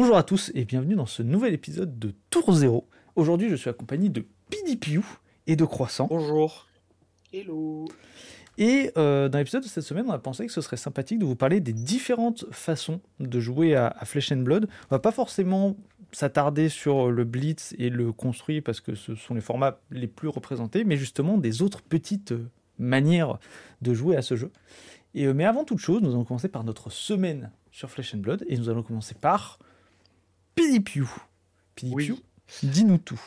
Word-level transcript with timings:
Bonjour 0.00 0.16
à 0.16 0.22
tous 0.22 0.50
et 0.54 0.64
bienvenue 0.64 0.94
dans 0.94 1.04
ce 1.04 1.22
nouvel 1.22 1.52
épisode 1.52 1.98
de 1.98 2.14
Tour 2.30 2.54
Zéro. 2.54 2.88
Aujourd'hui, 3.16 3.50
je 3.50 3.54
suis 3.54 3.68
accompagné 3.68 4.08
de 4.08 4.24
PDPU 4.48 5.02
et 5.46 5.56
de 5.56 5.64
Croissant. 5.66 6.06
Bonjour. 6.08 6.68
Hello. 7.34 7.84
Et 8.56 8.92
euh, 8.96 9.28
dans 9.28 9.36
l'épisode 9.36 9.62
de 9.62 9.68
cette 9.68 9.84
semaine, 9.84 10.06
on 10.08 10.12
a 10.12 10.18
pensé 10.18 10.46
que 10.46 10.52
ce 10.52 10.62
serait 10.62 10.78
sympathique 10.78 11.18
de 11.18 11.26
vous 11.26 11.36
parler 11.36 11.60
des 11.60 11.74
différentes 11.74 12.46
façons 12.50 13.02
de 13.18 13.40
jouer 13.40 13.74
à, 13.74 13.88
à 13.88 14.06
Flesh 14.06 14.32
and 14.32 14.38
Blood. 14.38 14.68
On 14.90 14.94
va 14.94 15.00
pas 15.00 15.12
forcément 15.12 15.76
s'attarder 16.12 16.70
sur 16.70 17.10
le 17.10 17.24
Blitz 17.24 17.74
et 17.76 17.90
le 17.90 18.10
construit 18.10 18.62
parce 18.62 18.80
que 18.80 18.94
ce 18.94 19.14
sont 19.14 19.34
les 19.34 19.42
formats 19.42 19.80
les 19.90 20.06
plus 20.06 20.28
représentés, 20.28 20.84
mais 20.84 20.96
justement 20.96 21.36
des 21.36 21.60
autres 21.60 21.82
petites 21.82 22.32
euh, 22.32 22.48
manières 22.78 23.38
de 23.82 23.92
jouer 23.92 24.16
à 24.16 24.22
ce 24.22 24.34
jeu. 24.34 24.50
Et, 25.12 25.26
euh, 25.26 25.34
mais 25.34 25.44
avant 25.44 25.64
toute 25.64 25.78
chose, 25.78 26.00
nous 26.00 26.12
allons 26.12 26.24
commencer 26.24 26.48
par 26.48 26.64
notre 26.64 26.88
semaine 26.88 27.50
sur 27.70 27.90
Flesh 27.90 28.14
and 28.14 28.20
Blood 28.20 28.46
et 28.48 28.56
nous 28.56 28.70
allons 28.70 28.82
commencer 28.82 29.14
par 29.14 29.58
Oui. 31.82 32.12
dis-nous 32.62 32.98
tout. 32.98 33.20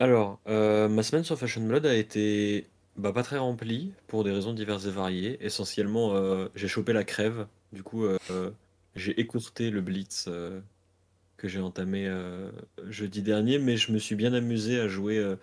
Alors, 0.00 0.40
euh, 0.48 0.88
ma 0.88 1.02
semaine 1.02 1.22
sur 1.22 1.38
Fashion 1.38 1.64
Blood 1.64 1.86
a 1.86 1.94
été 1.94 2.66
bah, 2.96 3.12
pas 3.12 3.22
très 3.22 3.38
remplie 3.38 3.92
pour 4.08 4.24
des 4.24 4.32
raisons 4.32 4.52
diverses 4.52 4.86
et 4.86 4.90
variées. 4.90 5.38
Essentiellement, 5.40 6.14
euh, 6.14 6.48
j'ai 6.56 6.68
chopé 6.68 6.92
la 6.92 7.04
crève. 7.04 7.46
Du 7.72 7.82
coup, 7.82 8.04
euh, 8.04 8.18
j'ai 8.96 9.18
écourté 9.20 9.70
le 9.70 9.80
blitz 9.80 10.28
que 11.36 11.48
j'ai 11.48 11.60
entamé 11.60 12.10
jeudi 12.88 13.22
dernier, 13.22 13.58
mais 13.58 13.76
je 13.76 13.92
me 13.92 13.98
suis 13.98 14.14
bien 14.14 14.32
amusé 14.32 14.80
à 14.80 14.88
jouer 14.88 15.36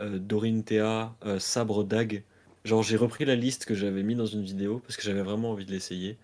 Dorinthea 0.00 1.14
Sabre 1.38 1.84
Dag. 1.84 2.22
Genre, 2.64 2.82
j'ai 2.82 2.96
repris 2.96 3.24
la 3.24 3.36
liste 3.36 3.64
que 3.64 3.74
j'avais 3.74 4.02
mis 4.02 4.14
dans 4.14 4.26
une 4.26 4.42
vidéo 4.42 4.80
parce 4.80 4.96
que 4.96 5.02
j'avais 5.02 5.22
vraiment 5.22 5.52
envie 5.52 5.64
de 5.64 5.70
l'essayer. 5.70 6.18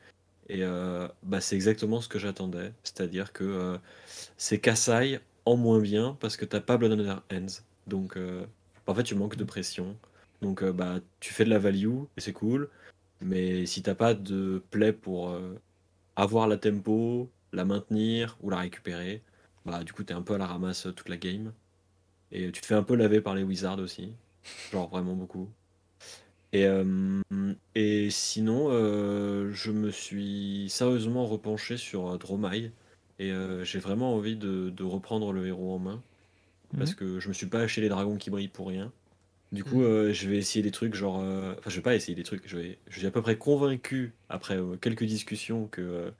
Et 0.48 0.62
euh, 0.62 1.08
bah, 1.22 1.41
c'est 1.41 1.56
exactement 1.56 2.00
ce 2.00 2.08
que 2.08 2.19
j'attendais. 2.19 2.72
C'est-à-dire 2.83 3.33
que 3.33 3.44
euh, 3.44 3.78
c'est 4.36 4.61
Kassai 4.61 5.20
en 5.44 5.56
moins 5.56 5.80
bien 5.80 6.16
parce 6.20 6.36
que 6.36 6.44
t'as 6.44 6.61
pas 6.61 6.77
Blood 6.77 6.98
Their 6.98 7.22
Hands. 7.33 7.62
Donc, 7.86 8.16
euh, 8.16 8.44
en 8.86 8.94
fait, 8.94 9.02
tu 9.02 9.14
manques 9.14 9.36
de 9.36 9.44
pression. 9.44 9.97
Donc, 10.42 10.62
bah, 10.64 11.00
tu 11.20 11.33
fais 11.33 11.44
de 11.44 11.50
la 11.50 11.58
value 11.58 12.02
et 12.17 12.20
c'est 12.20 12.33
cool. 12.33 12.69
Mais 13.20 13.67
si 13.67 13.83
t'as 13.83 13.94
pas 13.94 14.14
de 14.14 14.62
play 14.70 14.92
pour 14.92 15.34
avoir 16.17 16.47
la 16.47 16.58
tempo, 16.58 17.30
la 17.52 17.64
maintenir 17.64 18.36
ou 18.42 18.50
la 18.50 18.58
récupérer, 18.58 19.22
bah, 19.64 19.83
du 19.83 19.92
coup, 19.92 20.05
t'es 20.05 20.14
un 20.14 20.22
peu 20.22 20.34
à 20.34 20.39
la 20.39 20.47
ramasse 20.47 20.89
toute 20.94 21.08
la 21.08 21.17
game. 21.17 21.52
Et 22.33 22.52
tu 22.52 22.61
te 22.61 22.67
fais 22.67 22.74
un 22.74 22.83
peu 22.83 22.97
laver 22.97 23.20
par 23.20 23.34
les 23.34 23.42
wizards 23.44 23.78
aussi. 23.80 24.12
Genre, 24.72 24.89
vraiment 24.89 25.14
beaucoup. 25.14 25.48
Et, 26.52 26.66
euh, 26.66 27.22
et 27.75 28.11
sinon, 28.11 28.69
euh, 28.70 29.52
je 29.52 29.70
me 29.70 29.91
suis 29.91 30.66
sérieusement 30.70 31.27
repenché 31.27 31.77
sur 31.77 32.08
euh, 32.14 32.19
Dromai. 32.19 32.72
Et 33.19 33.33
euh, 33.33 33.64
j'ai 33.64 33.78
vraiment 33.78 34.14
envie 34.14 34.36
de, 34.36 34.70
de 34.70 34.84
reprendre 34.84 35.33
le 35.33 35.47
héros 35.47 35.74
en 35.74 35.78
main. 35.78 36.02
Parce 36.78 36.94
que 36.94 37.20
je 37.20 37.28
me 37.28 37.34
suis 37.34 37.47
pas 37.47 37.61
acheté 37.61 37.80
les 37.83 37.89
dragons 37.89 38.17
qui 38.19 38.30
brillent 38.30 38.48
pour 38.48 38.69
rien. 38.69 38.92
Du 39.52 39.64
coup, 39.64 39.83
Mhm. 39.83 40.12
je 40.12 40.28
vais 40.28 40.39
essayer 40.39 40.62
des 40.62 40.72
trucs 40.72 40.94
genre. 40.94 41.17
Enfin, 41.58 41.70
je 41.70 41.77
vais 41.77 41.83
pas 41.83 41.94
essayer 41.97 42.14
des 42.14 42.24
trucs. 42.24 42.48
Je, 42.48 42.58
vais... 42.58 42.78
je 42.89 42.98
suis 42.98 43.06
à 43.06 43.11
peu 43.11 43.22
près 43.22 43.39
convaincu, 43.39 44.14
après 44.28 44.58
quelques 44.80 45.05
discussions, 45.05 45.69
que 45.69 46.12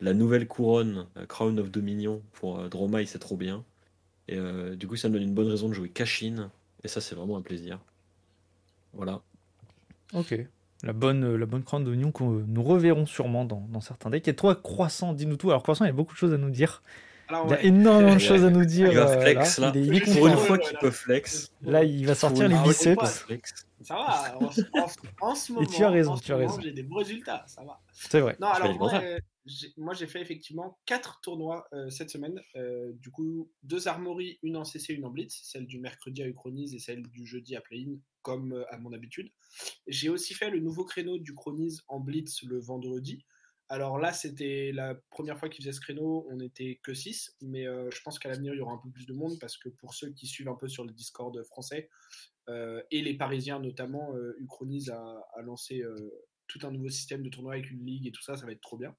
la 0.00 0.14
nouvelle 0.14 0.48
couronne, 0.48 1.08
Crown 1.28 1.58
of 1.60 1.70
Dominion, 1.70 2.22
pour 2.32 2.68
Dromai, 2.70 3.06
c'est 3.06 3.18
trop 3.20 3.36
bien. 3.36 3.64
Et 4.28 4.38
du 4.76 4.88
coup, 4.88 4.96
ça 4.96 5.08
me 5.08 5.14
donne 5.14 5.24
une 5.24 5.34
bonne 5.34 5.48
raison 5.50 5.68
de 5.68 5.74
jouer 5.74 5.90
Kashin. 5.90 6.50
Et 6.84 6.88
ça, 6.88 7.00
c'est 7.00 7.14
vraiment 7.16 7.36
un 7.38 7.42
plaisir. 7.42 7.80
Voilà. 8.92 9.22
Ok. 10.14 10.34
La 10.82 10.92
bonne, 10.92 11.24
euh, 11.24 11.36
la 11.36 11.46
bonne 11.46 11.62
croûte 11.64 11.84
d'oignon 11.84 12.12
que 12.12 12.22
nous 12.22 12.62
reverrons 12.62 13.06
sûrement 13.06 13.44
dans, 13.44 13.66
dans 13.70 13.80
certains 13.80 14.10
decks. 14.10 14.28
Et 14.28 14.36
toi, 14.36 14.54
Croissant, 14.54 15.12
dis-nous 15.14 15.36
tout. 15.36 15.50
Alors, 15.50 15.62
Croissant, 15.62 15.84
il 15.84 15.88
y 15.88 15.90
a 15.90 15.94
beaucoup 15.94 16.12
de 16.14 16.18
choses 16.18 16.34
à 16.34 16.38
nous 16.38 16.50
dire. 16.50 16.82
Alors, 17.28 17.46
Il 17.48 17.54
a 17.54 17.56
ouais. 17.56 17.66
énormément 17.66 18.14
de 18.14 18.18
choses 18.20 18.44
à 18.44 18.50
nous 18.50 18.64
dire. 18.64 18.88
Il 18.88 18.96
va 18.96 19.08
euh, 19.10 19.20
flex, 19.20 19.58
là. 19.58 19.72
Il 19.74 19.80
est, 19.80 19.86
il 19.86 19.96
est 19.96 20.00
Pour 20.04 20.14
Pour 20.14 20.26
une 20.28 20.36
fois 20.36 20.58
qu'il 20.58 20.76
peut 20.78 20.90
flex. 20.90 21.50
Là, 21.62 21.82
il 21.82 22.06
va 22.06 22.14
sortir 22.14 22.46
les 22.48 22.56
biceps. 22.62 23.26
Ça 23.82 23.94
va, 23.94 24.36
en, 24.38 24.44
en- 24.46 25.30
en 25.30 25.34
ce 25.34 25.52
moment, 25.52 25.66
tu 25.66 25.82
as 25.84 25.90
raison, 25.90 26.12
en 26.12 26.16
ce 26.16 26.22
tu 26.24 26.32
as 26.32 26.36
raison. 26.36 26.60
j'ai 26.60 26.72
des 26.72 26.82
bons 26.82 26.96
résultats, 26.96 27.44
ça 27.46 27.62
va. 27.62 27.80
C'est 27.92 28.20
vrai. 28.20 28.36
Non, 28.40 28.48
alors 28.48 28.74
moi, 28.78 28.90
euh, 29.02 29.18
j'ai- 29.44 29.68
moi 29.76 29.92
j'ai 29.92 30.06
fait 30.06 30.20
effectivement 30.20 30.78
4 30.86 31.20
tournois 31.20 31.68
euh, 31.74 31.90
cette 31.90 32.10
semaine. 32.10 32.40
Euh, 32.56 32.92
du 33.02 33.10
coup, 33.10 33.50
deux 33.62 33.86
armories, 33.86 34.38
une 34.42 34.56
en 34.56 34.64
CC, 34.64 34.94
une 34.94 35.04
en 35.04 35.10
Blitz, 35.10 35.40
celle 35.44 35.66
du 35.66 35.78
mercredi 35.78 36.22
à 36.22 36.26
Uchronise 36.26 36.74
et 36.74 36.78
celle 36.78 37.02
du 37.08 37.26
jeudi 37.26 37.54
à 37.54 37.60
Play-in, 37.60 37.96
comme 38.26 38.52
euh, 38.54 38.64
à 38.74 38.78
mon 38.78 38.92
habitude. 38.92 39.30
J'ai 39.86 40.08
aussi 40.08 40.34
fait 40.34 40.50
le 40.50 40.58
nouveau 40.58 40.84
créneau 40.84 41.16
du 41.16 41.32
en 41.86 42.00
Blitz 42.00 42.42
le 42.42 42.58
vendredi. 42.58 43.24
Alors 43.68 43.98
là, 43.98 44.12
c'était 44.12 44.72
la 44.72 44.96
première 45.10 45.38
fois 45.38 45.48
qu'ils 45.48 45.64
faisaient 45.64 45.74
ce 45.74 45.80
créneau, 45.80 46.26
on 46.28 46.36
n'était 46.36 46.80
que 46.82 46.92
6, 46.92 47.36
mais 47.40 47.68
euh, 47.68 47.88
je 47.92 48.02
pense 48.02 48.18
qu'à 48.18 48.28
l'avenir, 48.28 48.52
il 48.52 48.58
y 48.58 48.60
aura 48.60 48.74
un 48.74 48.78
peu 48.78 48.90
plus 48.90 49.06
de 49.06 49.12
monde 49.12 49.38
parce 49.40 49.56
que 49.56 49.68
pour 49.68 49.94
ceux 49.94 50.10
qui 50.10 50.26
suivent 50.26 50.48
un 50.48 50.56
peu 50.56 50.66
sur 50.66 50.84
le 50.84 50.92
Discord 50.92 51.40
français, 51.44 51.88
euh, 52.48 52.82
et 52.90 53.00
les 53.00 53.14
Parisiens 53.14 53.60
notamment, 53.60 54.12
euh, 54.16 54.36
a, 54.90 55.42
lancé 55.42 55.84
tout 56.48 56.58
un 56.64 56.72
nouveau 56.72 56.88
système 56.88 57.22
de 57.22 57.28
tournoi 57.28 57.54
avec 57.54 57.70
une 57.70 57.84
ligue 57.84 58.08
et 58.08 58.12
tout 58.12 58.22
ça, 58.22 58.36
ça 58.36 58.44
va 58.44 58.52
être 58.52 58.60
trop 58.60 58.76
bien. 58.76 58.96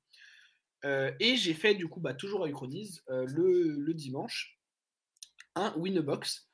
Et 1.19 1.35
j'ai 1.35 1.53
fait 1.53 1.75
du 1.75 1.89
coup, 1.89 1.99
bah, 1.99 2.13
toujours 2.13 2.45
à 2.45 2.47
Uchronise, 2.47 3.03
le, 3.09 3.75
le 3.77 3.94
dimanche, 3.94 4.57
un 5.55 5.73
win 5.75 5.97
a 5.97 6.01
box. 6.01 6.46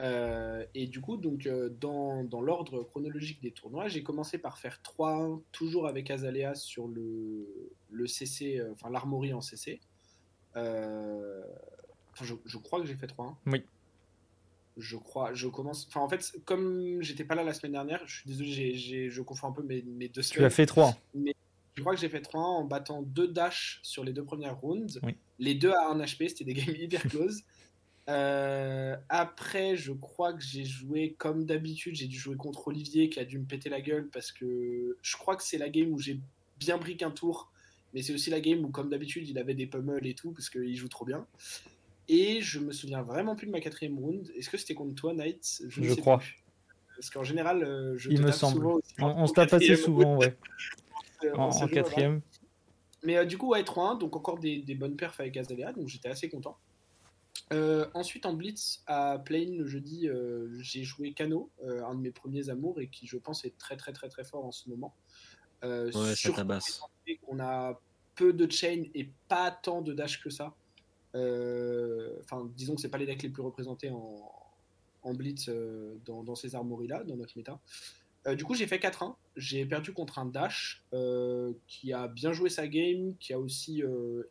Euh, 0.00 0.64
et 0.74 0.86
du 0.86 1.00
coup, 1.00 1.16
donc, 1.18 1.46
euh, 1.46 1.68
dans, 1.68 2.24
dans 2.24 2.40
l'ordre 2.40 2.82
chronologique 2.84 3.42
des 3.42 3.50
tournois, 3.50 3.88
j'ai 3.88 4.02
commencé 4.02 4.38
par 4.38 4.56
faire 4.58 4.80
3 4.82 5.40
toujours 5.52 5.86
avec 5.86 6.10
Azalea 6.10 6.54
sur 6.54 6.88
le, 6.88 7.46
le 7.90 8.06
CC, 8.06 8.58
euh, 8.58 8.72
enfin 8.72 8.88
l'armorie 8.90 9.32
en 9.34 9.40
CC. 9.42 9.78
Euh, 10.56 11.42
je, 12.22 12.34
je 12.44 12.58
crois 12.58 12.80
que 12.80 12.86
j'ai 12.86 12.94
fait 12.96 13.06
3 13.06 13.36
Oui. 13.46 13.62
Je 14.76 14.96
crois, 14.96 15.34
je 15.34 15.48
commence. 15.48 15.86
Enfin, 15.88 16.00
en 16.00 16.08
fait, 16.08 16.32
comme 16.46 17.02
j'étais 17.02 17.24
pas 17.24 17.34
là 17.34 17.44
la 17.44 17.52
semaine 17.52 17.72
dernière, 17.72 18.00
je 18.06 18.20
suis 18.20 18.28
désolé, 18.28 18.50
j'ai- 18.50 18.74
j'ai- 18.74 19.10
je 19.10 19.20
confonds 19.22 19.48
un 19.48 19.52
peu 19.52 19.62
mes, 19.62 19.82
mes 19.82 20.08
deux 20.08 20.22
Tu 20.22 20.28
semaines. 20.28 20.46
as 20.46 20.50
fait 20.50 20.64
3. 20.66 20.96
Je 21.74 21.82
crois 21.82 21.94
que 21.94 22.00
j'ai 22.00 22.08
fait 22.08 22.20
3 22.22 22.40
en 22.42 22.64
battant 22.64 23.02
2 23.02 23.28
dash 23.28 23.80
sur 23.82 24.02
les 24.04 24.12
deux 24.12 24.24
premières 24.24 24.58
rounds. 24.58 24.98
Oui. 25.02 25.14
Les 25.38 25.54
deux 25.54 25.72
à 25.72 25.88
1 25.90 25.98
HP, 25.98 26.28
c'était 26.28 26.44
des 26.44 26.54
games 26.54 26.74
hyper 26.80 27.02
close. 27.02 27.42
Euh, 28.08 28.96
après, 29.08 29.76
je 29.76 29.92
crois 29.92 30.32
que 30.32 30.42
j'ai 30.42 30.64
joué 30.64 31.14
comme 31.18 31.44
d'habitude. 31.44 31.94
J'ai 31.94 32.06
dû 32.06 32.18
jouer 32.18 32.36
contre 32.36 32.68
Olivier 32.68 33.08
qui 33.08 33.20
a 33.20 33.24
dû 33.24 33.38
me 33.38 33.44
péter 33.44 33.68
la 33.68 33.80
gueule 33.80 34.08
parce 34.12 34.32
que 34.32 34.96
je 35.00 35.16
crois 35.16 35.36
que 35.36 35.42
c'est 35.42 35.58
la 35.58 35.68
game 35.68 35.92
où 35.92 35.98
j'ai 35.98 36.18
bien 36.58 36.78
brick 36.78 37.02
un 37.02 37.10
tour. 37.10 37.50
Mais 37.92 38.02
c'est 38.02 38.12
aussi 38.12 38.30
la 38.30 38.40
game 38.40 38.64
où, 38.64 38.68
comme 38.68 38.88
d'habitude, 38.88 39.28
il 39.28 39.38
avait 39.38 39.54
des 39.54 39.66
pummels 39.66 40.06
et 40.06 40.14
tout 40.14 40.32
parce 40.32 40.48
qu'il 40.48 40.76
joue 40.76 40.88
trop 40.88 41.04
bien. 41.04 41.26
Et 42.08 42.40
je 42.40 42.58
me 42.58 42.72
souviens 42.72 43.02
vraiment 43.02 43.36
plus 43.36 43.46
de 43.46 43.52
ma 43.52 43.60
quatrième 43.60 43.98
round. 43.98 44.30
Est-ce 44.36 44.50
que 44.50 44.56
c'était 44.58 44.74
contre 44.74 44.94
toi, 44.94 45.12
Knight? 45.12 45.62
Je 45.68 45.94
crois. 45.94 46.18
plus. 46.18 46.42
Parce 46.96 47.10
qu'en 47.10 47.24
général, 47.24 47.62
euh, 47.62 47.96
je 47.96 48.10
Il 48.10 48.16
te 48.18 48.22
me 48.22 48.26
tape 48.26 48.36
semble. 48.36 48.56
souvent 48.56 48.74
aussi 48.74 48.94
On, 48.98 49.26
se 49.26 49.32
tape 49.32 49.52
assez 49.54 49.74
souvent, 49.76 50.18
ouais. 50.18 50.36
euh, 51.24 51.34
En, 51.34 51.66
quatrième. 51.66 52.20
Mais 53.02 53.16
euh, 53.16 53.24
du 53.24 53.38
coup, 53.38 53.48
ouais, 53.48 53.62
3-1, 53.62 53.98
donc 53.98 54.16
encore 54.16 54.38
des, 54.38 54.58
des 54.58 54.74
bonnes 54.74 54.96
perfs 54.96 55.18
avec 55.18 55.36
Azalea, 55.36 55.72
donc 55.72 55.88
j'étais 55.88 56.10
assez 56.10 56.28
content. 56.28 56.58
Euh, 57.52 57.86
ensuite, 57.94 58.26
en 58.26 58.34
Blitz, 58.34 58.82
à 58.86 59.18
Plane 59.18 59.56
le 59.56 59.66
jeudi, 59.66 60.08
euh, 60.08 60.48
j'ai 60.60 60.84
joué 60.84 61.12
Kano, 61.12 61.50
euh, 61.64 61.84
un 61.84 61.94
de 61.94 62.00
mes 62.00 62.12
premiers 62.12 62.48
amours, 62.48 62.80
et 62.80 62.88
qui, 62.88 63.06
je 63.06 63.16
pense, 63.16 63.44
est 63.44 63.56
très 63.58 63.76
très 63.76 63.92
très 63.92 64.08
très 64.08 64.24
fort 64.24 64.44
en 64.44 64.52
ce 64.52 64.68
moment. 64.68 64.94
Ouais, 65.62 65.90
ça 65.92 66.32
tabasse. 66.32 66.80
on 67.28 67.38
a 67.40 67.78
peu 68.14 68.32
de 68.32 68.50
chain 68.50 68.84
et 68.94 69.10
pas 69.28 69.50
tant 69.50 69.82
de 69.82 69.92
dash 69.92 70.22
que 70.22 70.30
ça. 70.30 70.54
Enfin, 71.12 72.48
disons 72.56 72.76
que 72.76 72.80
c'est 72.80 72.88
pas 72.88 72.98
les 72.98 73.06
decks 73.06 73.22
les 73.22 73.28
plus 73.28 73.42
représentés 73.42 73.90
en, 73.90 74.32
en 75.02 75.14
blitz 75.14 75.50
dans, 76.06 76.22
dans 76.22 76.34
ces 76.34 76.54
armories-là, 76.54 77.04
dans 77.04 77.16
notre 77.16 77.36
méta. 77.36 77.60
Du 78.36 78.44
coup, 78.44 78.54
j'ai 78.54 78.66
fait 78.66 78.78
4-1. 78.78 79.16
J'ai 79.36 79.66
perdu 79.66 79.92
contre 79.92 80.18
un 80.18 80.26
dash 80.26 80.84
qui 81.66 81.92
a 81.92 82.08
bien 82.08 82.32
joué 82.32 82.48
sa 82.48 82.68
game, 82.68 83.16
qui 83.18 83.34
a 83.34 83.38
aussi, 83.38 83.82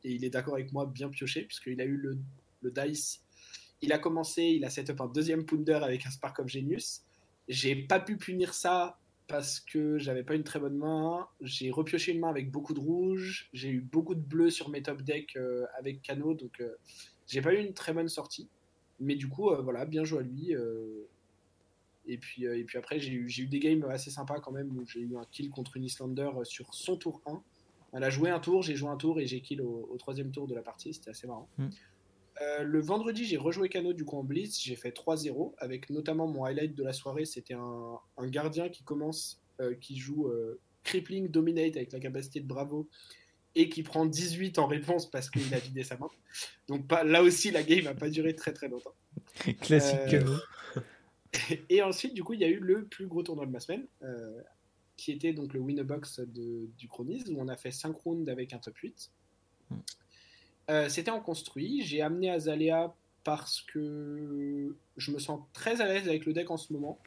et 0.04 0.12
il 0.12 0.24
est 0.24 0.31
d'accord 0.31 0.56
avec 0.56 0.72
moi, 0.72 0.88
bien 0.88 1.10
pioché, 1.10 1.44
puisqu'il 1.44 1.80
a 1.80 1.86
eu 1.86 1.98
le, 1.98 2.18
le 2.62 2.72
dice. 2.72 3.22
Il 3.82 3.94
a 3.94 4.00
commencé, 4.00 4.44
il 4.44 4.66
a 4.66 4.70
set 4.70 4.90
up 4.90 5.02
un 5.02 5.08
deuxième 5.08 5.46
pounder 5.46 5.74
avec 5.74 6.06
un 6.06 6.10
Spark 6.10 6.40
of 6.40 6.48
Genius. 6.48 7.02
J'ai 7.48 7.76
pas 7.76 8.00
pu 8.00 8.18
punir 8.18 8.54
ça 8.54 9.00
parce 9.30 9.60
que 9.60 9.98
j'avais 10.00 10.24
pas 10.24 10.36
une 10.36 10.44
très 10.44 10.60
bonne 10.60 10.76
main. 10.76 11.28
J'ai 11.40 11.72
repioché 11.72 12.12
une 12.12 12.20
main 12.20 12.30
avec 12.30 12.52
beaucoup 12.52 12.74
de 12.74 12.80
rouge. 12.80 13.50
J'ai 13.54 13.70
eu 13.70 13.80
beaucoup 13.80 14.16
de 14.16 14.22
bleu 14.22 14.50
sur 14.50 14.70
mes 14.70 14.82
top 14.82 15.04
decks 15.04 15.36
euh, 15.38 15.66
avec 15.78 16.02
Cano, 16.02 16.34
donc 16.34 16.60
euh, 16.60 16.76
j'ai 17.28 17.42
pas 17.42 17.54
eu 17.54 17.60
une 17.60 17.74
très 17.74 17.94
bonne 17.94 18.10
sortie. 18.10 18.50
Mais 19.00 19.16
du 19.16 19.30
coup, 19.30 19.52
euh, 19.52 19.62
voilà, 19.62 19.86
bien 19.86 20.04
joué 20.04 20.20
à 20.20 20.22
lui. 20.24 20.54
et, 22.06 22.18
puis, 22.18 22.44
et 22.44 22.64
puis 22.66 22.78
après, 22.78 23.00
j'ai 23.00 23.14
eu, 23.14 23.48
des 23.48 23.60
games 23.60 23.86
assez 23.86 24.10
sympas 24.10 24.40
quand 24.40 24.52
même 24.52 24.76
où 24.76 24.86
j'ai 24.86 25.00
eu 25.00 25.16
un 25.16 25.26
kill 25.32 25.50
contre 25.50 25.78
une 25.78 25.86
Islander 25.86 26.32
sur 26.44 26.74
son 26.74 26.98
tour 26.98 27.22
1. 27.26 27.42
Elle 27.94 28.04
a 28.04 28.10
joué 28.10 28.30
un 28.30 28.40
tour, 28.40 28.62
j'ai 28.62 28.76
joué 28.76 28.90
un 28.90 28.98
tour 28.98 29.20
et 29.20 29.26
j'ai 29.26 29.42
kill 29.42 29.62
au, 29.62 29.88
au 29.92 29.98
troisième 29.98 30.32
tour 30.32 30.48
de 30.48 30.56
la 30.56 30.62
partie. 30.62 30.94
C'était 30.94 31.12
assez 31.12 31.28
marrant. 31.28 31.50
Mm. 31.58 31.70
Euh, 32.41 32.63
le 32.63 32.80
vendredi, 32.80 33.25
j'ai 33.25 33.38
rejoué 33.38 33.69
Cano 33.69 33.94
du 33.94 34.06
coup 34.06 34.18
en 34.18 34.24
Blitz. 34.24 34.62
J'ai 34.62 34.75
fait 34.75 34.95
3-0 34.95 35.53
avec 35.57 35.89
notamment 35.89 36.27
mon 36.27 36.45
highlight 36.45 36.75
de 36.75 36.83
la 36.83 36.94
soirée. 36.94 37.25
C'était 37.25 37.53
un, 37.53 38.00
un 38.18 38.27
gardien 38.27 38.69
qui 38.69 38.83
commence, 38.83 39.41
euh, 39.59 39.75
qui 39.75 39.97
joue 39.97 40.27
euh, 40.27 40.59
Crippling 40.83 41.30
Dominate 41.30 41.75
avec 41.75 41.91
la 41.91 42.00
capacité 42.00 42.39
de 42.39 42.47
Bravo 42.47 42.88
et 43.56 43.68
qui 43.68 43.83
prend 43.83 44.06
18 44.06 44.59
en 44.59 44.68
réponse 44.68 45.09
parce 45.09 45.30
qu'il 45.30 45.53
a 45.53 45.59
vidé 45.59 45.83
sa 45.83 45.97
main. 45.97 46.09
Donc 46.68 46.88
pas, 46.88 47.03
là 47.03 47.24
aussi, 47.24 47.51
la 47.51 47.63
game 47.63 47.83
n'a 47.83 47.95
pas 47.95 48.09
duré 48.09 48.36
très 48.36 48.53
très 48.53 48.69
longtemps. 48.69 48.95
Classique. 49.62 50.15
Et 51.69 51.83
ensuite, 51.83 52.13
du 52.13 52.24
coup, 52.24 52.33
il 52.33 52.39
y 52.39 52.44
a 52.44 52.47
eu 52.47 52.59
le 52.59 52.86
plus 52.86 53.06
gros 53.06 53.21
tournoi 53.21 53.45
de 53.45 53.51
ma 53.51 53.59
semaine, 53.59 53.86
qui 54.97 55.12
était 55.12 55.31
donc 55.31 55.53
le 55.53 55.59
Winnerbox 55.59 56.21
du 56.21 56.88
Chronis, 56.88 57.24
où 57.30 57.39
on 57.39 57.47
a 57.47 57.56
fait 57.56 57.69
5 57.69 57.95
rounds 57.97 58.31
avec 58.31 58.51
un 58.53 58.57
top 58.57 58.75
8. 58.77 59.12
Euh, 60.69 60.89
c'était 60.89 61.12
en 61.12 61.19
construit. 61.19 61.81
J'ai 61.83 62.01
amené 62.01 62.30
Azalea 62.30 62.94
parce 63.24 63.62
que 63.62 64.75
je 64.98 65.12
me 65.12 65.19
sens 65.19 65.42
très 65.54 65.81
à 65.81 65.88
l'aise 65.88 66.07
avec 66.07 66.25
le 66.25 66.33
deck 66.33 66.50
en 66.51 66.57
ce 66.57 66.74
moment. 66.74 67.00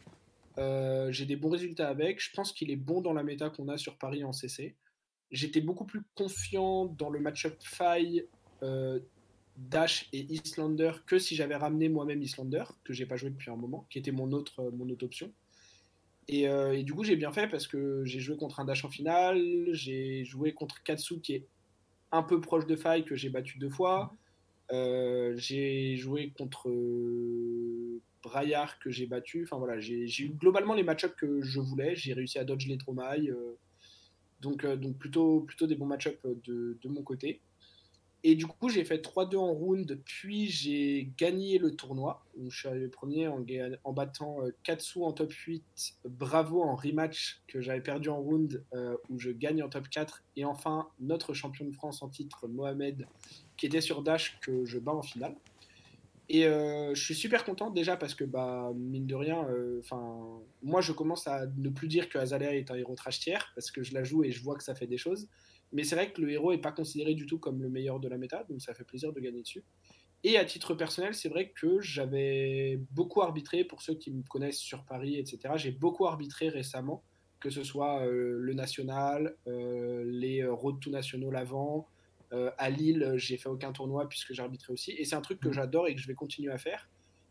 J'ai 1.10 1.24
des 1.24 1.36
bons 1.36 1.50
résultats 1.50 1.88
avec. 1.88 2.20
Je 2.20 2.30
pense 2.34 2.52
qu'il 2.52 2.70
est 2.70 2.76
bon 2.76 3.00
dans 3.00 3.12
la 3.12 3.22
méta 3.22 3.50
qu'on 3.50 3.68
a 3.68 3.78
sur 3.78 3.96
Paris 3.96 4.24
en 4.24 4.32
CC. 4.32 4.76
J'étais 5.32 5.62
beaucoup 5.62 5.86
plus 5.86 6.02
confiant 6.14 6.84
dans 6.84 7.08
le 7.08 7.18
match-up 7.18 7.56
Faille, 7.60 8.26
euh, 8.62 9.00
Dash 9.56 10.08
et 10.12 10.20
Islander 10.20 10.92
que 11.06 11.18
si 11.18 11.34
j'avais 11.34 11.56
ramené 11.56 11.88
moi-même 11.88 12.22
Islander, 12.22 12.64
que 12.84 12.92
j'ai 12.92 13.06
pas 13.06 13.16
joué 13.16 13.30
depuis 13.30 13.50
un 13.50 13.56
moment, 13.56 13.86
qui 13.90 13.98
était 13.98 14.12
mon 14.12 14.30
autre, 14.32 14.60
euh, 14.60 14.70
mon 14.70 14.88
autre 14.90 15.04
option. 15.06 15.32
Euh, 16.30 16.72
et, 16.72 16.82
du 16.82 16.92
coup, 16.92 17.02
j'ai 17.02 17.16
bien 17.16 17.32
fait 17.32 17.48
parce 17.48 17.66
que 17.66 18.04
j'ai 18.04 18.20
joué 18.20 18.36
contre 18.36 18.60
un 18.60 18.64
Dash 18.64 18.84
en 18.84 18.90
finale, 18.90 19.68
j'ai 19.72 20.24
joué 20.24 20.52
contre 20.52 20.82
Katsu 20.82 21.20
qui 21.20 21.34
est 21.34 21.48
un 22.12 22.22
peu 22.22 22.40
proche 22.40 22.66
de 22.66 22.76
Faille, 22.76 23.04
que 23.04 23.16
j'ai 23.16 23.30
battu 23.30 23.58
deux 23.58 23.70
fois. 23.70 24.14
j'ai 24.70 25.96
joué 25.96 26.32
contre 26.38 26.70
Braillard 28.22 28.78
que 28.78 28.90
j'ai 28.90 29.06
battu. 29.06 29.48
Enfin 29.50 29.64
j'ai 29.78 30.24
eu 30.24 30.28
globalement 30.28 30.74
les 30.74 30.84
match-ups 30.84 31.14
que 31.16 31.42
je 31.42 31.60
voulais. 31.60 31.96
J'ai 31.96 32.12
réussi 32.12 32.38
à 32.38 32.44
dodge 32.44 32.66
les 32.68 32.78
traumailles. 32.78 33.32
Donc, 34.42 34.64
euh, 34.64 34.76
donc 34.76 34.98
plutôt, 34.98 35.40
plutôt 35.40 35.66
des 35.66 35.76
bons 35.76 35.86
match-ups 35.86 36.18
de, 36.24 36.76
mon 36.84 37.02
côté. 37.02 37.40
Et 38.24 38.36
du 38.36 38.46
coup, 38.46 38.68
j'ai 38.68 38.84
fait 38.84 39.04
3-2 39.04 39.36
en 39.36 39.52
round, 39.52 39.98
puis 40.04 40.46
j'ai 40.46 41.10
gagné 41.18 41.58
le 41.58 41.74
tournoi. 41.74 42.24
je 42.48 42.56
suis 42.56 42.68
arrivé 42.68 42.86
premier 42.86 43.26
en, 43.26 43.44
en 43.82 43.92
battant 43.92 44.44
euh, 44.44 44.54
Katsu 44.62 45.02
en 45.02 45.12
top 45.12 45.32
8, 45.32 45.64
Bravo 46.04 46.62
en 46.62 46.76
rematch 46.76 47.42
que 47.48 47.60
j'avais 47.60 47.80
perdu 47.80 48.10
en 48.10 48.20
round, 48.20 48.64
euh, 48.74 48.96
où 49.08 49.18
je 49.18 49.30
gagne 49.30 49.60
en 49.64 49.68
top 49.68 49.88
4. 49.88 50.22
Et 50.36 50.44
enfin, 50.44 50.88
notre 51.00 51.34
champion 51.34 51.64
de 51.64 51.72
France 51.72 52.00
en 52.02 52.08
titre, 52.08 52.46
Mohamed, 52.46 53.08
qui 53.56 53.66
était 53.66 53.80
sur 53.80 54.02
Dash, 54.02 54.38
que 54.40 54.64
je 54.64 54.78
bats 54.78 54.94
en 54.94 55.02
finale. 55.02 55.34
Et 56.28 56.46
euh, 56.46 56.94
je 56.94 57.02
suis 57.02 57.16
super 57.16 57.44
content 57.44 57.70
déjà 57.70 57.96
parce 57.96 58.14
que, 58.14 58.22
bah, 58.22 58.70
mine 58.76 59.06
de 59.06 59.16
rien, 59.16 59.44
moi 60.62 60.80
je 60.80 60.92
commence 60.92 61.26
à 61.26 61.46
ne 61.56 61.68
plus 61.68 61.88
dire 61.88 62.08
que 62.08 62.18
Azalea 62.18 62.54
est 62.54 62.70
un 62.70 62.76
héros 62.76 62.94
trash 62.94 63.18
tiers 63.18 63.50
parce 63.56 63.72
que 63.72 63.82
je 63.82 63.92
la 63.92 64.04
joue 64.04 64.22
et 64.22 64.30
je 64.30 64.42
vois 64.42 64.54
que 64.54 64.62
ça 64.62 64.76
fait 64.76 64.86
des 64.86 64.96
choses. 64.96 65.28
Mais 65.72 65.84
c'est 65.84 65.94
vrai 65.94 66.12
que 66.12 66.20
le 66.20 66.30
héros 66.30 66.52
n'est 66.52 66.60
pas 66.60 66.72
considéré 66.72 67.14
du 67.14 67.26
tout 67.26 67.38
comme 67.38 67.62
le 67.62 67.70
meilleur 67.70 68.00
de 68.00 68.08
la 68.08 68.18
méta, 68.18 68.44
donc 68.48 68.60
ça 68.60 68.74
fait 68.74 68.84
plaisir 68.84 69.12
de 69.12 69.20
gagner 69.20 69.42
dessus. 69.42 69.64
Et 70.24 70.36
à 70.36 70.44
titre 70.44 70.74
personnel, 70.74 71.14
c'est 71.14 71.28
vrai 71.28 71.50
que 71.50 71.80
j'avais 71.80 72.78
beaucoup 72.90 73.22
arbitré, 73.22 73.64
pour 73.64 73.82
ceux 73.82 73.94
qui 73.94 74.12
me 74.12 74.22
connaissent 74.22 74.58
sur 74.58 74.84
Paris, 74.84 75.16
etc. 75.18 75.54
J'ai 75.56 75.72
beaucoup 75.72 76.06
arbitré 76.06 76.48
récemment, 76.48 77.02
que 77.40 77.50
ce 77.50 77.64
soit 77.64 78.06
euh, 78.06 78.38
le 78.38 78.54
national, 78.54 79.36
les 79.46 80.44
road 80.44 80.78
to 80.80 80.90
nationaux 80.90 81.30
l'avant, 81.30 81.88
euh, 82.32 82.50
à 82.56 82.70
Lille, 82.70 83.12
j'ai 83.16 83.36
fait 83.36 83.48
aucun 83.48 83.72
tournoi 83.72 84.08
puisque 84.08 84.32
j'arbitrais 84.32 84.72
aussi. 84.72 84.92
Et 84.92 85.04
c'est 85.04 85.14
un 85.14 85.20
truc 85.20 85.40
que 85.40 85.48
mm. 85.48 85.52
j'adore 85.52 85.88
et 85.88 85.94
que 85.94 86.00
je 86.00 86.06
vais 86.06 86.14
continuer 86.14 86.52
à 86.52 86.58
faire. 86.58 86.88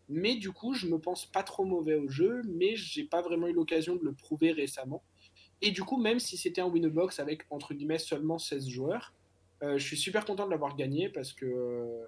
Mais 0.10 0.36
du 0.36 0.52
coup, 0.52 0.74
je 0.74 0.88
me 0.88 1.00
pense 1.00 1.26
pas 1.26 1.44
trop 1.44 1.64
mauvais 1.64 1.96
au 1.96 2.10
jeu, 2.10 2.42
mais 2.46 2.76
j'ai 2.76 3.04
pas 3.04 3.22
vraiment 3.22 3.48
eu 3.48 3.54
l'occasion 3.54 3.96
de 3.96 4.04
le 4.04 4.14
prouver 4.14 4.52
récemment. 4.52 5.04
Et 5.62 5.72
du 5.72 5.84
coup, 5.84 5.98
même 5.98 6.20
si 6.20 6.38
c'était 6.38 6.62
un 6.62 6.68
Winnerbox 6.68 7.20
avec 7.20 7.44
entre 7.50 7.74
guillemets 7.74 8.00
seulement 8.00 8.40
16 8.40 8.68
joueurs, 8.68 9.14
euh, 9.64 9.78
je 9.78 9.86
suis 9.86 9.98
super 9.98 10.26
content 10.26 10.46
de 10.46 10.52
l'avoir 10.52 10.76
gagné 10.76 11.10
parce 11.10 11.34
que, 11.34 12.02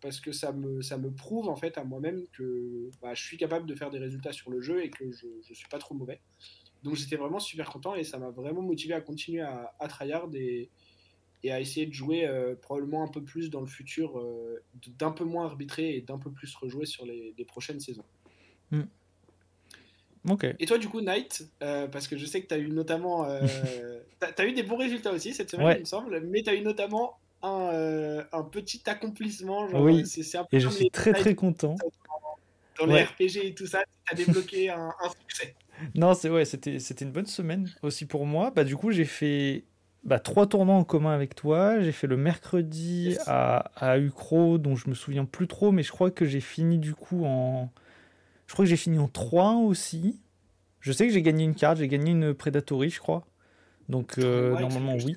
parce 0.00 0.20
que 0.20 0.32
ça, 0.32 0.52
me, 0.52 0.80
ça 0.80 0.96
me 0.96 1.10
prouve 1.10 1.48
en 1.48 1.56
fait 1.56 1.76
à 1.76 1.84
moi-même 1.84 2.26
que 2.32 2.90
bah, 3.02 3.14
je 3.14 3.22
suis 3.22 3.36
capable 3.36 3.66
de 3.66 3.74
faire 3.74 3.90
des 3.90 3.98
résultats 3.98 4.32
sur 4.32 4.50
le 4.50 4.60
jeu 4.60 4.84
et 4.84 4.90
que 4.90 5.10
je, 5.10 5.26
je 5.42 5.54
suis 5.54 5.68
pas 5.68 5.78
trop 5.78 5.94
mauvais. 5.94 6.20
Donc 6.84 6.96
j'étais 6.96 7.16
vraiment 7.16 7.40
super 7.40 7.70
content 7.70 7.94
et 7.94 8.04
ça 8.04 8.18
m'a 8.18 8.30
vraiment 8.30 8.60
motivé 8.60 8.92
à 8.92 9.00
continuer 9.00 9.40
à, 9.40 9.88
tryhard 9.88 10.28
et, 10.34 10.68
et 11.42 11.50
à 11.50 11.58
essayer 11.58 11.86
de 11.86 11.92
jouer 11.94 12.26
euh, 12.26 12.54
probablement 12.54 13.02
un 13.02 13.08
peu 13.08 13.22
plus 13.22 13.48
dans 13.48 13.60
le 13.60 13.66
futur, 13.66 14.18
euh, 14.18 14.62
d'un 14.98 15.10
peu 15.10 15.24
moins 15.24 15.46
arbitrer 15.46 15.96
et 15.96 16.02
d'un 16.02 16.18
peu 16.18 16.30
plus 16.30 16.54
rejouer 16.54 16.84
sur 16.84 17.06
les, 17.06 17.34
prochaines 17.48 17.80
saisons. 17.80 18.04
Hmm. 18.70 18.82
Et 20.58 20.66
toi, 20.66 20.78
du 20.78 20.88
coup, 20.88 21.00
Knight, 21.00 21.46
euh, 21.62 21.86
parce 21.86 22.08
que 22.08 22.16
je 22.16 22.26
sais 22.26 22.40
que 22.40 22.48
tu 22.48 22.54
as 22.54 22.58
eu 22.58 22.68
notamment. 22.68 23.26
tu 24.20 24.42
as, 24.42 24.46
eu 24.46 24.52
des 24.52 24.62
bons 24.62 24.76
résultats 24.76 25.12
aussi 25.12 25.34
cette 25.34 25.50
semaine, 25.50 25.76
il 25.76 25.80
me 25.80 25.84
semble, 25.84 26.20
mais 26.20 26.42
tu 26.42 26.50
as 26.50 26.54
eu 26.54 26.62
notamment 26.62 27.18
un, 27.42 28.24
un 28.32 28.42
petit 28.42 28.82
accomplissement. 28.86 29.68
Genre, 29.68 29.82
oui, 29.82 30.02
et 30.52 30.60
je 30.60 30.68
suis 30.68 30.90
très 30.90 31.12
très 31.12 31.34
content. 31.34 31.76
Dans, 32.78 32.86
les 32.86 33.04
RPG 33.04 33.36
et 33.44 33.54
tout 33.54 33.66
ça, 33.66 33.84
tu 34.06 34.12
as 34.12 34.16
débloqué 34.16 34.68
un, 34.70 34.88
un, 34.88 35.10
succès. 35.10 35.54
Non, 35.94 36.14
c'est 36.14 36.28
ouais, 36.28 36.44
c'était 36.44 37.04
une 37.04 37.12
bonne 37.12 37.26
semaine 37.26 37.70
aussi 37.82 38.06
pour 38.06 38.26
moi. 38.26 38.50
Bah, 38.50 38.64
du 38.64 38.76
coup, 38.76 38.90
j'ai 38.90 39.04
fait 39.04 39.64
bah, 40.04 40.18
trois 40.18 40.46
tournois 40.46 40.74
en 40.74 40.84
commun 40.84 41.14
avec 41.14 41.34
toi. 41.34 41.80
J'ai 41.80 41.92
fait 41.92 42.06
le 42.06 42.16
mercredi 42.16 43.16
à, 43.26 43.70
à 43.76 43.98
Ucro, 43.98 44.58
dont 44.58 44.76
je 44.76 44.88
me 44.88 44.94
souviens 44.94 45.24
plus 45.24 45.46
trop, 45.46 45.72
mais 45.72 45.82
je 45.82 45.92
crois 45.92 46.10
que 46.10 46.24
j'ai 46.24 46.40
fini 46.40 46.78
du 46.78 46.94
coup 46.94 47.24
en. 47.24 47.70
Je 48.46 48.52
crois 48.52 48.64
que 48.64 48.68
j'ai 48.68 48.76
fini 48.76 48.98
en 48.98 49.08
3 49.08 49.54
aussi. 49.54 50.20
Je 50.80 50.92
sais 50.92 51.06
que 51.06 51.12
j'ai 51.12 51.22
gagné 51.22 51.44
une 51.44 51.54
carte, 51.54 51.78
j'ai 51.78 51.88
gagné 51.88 52.10
une 52.10 52.34
Predatory, 52.34 52.90
je 52.90 53.00
crois. 53.00 53.26
Donc 53.88 54.18
euh, 54.18 54.58
normalement, 54.58 54.96
oui. 54.96 55.16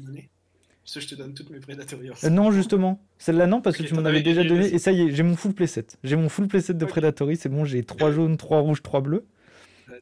Parce 0.83 0.93
que 0.93 0.99
je 1.01 1.07
te 1.07 1.15
donne 1.15 1.33
toutes 1.33 1.49
mes 1.49 1.59
Predatory. 1.59 2.09
Euh, 2.23 2.29
non, 2.29 2.51
justement. 2.51 3.01
Celle-là, 3.17 3.47
non, 3.47 3.61
parce 3.61 3.75
que 3.75 3.83
tu 3.83 3.93
m'en 3.93 4.05
avais 4.05 4.21
déjà 4.21 4.43
donné. 4.43 4.73
Et 4.73 4.79
ça 4.79 4.91
y 4.91 5.01
est, 5.01 5.11
j'ai 5.11 5.23
mon 5.23 5.35
full 5.35 5.53
playset. 5.53 5.87
J'ai 6.03 6.15
mon 6.15 6.29
full 6.29 6.47
playset 6.47 6.73
de 6.73 6.85
Predatory. 6.85 7.35
C'est 7.35 7.49
bon, 7.49 7.65
j'ai 7.65 7.83
3 7.83 8.11
jaunes, 8.11 8.37
3 8.37 8.59
rouges, 8.59 8.81
3 8.81 9.01
bleus. 9.01 9.25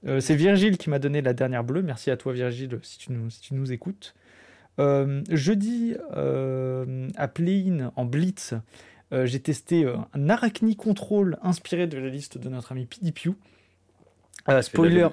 Euh, 0.06 0.20
c'est 0.20 0.36
Virgile 0.36 0.78
qui 0.78 0.90
m'a 0.92 1.00
donné 1.00 1.22
la 1.22 1.34
dernière 1.34 1.64
bleue. 1.64 1.82
Merci 1.82 2.12
à 2.12 2.18
toi, 2.18 2.34
Virgile, 2.34 2.80
si 2.84 3.00
tu 3.00 3.12
nous, 3.12 3.30
si 3.32 3.42
tu 3.42 3.56
nous 3.56 3.72
écoutes. 3.72 4.14
Jeudi, 4.78 5.96
à 6.12 7.28
Play-in, 7.28 7.92
en 7.96 8.06
Blitz, 8.06 8.54
euh, 9.16 9.26
j'ai 9.26 9.40
testé 9.40 9.86
un 10.14 10.30
Arachni 10.30 10.76
Control 10.76 11.38
inspiré 11.42 11.88
de 11.88 11.98
la 11.98 12.10
liste 12.10 12.38
de 12.38 12.50
notre 12.50 12.72
ami 12.72 12.86
PDPU. 12.86 13.32
spoiler, 14.62 15.08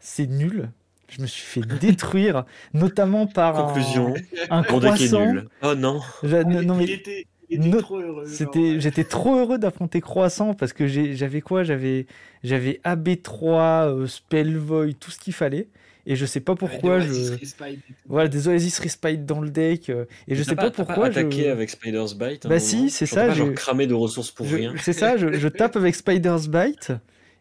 c'est 0.00 0.26
nul. 0.26 0.70
Je 1.08 1.22
me 1.22 1.26
suis 1.26 1.42
fait 1.42 1.78
détruire, 1.78 2.44
notamment 2.74 3.26
par 3.26 3.66
Conclusion, 3.66 4.14
un, 4.50 4.62
croissant. 4.62 5.32
Nul. 5.32 5.48
Oh 5.62 5.74
non. 5.74 6.00
non 6.22 6.74
mais... 6.74 7.02
C'était, 8.26 8.80
j'étais 8.80 9.04
trop 9.04 9.36
heureux 9.36 9.58
d'affronter 9.58 10.00
Croissant 10.00 10.54
parce 10.54 10.72
que 10.72 10.88
j'avais 10.88 11.40
quoi? 11.40 11.62
J'avais, 11.62 12.06
j'avais 12.42 12.80
AB3, 12.84 14.06
Spellvoid, 14.06 14.94
tout 14.98 15.10
ce 15.10 15.18
qu'il 15.20 15.34
fallait 15.34 15.68
et 16.06 16.16
je 16.16 16.26
sais 16.26 16.40
pas 16.40 16.54
pourquoi 16.54 17.00
je 17.00 17.36
voilà 18.06 18.28
des 18.28 18.48
Oasis 18.48 18.78
Respite 18.78 19.24
dans 19.24 19.40
le 19.40 19.50
deck 19.50 19.88
euh, 19.90 20.04
et 20.28 20.34
je 20.34 20.42
sais 20.42 20.54
pas, 20.54 20.70
pourquoi 20.70 20.94
pas 20.94 21.06
attaqué 21.06 21.48
avec 21.48 21.70
Spider's 21.70 22.14
Bite 22.14 22.46
bah 22.46 22.58
si 22.58 22.90
c'est 22.90 23.06
ça 23.06 23.30
je 23.30 23.44
cramé 23.44 23.86
de 23.86 23.94
ressources 23.94 24.30
pour 24.30 24.46
rien 24.46 24.74
c'est 24.80 24.92
ça 24.92 25.16
je, 25.16 25.48
tape 25.48 25.76
avec 25.76 25.94
Spider's 25.94 26.48
Bite 26.48 26.92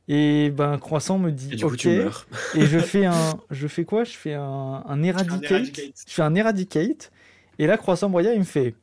et 0.07 0.49
ben 0.49 0.77
croissant 0.77 1.17
me 1.17 1.31
dit 1.31 1.55
et 1.57 1.63
ok 1.63 1.85
et 1.85 2.65
je 2.65 2.79
fais 2.79 3.05
un 3.05 3.39
je 3.51 3.67
fais 3.67 3.85
quoi? 3.85 4.03
Je 4.03 4.11
fais 4.11 4.33
un, 4.33 4.83
un 4.85 5.03
eradicate. 5.03 5.75
je 5.75 6.13
fais 6.13 6.21
un 6.21 6.35
eradicate 6.35 7.11
et 7.59 7.67
là 7.67 7.77
croissant 7.77 8.09
broya 8.09 8.33
il 8.33 8.39
me 8.39 8.45
fait 8.45 8.75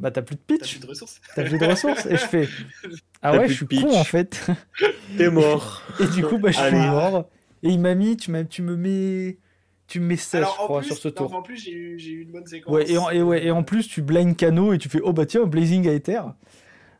bah 0.00 0.10
t'as 0.10 0.22
plus 0.22 0.36
de 0.36 0.40
pitch. 0.40 0.60
T'as 0.60 0.68
plus 0.68 0.80
de 0.80 0.86
ressources. 0.86 1.20
T'as 1.36 1.44
plus 1.44 1.58
de 1.58 1.66
ressources. 1.66 2.06
Et 2.06 2.16
je 2.16 2.26
fais. 2.26 2.48
Ah 3.22 3.36
ouais, 3.36 3.48
je 3.48 3.52
suis 3.52 3.66
con 3.66 3.94
en 3.94 4.02
fait. 4.02 4.50
T'es 5.18 5.28
mort. 5.28 5.82
Et 6.00 6.06
du 6.06 6.22
coup, 6.22 6.38
bah 6.38 6.50
je 6.50 6.58
suis 6.58 6.74
mort. 6.74 7.28
Et 7.62 7.70
il 7.70 7.80
m'a 7.80 7.94
mis, 7.94 8.16
tu, 8.16 8.32
tu 8.48 8.62
me 8.62 8.76
mets. 8.76 9.38
Tu 9.86 9.98
me 9.98 10.06
mets 10.06 10.16
16, 10.16 10.42
je 10.42 10.46
crois, 10.46 10.82
sur 10.84 10.96
ce 10.96 11.08
tour. 11.08 11.34
en 11.34 11.42
plus, 11.42 11.56
j'ai 11.56 11.72
eu, 11.72 11.98
eu, 11.98 12.22
une 12.22 12.30
bonne 12.30 12.46
séquence. 12.46 12.72
Ouais, 12.72 12.88
et, 12.88 12.96
en, 12.96 13.10
et, 13.10 13.22
ouais, 13.22 13.44
et 13.44 13.50
en 13.50 13.64
plus, 13.64 13.88
tu 13.88 14.02
blind 14.02 14.36
Cano 14.36 14.72
et 14.72 14.78
tu 14.78 14.88
fais 14.88 15.00
Oh 15.02 15.12
bah 15.12 15.26
tiens, 15.26 15.46
Blazing 15.46 15.88
Aether. 15.88 16.22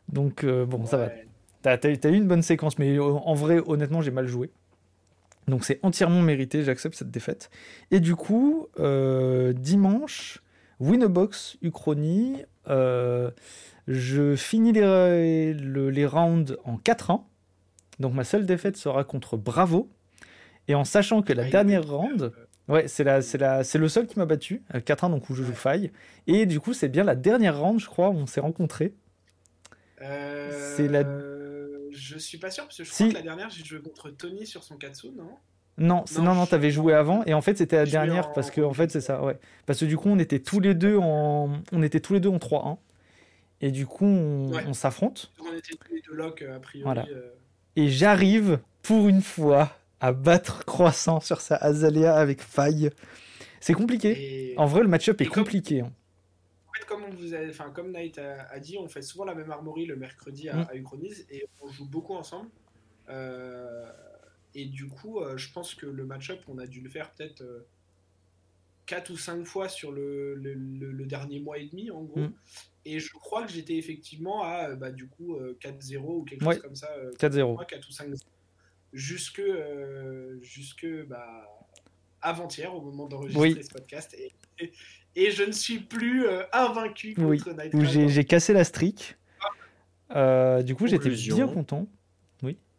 Donc, 0.09 0.43
euh, 0.43 0.65
bon, 0.65 0.85
ça 0.85 0.97
va. 0.97 1.09
T'as 1.61 1.77
as, 1.81 2.09
eu 2.09 2.15
une 2.15 2.27
bonne 2.27 2.41
séquence, 2.41 2.77
mais 2.79 2.99
en 2.99 3.33
vrai, 3.33 3.61
honnêtement, 3.65 4.01
j'ai 4.01 4.11
mal 4.11 4.27
joué. 4.27 4.51
Donc, 5.47 5.63
c'est 5.63 5.79
entièrement 5.83 6.21
mérité, 6.21 6.63
j'accepte 6.63 6.95
cette 6.95 7.11
défaite. 7.11 7.49
Et 7.91 7.99
du 7.99 8.15
coup, 8.15 8.67
euh, 8.79 9.53
dimanche, 9.53 10.41
Winabox 10.79 11.57
Uchronie. 11.61 12.43
Euh, 12.67 13.31
je 13.87 14.35
finis 14.35 14.73
les, 14.73 15.53
les 15.53 16.05
rounds 16.05 16.57
en 16.65 16.77
4-1. 16.77 17.21
Donc, 17.99 18.13
ma 18.13 18.23
seule 18.23 18.45
défaite 18.45 18.75
sera 18.75 19.03
contre 19.03 19.37
Bravo 19.37 19.89
et 20.67 20.75
en 20.75 20.83
sachant 20.83 21.21
que 21.21 21.33
la 21.33 21.49
dernière 21.49 21.87
round, 21.87 22.31
ouais, 22.67 22.87
c'est 22.87 23.03
la, 23.03 23.21
c'est 23.21 23.37
la, 23.37 23.63
c'est 23.63 23.77
le 23.77 23.87
seul 23.89 24.07
qui 24.07 24.17
m'a 24.19 24.25
battu, 24.25 24.63
4-1 24.73 25.09
donc 25.11 25.29
où 25.29 25.33
je 25.35 25.43
joue 25.43 25.53
faille. 25.53 25.91
Et 26.27 26.45
du 26.45 26.59
coup, 26.59 26.73
c'est 26.73 26.89
bien 26.89 27.03
la 27.03 27.15
dernière 27.15 27.59
round, 27.59 27.79
je 27.79 27.87
crois, 27.87 28.09
où 28.09 28.15
on 28.15 28.25
s'est 28.27 28.41
rencontrés. 28.41 28.93
Euh... 30.01 30.75
C'est 30.75 30.87
la. 30.87 31.03
Je 31.91 32.17
suis 32.17 32.37
pas 32.37 32.49
sûr 32.49 32.63
parce 32.63 32.77
que 32.77 32.83
je 32.83 32.91
crois 32.91 33.07
que 33.09 33.13
la 33.13 33.21
dernière 33.21 33.49
j'ai 33.49 33.63
joué 33.65 33.81
contre 33.81 34.09
Tony 34.11 34.45
sur 34.47 34.63
son 34.63 34.77
Katsu, 34.77 35.07
non? 35.15 35.29
Non, 35.77 36.03
Non, 36.19 36.35
non, 36.35 36.45
t'avais 36.45 36.69
joué 36.71 36.93
avant 36.93 37.23
et 37.25 37.33
en 37.33 37.41
fait 37.41 37.57
c'était 37.57 37.75
la 37.77 37.85
dernière 37.85 38.29
en- 38.29 38.33
parce 38.33 38.49
que 38.51 38.61
en 38.61 38.73
fait 38.73 38.91
c'est 38.91 39.01
ça, 39.01 39.21
ouais. 39.23 39.37
Parce 39.65 39.79
que 39.79 39.85
du 39.85 39.97
coup 39.97 40.09
on 40.09 40.17
était 40.19 40.39
tous 40.39 40.59
les 40.59 40.73
deux 40.73 40.97
en, 40.97 41.49
on 41.71 41.83
était 41.83 41.99
tous 41.99 42.13
les 42.13 42.19
deux 42.19 42.29
en 42.29 42.37
3-1 42.37 42.77
et 43.61 43.71
du 43.71 43.85
coup 43.85 44.05
on, 44.05 44.51
Ouais. 44.53 44.63
on 44.67 44.73
s'affronte 44.73 45.31
On 45.41 45.53
était 45.53 45.73
tous 45.75 45.93
les 45.93 46.01
deux 46.01 46.13
lock, 46.13 46.41
euh, 46.41 46.55
a 46.55 46.59
priori. 46.59 46.83
Voilà. 46.83 47.05
euh, 47.11 47.31
et 47.75 47.89
j'arrive 47.89 48.59
pour 48.83 49.07
une 49.09 49.21
fois 49.21 49.75
à 50.01 50.11
battre 50.11 50.65
Croissant 50.65 51.19
sur 51.21 51.39
sa 51.41 51.55
Azalea 51.55 52.07
avec 52.15 52.41
faille. 52.41 52.89
C'est 53.59 53.73
compliqué. 53.73 54.51
et 54.51 54.57
En 54.57 54.65
vrai 54.65 54.81
le 54.81 54.87
match-up 54.89 55.21
est 55.21 55.25
comme- 55.25 55.43
compliqué. 55.43 55.81
hein. 55.81 55.93
en 56.67 56.73
fait, 56.73 56.85
comme, 56.85 57.03
on 57.03 57.13
vous 57.13 57.33
a, 57.35 57.47
enfin, 57.49 57.69
comme 57.69 57.91
Knight 57.91 58.17
a, 58.17 58.47
a 58.49 58.59
dit, 58.59 58.77
on 58.77 58.87
fait 58.87 59.01
souvent 59.01 59.25
la 59.25 59.35
même 59.35 59.51
armory 59.51 59.85
le 59.85 59.95
mercredi 59.95 60.49
à, 60.49 60.55
Mm. 60.55 60.67
à 60.71 60.75
Uchronise 60.75 61.25
et 61.29 61.45
on 61.61 61.67
joue 61.69 61.87
beaucoup 61.87 62.13
ensemble. 62.15 62.49
Euh, 63.09 63.89
et 64.55 64.65
du 64.65 64.87
coup, 64.87 65.19
euh, 65.19 65.37
je 65.37 65.51
pense 65.51 65.75
que 65.75 65.85
le 65.85 66.05
match-up, 66.05 66.39
on 66.47 66.57
a 66.57 66.65
dû 66.67 66.81
le 66.81 66.89
faire 66.89 67.11
peut-être 67.11 67.43
4 68.85 69.09
ou 69.11 69.17
5 69.17 69.45
fois 69.45 69.69
sur 69.69 69.91
le, 69.91 70.35
le- 70.35 70.53
le- 70.53 70.91
le 70.91 71.05
dernier 71.05 71.39
mois 71.39 71.57
et 71.59 71.65
demi, 71.67 71.91
en 71.91 72.03
gros. 72.03 72.19
Mm. 72.21 72.33
Et 72.85 72.99
je 72.99 73.11
crois 73.13 73.45
que 73.45 73.51
j'étais 73.51 73.75
effectivement 73.75 74.43
à 74.43 74.69
euh, 74.71 74.75
bah, 74.75 74.91
du 74.91 75.07
coup 75.07 75.35
euh, 75.35 75.55
4-0 75.61 75.99
ou 76.21 76.23
quelque 76.23 76.43
Ouais. 76.45 76.55
chose 76.55 76.63
comme 76.63 76.75
ça. 76.75 76.89
euh, 76.97 77.11
4-0. 77.19 77.53
moi, 77.53 77.65
4 77.65 77.87
ou 77.87 77.91
5 77.91 78.09
jusque, 78.93 79.39
euh, 79.39 80.37
jusque 80.41 80.85
bah, 81.07 81.47
avant-hier, 82.21 82.73
au 82.73 82.81
moment 82.81 83.07
d'enregistrer 83.07 83.53
Oui. 83.53 83.63
ce 83.63 83.69
podcast. 83.69 84.15
Et, 84.17 84.31
et, 84.59 84.71
et 85.15 85.31
je 85.31 85.43
ne 85.43 85.51
suis 85.51 85.79
plus 85.79 86.25
euh, 86.27 86.43
invaincu 86.53 87.13
contre 87.15 87.27
Oui, 87.27 87.41
Night 87.57 87.89
j'ai 87.91 88.09
j'ai 88.09 88.23
cassé 88.25 88.53
la 88.53 88.63
streak. 88.63 89.17
Euh, 90.15 90.61
du 90.61 90.75
coup 90.75 90.87
j'étais 90.87 91.09
bien 91.09 91.47
content. 91.47 91.87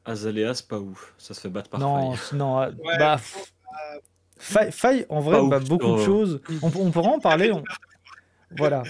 Azalea, 0.05 0.53
c'est 0.53 0.67
pas 0.67 0.81
ouf. 0.81 1.15
Ça 1.17 1.33
se 1.33 1.41
fait 1.41 1.49
battre 1.49 1.71
par 1.71 1.79
Non, 1.79 2.15
faille. 2.17 2.37
non, 2.39 2.59
Ouais, 2.59 2.99
bah, 2.99 3.15
euh, 3.21 3.99
faille, 4.37 4.73
faille, 4.73 5.07
en 5.09 5.21
vrai, 5.21 5.39
bah, 5.49 5.59
ouf 5.59 5.69
beaucoup 5.69 5.87
de 5.95 6.01
euh, 6.01 6.05
choses. 6.05 6.41
On, 6.61 6.73
on 6.75 6.91
pourra 6.91 7.11
en 7.11 7.21
parler. 7.21 7.53
on- 7.53 7.63
Voilà. 8.59 8.83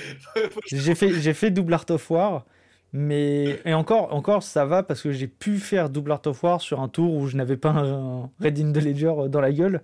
J'ai 0.72 0.94
fait, 0.94 1.12
j'ai 1.20 1.34
fait 1.34 1.50
double 1.50 1.74
Art 1.74 1.84
of 1.90 2.10
War, 2.10 2.46
mais 2.92 3.60
et 3.64 3.74
encore, 3.74 4.12
encore 4.14 4.42
ça 4.42 4.64
va 4.66 4.82
parce 4.82 5.02
que 5.02 5.12
j'ai 5.12 5.26
pu 5.28 5.58
faire 5.58 5.88
double 5.90 6.12
Art 6.12 6.22
of 6.26 6.42
War 6.42 6.60
sur 6.60 6.80
un 6.80 6.88
tour 6.88 7.14
où 7.14 7.26
je 7.26 7.36
n'avais 7.36 7.56
pas 7.56 7.70
un 7.70 8.30
Red 8.40 8.58
in 8.58 8.72
the 8.72 8.76
Ledger 8.82 9.12
dans 9.28 9.40
la 9.40 9.52
gueule. 9.52 9.82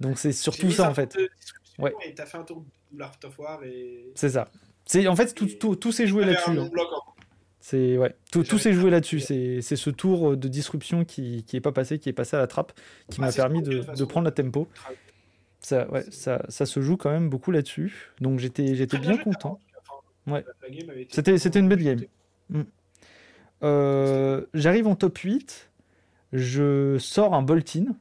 Donc 0.00 0.18
c'est 0.18 0.32
surtout 0.32 0.70
ça 0.70 0.88
en 0.90 0.94
fait. 0.94 1.16
Ouais. 1.78 1.92
Et 2.06 2.14
t'as 2.14 2.26
fait 2.26 2.38
un 2.38 2.44
tour 2.44 2.64
de 2.92 2.98
l'Art 2.98 3.16
of 3.24 3.38
War 3.38 3.62
et. 3.64 4.12
C'est 4.14 4.30
ça. 4.30 4.48
C'est 4.86 5.06
en 5.08 5.16
fait 5.16 5.34
tout, 5.34 5.46
tout, 5.46 5.76
tout 5.76 5.92
s'est 5.92 6.06
joué 6.06 6.24
là-dessus. 6.24 6.58
hein. 6.58 6.68
C'est 7.60 7.96
ouais, 7.96 8.14
tout, 8.30 8.42
tout 8.42 8.58
s'est 8.58 8.74
joué 8.74 8.90
là-dessus. 8.90 9.20
C'est 9.20 9.62
c'est 9.62 9.76
ce 9.76 9.88
tour 9.90 10.36
de 10.36 10.48
disruption 10.48 11.04
qui 11.06 11.44
qui 11.44 11.56
est 11.56 11.60
pas 11.62 11.72
passé, 11.72 11.98
qui 11.98 12.10
est 12.10 12.12
passé 12.12 12.36
à 12.36 12.40
la 12.40 12.46
trappe, 12.46 12.72
qui 13.10 13.16
Ah, 13.20 13.22
m'a 13.26 13.32
permis 13.32 13.62
de 13.62 14.04
prendre 14.04 14.26
la 14.26 14.30
tempo. 14.32 14.68
Ça, 15.60 15.90
ouais, 15.90 16.04
ça, 16.10 16.42
ça 16.50 16.66
se 16.66 16.82
joue 16.82 16.98
quand 16.98 17.10
même 17.10 17.30
beaucoup 17.30 17.50
là-dessus. 17.50 18.12
Donc 18.20 18.38
j'étais 18.38 18.74
j'étais 18.74 18.98
bien 18.98 19.14
joué, 19.14 19.22
content. 19.24 19.58
Enfin, 20.26 20.34
Ouais. 20.36 20.44
game 20.70 20.90
C'était- 21.08 21.38
c'était 21.38 21.58
une 21.58 21.68
belle 21.70 21.80
vraiment 21.82 22.02
game. 22.50 22.64
Euh, 23.62 24.42
J'arrive 24.54 24.86
en 24.86 24.94
top 24.94 25.18
8. 25.18 25.70
Je 26.32 26.96
sors 26.98 27.34
un 27.34 27.42
Boltin. 27.42 27.96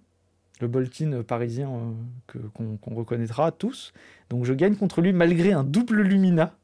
Le 0.59 0.67
Boltin 0.67 1.23
parisien 1.23 1.69
euh, 2.35 2.39
qu'on 2.53 2.95
reconnaîtra 2.95 3.51
tous. 3.51 3.93
Donc 4.29 4.45
je 4.45 4.53
gagne 4.53 4.75
contre 4.75 5.01
lui 5.01 5.13
malgré 5.13 5.51
un 5.51 5.63
double 5.63 6.01
Lumina. 6.01 6.55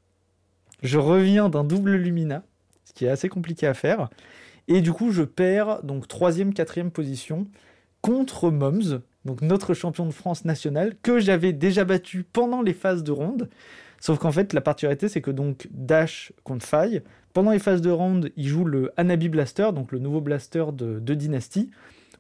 Je 0.82 0.98
reviens 0.98 1.50
d'un 1.50 1.64
double 1.64 1.96
Lumina, 1.96 2.44
ce 2.86 2.94
qui 2.94 3.06
est 3.06 3.10
assez 3.10 3.28
compliqué 3.28 3.68
à 3.68 3.74
faire. 3.74 4.10
Et 4.68 4.82
du 4.82 4.94
coup, 4.94 5.12
je 5.12 5.24
perds 5.24 5.84
donc 5.84 6.08
troisième, 6.08 6.54
quatrième 6.54 6.92
position 6.92 7.48
contre 8.02 8.50
Moms, 8.50 9.02
notre 9.42 9.74
champion 9.74 10.06
de 10.06 10.12
France 10.12 10.46
national, 10.46 10.96
que 11.02 11.20
j'avais 11.20 11.52
déjà 11.52 11.84
battu 11.84 12.24
pendant 12.24 12.62
les 12.62 12.74
phases 12.74 13.04
de 13.04 13.12
ronde. 13.12 13.50
Sauf 14.00 14.20
qu'en 14.20 14.32
fait, 14.32 14.54
la 14.54 14.62
particularité, 14.62 15.10
c'est 15.10 15.22
que 15.22 15.32
donc 15.32 15.68
Dash 15.72 16.32
contre 16.44 16.66
Faille, 16.66 17.02
pendant 17.34 17.52
les 17.52 17.60
phases 17.60 17.82
de 17.82 17.92
ronde, 17.92 18.32
il 18.38 18.48
joue 18.48 18.66
le 18.66 18.92
Hanabi 18.98 19.30
Blaster, 19.30 19.70
donc 19.74 19.92
le 19.92 20.00
nouveau 20.00 20.22
blaster 20.22 20.66
de, 20.74 21.00
de 21.00 21.14
Dynasty. 21.14 21.70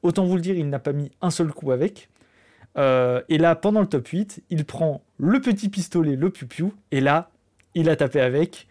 Autant 0.03 0.25
vous 0.25 0.36
le 0.36 0.41
dire, 0.41 0.55
il 0.55 0.69
n'a 0.69 0.79
pas 0.79 0.93
mis 0.93 1.12
un 1.21 1.31
seul 1.31 1.51
coup 1.51 1.71
avec. 1.71 2.09
Euh, 2.77 3.21
et 3.29 3.38
là, 3.38 3.55
pendant 3.55 3.81
le 3.81 3.88
top 3.88 4.07
8, 4.07 4.43
il 4.50 4.65
prend 4.65 5.01
le 5.17 5.41
petit 5.41 5.69
pistolet, 5.69 6.15
le 6.15 6.29
piu 6.29 6.67
et 6.91 7.01
là, 7.01 7.31
il 7.75 7.89
a 7.89 7.95
tapé 7.95 8.21
avec. 8.21 8.67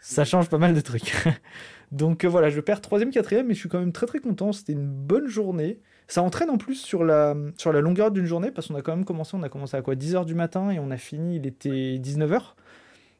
Ça 0.00 0.24
change 0.24 0.48
pas 0.48 0.58
mal 0.58 0.74
de 0.74 0.80
trucs. 0.80 1.14
Donc 1.92 2.24
euh, 2.24 2.28
voilà, 2.28 2.50
je 2.50 2.60
perds 2.60 2.80
3ème, 2.80 3.12
4ème, 3.12 3.44
mais 3.44 3.54
je 3.54 3.60
suis 3.60 3.68
quand 3.68 3.78
même 3.80 3.92
très 3.92 4.06
très 4.06 4.20
content. 4.20 4.52
C'était 4.52 4.72
une 4.72 4.86
bonne 4.86 5.26
journée. 5.26 5.78
Ça 6.08 6.22
entraîne 6.22 6.48
en 6.50 6.56
plus 6.58 6.76
sur 6.76 7.04
la, 7.04 7.36
sur 7.58 7.72
la 7.72 7.80
longueur 7.80 8.10
d'une 8.10 8.24
journée, 8.26 8.50
parce 8.50 8.68
qu'on 8.68 8.74
a 8.76 8.82
quand 8.82 8.96
même 8.96 9.04
commencé, 9.04 9.36
on 9.36 9.42
a 9.42 9.48
commencé 9.50 9.76
à 9.76 9.82
quoi 9.82 9.94
10h 9.94 10.24
du 10.24 10.34
matin 10.34 10.70
et 10.70 10.78
on 10.78 10.90
a 10.90 10.96
fini, 10.96 11.36
il 11.36 11.46
était 11.46 11.98
19h. 11.98 12.54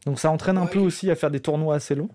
Donc 0.06 0.18
ça 0.18 0.30
entraîne 0.30 0.56
un 0.58 0.66
peu 0.66 0.78
aussi 0.78 1.10
à 1.10 1.16
faire 1.16 1.30
des 1.30 1.40
tournois 1.40 1.74
assez 1.74 1.94
longs. 1.94 2.08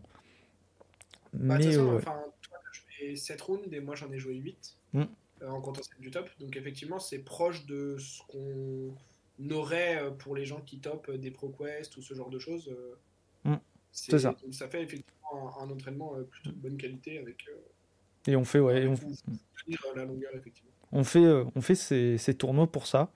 Bah, 1.33 1.57
Mais 1.57 1.65
façon, 1.65 1.91
euh, 1.93 1.97
enfin, 1.97 2.15
toi, 2.41 2.57
t'as 2.63 3.05
joué 3.05 3.15
7 3.15 3.41
rounds 3.41 3.73
et 3.73 3.79
moi, 3.81 3.95
j'en 3.95 4.11
ai 4.11 4.17
joué 4.19 4.35
8 4.35 4.77
Mm. 4.93 5.03
euh, 5.41 5.49
en 5.49 5.61
comptant 5.61 5.81
celle 5.83 5.99
du 5.99 6.11
top. 6.11 6.29
Donc, 6.39 6.55
effectivement, 6.55 6.99
c'est 6.99 7.19
proche 7.19 7.65
de 7.65 7.97
ce 7.99 8.21
qu'on 8.27 8.95
aurait 9.51 9.97
euh, 10.01 10.11
pour 10.11 10.35
les 10.35 10.45
gens 10.45 10.61
qui 10.61 10.79
topent 10.79 11.09
euh, 11.09 11.17
des 11.17 11.31
ProQuest 11.31 11.97
ou 11.97 12.01
ce 12.01 12.13
genre 12.13 12.29
de 12.29 12.39
choses. 12.39 12.75
Mm. 13.43 13.55
C'est 13.91 14.17
ça. 14.19 14.35
donc 14.43 14.53
ça 14.55 14.67
fait 14.67 14.81
effectivement 14.81 15.59
un, 15.61 15.65
un 15.65 15.69
entraînement 15.71 16.13
plutôt 16.31 16.49
de 16.49 16.55
bonne 16.55 16.77
qualité 16.77 17.19
avec. 17.19 17.45
euh, 17.49 17.57
et 18.27 18.35
on 18.35 18.43
fait, 18.45 18.59
ouais, 18.59 18.87
on, 18.87 18.95
pour 18.95 19.11
tenir, 19.65 19.79
la 19.95 20.05
longueur, 20.05 20.31
effectivement. 20.35 20.71
on 20.91 21.03
fait, 21.03 21.23
euh, 21.23 21.43
on 21.55 21.61
fait 21.61 21.75
ces, 21.75 22.17
ces 22.17 22.33
tournois 22.35 22.71
pour 22.71 22.87
ça. 22.87 23.09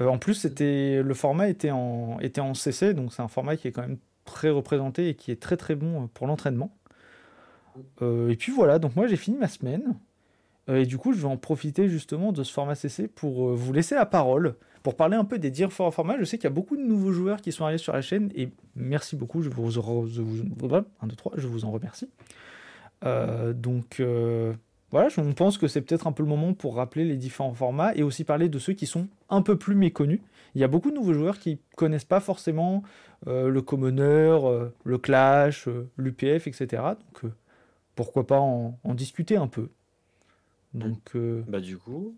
Euh, 0.00 0.08
en 0.08 0.18
plus, 0.18 0.34
c'était 0.34 1.02
le 1.02 1.14
format 1.14 1.48
était 1.48 1.70
en, 1.70 2.18
était 2.20 2.40
en 2.40 2.54
CC, 2.54 2.94
donc 2.94 3.12
c'est 3.12 3.22
un 3.22 3.28
format 3.28 3.56
qui 3.56 3.68
est 3.68 3.72
quand 3.72 3.82
même 3.82 3.98
très 4.24 4.50
représenté 4.50 5.08
et 5.08 5.14
qui 5.14 5.30
est 5.30 5.40
très 5.40 5.56
très 5.56 5.74
bon 5.74 6.04
euh, 6.04 6.06
pour 6.12 6.26
l'entraînement. 6.26 6.76
Euh, 8.02 8.30
et 8.30 8.36
puis 8.36 8.52
voilà, 8.52 8.78
donc 8.78 8.96
moi 8.96 9.06
j'ai 9.06 9.16
fini 9.16 9.36
ma 9.36 9.48
semaine. 9.48 9.96
Euh, 10.68 10.82
et 10.82 10.86
du 10.86 10.98
coup, 10.98 11.12
je 11.12 11.20
vais 11.20 11.28
en 11.28 11.36
profiter 11.36 11.88
justement 11.88 12.32
de 12.32 12.42
ce 12.42 12.52
format 12.52 12.74
CC 12.74 13.08
pour 13.08 13.54
vous 13.54 13.72
laisser 13.72 13.94
la 13.94 14.06
parole, 14.06 14.56
pour 14.82 14.96
parler 14.96 15.16
un 15.16 15.24
peu 15.24 15.38
des 15.38 15.50
différents 15.50 15.90
formats. 15.90 16.16
Je 16.18 16.24
sais 16.24 16.38
qu'il 16.38 16.44
y 16.44 16.48
a 16.48 16.50
beaucoup 16.50 16.76
de 16.76 16.82
nouveaux 16.82 17.12
joueurs 17.12 17.40
qui 17.40 17.52
sont 17.52 17.64
arrivés 17.64 17.78
sur 17.78 17.92
la 17.92 18.02
chaîne 18.02 18.30
et 18.34 18.48
merci 18.74 19.16
beaucoup. 19.16 19.42
Je 19.42 19.50
vous, 19.50 19.68
re- 19.70 20.08
je 20.08 20.22
vous, 20.22 20.42
un, 21.00 21.06
deux, 21.06 21.16
trois, 21.16 21.32
je 21.36 21.46
vous 21.46 21.64
en 21.64 21.70
remercie. 21.70 22.08
Euh, 23.04 23.52
donc 23.52 24.00
euh, 24.00 24.54
voilà, 24.90 25.08
on 25.18 25.32
pense 25.34 25.58
que 25.58 25.68
c'est 25.68 25.82
peut-être 25.82 26.06
un 26.06 26.12
peu 26.12 26.22
le 26.22 26.28
moment 26.28 26.54
pour 26.54 26.76
rappeler 26.76 27.04
les 27.04 27.16
différents 27.16 27.54
formats 27.54 27.94
et 27.94 28.02
aussi 28.02 28.24
parler 28.24 28.48
de 28.48 28.58
ceux 28.58 28.72
qui 28.72 28.86
sont 28.86 29.08
un 29.28 29.42
peu 29.42 29.58
plus 29.58 29.74
méconnus. 29.74 30.20
Il 30.54 30.60
y 30.60 30.64
a 30.64 30.68
beaucoup 30.68 30.90
de 30.90 30.96
nouveaux 30.96 31.12
joueurs 31.14 31.38
qui 31.38 31.60
connaissent 31.76 32.04
pas 32.06 32.20
forcément 32.20 32.82
euh, 33.26 33.48
le 33.48 33.62
Commoner, 33.62 34.38
euh, 34.44 34.68
le 34.84 34.98
Clash, 34.98 35.68
euh, 35.68 35.88
l'UPF, 35.98 36.46
etc. 36.46 36.82
Donc 37.22 37.32
pourquoi 37.94 38.26
pas 38.26 38.40
en, 38.40 38.78
en 38.84 38.94
discuter 38.94 39.36
un 39.36 39.48
peu. 39.48 39.70
Donc 40.74 41.14
euh, 41.16 41.42
Bah 41.46 41.60
du 41.60 41.76
coup, 41.78 42.16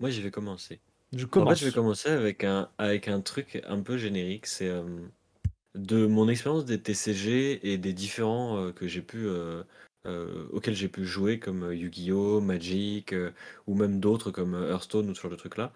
moi 0.00 0.10
je 0.10 0.20
vais 0.20 0.30
commencer. 0.30 0.80
je 1.12 1.24
En 1.24 1.28
commence. 1.28 1.58
fait, 1.58 1.64
je 1.64 1.64
vais 1.66 1.72
commencer 1.72 2.08
avec 2.10 2.44
un, 2.44 2.70
avec 2.78 3.08
un 3.08 3.20
truc 3.20 3.62
un 3.68 3.80
peu 3.82 3.96
générique. 3.98 4.46
C'est 4.46 4.70
de 5.78 6.06
mon 6.06 6.28
expérience 6.28 6.64
des 6.64 6.80
TCG 6.80 7.72
et 7.72 7.78
des 7.78 7.92
différents 7.92 8.58
euh, 8.58 8.72
que 8.72 8.86
j'ai 8.86 9.02
pu, 9.02 9.18
euh, 9.26 9.62
euh, 10.06 10.46
auxquels 10.52 10.74
j'ai 10.74 10.88
pu 10.88 11.04
jouer, 11.04 11.38
comme 11.38 11.72
Yu-Gi-Oh, 11.72 12.40
Magic, 12.40 13.14
ou 13.66 13.74
même 13.74 14.00
d'autres 14.00 14.30
comme 14.30 14.54
Hearthstone 14.54 15.10
ou 15.10 15.14
ce 15.14 15.22
genre 15.22 15.30
de 15.30 15.36
trucs-là. 15.36 15.72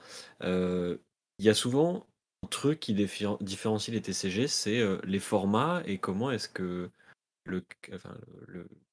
Il 1.38 1.44
y 1.44 1.48
a 1.48 1.54
souvent 1.54 2.06
un 2.44 2.48
truc 2.48 2.80
qui 2.80 2.94
diffé- 2.94 3.36
différencie 3.42 3.94
les 3.94 4.02
TCG, 4.02 4.48
c'est 4.48 4.82
les 5.04 5.18
formats 5.18 5.82
et 5.86 5.98
comment 5.98 6.30
est-ce 6.30 6.48
que 6.48 6.90
le, 7.44 7.64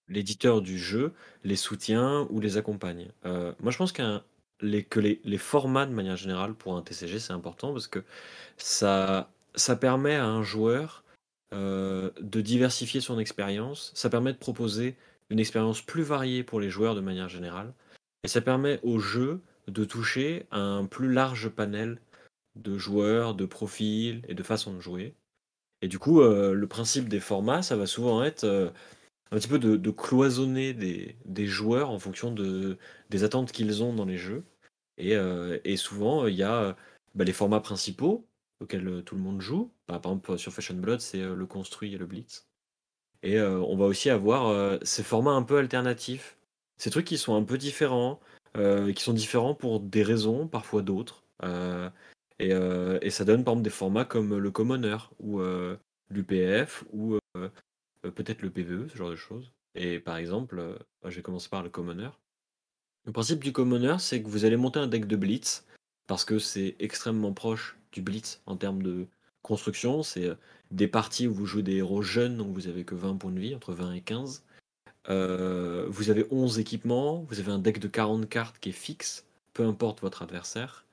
l'éditeur 0.07 0.61
du 0.61 0.77
jeu 0.79 1.13
les 1.43 1.55
soutient 1.55 2.27
ou 2.31 2.39
les 2.39 2.57
accompagne. 2.57 3.11
Moi, 3.23 3.71
je 3.71 3.77
pense 3.77 3.91
qu'un 3.91 4.23
les, 4.61 4.83
que 4.83 4.99
les, 4.99 5.21
les 5.23 5.37
formats 5.37 5.85
de 5.85 5.93
manière 5.93 6.17
générale 6.17 6.53
pour 6.53 6.75
un 6.75 6.81
TCG 6.81 7.19
c'est 7.19 7.33
important 7.33 7.71
parce 7.73 7.87
que 7.87 8.03
ça, 8.57 9.31
ça 9.55 9.75
permet 9.75 10.15
à 10.15 10.25
un 10.25 10.43
joueur 10.43 11.03
euh, 11.53 12.11
de 12.21 12.41
diversifier 12.41 13.01
son 13.01 13.17
expérience, 13.17 13.91
ça 13.95 14.09
permet 14.09 14.33
de 14.33 14.37
proposer 14.37 14.95
une 15.29 15.39
expérience 15.39 15.81
plus 15.81 16.03
variée 16.03 16.43
pour 16.43 16.59
les 16.59 16.69
joueurs 16.69 16.95
de 16.95 17.01
manière 17.01 17.29
générale 17.29 17.73
et 18.23 18.27
ça 18.27 18.41
permet 18.41 18.79
au 18.83 18.99
jeu 18.99 19.41
de 19.67 19.83
toucher 19.83 20.45
un 20.51 20.85
plus 20.85 21.11
large 21.11 21.49
panel 21.49 21.99
de 22.55 22.77
joueurs, 22.77 23.33
de 23.33 23.45
profils 23.45 24.21
et 24.27 24.35
de 24.35 24.43
façons 24.43 24.73
de 24.73 24.79
jouer. 24.79 25.15
Et 25.81 25.87
du 25.87 25.97
coup, 25.97 26.21
euh, 26.21 26.53
le 26.53 26.67
principe 26.67 27.09
des 27.09 27.19
formats, 27.19 27.61
ça 27.61 27.75
va 27.75 27.85
souvent 27.85 28.23
être 28.23 28.43
euh, 28.43 28.69
un 29.31 29.37
petit 29.37 29.47
peu 29.47 29.59
de, 29.59 29.91
cloisonner 29.91 30.73
des, 30.73 31.45
joueurs 31.47 31.89
en 31.89 31.99
fonction 31.99 32.31
de, 32.31 32.77
des 33.09 33.23
attentes 33.23 33.51
qu'ils 33.51 33.83
ont 33.83 33.93
dans 33.93 34.05
les 34.05 34.17
jeux. 34.17 34.43
Et, 34.97 35.77
souvent, 35.77 36.27
il 36.27 36.35
y 36.35 36.43
a 36.43 36.75
bah, 37.15 37.23
les 37.23 37.33
formats 37.33 37.61
principaux 37.61 38.27
auxquels 38.59 38.87
euh, 38.87 39.01
tout 39.01 39.15
le 39.15 39.21
monde 39.21 39.41
joue. 39.41 39.71
Bah, 39.87 39.99
par 39.99 40.11
exemple, 40.11 40.37
sur 40.37 40.53
Fashion 40.53 40.75
Blood, 40.75 41.01
c'est 41.01 41.21
euh, 41.21 41.35
le 41.35 41.45
construit 41.45 41.93
et 41.93 41.97
le 41.97 42.05
blitz. 42.05 42.47
Et 43.23 43.37
euh, 43.37 43.59
on 43.59 43.75
va 43.75 43.85
aussi 43.85 44.09
avoir 44.09 44.79
ces 44.81 45.03
formats 45.03 45.31
un 45.31 45.43
peu 45.43 45.57
alternatifs. 45.57 46.37
Ces 46.77 46.89
trucs 46.89 47.05
qui 47.05 47.17
sont 47.17 47.35
un 47.35 47.43
peu 47.43 47.57
différents, 47.57 48.21
qui 48.55 49.03
sont 49.03 49.11
différents 49.11 49.53
pour 49.53 49.81
des 49.81 50.03
raisons, 50.03 50.47
parfois 50.47 50.81
d'autres. 50.81 51.25
Et, 52.39 52.51
et 52.51 53.09
ça 53.09 53.25
donne 53.25 53.43
par 53.43 53.55
exemple 53.55 53.63
des 53.63 53.69
formats 53.69 54.05
comme 54.05 54.37
le 54.37 54.51
Commoner 54.51 54.95
ou 55.19 55.41
l'UPF 56.09 56.85
ou 56.93 57.19
peut-être 58.01 58.41
le 58.41 58.49
PVE, 58.49 58.87
ce 58.87 58.95
genre 58.95 59.09
de 59.09 59.17
choses. 59.17 59.51
Et 59.75 59.99
par 59.99 60.17
exemple, 60.17 60.59
euh, 60.59 60.77
je 61.05 61.15
vais 61.15 61.21
commencer 61.21 61.49
par 61.49 61.63
le 61.63 61.69
Commoner. 61.69 62.09
Le 63.05 63.11
principe 63.11 63.43
du 63.43 63.53
Commoner, 63.53 63.95
c'est 63.99 64.21
que 64.21 64.27
vous 64.27 64.45
allez 64.45 64.57
monter 64.57 64.79
un 64.79 64.87
deck 64.87 65.05
de 65.07 65.15
Blitz 65.15 65.65
parce 66.09 66.25
que 66.25 66.39
c'est 66.39 66.75
extrêmement 66.79 67.33
proche 67.33 67.77
du 67.91 68.01
Blitz 68.01 68.41
en 68.47 68.57
termes 68.57 68.81
de 68.81 69.05
construction. 69.43 70.01
C'est 70.01 70.25
euh, 70.25 70.33
des 70.71 70.87
parties 70.87 71.27
où 71.27 71.33
vous 71.35 71.45
jouez 71.45 71.61
des 71.61 71.75
héros 71.75 72.01
jeunes, 72.01 72.35
donc 72.35 72.51
vous 72.51 72.67
avez 72.67 72.83
que 72.83 72.95
20 72.95 73.17
points 73.17 73.31
de 73.31 73.39
vie, 73.39 73.53
entre 73.53 73.73
20 73.73 73.93
et 73.93 74.01
15. 74.01 74.43
Euh, 75.09 75.85
vous 75.87 76.09
avez 76.09 76.25
11 76.31 76.57
équipements, 76.57 77.27
vous 77.29 77.39
avez 77.39 77.51
un 77.51 77.59
deck 77.59 77.77
de 77.77 77.87
40 77.87 78.27
cartes 78.27 78.57
qui 78.59 78.69
est 78.69 78.71
fixe, 78.71 79.27
peu 79.53 79.63
importe 79.63 80.01
votre 80.01 80.23
adversaire. 80.23 80.83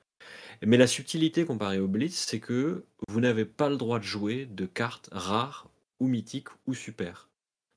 Mais 0.63 0.77
la 0.77 0.85
subtilité 0.85 1.45
comparée 1.45 1.79
au 1.79 1.87
Blitz, 1.87 2.13
c'est 2.13 2.39
que 2.39 2.85
vous 3.07 3.19
n'avez 3.19 3.45
pas 3.45 3.69
le 3.69 3.77
droit 3.77 3.97
de 3.97 4.03
jouer 4.03 4.45
de 4.45 4.67
cartes 4.67 5.09
rares 5.11 5.67
ou 5.99 6.07
mythiques 6.07 6.49
ou 6.67 6.75
super. 6.75 7.27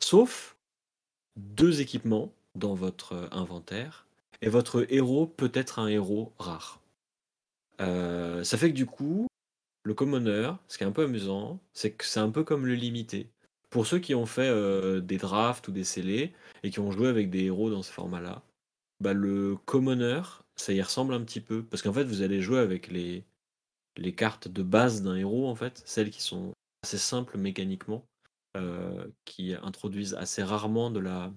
Sauf 0.02 0.56
deux 1.36 1.80
équipements 1.80 2.34
dans 2.54 2.74
votre 2.74 3.14
euh, 3.14 3.28
inventaire, 3.32 4.04
et 4.42 4.50
votre 4.50 4.84
héros 4.92 5.26
peut 5.26 5.52
être 5.54 5.78
un 5.78 5.86
héros 5.86 6.34
rare. 6.38 6.80
Euh, 7.80 8.44
ça 8.44 8.58
fait 8.58 8.70
que 8.70 8.76
du 8.76 8.86
coup, 8.86 9.26
le 9.84 9.94
commoner, 9.94 10.52
ce 10.68 10.78
qui 10.78 10.84
est 10.84 10.86
un 10.86 10.92
peu 10.92 11.04
amusant, 11.04 11.60
c'est 11.72 11.92
que 11.92 12.04
c'est 12.04 12.20
un 12.20 12.30
peu 12.30 12.44
comme 12.44 12.66
le 12.66 12.74
limité. 12.74 13.30
Pour 13.70 13.86
ceux 13.86 13.98
qui 13.98 14.14
ont 14.14 14.26
fait 14.26 14.48
euh, 14.48 15.00
des 15.00 15.16
drafts 15.16 15.68
ou 15.68 15.72
des 15.72 15.84
scellés 15.84 16.32
et 16.62 16.70
qui 16.70 16.80
ont 16.80 16.90
joué 16.90 17.08
avec 17.08 17.30
des 17.30 17.44
héros 17.44 17.70
dans 17.70 17.82
ce 17.82 17.92
format-là, 17.92 18.42
bah, 19.00 19.14
le 19.14 19.56
commoner, 19.64 20.22
ça 20.56 20.72
y 20.72 20.82
ressemble 20.82 21.14
un 21.14 21.22
petit 21.22 21.40
peu. 21.40 21.64
Parce 21.64 21.82
qu'en 21.82 21.92
fait, 21.92 22.04
vous 22.04 22.22
allez 22.22 22.42
jouer 22.42 22.58
avec 22.58 22.88
les, 22.88 23.24
cartes 24.16 24.48
de 24.48 24.62
base 24.62 25.02
d'un 25.02 25.16
héros, 25.16 25.48
en 25.48 25.54
fait, 25.54 25.82
celles 25.86 26.10
qui 26.10 26.22
sont 26.22 26.52
assez 26.82 26.98
simples 26.98 27.38
mécaniquement, 27.38 28.04
euh, 28.56 29.06
qui 29.24 29.54
introduisent 29.54 30.14
assez 30.14 30.42
rarement 30.42 30.90
de 30.90 31.00
la, 31.00 31.32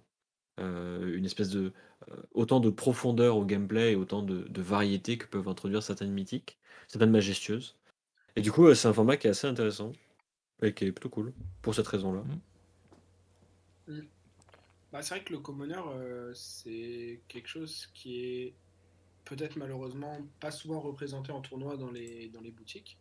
euh, 0.59 1.17
une 1.17 1.25
espèce 1.25 1.49
de 1.49 1.71
euh, 2.09 2.15
autant 2.33 2.59
de 2.59 2.69
profondeur 2.69 3.37
au 3.37 3.45
gameplay 3.45 3.93
et 3.93 3.95
autant 3.95 4.21
de, 4.21 4.43
de 4.43 4.61
variété 4.61 5.17
que 5.17 5.25
peuvent 5.27 5.47
introduire 5.47 5.83
certaines 5.83 6.11
mythiques, 6.11 6.59
certaines 6.87 7.11
majestueuses. 7.11 7.77
Et 8.35 8.41
du 8.41 8.51
coup, 8.51 8.67
euh, 8.67 8.75
c'est 8.75 8.87
un 8.87 8.93
format 8.93 9.17
qui 9.17 9.27
est 9.27 9.31
assez 9.31 9.47
intéressant 9.47 9.91
et 10.61 10.73
qui 10.73 10.85
est 10.85 10.91
plutôt 10.91 11.09
cool 11.09 11.33
pour 11.61 11.75
cette 11.75 11.87
raison-là. 11.87 12.23
Bah, 14.91 15.01
c'est 15.01 15.15
vrai 15.15 15.23
que 15.23 15.33
le 15.33 15.39
commoner, 15.39 15.81
euh, 15.95 16.31
c'est 16.33 17.21
quelque 17.27 17.47
chose 17.47 17.87
qui 17.93 18.23
est 18.23 18.53
peut-être 19.25 19.55
malheureusement 19.55 20.17
pas 20.39 20.51
souvent 20.51 20.79
représenté 20.79 21.31
en 21.31 21.41
tournoi 21.41 21.77
dans 21.77 21.91
les, 21.91 22.29
dans 22.29 22.41
les 22.41 22.51
boutiques. 22.51 22.99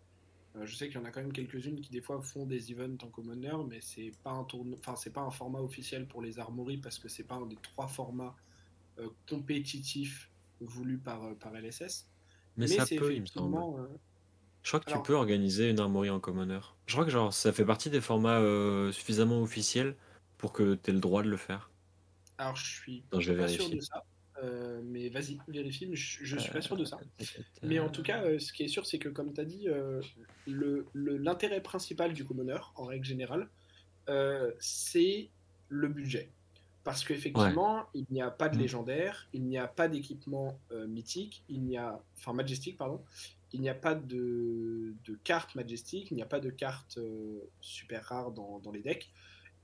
Euh, 0.57 0.67
je 0.67 0.77
sais 0.77 0.89
qu'il 0.89 0.97
y 0.97 1.01
en 1.03 1.05
a 1.07 1.11
quand 1.11 1.21
même 1.23 1.33
quelques-unes 1.33 1.81
qui 1.81 1.91
des 1.91 2.03
fois 2.03 2.21
font 2.23 2.47
des 2.47 2.73
events 2.73 2.99
en 3.03 3.09
commoner, 3.11 3.57
mais 3.69 3.81
c'est 3.81 4.13
pas 4.23 4.33
un 4.33 4.45
tournoi, 4.45 4.77
enfin 4.79 4.97
c'est 4.97 5.13
pas 5.13 5.23
un 5.23 5.31
format 5.31 5.61
officiel 5.61 6.07
pour 6.07 6.21
les 6.23 6.39
armories 6.39 6.79
parce 6.79 6.99
que 6.99 7.09
c'est 7.09 7.25
pas 7.25 7.37
un 7.37 7.47
des 7.47 7.57
trois 7.57 7.89
formats 7.89 8.37
euh, 8.99 9.11
compétitifs 9.29 10.31
voulus 10.61 10.99
par, 11.01 11.25
euh, 11.25 11.35
par 11.35 11.57
LSS. 11.57 12.11
Mais, 12.57 12.69
Mais 12.69 12.77
ça 12.77 12.87
c'est 12.87 12.97
peut, 12.97 13.15
il 13.15 13.23
me 13.23 13.27
semble. 13.27 13.67
euh, 13.79 13.87
Je 14.63 14.71
crois 14.71 14.81
que 14.81 14.87
tu 14.87 15.01
peux 15.01 15.15
organiser 15.15 15.71
une 15.71 15.81
armory 15.81 16.11
en 16.11 16.21
commoner. 16.21 16.61
Je 16.87 16.93
crois 16.95 17.05
que 17.05 17.11
genre 17.11 17.33
ça 17.33 17.53
fait 17.53 17.65
partie 17.65 17.91
des 17.91 18.01
formats 18.01 18.41
euh, 18.41 18.93
suffisamment 18.93 19.41
officiels 19.43 19.97
pour 20.39 20.53
que 20.53 20.75
tu 20.75 20.91
aies 20.91 20.95
le 20.95 21.01
droit 21.01 21.23
de 21.23 21.29
le 21.31 21.37
faire. 21.37 21.73
alors 22.39 22.57
je 22.57 22.67
suis 22.67 23.05
Non, 23.13 23.21
je 23.21 23.33
vais 23.33 23.37
pas 23.37 23.49
sûr 23.49 23.71
de 23.71 23.77
vérifier. 23.77 23.81
ça, 23.81 24.05
euh, 24.43 24.81
mais 24.85 25.09
vas-y, 25.09 25.39
vérifie, 25.49 25.89
je, 25.95 26.25
je 26.25 26.37
suis 26.37 26.53
pas 26.53 26.61
sûr 26.63 26.77
de 26.77 26.85
ça. 26.85 26.99
Mais 27.63 27.79
en 27.79 27.89
tout 27.91 28.01
Euh, 28.01 28.05
cas, 28.05 28.25
euh, 28.25 28.39
ce 28.39 28.53
qui 28.53 28.65
est 28.65 28.69
sûr, 28.69 28.87
c'est 28.87 28.99
que 28.99 29.09
comme 29.09 29.33
tu 29.33 29.41
as 29.41 29.45
dit, 29.45 29.69
euh, 29.69 30.03
le- 30.47 30.87
le- 30.93 31.17
l'intérêt 31.17 31.63
principal 31.63 32.13
du 32.13 32.25
commoner, 32.25 32.59
en 32.77 32.85
règle 32.87 33.05
générale, 33.05 33.49
euh, 34.09 34.53
c'est 34.61 35.31
le 35.69 35.89
budget. 35.89 36.33
Parce 36.85 37.03
Ouais. 37.03 37.09
qu'effectivement, 37.09 37.87
il 37.95 38.07
n'y 38.11 38.21
a 38.23 38.31
pas 38.31 38.49
de 38.49 38.57
Mm. 38.57 38.61
légendaire, 38.61 39.29
il 39.33 39.45
n'y 39.45 39.59
a 39.59 39.69
pas 39.69 39.89
d'équipement 39.89 40.59
euh, 40.73 40.87
mythique, 40.89 41.45
il 41.49 41.63
n'y 41.63 41.77
a, 41.79 42.03
enfin 42.17 42.33
majestic, 42.33 42.77
pardon, 42.77 43.05
il 43.53 43.61
n'y 43.61 43.69
a 43.69 43.75
pas 43.75 43.95
de, 43.95 44.95
de 45.05 45.15
cartes 45.23 45.55
majestic, 45.55 46.11
il 46.11 46.15
n'y 46.15 46.23
a 46.23 46.27
pas 46.27 46.41
de 46.41 46.51
cartes 46.51 46.99
euh, 46.99 47.41
super 47.61 48.05
rares 48.07 48.33
dans, 48.33 48.59
dans 48.61 48.73
les 48.73 48.81
decks. 48.83 49.11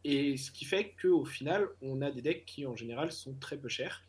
Et 0.04 0.36
ce 0.36 0.52
qui 0.52 0.64
fait 0.64 0.94
qu'au 1.00 1.24
final, 1.24 1.68
on 1.82 2.02
a 2.02 2.10
des 2.12 2.22
decks 2.22 2.44
qui 2.46 2.66
en 2.66 2.76
général 2.76 3.10
sont 3.12 3.34
très 3.34 3.58
peu 3.58 3.68
chers. 3.68 4.07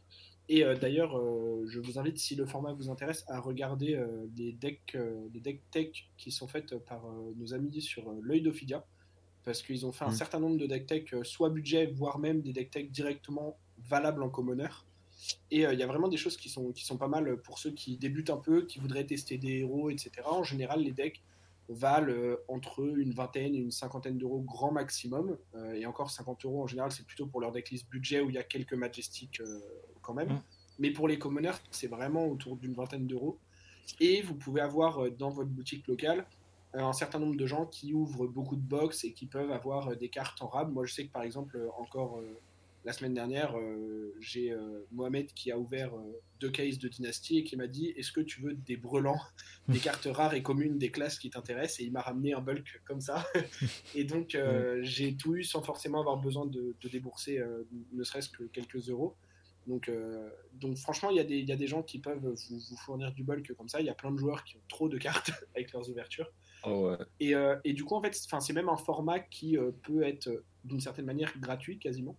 Et 0.49 0.65
euh, 0.65 0.75
d'ailleurs, 0.75 1.17
euh, 1.17 1.63
je 1.67 1.79
vous 1.79 1.99
invite, 1.99 2.17
si 2.17 2.35
le 2.35 2.45
format 2.45 2.73
vous 2.73 2.89
intéresse, 2.89 3.23
à 3.27 3.39
regarder 3.39 4.03
les 4.35 4.51
decks, 4.51 4.95
euh, 4.95 5.27
les 5.33 5.39
decks 5.39 5.61
tech 5.71 6.09
qui 6.17 6.31
sont 6.31 6.47
faites 6.47 6.75
par 6.77 7.03
nos 7.37 7.53
amis 7.53 7.81
sur 7.81 8.11
l'œil 8.21 8.41
d'Ophidia 8.41 8.85
parce 9.45 9.61
qu'ils 9.61 9.85
ont 9.85 9.91
fait 9.91 10.05
un 10.05 10.09
Mm. 10.09 10.15
certain 10.15 10.39
nombre 10.39 10.57
de 10.57 10.67
deck 10.67 10.85
tech, 10.85 11.13
soit 11.23 11.49
budget, 11.49 11.87
voire 11.87 12.19
même 12.19 12.41
des 12.41 12.51
deck 12.51 12.71
tech 12.71 12.89
directement 12.91 13.57
valables 13.87 14.21
en 14.21 14.29
commoner. 14.29 14.67
Et 15.51 15.65
euh, 15.65 15.73
il 15.73 15.79
y 15.79 15.83
a 15.83 15.87
vraiment 15.87 16.07
des 16.07 16.17
choses 16.17 16.37
qui 16.37 16.49
sont, 16.49 16.71
qui 16.71 16.85
sont 16.85 16.97
pas 16.97 17.07
mal 17.07 17.41
pour 17.41 17.59
ceux 17.59 17.71
qui 17.71 17.97
débutent 17.97 18.29
un 18.29 18.37
peu, 18.37 18.65
qui 18.65 18.79
voudraient 18.79 19.05
tester 19.05 19.37
des 19.37 19.59
héros, 19.59 19.89
etc. 19.89 20.11
En 20.25 20.43
général, 20.43 20.81
les 20.81 20.91
decks 20.91 21.21
valent 21.67 22.11
euh, 22.11 22.37
entre 22.47 22.81
une 22.97 23.11
vingtaine 23.11 23.53
et 23.53 23.59
une 23.59 23.71
cinquantaine 23.71 24.17
d'euros 24.17 24.41
grand 24.41 24.71
maximum. 24.71 25.37
Euh, 25.55 25.73
et 25.73 25.85
encore 25.85 26.09
50 26.09 26.45
euros 26.45 26.63
en 26.63 26.67
général, 26.67 26.91
c'est 26.91 27.05
plutôt 27.05 27.27
pour 27.27 27.41
leur 27.41 27.51
decklist 27.51 27.87
budget 27.89 28.21
où 28.21 28.29
il 28.29 28.35
y 28.35 28.39
a 28.39 28.43
quelques 28.43 28.73
Majestics 28.73 29.39
euh, 29.41 29.59
quand 30.09 30.15
même. 30.15 30.33
Mm. 30.33 30.41
Mais 30.79 30.91
pour 30.91 31.07
les 31.07 31.19
commoners, 31.19 31.59
c'est 31.69 31.87
vraiment 31.87 32.27
autour 32.27 32.57
d'une 32.57 32.73
vingtaine 32.73 33.05
d'euros. 33.05 33.37
Et 33.99 34.21
vous 34.23 34.35
pouvez 34.35 34.61
avoir 34.61 35.05
euh, 35.05 35.09
dans 35.11 35.29
votre 35.29 35.49
boutique 35.49 35.87
locale 35.87 36.25
euh, 36.75 36.79
un 36.79 36.93
certain 36.93 37.19
nombre 37.19 37.35
de 37.35 37.45
gens 37.45 37.65
qui 37.65 37.93
ouvrent 37.93 38.27
beaucoup 38.27 38.55
de 38.55 38.61
box 38.61 39.03
et 39.03 39.13
qui 39.13 39.27
peuvent 39.27 39.51
avoir 39.51 39.89
euh, 39.89 39.95
des 39.95 40.09
cartes 40.09 40.41
en 40.41 40.47
rab. 40.47 40.71
Moi, 40.71 40.85
je 40.85 40.93
sais 40.93 41.05
que 41.05 41.11
par 41.11 41.23
exemple, 41.23 41.59
encore 41.77 42.17
euh, 42.19 42.39
la 42.85 42.93
semaine 42.93 43.13
dernière, 43.13 43.57
euh, 43.57 44.15
j'ai 44.19 44.51
euh, 44.51 44.87
Mohamed 44.91 45.33
qui 45.33 45.51
a 45.51 45.59
ouvert 45.59 45.91
deux 46.39 46.49
cases 46.49 46.79
de 46.79 46.87
Dynasty 46.87 47.39
et 47.39 47.43
qui 47.43 47.57
m'a 47.57 47.67
dit 47.67 47.87
Est-ce 47.97 48.11
que 48.11 48.21
tu 48.21 48.41
veux 48.41 48.53
des 48.53 48.77
brelans, 48.77 49.19
des 49.67 49.79
cartes 49.79 50.07
rares 50.09 50.33
et 50.33 50.41
communes, 50.41 50.77
des 50.77 50.89
classes 50.89 51.19
qui 51.19 51.29
t'intéressent? 51.29 51.81
Et 51.81 51.83
il 51.83 51.91
m'a 51.91 52.01
ramené 52.01 52.33
un 52.33 52.41
bulk 52.41 52.81
comme 52.85 53.01
ça. 53.01 53.25
et 53.95 54.05
donc, 54.05 54.37
j'ai 54.81 55.15
tout 55.15 55.35
eu 55.35 55.43
sans 55.43 55.61
forcément 55.61 55.99
avoir 55.99 56.17
besoin 56.17 56.45
de, 56.45 56.75
de 56.79 56.89
débourser 56.89 57.41
ne 57.91 58.03
serait-ce 58.03 58.29
que 58.29 58.43
quelques 58.43 58.89
euros. 58.89 59.15
Donc, 59.69 59.87
euh, 59.87 60.29
donc 60.53 60.77
franchement, 60.77 61.09
il 61.11 61.15
y, 61.17 61.19
a 61.19 61.23
des- 61.23 61.37
il 61.37 61.47
y 61.47 61.51
a 61.51 61.55
des 61.55 61.67
gens 61.67 61.83
qui 61.83 61.99
peuvent 61.99 62.19
vous, 62.25 62.59
vous 62.69 62.77
fournir 62.77 63.13
du 63.13 63.23
bulk 63.23 63.53
comme 63.55 63.69
ça. 63.69 63.79
Il 63.79 63.85
y 63.85 63.89
a 63.89 63.93
plein 63.93 64.11
de 64.11 64.17
joueurs 64.17 64.43
qui 64.43 64.57
ont 64.57 64.63
trop 64.67 64.89
de 64.89 64.97
cartes 64.97 65.31
avec 65.55 65.71
leurs 65.71 65.89
ouvertures. 65.89 66.29
Oh 66.63 66.89
ouais. 66.89 66.97
Et, 67.19 67.35
euh, 67.35 67.55
et 67.63 67.73
du 67.73 67.85
coup, 67.85 67.95
en 67.95 68.01
fait, 68.01 68.13
c'est- 68.13 68.53
même 68.53 68.69
un 68.69 68.77
format 68.77 69.19
qui 69.19 69.57
euh, 69.57 69.71
peut 69.71 70.03
être 70.03 70.43
d'une 70.63 70.81
certaine 70.81 71.05
manière 71.05 71.37
gratuit 71.39 71.79
quasiment. 71.79 72.17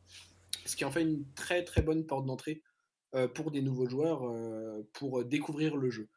Ce 0.64 0.76
qui 0.76 0.84
en 0.84 0.90
fait 0.90 1.02
une 1.02 1.24
très 1.34 1.64
très 1.64 1.82
bonne 1.82 2.06
porte 2.06 2.24
d'entrée 2.26 2.62
pour 3.34 3.50
des 3.50 3.60
nouveaux 3.62 3.88
joueurs 3.88 4.22
pour 4.92 5.24
découvrir 5.24 5.76
le 5.76 5.90
jeu. 5.90 6.08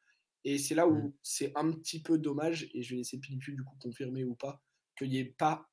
Et 0.45 0.57
c'est 0.59 0.75
là 0.75 0.87
où 0.87 0.95
Mm. 1.07 1.13
c'est 1.23 1.51
un 1.55 1.71
petit 1.71 2.01
peu 2.01 2.17
dommage, 2.19 2.69
et 2.73 2.83
je 2.83 2.91
vais 2.91 2.97
laisser 2.97 3.17
Pilipu 3.19 3.53
du 3.53 3.63
coup 3.63 3.75
confirmer 3.81 4.23
ou 4.25 4.35
pas, 4.35 4.61
qu'il 4.97 5.09
n'y 5.09 5.17
ait 5.17 5.25
pas 5.37 5.69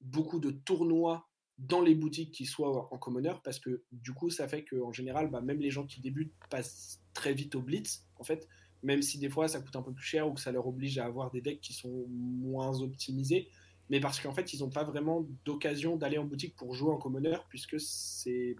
beaucoup 0.00 0.38
de 0.38 0.50
tournois 0.50 1.29
dans 1.68 1.80
les 1.82 1.94
boutiques 1.94 2.32
qui 2.32 2.46
soient 2.46 2.92
en 2.92 2.98
commoner, 2.98 3.34
parce 3.44 3.58
que 3.58 3.82
du 3.92 4.12
coup, 4.12 4.30
ça 4.30 4.48
fait 4.48 4.64
qu'en 4.64 4.92
général, 4.92 5.30
bah, 5.30 5.40
même 5.40 5.60
les 5.60 5.70
gens 5.70 5.86
qui 5.86 6.00
débutent 6.00 6.32
passent 6.48 7.00
très 7.14 7.34
vite 7.34 7.54
au 7.54 7.60
blitz, 7.62 8.06
en 8.18 8.24
fait, 8.24 8.48
même 8.82 9.02
si 9.02 9.18
des 9.18 9.28
fois 9.28 9.46
ça 9.48 9.60
coûte 9.60 9.76
un 9.76 9.82
peu 9.82 9.92
plus 9.92 10.04
cher 10.04 10.28
ou 10.28 10.32
que 10.34 10.40
ça 10.40 10.52
leur 10.52 10.66
oblige 10.66 10.98
à 10.98 11.04
avoir 11.04 11.30
des 11.30 11.40
decks 11.42 11.60
qui 11.60 11.72
sont 11.74 12.06
moins 12.08 12.80
optimisés, 12.80 13.48
mais 13.90 14.00
parce 14.00 14.20
qu'en 14.20 14.32
fait, 14.32 14.52
ils 14.54 14.60
n'ont 14.60 14.70
pas 14.70 14.84
vraiment 14.84 15.26
d'occasion 15.44 15.96
d'aller 15.96 16.18
en 16.18 16.24
boutique 16.24 16.56
pour 16.56 16.74
jouer 16.74 16.92
en 16.92 16.96
commoner, 16.98 17.36
puisque 17.48 17.78
c'est 17.80 18.56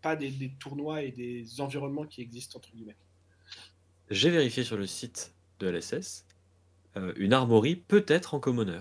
pas 0.00 0.16
des, 0.16 0.30
des 0.30 0.50
tournois 0.58 1.02
et 1.02 1.10
des 1.12 1.60
environnements 1.60 2.06
qui 2.06 2.22
existent, 2.22 2.58
entre 2.58 2.70
guillemets. 2.72 2.96
J'ai 4.10 4.30
vérifié 4.30 4.64
sur 4.64 4.76
le 4.76 4.86
site 4.86 5.34
de 5.58 5.66
LSS. 5.68 6.24
euh, 6.96 7.12
une 7.16 7.32
armory 7.32 7.76
peut 7.76 8.04
être 8.08 8.34
en 8.34 8.40
commoner. 8.40 8.80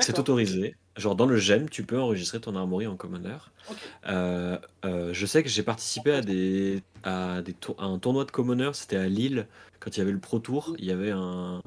C'est 0.00 0.18
autorisé. 0.18 0.76
Genre 0.96 1.16
dans 1.16 1.26
le 1.26 1.36
GEM, 1.36 1.68
tu 1.68 1.82
peux 1.82 2.00
enregistrer 2.00 2.40
ton 2.40 2.54
armory 2.54 2.86
en 2.86 2.96
commoner. 2.96 3.36
Ok. 3.68 3.76
Euh, 4.06 4.58
euh, 4.84 5.10
je 5.12 5.26
sais 5.26 5.42
que 5.42 5.48
j'ai 5.48 5.62
participé 5.64 6.12
à 6.12 6.20
des 6.20 6.82
à 7.02 7.42
des 7.42 7.52
tour- 7.52 7.76
à 7.78 7.84
un 7.86 7.98
tournoi 7.98 8.24
de 8.24 8.30
commoner. 8.30 8.70
C'était 8.74 8.96
à 8.96 9.08
Lille 9.08 9.46
quand 9.80 9.96
il 9.96 9.98
y 9.98 10.02
avait 10.02 10.12
le 10.12 10.20
Pro 10.20 10.38
Tour. 10.38 10.74
Il 10.78 10.84
y 10.84 10.92
avait 10.92 11.10
un 11.10 11.60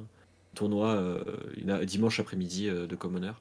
tournoi 0.56 0.96
euh, 0.96 1.24
une- 1.58 1.84
dimanche 1.84 2.20
après-midi 2.20 2.68
de 2.70 2.96
commoner. 2.96 3.32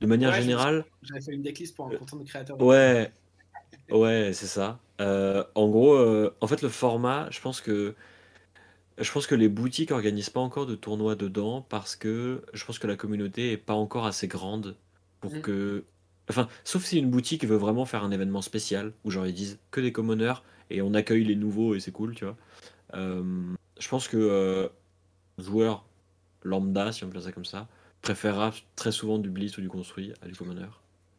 De 0.00 0.06
manière 0.06 0.30
Ouais, 0.30 0.40
générale, 0.42 0.84
J'avais 1.02 1.20
fait 1.20 1.32
une 1.32 1.42
decklist 1.42 1.74
pour 1.74 1.86
un 1.86 1.96
content 1.96 2.16
de 2.16 2.24
créateur. 2.24 2.60
Ouais, 2.60 3.10
ouais, 3.90 4.32
c'est 4.34 4.46
ça. 4.46 4.78
En 4.98 5.68
gros, 5.68 5.98
en 6.40 6.46
fait, 6.46 6.60
le 6.60 6.68
format, 6.68 7.28
je 7.30 7.40
pense 7.40 7.60
que 7.62 7.94
je 8.98 9.10
pense 9.10 9.26
que 9.26 9.34
les 9.34 9.48
boutiques 9.48 9.92
organisent 9.92 10.30
pas 10.30 10.40
encore 10.40 10.66
de 10.66 10.74
tournois 10.74 11.14
dedans 11.14 11.62
parce 11.68 11.96
que 11.96 12.42
je 12.52 12.64
pense 12.64 12.78
que 12.78 12.86
la 12.86 12.96
communauté 12.96 13.52
est 13.52 13.56
pas 13.56 13.72
encore 13.74 14.06
assez 14.06 14.28
grande 14.28 14.76
pour 15.20 15.34
Mm. 15.34 15.40
que, 15.40 15.84
enfin, 16.28 16.48
sauf 16.64 16.84
si 16.84 16.98
une 16.98 17.10
boutique 17.10 17.44
veut 17.46 17.56
vraiment 17.56 17.84
faire 17.84 18.04
un 18.04 18.10
événement 18.10 18.42
spécial 18.42 18.92
où 19.04 19.10
genre 19.10 19.26
ils 19.26 19.34
disent 19.34 19.58
que 19.70 19.80
des 19.80 19.92
commoners 19.92 20.42
et 20.70 20.82
on 20.82 20.94
accueille 20.94 21.24
les 21.24 21.36
nouveaux 21.36 21.74
et 21.74 21.80
c'est 21.80 21.92
cool, 21.92 22.14
tu 22.14 22.24
vois. 22.24 22.36
Euh, 22.94 23.22
je 23.78 23.88
pense 23.88 24.08
que 24.08 24.16
euh, 24.16 24.68
joueur 25.38 25.84
lambda, 26.42 26.92
si 26.92 27.04
on 27.04 27.08
peut 27.08 27.14
dire 27.14 27.22
ça 27.22 27.32
comme 27.32 27.44
ça, 27.44 27.68
préférera 28.02 28.52
très 28.76 28.92
souvent 28.92 29.18
du 29.18 29.30
blitz 29.30 29.56
ou 29.58 29.60
du 29.60 29.68
construit 29.68 30.12
à 30.22 30.26
du 30.26 30.34
commoner. 30.34 30.66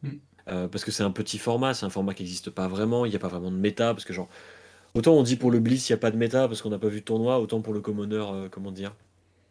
Mm. 0.02 0.08
Euh, 0.48 0.68
parce 0.68 0.84
que 0.84 0.90
c'est 0.90 1.04
un 1.04 1.12
petit 1.12 1.38
format, 1.38 1.72
c'est 1.74 1.86
un 1.86 1.90
format 1.90 2.14
qui 2.14 2.24
n'existe 2.24 2.50
pas 2.50 2.66
vraiment, 2.66 3.06
il 3.06 3.10
n'y 3.10 3.16
a 3.16 3.20
pas 3.20 3.28
vraiment 3.28 3.50
de 3.52 3.56
méta, 3.56 3.94
parce 3.94 4.04
que 4.04 4.12
genre, 4.12 4.28
autant 4.94 5.12
on 5.14 5.22
dit 5.22 5.36
pour 5.36 5.50
le 5.50 5.60
blitz 5.60 5.88
il 5.88 5.92
n'y 5.92 5.94
a 5.94 5.98
pas 5.98 6.10
de 6.10 6.16
méta 6.16 6.48
parce 6.48 6.62
qu'on 6.62 6.70
n'a 6.70 6.78
pas 6.78 6.88
vu 6.88 7.00
de 7.00 7.04
tournoi, 7.04 7.38
autant 7.38 7.60
pour 7.60 7.72
le 7.72 7.80
commoner, 7.80 8.16
euh, 8.16 8.48
comment 8.50 8.72
dire 8.72 8.94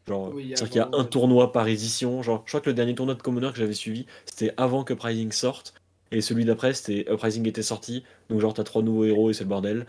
Genre, 0.08 0.34
Oui, 0.34 0.50
c'est-à-dire 0.56 0.68
qu'il 0.70 0.78
y 0.78 0.84
a 0.84 0.90
un 1.00 1.06
tournoi 1.06 1.52
par 1.52 1.68
édition. 1.68 2.22
Genre, 2.24 2.42
je 2.46 2.52
crois 2.52 2.62
que 2.62 2.70
le 2.70 2.74
dernier 2.74 2.96
tournoi 2.96 3.16
de 3.16 3.22
commoner 3.22 3.50
que 3.52 3.58
j'avais 3.58 3.74
suivi, 3.74 4.06
c'était 4.26 4.54
avant 4.58 4.84
que 4.84 4.94
Uprising 4.94 5.32
sorte. 5.32 5.74
Et 6.12 6.22
celui 6.22 6.44
d'après, 6.44 6.74
c'était 6.74 7.12
Uprising 7.12 7.48
était 7.48 7.62
sorti. 7.64 8.04
Donc, 8.30 8.40
genre, 8.42 8.54
t'as 8.54 8.64
trois 8.64 8.82
nouveaux 8.82 9.06
héros 9.06 9.30
et 9.30 9.34
c'est 9.34 9.44
le 9.44 9.50
bordel. 9.50 9.86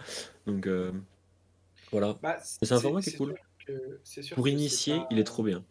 Donc, 0.47 0.67
euh, 0.67 0.93
voilà. 1.91 2.19
Bah, 2.23 2.39
c'est 2.43 2.73
un 2.73 2.79
format 2.79 3.01
qui 3.01 3.11
est 3.11 3.17
cool. 3.17 3.35
sûr 3.35 3.67
que- 3.67 4.01
c'est 4.05 4.23
sûr 4.23 4.35
Pour 4.37 4.45
que 4.45 4.51
c'est 4.51 4.57
initier, 4.57 4.97
pas- 4.97 5.09
il 5.11 5.19
est 5.19 5.25
trop 5.25 5.43
bien. 5.43 5.65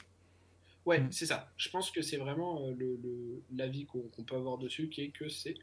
Ouais, 0.85 0.99
Mm. 1.01 1.11
c'est 1.11 1.27
ça. 1.27 1.51
Je 1.57 1.69
pense 1.69 1.91
que 1.91 2.01
c'est 2.01 2.17
vraiment 2.17 2.65
euh, 2.67 2.73
le- 2.75 2.97
le- 3.03 3.41
l'avis 3.55 3.85
qu'on 3.85 4.01
qu'on 4.15 4.23
peut 4.23 4.35
avoir 4.35 4.57
dessus, 4.57 4.89
qui 4.89 5.01
est 5.03 5.09
que 5.09 5.29
c'est 5.29 5.55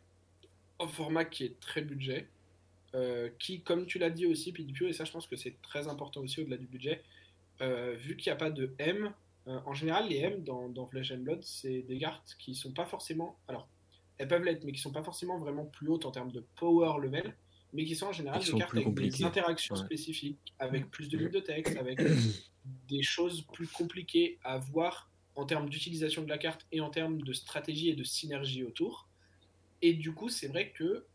un 0.79 0.87
format 0.87 1.25
qui 1.25 1.45
est 1.45 1.59
très 1.59 1.83
budget, 1.83 2.29
euh, 2.95 3.29
qui, 3.41 3.61
comme 3.61 3.85
tu 3.87 3.99
l'as 3.99 4.11
dit 4.11 4.27
aussi, 4.27 4.53
PDPO, 4.53 4.87
et 4.87 4.93
ça 4.93 5.05
je 5.05 5.11
pense 5.11 5.27
que 5.27 5.35
c'est 5.37 5.61
très 5.63 5.89
important 5.89 6.21
aussi 6.21 6.41
au-delà 6.41 6.57
du 6.57 6.67
budget, 6.67 7.03
euh, 7.03 7.03
vu 7.61 8.17
qu'il 8.17 8.31
n'y 8.31 8.35
a 8.35 8.37
pas 8.37 8.51
de 8.51 8.75
M, 8.79 9.13
euh, 9.47 9.59
en 9.65 9.73
général 9.73 10.09
les 10.09 10.19
M 10.19 10.45
dans, 10.45 10.69
dans 10.69 10.87
Flesh 10.87 11.11
and 11.13 11.19
Blood, 11.19 11.43
c'est 11.43 11.83
des 11.83 11.99
cartes 11.99 12.37
qui 12.39 12.55
sont 12.55 12.73
pas 12.73 12.85
forcément, 12.87 13.39
alors 13.49 13.69
elles 14.19 14.29
peuvent 14.29 14.43
l'être, 14.45 14.65
mais 14.65 14.73
qui 14.73 14.81
sont 14.81 14.93
pas 14.93 15.03
forcément 15.03 15.39
vraiment 15.39 15.65
plus 15.65 15.89
hautes 15.89 16.05
en 16.05 16.11
termes 16.11 16.33
de 16.33 16.45
power 16.57 17.01
level, 17.01 17.35
mais 17.73 17.85
qui 17.85 17.95
sont 17.97 18.07
en 18.07 18.13
général 18.13 18.43
des 18.45 18.53
cartes 18.53 18.77
avec 18.77 18.95
des 18.95 19.25
interactions 19.25 19.75
Ouais. 19.75 19.81
spécifiques, 19.85 20.55
avec 20.59 20.91
plus 20.91 21.09
de 21.09 21.19
lignes 21.19 21.31
de 21.31 21.41
texte, 21.41 21.77
avec 21.77 21.99
des 22.89 23.03
choses 23.03 23.43
plus 23.53 23.69
compliquées 23.69 24.39
à 24.45 24.59
voir 24.59 25.11
en 25.37 25.47
termes 25.47 25.69
d'utilisation 25.69 26.23
de 26.23 26.29
la 26.29 26.39
carte 26.39 26.67
et 26.73 26.81
en 26.81 26.91
termes 26.91 27.23
de 27.23 27.33
stratégie 27.33 27.91
et 27.91 27.95
de 27.95 28.05
synergie 28.05 28.65
autour. 28.65 29.09
Et 29.83 29.95
du 29.95 30.13
coup, 30.13 30.29
c'est 30.29 30.49
vrai 30.49 30.73
que 30.73 31.07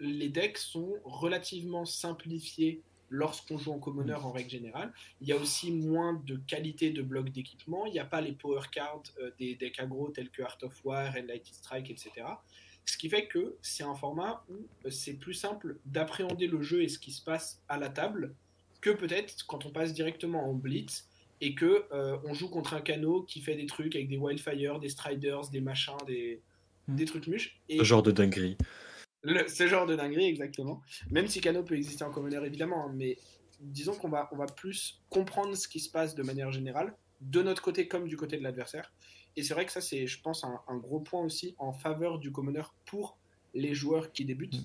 les 0.00 0.28
decks 0.28 0.58
sont 0.58 1.00
relativement 1.04 1.86
simplifiés 1.86 2.82
lorsqu'on 3.10 3.58
joue 3.58 3.72
en 3.72 3.78
commoner 3.78 4.14
en 4.14 4.32
règle 4.32 4.50
générale. 4.50 4.92
Il 5.20 5.28
y 5.28 5.32
a 5.32 5.36
aussi 5.36 5.72
moins 5.72 6.20
de 6.26 6.36
qualité 6.46 6.90
de 6.90 7.02
blocs 7.02 7.30
d'équipement. 7.30 7.86
Il 7.86 7.92
n'y 7.92 7.98
a 7.98 8.04
pas 8.04 8.20
les 8.20 8.32
power 8.32 8.62
cards 8.70 9.02
euh, 9.20 9.30
des 9.38 9.54
decks 9.54 9.80
aggro 9.80 10.10
tels 10.10 10.30
que 10.30 10.42
Art 10.42 10.58
of 10.62 10.84
War, 10.84 11.10
Enlightened 11.16 11.54
Strike, 11.54 11.90
etc. 11.90 12.10
Ce 12.84 12.96
qui 12.96 13.08
fait 13.08 13.26
que 13.26 13.56
c'est 13.62 13.84
un 13.84 13.94
format 13.94 14.44
où 14.48 14.66
euh, 14.86 14.90
c'est 14.90 15.14
plus 15.14 15.34
simple 15.34 15.78
d'appréhender 15.86 16.46
le 16.46 16.62
jeu 16.62 16.82
et 16.82 16.88
ce 16.88 16.98
qui 16.98 17.12
se 17.12 17.22
passe 17.22 17.62
à 17.68 17.78
la 17.78 17.88
table 17.88 18.34
que 18.80 18.90
peut-être 18.90 19.46
quand 19.46 19.66
on 19.66 19.70
passe 19.70 19.92
directement 19.92 20.48
en 20.48 20.54
blitz 20.54 21.08
et 21.40 21.54
que 21.54 21.84
euh, 21.92 22.16
on 22.24 22.34
joue 22.34 22.48
contre 22.48 22.74
un 22.74 22.80
canot 22.80 23.22
qui 23.22 23.40
fait 23.40 23.54
des 23.54 23.66
trucs 23.66 23.94
avec 23.94 24.08
des 24.08 24.16
wildfire, 24.16 24.80
des 24.80 24.88
striders, 24.88 25.48
des 25.50 25.60
machins, 25.60 25.96
des, 26.06 26.40
Mm. 26.88 26.96
des 26.96 27.04
trucs 27.04 27.26
muches. 27.26 27.60
Et 27.68 27.78
Ce 27.78 27.84
genre 27.84 28.02
de 28.02 28.10
dinguerie. 28.10 28.56
Le- 29.22 29.48
ce 29.48 29.66
genre 29.66 29.86
de 29.86 29.96
dinguerie, 29.96 30.26
exactement. 30.26 30.80
Même 31.10 31.26
si 31.28 31.40
Cano 31.40 31.62
peut 31.62 31.76
exister 31.76 32.04
en 32.04 32.10
commoner, 32.10 32.44
évidemment, 32.44 32.86
hein, 32.86 32.92
mais 32.94 33.18
disons 33.60 33.94
qu'on 33.94 34.08
va, 34.08 34.28
on 34.32 34.36
va 34.36 34.46
plus 34.46 35.02
comprendre 35.10 35.54
ce 35.56 35.66
qui 35.68 35.80
se 35.80 35.90
passe 35.90 36.14
de 36.14 36.22
manière 36.22 36.52
générale, 36.52 36.94
de 37.20 37.42
notre 37.42 37.62
côté 37.62 37.88
comme 37.88 38.06
du 38.06 38.16
côté 38.16 38.36
de 38.36 38.42
l'adversaire. 38.42 38.92
Et 39.36 39.42
c'est 39.42 39.54
vrai 39.54 39.66
que 39.66 39.72
ça, 39.72 39.80
c'est, 39.80 40.06
je 40.06 40.20
pense, 40.20 40.44
un, 40.44 40.60
un 40.68 40.76
gros 40.76 41.00
point 41.00 41.22
aussi 41.22 41.54
en 41.58 41.72
faveur 41.72 42.18
du 42.18 42.32
commoner 42.32 42.62
pour 42.86 43.18
les 43.54 43.74
joueurs 43.74 44.12
qui 44.12 44.24
débutent, 44.24 44.60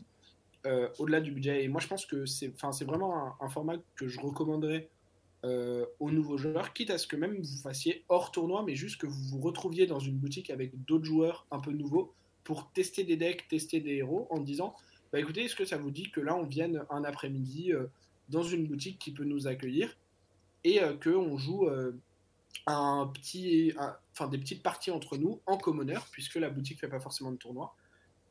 euh, 0.65 0.89
au-delà 0.99 1.21
du 1.21 1.31
budget. 1.31 1.63
Et 1.63 1.67
moi, 1.67 1.81
je 1.81 1.87
pense 1.87 2.05
que 2.05 2.25
c'est, 2.25 2.53
c'est 2.71 2.85
vraiment 2.85 3.17
un, 3.17 3.35
un 3.39 3.49
format 3.49 3.75
que 3.95 4.07
je 4.07 4.19
recommanderais 4.19 4.89
euh, 5.45 5.85
aux 5.99 6.09
nouveaux 6.09 6.37
joueurs, 6.37 6.71
quitte 6.73 6.89
à 6.89 6.97
ce 6.97 7.05
que 7.05 7.15
même 7.15 7.35
vous 7.41 7.57
fassiez 7.61 8.05
hors 8.07 8.31
tournoi, 8.31 8.63
mais 8.65 8.75
juste 8.75 8.99
que 9.01 9.07
vous 9.07 9.23
vous 9.29 9.41
retrouviez 9.41 9.87
dans 9.87 9.99
une 9.99 10.15
boutique 10.17 10.49
avec 10.49 10.71
d'autres 10.85 11.03
joueurs 11.05 11.45
un 11.51 11.59
peu 11.59 11.71
nouveaux 11.71 12.13
pour 12.43 12.71
tester 12.71 13.03
des 13.03 13.17
decks, 13.17 13.47
tester 13.47 13.79
des 13.79 13.95
héros, 13.95 14.27
en 14.29 14.39
disant 14.39 14.75
bah 15.12 15.19
écoutez, 15.19 15.45
est-ce 15.45 15.56
que 15.56 15.65
ça 15.65 15.77
vous 15.77 15.91
dit 15.91 16.10
que 16.10 16.19
là 16.19 16.36
on 16.36 16.43
vienne 16.43 16.84
un 16.89 17.03
après-midi 17.03 17.71
euh, 17.71 17.88
dans 18.29 18.43
une 18.43 18.65
boutique 18.65 18.99
qui 18.99 19.12
peut 19.12 19.25
nous 19.25 19.47
accueillir 19.47 19.95
et 20.63 20.82
euh, 20.82 20.95
que 20.95 21.10
on 21.10 21.38
joue 21.38 21.67
euh, 21.67 21.91
un 22.65 23.12
petit, 23.13 23.73
enfin 24.12 24.27
des 24.27 24.38
petites 24.38 24.63
parties 24.63 24.91
entre 24.91 25.17
nous 25.17 25.41
en 25.45 25.58
commoner 25.58 25.99
puisque 26.12 26.36
la 26.36 26.49
boutique 26.49 26.79
fait 26.79 26.88
pas 26.88 26.99
forcément 26.99 27.32
de 27.32 27.38
tournoi 27.38 27.75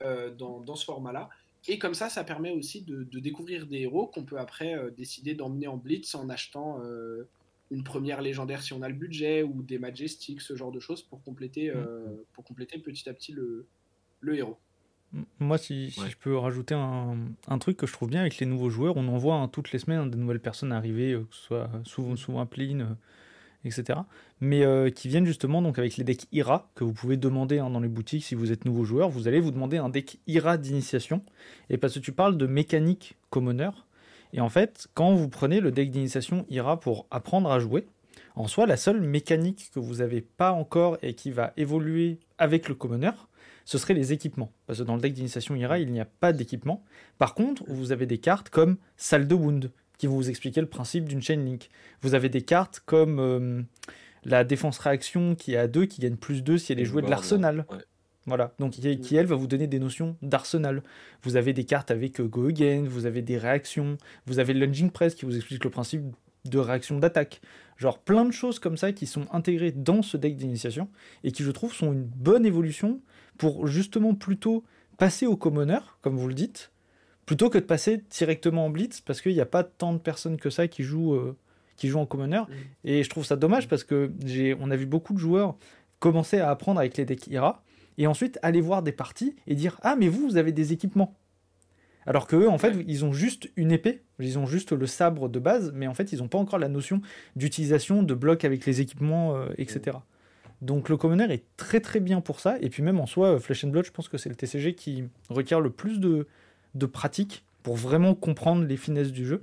euh, 0.02 0.34
dans, 0.34 0.60
dans 0.60 0.74
ce 0.74 0.84
format-là. 0.84 1.28
Et 1.68 1.78
comme 1.78 1.94
ça, 1.94 2.08
ça 2.08 2.24
permet 2.24 2.50
aussi 2.50 2.82
de, 2.82 3.04
de 3.04 3.20
découvrir 3.20 3.66
des 3.66 3.82
héros 3.82 4.08
qu'on 4.08 4.24
peut 4.24 4.38
après 4.38 4.76
décider 4.96 5.34
d'emmener 5.34 5.68
en 5.68 5.76
blitz 5.76 6.16
en 6.16 6.28
achetant 6.28 6.80
une 7.72 7.84
première 7.84 8.20
légendaire 8.20 8.62
si 8.62 8.74
on 8.74 8.82
a 8.82 8.88
le 8.88 8.94
budget 8.94 9.42
ou 9.42 9.62
des 9.62 9.78
majestics, 9.78 10.42
ce 10.42 10.54
genre 10.54 10.70
de 10.70 10.78
choses 10.78 11.02
pour 11.02 11.22
compléter, 11.22 11.70
euh, 11.70 12.22
pour 12.34 12.44
compléter 12.44 12.78
petit 12.78 13.08
à 13.08 13.14
petit 13.14 13.32
le, 13.32 13.66
le 14.22 14.36
héros. 14.36 14.56
Moi, 15.40 15.58
si, 15.58 15.90
si 15.90 16.00
Ouais. 16.00 16.08
je 16.10 16.16
peux 16.16 16.36
rajouter 16.38 16.74
un, 16.74 17.16
un 17.46 17.58
truc 17.58 17.76
que 17.76 17.86
je 17.86 17.92
trouve 17.92 18.08
bien 18.08 18.22
avec 18.22 18.38
les 18.38 18.46
nouveaux 18.46 18.70
joueurs, 18.70 18.96
on 18.96 19.06
en 19.08 19.18
voit 19.18 19.34
hein, 19.34 19.48
toutes 19.48 19.70
les 19.72 19.78
semaines 19.78 19.98
hein, 19.98 20.06
des 20.06 20.16
nouvelles 20.16 20.40
personnes 20.40 20.72
arriver, 20.72 21.12
euh, 21.12 21.20
que 21.20 21.34
ce 21.36 21.42
soit 21.42 21.70
souvent, 21.84 22.16
souvent 22.16 22.46
Plin, 22.46 22.80
euh, 22.80 22.86
etc. 23.66 23.98
Mais 24.40 24.64
euh, 24.64 24.88
qui 24.88 25.08
viennent 25.08 25.26
justement 25.26 25.60
donc 25.60 25.78
avec 25.78 25.98
les 25.98 26.04
decks 26.04 26.26
IRA 26.32 26.70
que 26.74 26.82
vous 26.84 26.94
pouvez 26.94 27.18
demander 27.18 27.58
hein, 27.58 27.68
dans 27.68 27.80
les 27.80 27.88
boutiques 27.88 28.24
si 28.24 28.34
vous 28.34 28.52
êtes 28.52 28.64
nouveau 28.64 28.84
joueur. 28.84 29.10
Vous 29.10 29.28
allez 29.28 29.38
vous 29.40 29.50
demander 29.50 29.76
un 29.76 29.90
deck 29.90 30.18
IRA 30.26 30.56
d'initiation. 30.56 31.22
Et 31.68 31.76
parce 31.76 31.92
que 31.92 31.98
tu 31.98 32.12
parles 32.12 32.38
de 32.38 32.46
mécanique 32.46 33.16
commoner. 33.28 33.70
Et 34.32 34.40
en 34.40 34.48
fait, 34.48 34.88
quand 34.94 35.12
vous 35.14 35.28
prenez 35.28 35.60
le 35.60 35.72
deck 35.72 35.90
d'initiation 35.90 36.46
IRA 36.48 36.80
pour 36.80 37.06
apprendre 37.10 37.52
à 37.52 37.58
jouer, 37.60 37.86
en 38.34 38.48
soi, 38.48 38.64
la 38.66 38.78
seule 38.78 39.02
mécanique 39.02 39.70
que 39.74 39.78
vous 39.78 39.96
n'avez 39.96 40.22
pas 40.22 40.52
encore 40.52 40.96
et 41.02 41.12
qui 41.12 41.30
va 41.30 41.52
évoluer 41.58 42.18
avec 42.38 42.66
le 42.70 42.74
commoner, 42.74 43.10
ce 43.64 43.78
serait 43.78 43.94
les 43.94 44.12
équipements. 44.12 44.52
Parce 44.66 44.80
que 44.80 44.84
dans 44.84 44.94
le 44.94 45.00
deck 45.00 45.14
d'initiation 45.14 45.54
IRA, 45.54 45.78
il 45.78 45.90
n'y 45.90 46.00
a 46.00 46.04
pas 46.04 46.32
d'équipement. 46.32 46.82
Par 47.18 47.34
contre, 47.34 47.64
vous 47.68 47.92
avez 47.92 48.06
des 48.06 48.18
cartes 48.18 48.48
comme 48.48 48.76
Salle 48.96 49.26
de 49.28 49.34
Wound, 49.34 49.70
qui 49.98 50.06
vont 50.06 50.16
vous 50.16 50.30
expliquer 50.30 50.60
le 50.60 50.68
principe 50.68 51.08
d'une 51.08 51.22
chain 51.22 51.36
link. 51.36 51.68
Vous 52.00 52.14
avez 52.14 52.28
des 52.28 52.42
cartes 52.42 52.82
comme 52.84 53.18
euh, 53.20 53.62
la 54.24 54.44
défense 54.44 54.78
réaction 54.78 55.34
qui 55.34 55.54
est 55.54 55.58
à 55.58 55.68
2, 55.68 55.86
qui 55.86 56.00
gagne 56.00 56.16
plus 56.16 56.42
2 56.42 56.58
si 56.58 56.72
elle 56.72 56.80
est 56.80 56.84
jouée 56.84 57.02
de 57.02 57.10
l'arsenal. 57.10 57.66
ouais. 57.70 57.78
Voilà, 58.26 58.54
donc 58.60 58.72
qui, 58.72 59.00
qui, 59.00 59.16
elle 59.16 59.26
va 59.26 59.34
vous 59.34 59.48
donner 59.48 59.66
des 59.66 59.80
notions 59.80 60.16
d'arsenal. 60.22 60.82
Vous 61.22 61.36
avez 61.36 61.52
des 61.52 61.64
cartes 61.64 61.90
avec 61.90 62.20
euh, 62.20 62.28
Go 62.28 62.46
Again, 62.46 62.84
vous 62.86 63.06
avez 63.06 63.20
des 63.20 63.36
réactions, 63.36 63.98
vous 64.26 64.38
avez 64.38 64.54
le 64.54 64.64
Lunging 64.64 64.90
Press 64.90 65.16
qui 65.16 65.24
vous 65.24 65.34
explique 65.34 65.64
le 65.64 65.70
principe 65.70 66.04
de 66.44 66.58
réaction 66.58 66.98
d'attaque. 66.98 67.40
Genre 67.78 67.98
plein 67.98 68.24
de 68.24 68.30
choses 68.30 68.60
comme 68.60 68.76
ça 68.76 68.92
qui 68.92 69.06
sont 69.06 69.26
intégrées 69.32 69.72
dans 69.72 70.02
ce 70.02 70.16
deck 70.16 70.36
d'initiation 70.36 70.88
et 71.24 71.32
qui 71.32 71.42
je 71.42 71.50
trouve 71.50 71.74
sont 71.74 71.92
une 71.92 72.04
bonne 72.04 72.46
évolution 72.46 73.00
pour 73.38 73.66
justement 73.66 74.14
plutôt 74.14 74.64
passer 74.98 75.26
au 75.26 75.36
commoner, 75.36 75.80
comme 76.00 76.16
vous 76.16 76.28
le 76.28 76.34
dites, 76.34 76.70
plutôt 77.26 77.50
que 77.50 77.58
de 77.58 77.64
passer 77.64 78.04
directement 78.10 78.66
en 78.66 78.70
blitz 78.70 79.00
parce 79.00 79.20
qu'il 79.20 79.32
n'y 79.32 79.40
a 79.40 79.46
pas 79.46 79.64
tant 79.64 79.92
de 79.92 79.98
personnes 79.98 80.36
que 80.36 80.50
ça 80.50 80.68
qui 80.68 80.82
jouent, 80.82 81.14
euh, 81.14 81.36
qui 81.76 81.88
jouent 81.88 82.00
en 82.00 82.06
commoner. 82.06 82.42
Et 82.84 83.02
je 83.02 83.10
trouve 83.10 83.24
ça 83.24 83.36
dommage 83.36 83.68
parce 83.68 83.84
que 83.84 84.12
j'ai, 84.24 84.56
on 84.60 84.70
a 84.70 84.76
vu 84.76 84.86
beaucoup 84.86 85.12
de 85.12 85.18
joueurs 85.18 85.56
commencer 85.98 86.38
à 86.38 86.50
apprendre 86.50 86.80
avec 86.80 86.96
les 86.96 87.04
decks 87.04 87.26
IRA 87.28 87.62
et 87.98 88.06
ensuite 88.06 88.38
aller 88.42 88.60
voir 88.60 88.82
des 88.82 88.92
parties 88.92 89.36
et 89.46 89.54
dire 89.54 89.78
Ah, 89.82 89.96
mais 89.96 90.08
vous, 90.08 90.26
vous 90.26 90.36
avez 90.36 90.52
des 90.52 90.72
équipements. 90.72 91.16
Alors 92.04 92.26
que 92.26 92.34
eux, 92.34 92.48
en 92.48 92.58
fait, 92.58 92.74
ils 92.88 93.04
ont 93.04 93.12
juste 93.12 93.50
une 93.54 93.70
épée, 93.70 94.02
ils 94.18 94.38
ont 94.38 94.46
juste 94.46 94.72
le 94.72 94.86
sabre 94.86 95.28
de 95.28 95.38
base, 95.38 95.70
mais 95.72 95.86
en 95.86 95.94
fait, 95.94 96.12
ils 96.12 96.18
n'ont 96.18 96.28
pas 96.28 96.38
encore 96.38 96.58
la 96.58 96.68
notion 96.68 97.00
d'utilisation 97.36 98.02
de 98.02 98.14
blocs 98.14 98.44
avec 98.44 98.66
les 98.66 98.80
équipements, 98.80 99.36
euh, 99.36 99.46
etc. 99.56 99.98
Donc 100.62 100.88
le 100.88 100.96
commoner 100.96 101.30
est 101.30 101.44
très 101.56 101.80
très 101.80 102.00
bien 102.00 102.20
pour 102.20 102.40
ça, 102.40 102.56
et 102.60 102.70
puis 102.70 102.82
même 102.82 103.00
en 103.00 103.06
soi, 103.06 103.34
euh, 103.34 103.38
Flesh 103.38 103.64
and 103.64 103.68
Blood, 103.68 103.84
je 103.84 103.90
pense 103.90 104.08
que 104.08 104.16
c'est 104.16 104.28
le 104.28 104.36
TCG 104.36 104.74
qui 104.74 105.04
requiert 105.28 105.60
le 105.60 105.70
plus 105.70 105.98
de, 105.98 106.28
de 106.74 106.86
pratique 106.86 107.44
pour 107.64 107.76
vraiment 107.76 108.14
comprendre 108.14 108.64
les 108.64 108.76
finesses 108.76 109.12
du 109.12 109.26
jeu. 109.26 109.42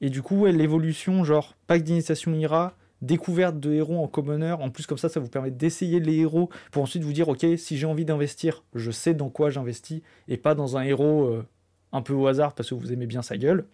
Et 0.00 0.08
du 0.08 0.22
coup, 0.22 0.36
ouais, 0.40 0.52
l'évolution, 0.52 1.24
genre 1.24 1.56
pack 1.66 1.82
d'initiation 1.82 2.32
IRA, 2.32 2.76
découverte 3.02 3.58
de 3.58 3.72
héros 3.72 4.02
en 4.02 4.06
commoner. 4.06 4.52
En 4.52 4.70
plus, 4.70 4.86
comme 4.86 4.98
ça, 4.98 5.08
ça 5.08 5.20
vous 5.20 5.28
permet 5.28 5.50
d'essayer 5.50 6.00
les 6.00 6.16
héros 6.18 6.48
pour 6.70 6.82
ensuite 6.82 7.02
vous 7.02 7.12
dire, 7.12 7.28
ok, 7.28 7.44
si 7.56 7.76
j'ai 7.76 7.86
envie 7.86 8.04
d'investir, 8.04 8.64
je 8.74 8.90
sais 8.90 9.14
dans 9.14 9.28
quoi 9.28 9.50
j'investis 9.50 10.02
et 10.28 10.36
pas 10.36 10.54
dans 10.54 10.76
un 10.76 10.82
héros 10.82 11.24
euh, 11.24 11.46
un 11.92 12.02
peu 12.02 12.14
au 12.14 12.26
hasard 12.28 12.54
parce 12.54 12.70
que 12.70 12.74
vous 12.74 12.92
aimez 12.92 13.06
bien 13.06 13.22
sa 13.22 13.36
gueule. 13.36 13.66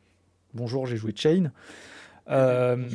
Bonjour, 0.54 0.86
j'ai 0.86 0.96
joué 0.96 1.12
Chain. 1.14 1.52
Euh, 2.30 2.88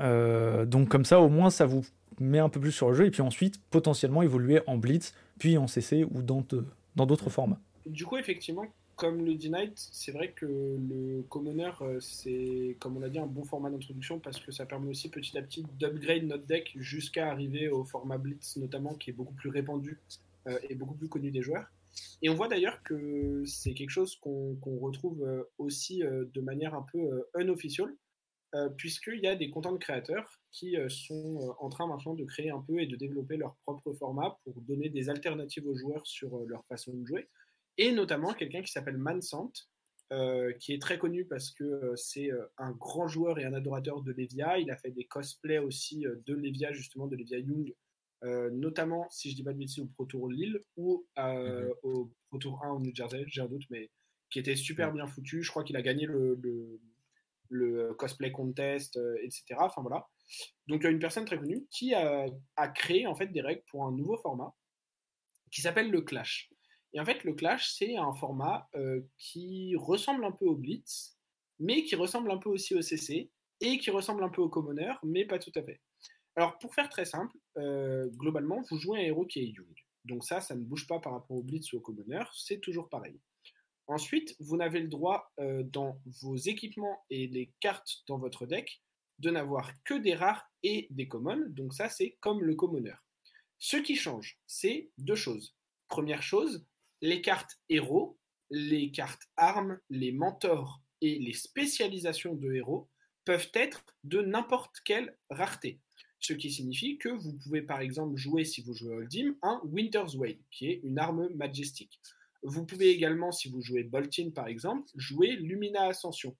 euh, 0.00 0.66
donc 0.66 0.88
comme 0.88 1.04
ça, 1.04 1.20
au 1.20 1.28
moins, 1.28 1.50
ça 1.50 1.66
vous 1.66 1.84
met 2.20 2.38
un 2.38 2.48
peu 2.48 2.60
plus 2.60 2.72
sur 2.72 2.88
le 2.90 2.94
jeu 2.94 3.06
et 3.06 3.10
puis 3.10 3.22
ensuite, 3.22 3.60
potentiellement, 3.70 4.22
évoluer 4.22 4.60
en 4.66 4.76
Blitz, 4.78 5.14
puis 5.38 5.56
en 5.58 5.66
CC 5.66 6.04
ou 6.04 6.22
dans 6.22 6.44
de- 6.48 6.64
dans 6.96 7.06
d'autres 7.06 7.30
formats. 7.30 7.60
Du 7.86 8.04
coup, 8.06 8.16
effectivement, 8.16 8.66
comme 8.96 9.24
le 9.24 9.34
D-Night, 9.34 9.72
c'est 9.90 10.12
vrai 10.12 10.30
que 10.30 10.46
le 10.46 11.22
Commoner, 11.28 11.72
euh, 11.80 11.98
c'est, 12.00 12.76
comme 12.78 12.96
on 12.96 13.00
l'a 13.00 13.08
dit, 13.08 13.18
un 13.18 13.26
bon 13.26 13.42
format 13.44 13.68
d'introduction 13.70 14.20
parce 14.20 14.38
que 14.38 14.52
ça 14.52 14.66
permet 14.66 14.88
aussi 14.88 15.08
petit 15.10 15.36
à 15.36 15.42
petit 15.42 15.64
d'upgrade 15.78 16.22
notre 16.22 16.46
deck 16.46 16.72
jusqu'à 16.76 17.28
arriver 17.30 17.68
au 17.68 17.82
format 17.84 18.16
Blitz, 18.18 18.56
notamment, 18.56 18.94
qui 18.94 19.10
est 19.10 19.12
beaucoup 19.12 19.34
plus 19.34 19.50
répandu 19.50 19.98
euh, 20.46 20.56
et 20.70 20.76
beaucoup 20.76 20.94
plus 20.94 21.08
connu 21.08 21.30
des 21.32 21.42
joueurs. 21.42 21.66
Et 22.22 22.28
on 22.28 22.34
voit 22.34 22.48
d'ailleurs 22.48 22.82
que 22.84 23.42
c'est 23.46 23.72
quelque 23.74 23.90
chose 23.90 24.16
qu'on 24.16 24.56
retrouve 24.80 25.24
aussi 25.58 26.00
de 26.00 26.40
manière 26.40 26.74
un 26.74 26.84
peu 26.92 27.24
unofficial, 28.54 28.76
puisqu'il 28.76 29.20
y 29.20 29.26
a 29.26 29.34
des 29.34 29.50
contents 29.50 29.72
de 29.72 29.78
créateurs 29.78 30.40
qui 30.52 30.76
sont 30.88 31.54
en 31.58 31.68
train 31.68 31.86
maintenant 31.86 32.14
de 32.14 32.24
créer 32.24 32.50
un 32.50 32.60
peu 32.60 32.80
et 32.80 32.86
de 32.86 32.96
développer 32.96 33.36
leur 33.36 33.56
propre 33.64 33.92
format 33.94 34.38
pour 34.44 34.60
donner 34.62 34.88
des 34.88 35.10
alternatives 35.10 35.66
aux 35.66 35.76
joueurs 35.76 36.06
sur 36.06 36.38
leur 36.46 36.64
façon 36.66 36.94
de 36.94 37.04
jouer. 37.04 37.28
Et 37.76 37.92
notamment 37.92 38.32
quelqu'un 38.32 38.62
qui 38.62 38.70
s'appelle 38.70 38.98
Mansant, 38.98 39.52
euh, 40.12 40.52
qui 40.60 40.74
est 40.74 40.80
très 40.80 40.98
connu 40.98 41.24
parce 41.24 41.50
que 41.50 41.64
euh, 41.64 41.96
c'est 41.96 42.30
euh, 42.30 42.44
un 42.58 42.72
grand 42.72 43.08
joueur 43.08 43.38
et 43.38 43.44
un 43.44 43.54
adorateur 43.54 44.02
de 44.02 44.12
Levia. 44.12 44.58
Il 44.58 44.70
a 44.70 44.76
fait 44.76 44.90
des 44.90 45.04
cosplays 45.04 45.58
aussi 45.58 46.04
de 46.04 46.34
Levia, 46.34 46.72
justement, 46.72 47.06
de 47.06 47.16
Levia 47.16 47.38
Young, 47.38 47.74
notamment, 48.52 49.06
si 49.10 49.30
je 49.30 49.36
dis 49.36 49.42
pas 49.42 49.52
de 49.52 49.58
bêtises, 49.58 49.80
au 49.80 49.86
Pro 49.86 50.06
Tour 50.06 50.30
Lille 50.30 50.60
ou 50.76 51.04
mhm. 51.18 51.74
au 51.82 52.10
Pro 52.28 52.38
Tour 52.38 52.64
1 52.64 52.70
au 52.70 52.80
New 52.80 52.94
Jersey, 52.94 53.24
j'ai 53.26 53.42
un 53.42 53.46
doute, 53.46 53.64
mais 53.68 53.90
qui 54.30 54.38
était 54.38 54.56
super 54.56 54.92
bien 54.92 55.06
foutu. 55.06 55.42
Je 55.42 55.50
crois 55.50 55.62
qu'il 55.62 55.76
a 55.76 55.82
gagné 55.82 56.06
le, 56.06 56.38
le, 56.42 56.80
cosplay 57.98 58.32
contest, 58.32 58.98
etc. 59.22 59.56
Enfin 59.58 59.82
voilà. 59.82 60.06
Donc 60.66 60.80
il 60.80 60.84
y 60.84 60.86
a 60.86 60.90
une 60.90 60.98
personne 60.98 61.24
très 61.24 61.38
connue 61.38 61.66
qui 61.70 61.94
a, 61.94 62.26
a 62.56 62.68
créé 62.68 63.06
en 63.06 63.14
fait 63.14 63.28
des 63.28 63.40
règles 63.40 63.62
pour 63.70 63.84
un 63.84 63.92
nouveau 63.92 64.16
format 64.18 64.54
qui 65.50 65.60
s'appelle 65.60 65.90
le 65.90 66.02
Clash. 66.02 66.50
Et 66.94 67.00
en 67.00 67.04
fait, 67.04 67.24
le 67.24 67.34
Clash, 67.34 67.72
c'est 67.72 67.96
un 67.96 68.12
format 68.14 68.68
euh, 68.76 69.00
qui 69.18 69.74
ressemble 69.76 70.24
un 70.24 70.32
peu 70.32 70.46
au 70.46 70.54
Blitz, 70.54 71.16
mais 71.58 71.82
qui 71.84 71.96
ressemble 71.96 72.30
un 72.30 72.38
peu 72.38 72.48
aussi 72.48 72.74
au 72.74 72.82
CC, 72.82 73.30
et 73.60 73.78
qui 73.78 73.90
ressemble 73.90 74.22
un 74.22 74.28
peu 74.28 74.42
au 74.42 74.48
Commoner, 74.48 74.92
mais 75.02 75.24
pas 75.24 75.38
tout 75.38 75.52
à 75.56 75.62
fait. 75.62 75.80
Alors, 76.36 76.58
pour 76.58 76.74
faire 76.74 76.88
très 76.88 77.04
simple, 77.04 77.36
euh, 77.56 78.08
globalement, 78.10 78.62
vous 78.70 78.78
jouez 78.78 78.98
un 78.98 79.02
héros 79.02 79.26
qui 79.26 79.40
est 79.40 79.46
Young. 79.46 79.74
Donc 80.04 80.24
ça, 80.24 80.40
ça 80.40 80.54
ne 80.54 80.62
bouge 80.62 80.86
pas 80.86 81.00
par 81.00 81.12
rapport 81.12 81.36
au 81.36 81.42
Blitz 81.42 81.72
ou 81.72 81.78
au 81.78 81.80
Commoner, 81.80 82.24
c'est 82.32 82.60
toujours 82.60 82.88
pareil. 82.88 83.20
Ensuite, 83.86 84.34
vous 84.40 84.56
n'avez 84.56 84.80
le 84.80 84.88
droit, 84.88 85.32
euh, 85.38 85.62
dans 85.62 86.00
vos 86.22 86.36
équipements 86.36 87.04
et 87.10 87.26
les 87.26 87.52
cartes 87.60 88.02
dans 88.08 88.18
votre 88.18 88.46
deck, 88.46 88.82
de 89.18 89.30
n'avoir 89.30 89.72
que 89.84 89.94
des 89.94 90.14
rares 90.14 90.50
et 90.62 90.86
des 90.90 91.06
commons. 91.06 91.44
Donc 91.48 91.74
ça, 91.74 91.88
c'est 91.88 92.16
comme 92.20 92.42
le 92.42 92.54
Commoner. 92.54 92.94
Ce 93.58 93.76
qui 93.76 93.96
change, 93.96 94.38
c'est 94.46 94.90
deux 94.98 95.14
choses. 95.14 95.54
Première 95.88 96.22
chose, 96.22 96.66
les 97.00 97.20
cartes 97.20 97.58
héros, 97.68 98.18
les 98.50 98.90
cartes 98.90 99.28
armes, 99.36 99.78
les 99.90 100.12
mentors 100.12 100.80
et 101.00 101.18
les 101.18 101.32
spécialisations 101.34 102.34
de 102.34 102.52
héros 102.52 102.88
peuvent 103.24 103.50
être 103.54 103.84
de 104.04 104.20
n'importe 104.20 104.80
quelle 104.84 105.16
rareté. 105.30 105.80
Ce 106.20 106.32
qui 106.32 106.50
signifie 106.50 106.96
que 106.96 107.10
vous 107.10 107.34
pouvez 107.34 107.62
par 107.62 107.80
exemple 107.80 108.16
jouer, 108.16 108.44
si 108.44 108.62
vous 108.62 108.74
jouez 108.74 108.94
Holdim, 108.94 109.36
un 109.42 109.60
Winter's 109.64 110.14
Wade, 110.14 110.40
qui 110.50 110.70
est 110.70 110.80
une 110.82 110.98
arme 110.98 111.28
majestique. 111.34 112.00
Vous 112.44 112.64
pouvez 112.66 112.90
également, 112.90 113.32
si 113.32 113.48
vous 113.50 113.62
jouez 113.62 113.82
Boltin 113.82 114.30
par 114.30 114.48
exemple, 114.48 114.88
jouer 114.94 115.36
Lumina 115.36 115.86
Ascension, 115.86 116.36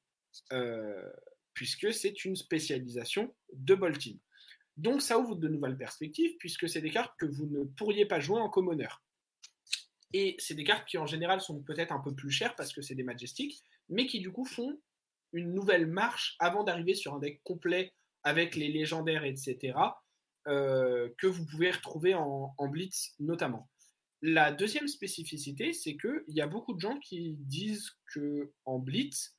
euh, 0.53 1.11
puisque 1.55 1.93
c'est 1.93 2.25
une 2.25 2.37
spécialisation 2.37 3.35
de 3.53 3.75
Boltin. 3.75 4.17
Donc 4.77 5.03
ça 5.03 5.19
ouvre 5.19 5.37
de 5.37 5.49
nouvelles 5.49 5.79
perspectives, 5.79 6.37
puisque 6.39 6.69
c'est 6.69 6.81
des 6.81 6.91
cartes 6.91 7.15
que 7.19 7.27
vous 7.27 7.47
ne 7.47 7.65
pourriez 7.65 8.07
pas 8.07 8.21
jouer 8.21 8.41
en 8.41 8.49
commoner. 8.49 8.89
Et 10.13 10.37
c'est 10.39 10.55
des 10.55 10.65
cartes 10.65 10.87
qui 10.87 10.99
en 10.99 11.07
général 11.07 11.41
sont 11.41 11.61
peut-être 11.61 11.93
un 11.93 12.01
peu 12.01 12.15
plus 12.15 12.31
chères 12.31 12.55
parce 12.55 12.73
que 12.73 12.83
c'est 12.83 12.95
des 12.95 13.03
Majestics, 13.03 13.63
mais 13.89 14.07
qui 14.07 14.21
du 14.21 14.31
coup 14.31 14.45
font 14.45 14.79
une 15.33 15.53
nouvelle 15.53 15.87
marche 15.87 16.37
avant 16.39 16.65
d'arriver 16.65 16.95
sur 16.95 17.15
un 17.15 17.19
deck 17.19 17.41
complet 17.43 17.93
avec 18.23 18.57
les 18.57 18.69
légendaires, 18.69 19.25
etc., 19.25 19.75
euh, 20.47 21.09
que 21.19 21.27
vous 21.27 21.45
pouvez 21.47 21.71
retrouver 21.71 22.15
en, 22.15 22.55
Blitz 22.69 23.15
notamment. 23.19 23.69
La 24.27 24.53
deuxième 24.53 24.89
spécificité, 24.89 25.75
c'est 25.75 25.99
qu'il 25.99 26.23
y 26.29 26.41
a 26.41 26.47
beaucoup 26.47 26.73
de 26.73 26.81
gens 26.81 26.99
qui 26.99 27.37
disent 27.41 27.91
que 28.07 28.55
en 28.65 28.79
Blitz, 28.79 29.37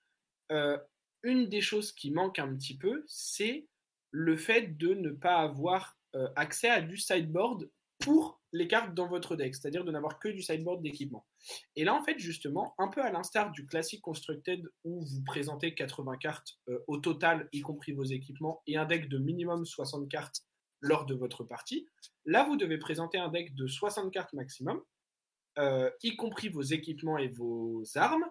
euh, 0.51 0.77
une 1.23 1.49
des 1.49 1.61
choses 1.61 1.91
qui 1.91 2.11
manque 2.11 2.37
un 2.37 2.55
petit 2.55 2.77
peu, 2.77 3.03
c'est 3.07 3.67
le 4.11 4.37
fait 4.37 4.77
de 4.77 4.93
ne 4.93 5.09
pas 5.09 5.37
avoir 5.37 5.97
euh, 6.15 6.27
accès 6.35 6.69
à 6.69 6.81
du 6.81 6.97
sideboard 6.97 7.67
pour 7.97 8.39
les 8.51 8.67
cartes 8.67 8.93
dans 8.93 9.07
votre 9.07 9.35
deck, 9.35 9.55
c'est-à-dire 9.55 9.85
de 9.85 9.91
n'avoir 9.91 10.19
que 10.19 10.29
du 10.29 10.43
sideboard 10.43 10.83
d'équipement. 10.83 11.25
Et 11.75 11.83
là, 11.83 11.95
en 11.95 12.03
fait, 12.03 12.19
justement, 12.19 12.75
un 12.77 12.87
peu 12.87 13.01
à 13.01 13.11
l'instar 13.11 13.51
du 13.51 13.65
classique 13.65 14.01
Constructed 14.01 14.69
où 14.83 15.03
vous 15.03 15.23
présentez 15.23 15.73
80 15.73 16.17
cartes 16.17 16.59
euh, 16.69 16.77
au 16.85 16.97
total, 16.97 17.49
y 17.51 17.61
compris 17.61 17.93
vos 17.93 18.03
équipements, 18.03 18.61
et 18.67 18.77
un 18.77 18.85
deck 18.85 19.09
de 19.09 19.17
minimum 19.17 19.65
60 19.65 20.07
cartes 20.09 20.43
lors 20.81 21.05
de 21.05 21.15
votre 21.15 21.43
partie, 21.43 21.87
là, 22.25 22.43
vous 22.43 22.57
devez 22.57 22.77
présenter 22.77 23.17
un 23.17 23.29
deck 23.29 23.55
de 23.55 23.67
60 23.67 24.11
cartes 24.11 24.33
maximum, 24.33 24.81
euh, 25.57 25.89
y 26.03 26.15
compris 26.15 26.49
vos 26.49 26.61
équipements 26.61 27.17
et 27.17 27.29
vos 27.29 27.83
armes, 27.95 28.25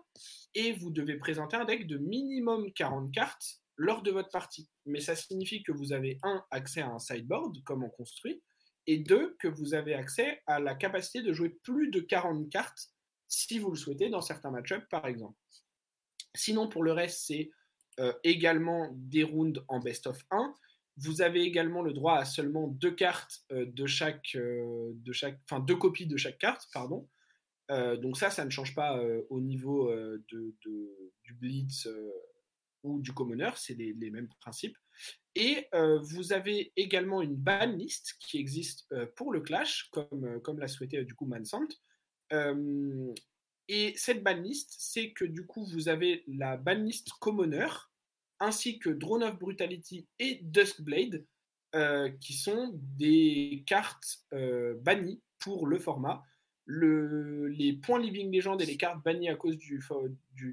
et 0.54 0.72
vous 0.72 0.90
devez 0.90 1.16
présenter 1.16 1.56
un 1.56 1.64
deck 1.64 1.86
de 1.86 1.98
minimum 1.98 2.72
40 2.72 3.12
cartes 3.12 3.60
lors 3.76 4.02
de 4.02 4.10
votre 4.10 4.30
partie. 4.30 4.68
Mais 4.86 5.00
ça 5.00 5.16
signifie 5.16 5.62
que 5.62 5.72
vous 5.72 5.92
avez 5.92 6.18
un 6.22 6.44
accès 6.50 6.82
à 6.82 6.88
un 6.88 6.98
sideboard, 6.98 7.62
comme 7.64 7.82
on 7.82 7.90
construit, 7.90 8.42
et 8.86 8.98
deux, 8.98 9.36
que 9.38 9.48
vous 9.48 9.74
avez 9.74 9.94
accès 9.94 10.42
à 10.46 10.60
la 10.60 10.74
capacité 10.74 11.22
de 11.22 11.32
jouer 11.32 11.48
plus 11.48 11.90
de 11.90 12.00
40 12.00 12.50
cartes 12.50 12.90
si 13.28 13.58
vous 13.58 13.70
le 13.70 13.76
souhaitez 13.76 14.10
dans 14.10 14.20
certains 14.20 14.50
match-ups 14.50 14.86
par 14.90 15.06
exemple. 15.06 15.38
Sinon, 16.34 16.68
pour 16.68 16.82
le 16.82 16.92
reste, 16.92 17.24
c'est 17.26 17.50
euh, 18.00 18.12
également 18.24 18.90
des 18.92 19.22
rounds 19.22 19.62
en 19.68 19.80
best 19.80 20.06
of 20.06 20.20
1. 20.30 20.54
Vous 20.96 21.22
avez 21.22 21.42
également 21.42 21.82
le 21.82 21.92
droit 21.92 22.16
à 22.18 22.24
seulement 22.24 22.68
deux 22.68 22.94
cartes 22.94 23.44
euh, 23.52 23.66
de 23.66 23.86
chaque, 23.86 24.36
euh, 24.36 24.92
de 24.94 25.12
chaque, 25.12 25.40
enfin 25.48 25.60
deux 25.60 25.76
copies 25.76 26.06
de 26.06 26.16
chaque 26.16 26.38
carte, 26.38 26.68
pardon. 26.72 27.08
donc 27.68 28.18
ça, 28.18 28.30
ça 28.30 28.44
ne 28.44 28.50
change 28.50 28.74
pas 28.74 29.00
au 29.30 29.40
niveau 29.40 29.90
de, 29.90 30.54
du 31.24 31.34
blitz 31.34 31.88
ou 32.84 33.00
du 33.00 33.12
commoner, 33.12 33.50
c'est 33.56 33.74
les, 33.74 34.10
mêmes 34.10 34.28
principes. 34.40 34.76
Et 35.34 35.66
euh, 35.74 35.98
vous 36.00 36.32
avez 36.32 36.72
également 36.76 37.22
une 37.22 37.34
banlist 37.34 38.14
qui 38.20 38.38
existe 38.38 38.86
euh, 38.92 39.06
pour 39.16 39.32
le 39.32 39.40
Clash, 39.40 39.88
comme, 39.90 40.24
euh, 40.24 40.38
comme 40.38 40.60
l'a 40.60 40.68
souhaité 40.68 41.02
du 41.04 41.14
coup 41.14 41.26
Mansant. 41.26 41.66
et 43.68 43.94
cette 43.96 44.22
banlist, 44.22 44.74
c'est 44.78 45.12
que 45.12 45.24
du 45.24 45.46
coup 45.46 45.64
vous 45.64 45.88
avez 45.88 46.22
la 46.28 46.56
banlist 46.56 47.10
Commoner, 47.20 47.68
ainsi 48.40 48.78
que 48.78 48.90
Drone 48.90 49.22
of 49.22 49.38
Brutality 49.38 50.06
et 50.18 50.40
Duskblade, 50.42 51.24
qui 52.20 52.34
sont 52.34 52.70
des 52.96 53.64
cartes 53.66 54.24
bannies 54.80 55.20
pour 55.40 55.66
le 55.66 55.80
format. 55.80 56.22
Le, 56.66 57.48
les 57.48 57.72
points 57.72 57.98
Living 57.98 58.32
Legend 58.32 58.60
et 58.62 58.66
les 58.66 58.76
cartes 58.76 59.02
bannies 59.02 59.28
à 59.28 59.34
cause 59.34 59.58
du, 59.58 59.80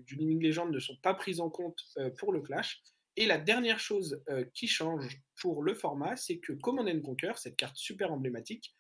Living 0.10 0.42
Legend 0.42 0.72
ne 0.72 0.80
sont 0.80 0.98
pas 1.04 1.14
prises 1.14 1.40
en 1.40 1.52
compte 1.52 1.84
pour 2.18 2.34
le 2.34 2.42
Clash. 2.42 2.82
Et 3.18 3.26
la 3.26 3.38
dernière 3.38 3.80
chose 3.80 4.24
euh, 4.30 4.46
qui 4.54 4.68
change 4.68 5.22
pour 5.42 5.64
le 5.64 5.74
format, 5.74 6.16
c'est 6.16 6.38
que 6.38 6.54
Command 6.54 7.02
Conquer, 7.02 7.34
cette 7.36 7.58
carte 7.58 7.76
super 7.76 8.12
emblématique, 8.12 8.74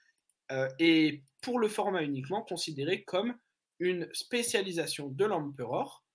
euh, 0.52 0.70
est 0.80 1.24
pour 1.42 1.60
le 1.60 1.68
format 1.68 2.04
uniquement 2.04 2.42
considérée 2.42 3.04
comme 3.04 3.38
une 3.80 4.08
spécialisation 4.14 5.10
de 5.10 5.26
l'Emperor 5.26 6.06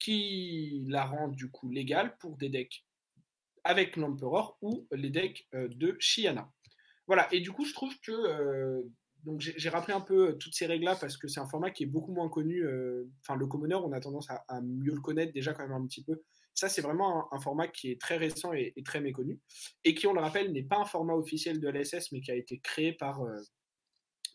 qui 0.00 0.82
la 0.88 1.04
rend 1.04 1.28
du 1.28 1.50
coup 1.50 1.70
légale 1.70 2.16
pour 2.18 2.36
des 2.36 2.48
decks 2.48 2.84
avec 3.62 3.96
l'Emperor 3.96 4.58
ou 4.62 4.88
les 4.90 5.10
decks 5.10 5.46
euh, 5.54 5.68
de 5.68 5.96
Shiana. 6.00 6.50
Voilà, 7.06 7.32
et 7.32 7.40
du 7.40 7.52
coup, 7.52 7.64
je 7.64 7.74
trouve 7.74 7.94
que. 8.00 8.84
donc, 9.24 9.40
j'ai 9.40 9.68
rappelé 9.68 9.92
un 9.92 10.00
peu 10.00 10.36
toutes 10.38 10.54
ces 10.54 10.66
règles-là 10.66 10.96
parce 10.96 11.16
que 11.16 11.28
c'est 11.28 11.40
un 11.40 11.48
format 11.48 11.70
qui 11.70 11.82
est 11.82 11.86
beaucoup 11.86 12.12
moins 12.12 12.28
connu. 12.28 12.64
Enfin, 13.20 13.36
le 13.36 13.46
Commoner, 13.46 13.74
on 13.74 13.92
a 13.92 14.00
tendance 14.00 14.28
à, 14.30 14.60
mieux 14.62 14.94
le 14.94 15.00
connaître 15.00 15.32
déjà 15.32 15.52
quand 15.52 15.62
même 15.62 15.72
un 15.72 15.86
petit 15.86 16.04
peu 16.04 16.22
ça, 16.54 16.68
c'est 16.68 16.82
vraiment 16.82 17.32
un, 17.32 17.40
format 17.40 17.68
qui 17.68 17.90
est 17.90 18.00
très 18.00 18.16
récent 18.16 18.52
et, 18.52 18.74
très 18.84 19.00
méconnu, 19.00 19.40
et 19.84 19.94
qui, 19.94 20.06
on 20.06 20.12
le 20.12 20.20
rappelle, 20.20 20.52
n'est 20.52 20.62
pas 20.62 20.76
un 20.76 20.84
format 20.84 21.14
officiel 21.14 21.60
de 21.60 21.68
l'SS, 21.68 22.12
mais 22.12 22.20
qui 22.20 22.30
a 22.30 22.34
été 22.34 22.58
créé 22.58 22.92
par, 22.92 23.22
euh, 23.22 23.40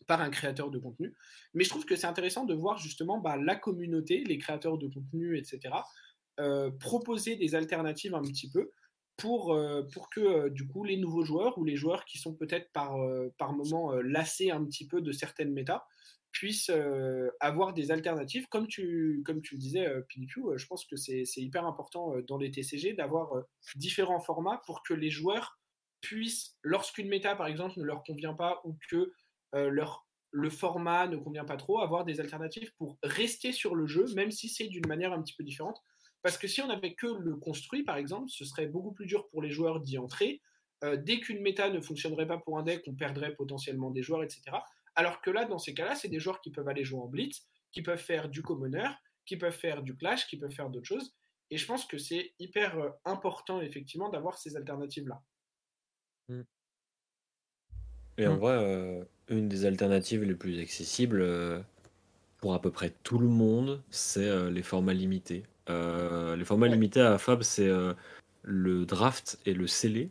par 0.06 0.20
un 0.20 0.30
créateur 0.30 0.70
de 0.70 0.78
contenu. 0.78 1.14
Mais 1.54 1.64
je 1.64 1.70
trouve 1.70 1.84
que 1.84 1.96
c'est 1.96 2.06
intéressant 2.06 2.44
de 2.44 2.54
voir 2.54 2.78
justement 2.78 3.18
bah, 3.18 3.36
la 3.36 3.56
communauté, 3.56 4.24
les 4.24 4.38
créateurs 4.38 4.78
de 4.78 4.88
contenu, 4.88 5.38
etc., 5.38 5.74
euh, 6.38 6.70
proposer 6.70 7.36
des 7.36 7.54
alternatives 7.54 8.14
un 8.14 8.22
petit 8.22 8.50
peu 8.50 8.70
pour, 9.16 9.54
euh, 9.54 9.82
pour 9.92 10.10
que 10.10 10.50
du 10.50 10.66
coup 10.66 10.84
les 10.84 10.98
nouveaux 10.98 11.24
joueurs 11.24 11.56
ou 11.56 11.64
les 11.64 11.76
joueurs 11.76 12.04
qui 12.04 12.18
sont 12.18 12.34
peut-être 12.34 12.70
par, 12.72 12.96
par 13.38 13.54
moment 13.54 13.92
lassés 13.92 14.50
un 14.50 14.64
petit 14.64 14.86
peu 14.86 15.00
de 15.00 15.12
certaines 15.12 15.52
méta 15.52 15.86
puissent 16.36 16.70
euh, 16.70 17.30
avoir 17.40 17.72
des 17.72 17.90
alternatives. 17.90 18.46
Comme 18.48 18.66
tu, 18.66 19.22
comme 19.24 19.40
tu 19.40 19.54
le 19.54 19.60
disais, 19.60 19.86
euh, 19.86 20.00
euh 20.00 20.58
je 20.58 20.66
pense 20.66 20.84
que 20.84 20.96
c'est 20.96 21.24
hyper 21.36 21.64
important 21.64 22.14
euh, 22.14 22.22
dans 22.22 22.36
les 22.36 22.50
TCG 22.50 22.92
d'avoir 22.92 23.32
différents 23.74 24.20
formats 24.20 24.60
pour 24.66 24.82
que 24.82 24.92
les 24.92 25.10
joueurs 25.10 25.58
puissent, 26.02 26.56
lorsqu'une 26.62 27.08
méta 27.08 27.34
par 27.34 27.46
exemple 27.46 27.78
ne 27.78 27.84
leur 27.84 28.02
convient 28.02 28.34
pas 28.34 28.60
ou 28.64 28.76
que 28.90 29.12
leur, 29.70 30.06
le 30.30 30.50
format 30.50 31.06
ne 31.08 31.16
convient 31.16 31.44
pas 31.44 31.56
trop, 31.56 31.80
avoir 31.80 32.04
des 32.04 32.20
alternatives 32.20 32.72
pour 32.76 32.98
rester 33.02 33.52
sur 33.52 33.74
le 33.74 33.86
jeu, 33.86 34.06
même 34.14 34.30
si 34.30 34.48
c'est 34.48 34.68
d'une 34.68 34.86
manière 34.86 35.12
un 35.12 35.22
petit 35.22 35.34
peu 35.34 35.44
différente. 35.44 35.80
Parce 36.22 36.38
que 36.38 36.48
si 36.48 36.60
on 36.60 36.66
n'avait 36.68 36.94
que 36.94 37.06
le 37.06 37.36
construit, 37.36 37.84
par 37.84 37.96
exemple, 37.96 38.28
ce 38.28 38.44
serait 38.44 38.66
beaucoup 38.66 38.92
plus 38.92 39.06
dur 39.06 39.28
pour 39.28 39.42
les 39.42 39.50
joueurs 39.50 39.80
d'y 39.80 39.98
entrer. 39.98 40.40
dès 40.98 41.20
qu'une 41.20 41.40
méta 41.40 41.70
ne 41.70 41.80
fonctionnerait 41.80 42.26
pas 42.26 42.38
pour 42.38 42.58
un 42.58 42.62
deck, 42.62 42.82
on 42.86 42.94
perdrait 42.94 43.34
potentiellement 43.34 43.90
des 43.90 44.02
joueurs, 44.02 44.22
etc. 44.22 44.42
Alors 44.94 45.20
que 45.20 45.30
là, 45.30 45.44
dans 45.44 45.58
ces 45.58 45.72
cas-là, 45.74 45.94
c'est 45.94 46.08
des 46.08 46.18
joueurs 46.20 46.40
qui 46.40 46.50
peuvent 46.50 46.68
aller 46.68 46.84
jouer 46.84 47.00
en 47.00 47.06
blitz, 47.06 47.46
qui 47.72 47.82
peuvent 47.82 48.02
faire 48.02 48.28
du 48.28 48.42
commoner, 48.42 48.88
qui 49.24 49.36
peuvent 49.36 49.56
faire 49.56 49.82
du 49.82 49.96
clash, 49.96 50.26
qui 50.26 50.36
peuvent 50.36 50.50
faire 50.52 50.70
d'autres 50.70 50.86
choses. 50.86 51.14
Et 51.50 51.58
je 51.58 51.66
pense 51.66 51.84
que 51.86 51.98
c'est 51.98 52.34
hyper 52.38 52.78
euh, 52.78 52.90
important, 53.04 53.60
effectivement, 53.60 54.08
d'avoir 54.08 54.36
ces 54.38 54.56
alternatives-là. 54.56 55.22
Mm. 56.28 56.42
Et 58.18 58.26
en 58.26 58.36
Mm. 58.36 58.38
vrai, 58.38 58.52
euh, 58.54 59.04
une 59.28 59.48
des 59.48 59.64
alternatives 59.64 60.22
les 60.22 60.34
plus 60.34 60.60
accessibles 60.60 61.20
euh, 61.20 61.60
pour 62.38 62.54
à 62.54 62.60
peu 62.60 62.70
près 62.70 62.92
tout 63.02 63.18
le 63.18 63.28
monde, 63.28 63.82
c'est 63.90 64.28
euh, 64.28 64.50
les 64.50 64.62
formats 64.62 64.94
limités. 64.94 65.44
Euh, 65.68 66.36
les 66.36 66.44
formats 66.44 66.66
Ouais. 66.66 66.72
limités 66.72 67.00
à 67.00 67.18
Fab, 67.18 67.42
c'est 67.42 67.70
le 68.42 68.86
draft 68.86 69.38
et 69.46 69.54
le 69.54 69.66
scellé. 69.66 70.10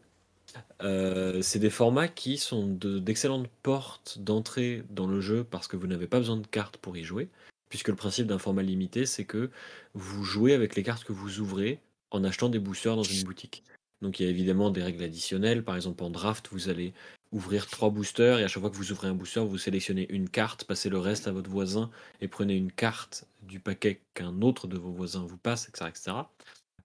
C'est 0.81 1.59
des 1.59 1.69
formats 1.69 2.07
qui 2.07 2.37
sont 2.37 2.67
de- 2.67 2.99
d'excellentes 2.99 3.49
portes 3.63 4.19
d'entrée 4.19 4.83
dans 4.89 5.07
le 5.07 5.21
jeu 5.21 5.43
parce 5.43 5.67
que 5.67 5.77
vous 5.77 5.87
n'avez 5.87 6.07
pas 6.07 6.19
besoin 6.19 6.37
de 6.37 6.47
cartes 6.47 6.77
pour 6.77 6.97
y 6.97 7.03
jouer. 7.03 7.29
Puisque 7.69 7.87
le 7.87 7.95
principe 7.95 8.27
d'un 8.27 8.37
format 8.37 8.61
limité, 8.61 9.05
c'est 9.05 9.25
que 9.25 9.49
vous 9.93 10.23
jouez 10.23 10.53
avec 10.53 10.75
les 10.75 10.83
cartes 10.83 11.03
que 11.03 11.13
vous 11.13 11.39
ouvrez 11.39 11.79
en 12.11 12.23
achetant 12.23 12.49
des 12.49 12.59
boosters 12.59 12.95
dans 12.95 13.03
une 13.03 13.23
boutique. 13.23 13.63
Donc 14.01 14.19
il 14.19 14.23
y 14.23 14.27
a 14.27 14.29
évidemment 14.29 14.69
des 14.69 14.83
règles 14.83 15.03
additionnelles. 15.03 15.63
Par 15.63 15.75
exemple, 15.75 16.03
en 16.03 16.09
draft, 16.09 16.49
vous 16.51 16.69
allez 16.69 16.93
ouvrir 17.31 17.67
trois 17.67 17.89
boosters 17.89 18.39
et 18.39 18.43
à 18.43 18.47
chaque 18.47 18.61
fois 18.61 18.69
que 18.69 18.75
vous 18.75 18.91
ouvrez 18.91 19.07
un 19.07 19.13
booster, 19.13 19.41
vous 19.41 19.57
sélectionnez 19.57 20.07
une 20.09 20.29
carte, 20.29 20.63
passez 20.63 20.89
le 20.89 20.99
reste 20.99 21.27
à 21.27 21.31
votre 21.31 21.49
voisin 21.49 21.89
et 22.21 22.27
prenez 22.27 22.55
une 22.55 22.71
carte 22.71 23.25
du 23.41 23.59
paquet 23.59 24.01
qu'un 24.13 24.41
autre 24.41 24.67
de 24.67 24.77
vos 24.77 24.91
voisins 24.91 25.25
vous 25.25 25.37
passe, 25.37 25.67
etc. 25.67 25.89
etc. 25.89 26.11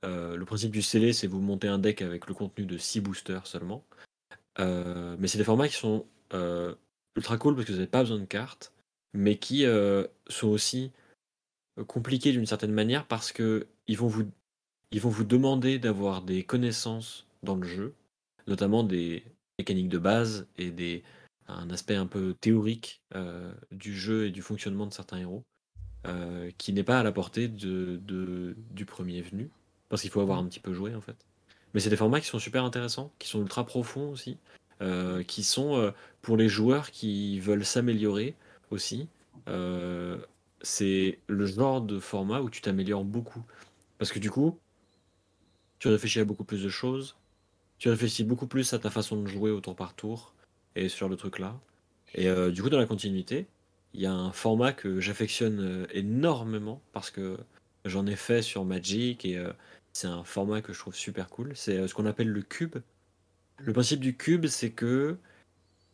Euh, 0.05 0.37
le 0.37 0.45
principe 0.45 0.71
du 0.71 0.83
scellé, 0.83 1.13
c'est 1.13 1.27
vous 1.27 1.41
montez 1.41 1.69
un 1.69 1.79
deck 1.79 2.03
avec 2.03 2.27
le 2.27 2.35
contenu 2.35 2.65
de 2.65 2.79
6 2.79 3.01
boosters 3.01 3.47
seulement. 3.47 3.85
Euh, 4.59 5.17
mais 5.19 5.29
c'est 5.29 5.39
des 5.39 5.45
formats 5.45 5.69
qui 5.69 5.77
sont 5.77 6.07
euh, 6.33 6.75
ultra 7.17 7.37
cool 7.39 7.55
parce 7.55 7.67
que 7.67 7.73
vous 7.73 7.79
n'avez 7.79 7.91
pas 7.91 8.01
besoin 8.01 8.19
de 8.19 8.25
cartes, 8.25 8.73
mais 9.13 9.37
qui 9.37 9.65
sont 10.29 10.49
aussi 10.49 10.93
compliqués 11.87 12.33
d'une 12.33 12.47
certaine 12.47 12.73
manière 12.73 13.07
parce 13.07 13.33
que 13.33 13.67
ils 13.87 13.97
vont 13.97 14.07
vous, 14.07 14.25
ils 14.93 15.01
vont 15.01 15.09
vous 15.09 15.25
demander 15.25 15.79
d'avoir 15.79 16.23
des 16.23 16.45
connaissances 16.45 17.27
dans 17.43 17.57
le 17.57 17.67
jeu, 17.67 17.95
notamment 18.47 18.85
des 18.85 19.25
mécaniques 19.61 19.91
de 19.91 19.99
base 19.99 20.47
et 20.57 20.71
des, 20.71 21.03
un 21.49 21.69
aspect 21.71 21.95
un 21.95 22.07
peu 22.07 22.35
théorique 22.41 23.03
euh, 23.15 23.53
du 23.71 23.95
jeu 23.95 24.27
et 24.27 24.31
du 24.31 24.41
fonctionnement 24.41 24.87
de 24.87 24.93
certains 24.93 25.19
héros, 25.19 25.45
euh, 26.07 26.51
qui 26.57 26.73
n'est 26.73 26.83
pas 26.83 26.99
à 27.01 27.03
la 27.03 27.13
portée 27.13 27.47
de, 27.49 28.01
de- 28.03 28.57
du 28.71 28.87
premier 28.87 29.21
venu, 29.21 29.51
parce 29.91 30.01
qu'il 30.03 30.11
faut 30.11 30.23
avoir 30.23 30.39
un 30.39 30.47
petit 30.47 30.61
peu 30.61 30.73
joué 30.73 30.95
en 30.95 31.03
fait. 31.03 31.27
Mais 31.75 31.81
c'est 31.81 31.91
des 31.91 31.97
formats 31.97 32.21
qui 32.21 32.27
sont 32.27 32.39
super 32.39 32.65
intéressants, 32.65 33.13
qui 33.19 33.29
sont 33.29 33.41
ultra 33.41 33.67
profonds 33.67 34.11
aussi, 34.11 34.39
euh, 34.81 35.23
qui 35.23 35.45
sont 35.45 35.93
pour 36.23 36.39
les 36.39 36.49
joueurs 36.49 36.91
qui 36.91 37.39
veulent 37.39 37.67
s'améliorer 37.67 38.35
aussi. 38.71 39.09
c'est 40.63 41.19
le 41.27 41.47
genre 41.47 41.81
de 41.81 41.99
format 41.99 42.41
où 42.41 42.51
tu 42.51 42.61
t'améliores 42.61 43.05
beaucoup. 43.05 43.43
Parce 43.99 44.11
que 44.13 44.19
du 44.19 44.31
coup, 44.31 44.59
tu 45.79 45.89
réfléchis 45.89 46.21
à 46.21 46.25
beaucoup 46.25 46.45
plus 46.45 46.63
de 46.63 46.69
choses, 46.69 47.17
tu 47.81 47.89
réfléchis 47.89 48.25
beaucoup 48.25 48.47
plus 48.47 48.73
à 48.75 48.79
ta 48.79 48.91
façon 48.91 49.21
de 49.21 49.27
jouer 49.27 49.51
au 49.51 49.61
tour 49.61 49.75
par 49.75 49.95
tour 49.95 50.35
et 50.77 50.89
sur 50.89 51.09
le 51.09 51.17
truc 51.17 51.39
là. 51.41 51.59
Et 52.15 52.29
euh, 52.29 52.53
du 52.53 52.63
coup, 52.63 52.69
dans 52.69 52.79
la 52.79 52.87
continuité, 52.87 53.47
il 53.95 54.01
y 54.03 54.07
a 54.07 54.13
un 54.13 54.33
format 54.33 54.73
que 54.73 55.01
j'affectionne 55.01 55.61
euh, 55.61 55.87
énormément 55.93 56.83
parce 56.93 57.11
que 57.11 57.39
j'en 57.87 58.07
ai 58.07 58.17
fait 58.17 58.43
sur 58.43 58.67
Magic 58.67 59.25
et 59.25 59.39
euh, 59.39 59.51
c'est 59.95 60.07
un 60.07 60.25
format 60.25 60.61
que 60.61 60.75
je 60.75 60.79
trouve 60.79 60.95
super 60.95 61.31
cool. 61.31 61.53
C'est 61.57 61.89
ce 61.89 61.95
qu'on 61.95 62.07
appelle 62.07 62.29
le 62.29 62.43
cube. 62.43 62.77
Le 63.57 63.73
principe 63.73 64.01
du 64.01 64.15
cube, 64.15 64.47
c'est 64.47 64.71
que, 64.71 65.17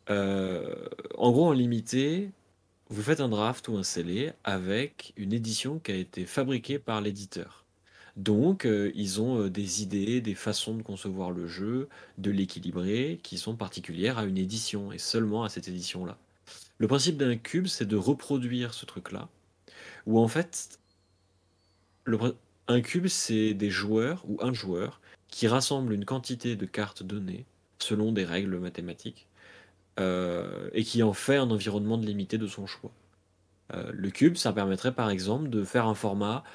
en 0.09 1.31
gros, 1.31 1.47
en 1.47 1.51
limité, 1.51 2.31
vous 2.89 3.01
faites 3.01 3.19
un 3.19 3.29
draft 3.29 3.67
ou 3.67 3.77
un 3.77 3.83
scellé 3.83 4.31
avec 4.43 5.13
une 5.17 5.33
édition 5.33 5.79
qui 5.79 5.91
a 5.91 5.95
été 5.95 6.25
fabriquée 6.25 6.79
par 6.79 7.01
l'éditeur. 7.01 7.66
Donc, 8.17 8.65
euh, 8.65 8.91
ils 8.95 9.21
ont 9.21 9.43
euh, 9.43 9.49
des 9.49 9.83
idées, 9.83 10.21
des 10.21 10.33
façons 10.33 10.75
de 10.75 10.81
concevoir 10.81 11.29
le 11.29 11.47
jeu, 11.47 11.87
de 12.17 12.31
l'équilibrer, 12.31 13.19
qui 13.21 13.37
sont 13.37 13.55
particulières 13.55 14.17
à 14.17 14.25
une 14.25 14.39
édition 14.39 14.91
et 14.91 14.97
seulement 14.97 15.43
à 15.43 15.49
cette 15.49 15.67
édition-là. 15.67 16.17
Le 16.79 16.87
principe 16.87 17.17
d'un 17.17 17.37
cube, 17.37 17.67
c'est 17.67 17.85
de 17.85 17.95
reproduire 17.95 18.73
ce 18.73 18.85
truc-là, 18.87 19.29
où 20.07 20.19
en 20.19 20.27
fait, 20.27 20.79
un 22.67 22.81
cube, 22.81 23.07
c'est 23.07 23.53
des 23.53 23.69
joueurs 23.69 24.23
ou 24.27 24.39
un 24.41 24.53
joueur 24.53 24.99
qui 25.27 25.47
rassemble 25.47 25.93
une 25.93 26.05
quantité 26.05 26.55
de 26.55 26.65
cartes 26.65 27.03
données 27.03 27.45
selon 27.79 28.11
des 28.11 28.25
règles 28.25 28.57
mathématiques 28.57 29.27
euh, 29.99 30.69
et 30.73 30.83
qui 30.83 31.03
en 31.03 31.13
fait 31.13 31.35
un 31.35 31.51
environnement 31.51 31.97
de 31.99 32.05
limité 32.05 32.39
de 32.39 32.47
son 32.47 32.65
choix. 32.65 32.91
Le 33.91 34.09
cube, 34.11 34.37
ça 34.37 34.53
permettrait 34.53 34.93
par 34.93 35.09
exemple 35.09 35.49
de 35.49 35.65
faire 35.65 35.87
un 35.87 35.93
format 35.93 36.45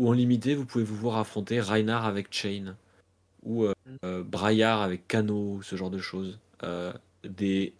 où 0.00 0.08
en 0.08 0.12
limité 0.12 0.54
vous 0.54 0.64
pouvez 0.64 0.82
vous 0.82 0.96
voir 0.96 1.18
affronter 1.18 1.60
Reinhardt 1.60 2.08
avec 2.08 2.28
Chain 2.32 2.74
ou 3.42 3.64
euh, 3.64 3.74
euh, 4.04 4.22
Braillard 4.22 4.80
avec 4.80 5.06
Cano, 5.06 5.60
ce 5.62 5.76
genre 5.76 5.90
de 5.90 5.98
choses. 5.98 6.38
Euh, 6.62 6.92
des, 7.22 7.74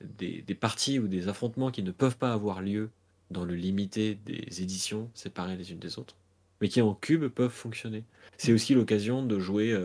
des, 0.00 0.42
parties 0.54 0.98
ou 0.98 1.06
des 1.06 1.28
affrontements 1.28 1.70
qui 1.70 1.84
ne 1.84 1.92
peuvent 1.92 2.16
pas 2.16 2.32
avoir 2.32 2.60
lieu 2.60 2.90
dans 3.30 3.44
le 3.44 3.54
limité 3.54 4.18
des 4.26 4.62
éditions 4.62 5.10
séparées 5.14 5.56
les 5.56 5.70
unes 5.70 5.78
des 5.78 5.98
autres, 5.98 6.16
mais 6.60 6.68
qui 6.68 6.82
en 6.82 6.94
cube 6.94 7.26
peuvent 7.28 7.52
fonctionner. 7.52 8.02
C'est 8.36 8.52
aussi 8.52 8.74
l'occasion 8.74 9.24
de 9.24 9.38
jouer 9.38 9.76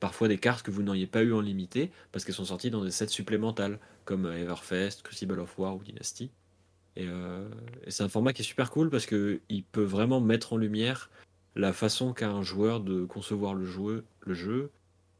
parfois 0.00 0.26
des 0.26 0.38
cartes 0.38 0.64
que 0.64 0.70
vous 0.70 0.82
n'auriez 0.82 1.06
pas 1.06 1.22
eu 1.22 1.32
en 1.32 1.40
limité 1.40 1.90
parce 2.10 2.24
qu'elles 2.24 2.34
sont 2.34 2.44
sorties 2.44 2.70
dans 2.70 2.84
des 2.84 2.90
sets 2.90 3.08
supplémentaires 3.08 3.78
comme 4.04 4.26
Everfest, 4.26 5.02
Crucible 5.02 5.38
of 5.38 5.58
War 5.58 5.76
ou 5.76 5.82
Dynasty. 5.82 6.30
Et, 6.98 7.06
euh, 7.06 7.48
et 7.86 7.90
c'est 7.92 8.02
un 8.02 8.08
format 8.08 8.32
qui 8.32 8.42
est 8.42 8.44
super 8.44 8.70
cool 8.70 8.90
parce 8.90 9.06
que 9.06 9.40
il 9.48 9.62
peut 9.62 9.84
vraiment 9.84 10.20
mettre 10.20 10.52
en 10.52 10.56
lumière 10.56 11.10
la 11.54 11.72
façon 11.72 12.12
qu'a 12.12 12.28
un 12.28 12.42
joueur 12.42 12.80
de 12.80 13.04
concevoir 13.04 13.54
le 13.54 13.64
jeu, 13.64 14.04
le 14.20 14.34
jeu 14.34 14.70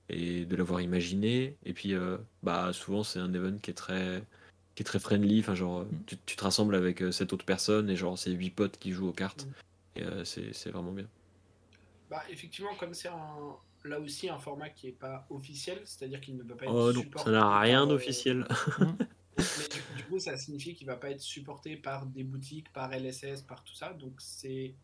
et 0.09 0.45
de 0.45 0.57
l'avoir 0.57 0.81
imaginé. 0.81 1.57
Et 1.65 1.73
puis, 1.73 1.95
euh, 1.95 2.19
bah, 2.43 2.73
souvent, 2.73 3.05
c'est 3.05 3.21
un 3.21 3.33
event 3.33 3.57
qui 3.63 3.71
est 3.71 3.75
très, 3.75 4.25
qui 4.75 4.83
est 4.83 4.85
très 4.85 4.99
friendly. 4.99 5.39
Enfin, 5.41 5.55
genre, 5.55 5.87
tu, 6.07 6.17
tu 6.27 6.35
te 6.37 6.43
rassembles 6.43 6.75
avec 6.75 7.01
euh, 7.01 7.13
cette 7.13 7.33
autre 7.33 7.45
personne 7.45 7.89
et 7.91 7.97
genre, 7.97 8.19
c'est 8.19 8.33
huit 8.33 8.51
potes 8.51 8.77
qui 8.79 8.91
jouent 8.91 9.09
aux 9.09 9.13
cartes. 9.13 9.47
Et 9.95 10.03
euh, 10.03 10.25
c'est 10.25 10.71
vraiment 10.71 10.93
bien. 10.93 11.07
Bah, 12.11 12.23
effectivement, 12.31 12.75
comme 12.75 12.95
c'est 12.95 13.09
un- 13.09 13.57
là 13.85 14.01
aussi 14.01 14.29
un 14.29 14.39
format 14.39 14.71
qui 14.71 14.87
n'est 14.87 14.93
pas 14.93 15.27
officiel, 15.31 15.81
c'est-à-dire 15.85 16.21
qu'il 16.21 16.37
ne 16.37 16.43
peut 16.43 16.57
pas 16.57 16.67
être 16.67 16.73
Oh 16.75 16.93
non, 16.93 17.05
ça 17.17 17.31
n'a 17.31 17.61
rien 17.61 17.85
euh, 17.85 17.87
d'officiel. 17.87 18.47
Mais 19.39 19.97
du, 19.97 20.05
coup, 20.05 20.19
ça 20.19 20.37
signifie 20.37 20.75
qu'il 20.75 20.87
va 20.87 20.97
pas 20.97 21.11
être 21.11 21.21
supporté 21.21 21.77
par 21.77 22.07
des 22.07 22.25
boutiques, 22.25 22.73
par 22.73 22.93
LSS, 22.93 23.43
par 23.43 23.63
tout 23.65 23.75
ça. 23.75 23.93
Donc 23.93 24.21
c'est 24.21 24.75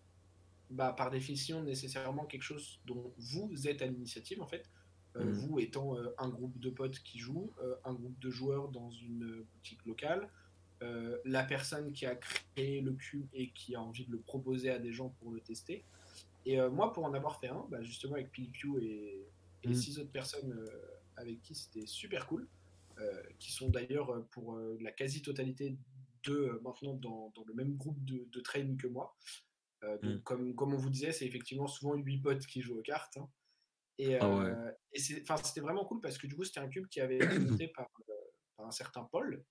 bah, 0.71 0.93
par 0.93 1.11
définition 1.11 1.63
nécessairement 1.63 2.25
quelque 2.25 2.43
chose 2.43 2.81
dont 2.85 3.13
vous 3.19 3.69
êtes 3.69 3.83
à 3.83 3.87
l'initiative 3.87 4.41
en 4.43 4.47
fait. 4.47 4.69
Euh, 5.17 5.25
Mhm. 5.25 5.33
Vous 5.33 5.61
étant 5.61 5.97
euh, 5.97 6.15
un 6.19 6.29
groupe 6.29 6.59
de 6.59 6.71
potes 6.71 6.99
qui 7.01 7.19
jouent, 7.19 7.53
euh, 7.63 7.77
un 7.85 7.95
groupe 7.95 8.19
de 8.19 8.31
joueurs 8.31 8.69
dans 8.69 8.91
une 8.91 9.45
boutique 9.55 9.85
locale, 9.87 10.29
la 11.25 11.45
personne 11.45 11.95
qui 11.95 12.05
a 12.05 12.15
créé 12.15 12.83
le 12.83 12.93
cube 12.93 13.27
et 13.33 13.53
qui 13.53 13.75
a 13.75 13.81
envie 13.81 14.05
de 14.05 14.13
le 14.13 14.19
proposer 14.19 14.69
à 14.69 14.79
des 14.79 14.93
gens 14.93 15.09
pour 15.19 15.31
le 15.31 15.41
tester. 15.41 15.83
Et 16.45 16.61
moi, 16.69 16.93
pour 16.93 17.05
en 17.07 17.15
avoir 17.15 17.41
fait 17.41 17.49
un, 17.49 17.65
bah, 17.71 17.83
justement 17.83 18.17
avec 18.17 18.31
PiliQ 18.31 18.83
et, 18.83 19.27
et 19.63 19.69
Mhm. 19.69 19.75
six 19.75 19.99
autres 19.99 20.11
personnes 20.11 20.55
avec 21.17 21.41
qui 21.41 21.55
c'était 21.55 21.87
super 21.87 22.27
cool, 22.27 22.47
qui 23.39 23.53
sont 23.53 23.69
d'ailleurs 23.71 24.11
euh, 24.11 24.23
pour 24.31 24.57
euh, 24.57 24.77
la 24.81 24.93
quasi-totalité 24.93 25.77
de 26.25 26.33
euh, 26.35 26.61
maintenant 26.63 26.95
dans, 26.95 27.31
dans 27.35 27.45
le 27.45 27.55
même 27.55 27.77
groupe 27.77 28.03
de, 28.05 28.25
de 28.31 28.41
train 28.41 28.77
que 28.77 28.87
moi. 28.87 29.17
Euh, 29.83 29.99
donc, 29.99 30.15
Mm. 30.17 30.23
comme, 30.23 30.55
comme 30.55 30.75
on 30.75 30.79
vous 30.79 30.91
disait, 30.91 31.13
c'est 31.13 31.27
effectivement 31.27 31.67
souvent 31.67 31.95
8 31.95 32.19
potes 32.21 32.47
qui 32.47 32.63
jouent 32.63 32.79
aux 32.79 32.83
cartes. 32.83 33.17
hein. 33.19 33.29
Et, 33.99 34.17
Ah 34.17 34.29
ouais. 34.29 34.47
euh, 34.47 34.73
et 34.93 34.99
c'est- 34.99 35.21
enfin, 35.23 35.37
c'était 35.43 35.61
vraiment 35.61 35.85
cool 35.85 36.01
parce 36.01 36.17
que 36.19 36.27
du 36.27 36.35
coup, 36.35 36.45
c'était 36.45 36.61
un 36.61 36.69
cube 36.69 36.89
qui 36.89 37.01
avait 37.01 37.19
été 37.19 37.39
monté 37.39 37.69
par, 37.69 37.89
euh, 38.09 38.13
par 38.57 38.67
un 38.67 38.71
certain 38.71 39.05
Paul. 39.05 39.45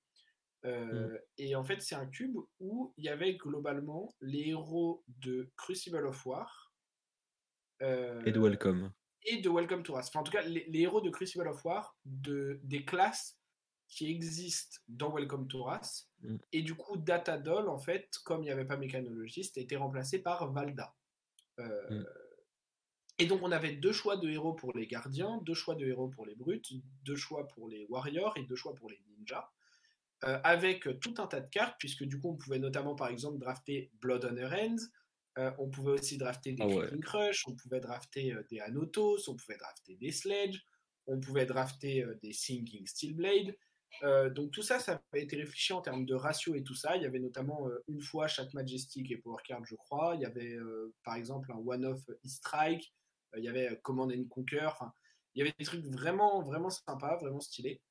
Euh, 0.66 1.18
Et 1.38 1.56
en 1.56 1.64
fait, 1.64 1.82
c'est 1.82 1.96
un 1.96 2.08
cube 2.08 2.38
où 2.60 2.94
il 2.98 3.04
y 3.06 3.10
avait 3.10 3.36
globalement 3.36 4.14
les 4.22 4.50
héros 4.50 5.04
de 5.08 5.52
Crucible 5.58 6.06
of 6.08 6.26
War. 6.26 6.74
euh, 7.82 8.24
Et 8.26 8.32
de 8.32 8.40
welcome. 8.40 8.92
Et 9.26 9.38
de 9.38 9.50
Welcome 9.50 9.84
to 9.84 9.98
Us. 9.98 10.08
Enfin, 10.08 10.22
en 10.22 10.24
tout 10.24 10.32
cas, 10.32 10.42
les, 10.44 10.66
les 10.68 10.80
héros 10.82 11.02
de 11.02 11.10
Crucible 11.10 11.48
of 11.48 11.64
War, 11.66 11.98
de, 12.06 12.60
des 12.64 12.84
classes 12.86 13.38
qui 13.88 14.10
existent 14.10 14.78
dans 14.88 15.14
Welcome 15.14 15.48
to 15.48 15.66
Us. 15.72 16.10
Mm. 16.22 16.38
Et 16.52 16.62
du 16.62 16.76
coup, 16.76 16.98
Datadol, 16.98 17.70
en 17.70 17.78
fait, 17.78 18.10
comme 18.24 18.42
il 18.42 18.46
n'y 18.46 18.52
avait 18.52 18.66
pas 18.66 18.78
mécanologiste, 18.78 19.58
a 19.58 19.62
été 19.62 19.76
remplacé 19.76 20.20
par 20.20 20.52
Valda. 20.52 20.94
Euh, 21.60 21.90
Mm. 21.90 22.06
Et 23.20 23.28
donc, 23.28 23.44
on 23.44 23.52
avait 23.52 23.74
deux 23.74 23.94
choix 23.94 24.18
de 24.18 24.28
héros 24.28 24.54
pour 24.54 24.76
les 24.76 24.88
gardiens, 24.88 25.40
deux 25.44 25.54
choix 25.54 25.76
de 25.76 25.86
héros 25.86 26.08
pour 26.08 26.26
les 26.26 26.34
brutes, 26.34 26.74
deux 27.04 27.16
choix 27.16 27.48
pour 27.48 27.70
les 27.70 27.86
warriors 27.88 28.36
et 28.38 28.44
deux 28.44 28.56
choix 28.56 28.74
pour 28.74 28.90
les 28.90 29.00
ninjas. 29.08 29.52
Euh, 30.24 30.40
avec 30.44 30.88
tout 31.00 31.14
un 31.20 31.28
tas 31.28 31.42
de 31.42 31.50
cartes, 31.50 31.76
puisque 31.78 32.06
du 32.06 32.20
coup, 32.20 32.30
on 32.30 32.36
pouvait 32.36 32.58
notamment, 32.58 32.96
par 32.96 33.10
exemple, 33.10 33.38
drafter 33.38 33.92
Blood 34.02 34.28
on 34.32 34.36
her 34.38 34.52
Hands. 34.52 34.80
Euh, 35.40 35.52
on 35.58 35.70
pouvait 35.70 35.92
aussi 35.92 36.18
drafter 36.18 36.54
des 36.54 36.64
Ah 36.64 36.68
ouais. 36.68 37.00
Crush, 37.02 37.48
on 37.48 37.56
pouvait 37.56 37.80
drafter 37.80 38.34
euh, 38.34 38.44
des 38.52 38.60
Anotos, 38.60 39.30
on 39.30 39.36
pouvait 39.36 39.58
drafter 39.58 39.96
des 39.96 40.12
Sledge, 40.12 40.62
on 41.08 41.20
pouvait 41.20 41.46
drafter 41.46 42.04
euh, 42.04 42.16
des 42.22 42.34
Sinking 42.34 42.86
Steelblade. 42.86 43.56
Euh, 44.04 44.30
donc 44.30 44.52
tout 44.52 44.62
ça, 44.62 44.80
ça 44.80 45.02
a 45.12 45.18
été 45.18 45.36
réfléchi 45.36 45.74
en 45.74 45.82
termes 45.82 46.06
de 46.06 46.14
ratio 46.14 46.56
et 46.56 46.64
tout 46.64 46.76
ça. 46.76 46.98
Il 46.98 47.04
y 47.04 47.06
avait 47.06 47.20
notamment 47.20 47.68
une 47.88 48.02
fois 48.02 48.28
chaque 48.28 48.54
Majestic 48.54 49.12
et 49.12 49.18
Power 49.18 49.42
Card, 49.44 49.66
je 49.66 49.76
crois. 49.76 50.16
Il 50.16 50.22
y 50.22 50.26
avait 50.26 50.58
par 51.04 51.16
exemple 51.16 51.52
un 51.52 51.58
one-off 51.58 52.02
e-strike. 52.26 52.92
il 53.38 53.44
y 53.44 53.48
avait 53.48 53.80
Command 53.84 54.12
and 54.12 54.26
Conquer. 54.30 54.66
Enfin, 54.66 54.92
il 55.36 55.40
y 55.40 55.42
avait 55.44 55.54
des 55.60 55.66
trucs 55.66 55.86
vraiment, 55.86 56.42
vraiment 56.42 56.72
sympas, 56.72 57.18
vraiment 57.18 57.40
stylés. 57.40 57.82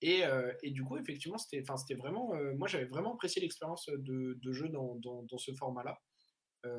Et, 0.00 0.22
et 0.62 0.70
du 0.70 0.82
coup, 0.82 0.96
effectivement, 0.96 1.36
c'était, 1.36 1.62
c'était 1.76 1.94
vraiment. 1.94 2.32
moi, 2.56 2.66
j'avais 2.66 2.86
vraiment 2.86 3.12
apprécié 3.12 3.42
l'expérience 3.42 3.84
de, 3.86 4.38
de, 4.42 4.52
jeu 4.52 4.70
dans, 4.70 4.94
dans, 4.94 5.24
dans 5.24 5.38
ce 5.38 5.52
format-là. 5.52 6.00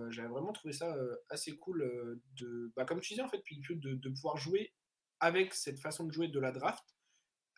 J'avais 0.10 0.28
vraiment 0.28 0.54
trouvé 0.54 0.74
ça 0.74 0.96
assez 1.30 1.58
cool 1.58 2.20
de, 2.38 2.72
bah, 2.76 2.86
comme 2.86 3.00
tu 3.00 3.14
disais 3.14 3.24
en 3.24 3.30
fait, 3.30 3.42
puis 3.44 3.60
de, 3.70 3.94
de 3.96 4.10
pouvoir 4.10 4.38
jouer 4.38 4.74
avec 5.20 5.54
cette 5.54 5.80
façon 5.80 6.06
de 6.06 6.12
jouer 6.12 6.28
de 6.28 6.40
la 6.40 6.52
draft 6.52 6.84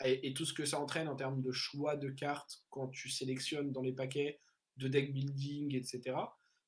et, 0.05 0.33
tout 0.33 0.45
ce 0.45 0.53
que 0.53 0.65
ça 0.65 0.79
entraîne 0.79 1.07
en 1.07 1.15
termes 1.15 1.41
de 1.41 1.51
choix 1.51 1.95
de 1.95 2.09
cartes 2.09 2.63
quand 2.69 2.89
tu 2.89 3.09
sélectionnes 3.09 3.71
dans 3.71 3.81
les 3.81 3.93
paquets, 3.93 4.39
de 4.77 4.87
deck 4.87 5.13
building, 5.13 5.75
etc. 5.75 6.17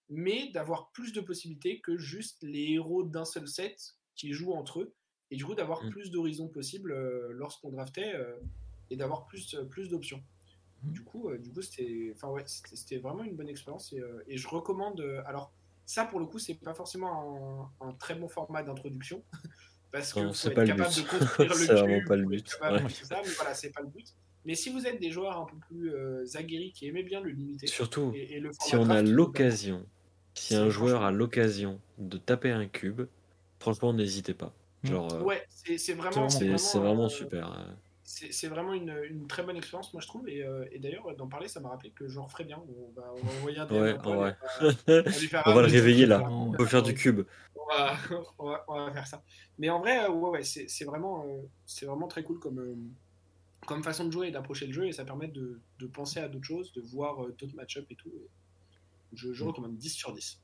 Mais 0.09 0.51
d'avoir 0.51 0.91
plus 0.91 1.11
de 1.11 1.21
possibilités 1.21 1.81
que 1.81 1.97
juste 1.97 2.37
les 2.43 2.73
héros 2.73 3.03
d'un 3.03 3.25
seul 3.25 3.47
set 3.47 3.95
qui 4.15 4.31
jouent 4.31 4.53
entre 4.53 4.81
eux. 4.81 4.95
Et 5.31 5.35
du 5.35 5.43
coup, 5.43 5.55
d'avoir 5.55 5.83
mm. 5.83 5.89
plus 5.89 6.11
d'horizons 6.11 6.47
possibles 6.47 6.91
euh, 6.91 7.29
lorsqu'on 7.33 7.71
draftait 7.71 8.13
euh, 8.13 8.39
et 8.89 8.95
d'avoir 8.95 9.25
plus, 9.25 9.55
euh, 9.55 9.65
plus 9.65 9.89
d'options. 9.89 10.23
Mm. 10.85 10.91
Du 10.91 11.01
coup, 11.01 11.29
du 11.37 11.51
coup 11.51 11.61
c'était 11.61 12.11
enfin, 12.15 12.29
ouais, 12.29 12.43
c'était 12.45 12.97
vraiment 12.97 13.23
une 13.23 13.35
bonne 13.35 13.49
expérience. 13.49 13.93
Et, 13.93 14.01
et, 14.27 14.37
je 14.37 14.47
recommande. 14.47 15.01
alors, 15.25 15.51
ça, 15.85 16.05
pour 16.05 16.19
le 16.19 16.25
coup, 16.25 16.39
c'est 16.39 16.55
pas 16.55 16.73
forcément 16.73 17.71
un, 17.81 17.87
un 17.87 17.93
très 17.93 18.15
bon 18.15 18.27
format 18.27 18.63
d'introduction. 18.63 19.23
Parce 19.91 20.11
que 20.11 20.33
c'est 20.33 20.51
pas 20.51 20.65
capable 20.65 20.93
de 20.93 21.01
construire 21.01 21.49
le 21.49 21.55
C'est 21.55 21.73
vraiment 21.73 22.05
pas 22.05 22.15
le 22.17 22.25
but. 22.25 22.59
mais 22.61 22.79
voilà, 23.37 23.53
c'est 23.53 23.69
pas 23.71 23.81
le 23.81 23.87
but. 23.87 24.13
Mais 24.45 24.53
si 24.53 24.69
vous 24.69 24.85
êtes 24.85 24.99
des 24.99 25.09
joueurs 25.09 25.39
un 25.39 25.45
peu 25.45 25.57
plus 25.67 25.93
euh, 25.93 26.25
aguerris 26.35 26.71
qui 26.71 26.87
aimaient 26.87 27.03
bien 27.03 27.21
le 27.21 27.31
limiter, 27.31 27.65
surtout 27.67 28.13
si 28.61 28.75
on 28.75 28.89
a 28.89 29.01
l'occasion, 29.01 29.85
si 30.33 30.55
un 30.55 30.69
joueur 30.69 31.03
a 31.03 31.11
l'occasion 31.11 31.79
de 31.97 32.17
taper 32.17 32.51
un 32.51 32.67
cube, 32.67 33.03
franchement, 33.59 33.93
n'hésitez 33.93 34.33
pas. 34.33 34.53
Mmh. 34.83 34.87
Genre, 34.87 35.13
euh, 35.13 35.21
ouais, 35.21 35.43
c'est 35.49 35.93
vraiment, 35.93 36.29
c'est 36.29 36.77
vraiment, 36.77 37.05
euh, 37.05 37.09
super 37.09 37.75
c'est 38.07 38.47
vraiment 38.47 38.73
une, 38.73 38.95
une, 39.09 39.25
très 39.25 39.41
bonne 39.41 39.57
expérience, 39.57 39.91
moi 39.91 40.01
je 40.01 40.07
trouve. 40.07 40.29
Et, 40.29 40.43
euh, 40.43 40.63
et 40.71 40.77
d'ailleurs, 40.77 41.15
d'en 41.15 41.27
parler, 41.27 41.47
ça 41.47 41.59
m'a 41.59 41.69
rappelé 41.69 41.89
que 41.89 42.07
je 42.07 42.19
referais 42.19 42.43
bien. 42.43 42.61
On 42.69 42.91
va, 42.99 43.11
on 43.11 43.25
va 43.25 43.33
envoyer 43.33 43.57
un 43.57 43.67
ouais, 43.67 43.97
ouais. 43.97 44.35
on 45.45 45.53
va 45.53 45.61
le 45.61 45.67
réveiller 45.67 46.05
là. 46.05 46.21
On 46.29 46.51
va 46.51 46.65
faire 46.67 46.83
du 46.83 46.93
cube. 46.93 47.21
On 47.55 47.65
va, 47.67 47.97
on 48.37 48.49
va, 48.49 48.65
on 48.67 48.85
va 48.85 48.91
faire 48.91 49.07
ça. 49.07 49.23
Mais 49.57 49.71
en 49.71 49.79
vrai, 49.79 50.07
ouais, 50.07 50.29
ouais, 50.29 50.43
c'est 50.43 50.85
vraiment, 50.85 51.25
euh, 51.27 51.41
c'est 51.65 51.87
vraiment 51.87 52.07
très 52.07 52.23
cool 52.23 52.37
comme, 52.39 52.59
euh, 52.59 52.75
comme 53.65 53.83
façon 53.83 54.05
de 54.05 54.11
jouer 54.11 54.27
et 54.27 54.31
d'approcher 54.31 54.67
le 54.67 54.73
jeu. 54.73 54.85
Et 54.85 54.91
ça 54.91 55.03
permet 55.03 55.27
de, 55.27 55.59
de 55.79 55.87
penser 55.87 56.19
à 56.19 56.27
d'autres 56.27 56.45
choses, 56.45 56.73
de 56.73 56.81
voir 56.81 57.25
d'autres 57.39 57.55
match-up 57.55 57.87
et 57.89 57.95
tout. 57.95 58.11
je, 59.13 59.33
je 59.33 59.43
mm. 59.43 59.47
recommande 59.47 59.77
10 59.77 59.89
sur 59.89 60.13
10. 60.13 60.39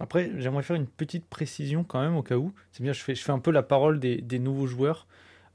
Après, 0.00 0.32
j'aimerais 0.38 0.64
faire 0.64 0.76
une 0.76 0.88
petite 0.88 1.26
précision 1.26 1.84
quand 1.84 2.00
même 2.00 2.16
au 2.16 2.22
cas 2.24 2.36
où. 2.36 2.52
C'est 2.72 2.82
bien, 2.82 2.92
je 2.92 3.00
fais, 3.00 3.14
je 3.14 3.22
fais 3.22 3.32
un 3.32 3.38
peu 3.38 3.52
la 3.52 3.62
parole 3.62 4.00
des, 4.00 4.20
des 4.20 4.40
nouveaux 4.40 4.66
joueurs. 4.66 5.06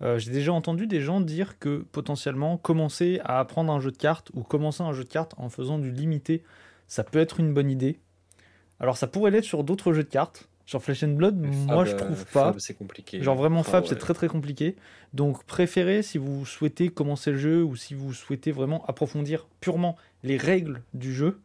Euh, 0.01 0.19
j'ai 0.19 0.31
déjà 0.31 0.51
entendu 0.51 0.87
des 0.87 1.01
gens 1.01 1.21
dire 1.21 1.57
que 1.57 1.85
potentiellement 1.91 2.57
commencer 2.57 3.21
à 3.23 3.39
apprendre 3.39 3.71
un 3.71 3.79
jeu 3.79 3.91
de 3.91 3.97
cartes 3.97 4.29
ou 4.33 4.43
commencer 4.43 4.83
un 4.83 4.93
jeu 4.93 5.03
de 5.03 5.09
cartes 5.09 5.33
en 5.37 5.49
faisant 5.49 5.79
du 5.79 5.91
limité, 5.91 6.43
ça 6.87 7.03
peut 7.03 7.19
être 7.19 7.39
une 7.39 7.53
bonne 7.53 7.71
idée. 7.71 7.99
Alors 8.79 8.97
ça 8.97 9.07
pourrait 9.07 9.31
l'être 9.31 9.45
sur 9.45 9.63
d'autres 9.63 9.93
jeux 9.93 10.03
de 10.03 10.09
cartes. 10.09 10.49
Sur 10.67 10.81
Flesh 10.81 11.03
and 11.03 11.09
Blood, 11.09 11.35
moi 11.67 11.85
je 11.85 11.93
euh, 11.93 11.95
trouve 11.95 12.25
pas. 12.25 12.55
c'est 12.57 12.73
compliqué. 12.73 13.21
Genre 13.21 13.35
vraiment 13.35 13.61
Fab, 13.61 13.85
c'est 13.85 13.99
très 13.99 14.15
très 14.15 14.27
compliqué. 14.27 14.75
Donc 15.13 15.43
préférez 15.43 16.01
si 16.01 16.17
vous 16.17 16.43
souhaitez 16.43 16.89
commencer 16.89 17.31
le 17.31 17.37
jeu 17.37 17.63
ou 17.63 17.75
si 17.75 17.93
vous 17.93 18.13
souhaitez 18.13 18.51
vraiment 18.51 18.83
approfondir 18.87 19.47
purement 19.61 19.95
les 20.23 20.37
règles 20.37 20.81
du 20.95 21.13
jeu, 21.13 21.39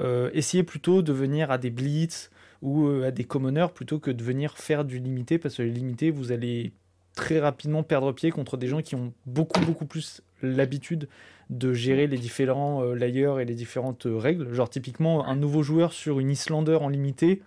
euh, 0.00 0.30
essayez 0.32 0.62
plutôt 0.62 1.02
de 1.02 1.12
venir 1.12 1.50
à 1.50 1.58
des 1.58 1.70
blitz 1.70 2.30
ou 2.62 2.86
à 3.02 3.10
des 3.10 3.24
commoners 3.24 3.66
plutôt 3.74 3.98
que 3.98 4.12
de 4.12 4.22
venir 4.22 4.56
faire 4.56 4.84
du 4.84 5.00
limité 5.00 5.38
parce 5.38 5.56
que 5.56 5.62
les 5.62 5.72
limités 5.72 6.12
vous 6.12 6.30
allez 6.30 6.72
très 7.14 7.40
rapidement 7.40 7.82
perdre 7.82 8.12
pied 8.12 8.30
contre 8.30 8.56
des 8.56 8.66
gens 8.66 8.82
qui 8.82 8.94
ont 8.94 9.12
beaucoup 9.26 9.60
beaucoup 9.60 9.86
plus 9.86 10.22
l'habitude 10.42 11.08
de 11.50 11.72
gérer 11.72 12.06
les 12.06 12.18
différents 12.18 12.82
euh, 12.82 12.94
layers 12.94 13.40
et 13.40 13.44
les 13.44 13.54
différentes 13.54 14.06
euh, 14.06 14.16
règles. 14.16 14.52
Genre 14.54 14.70
typiquement 14.70 15.26
un 15.26 15.36
nouveau 15.36 15.62
joueur 15.62 15.92
sur 15.92 16.18
une 16.18 16.30
Islander 16.30 16.76
en 16.76 16.88
limité, 16.88 17.42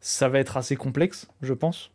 ça 0.00 0.28
va 0.28 0.40
être 0.40 0.56
assez 0.56 0.76
complexe, 0.76 1.28
je 1.42 1.54
pense. 1.54 1.90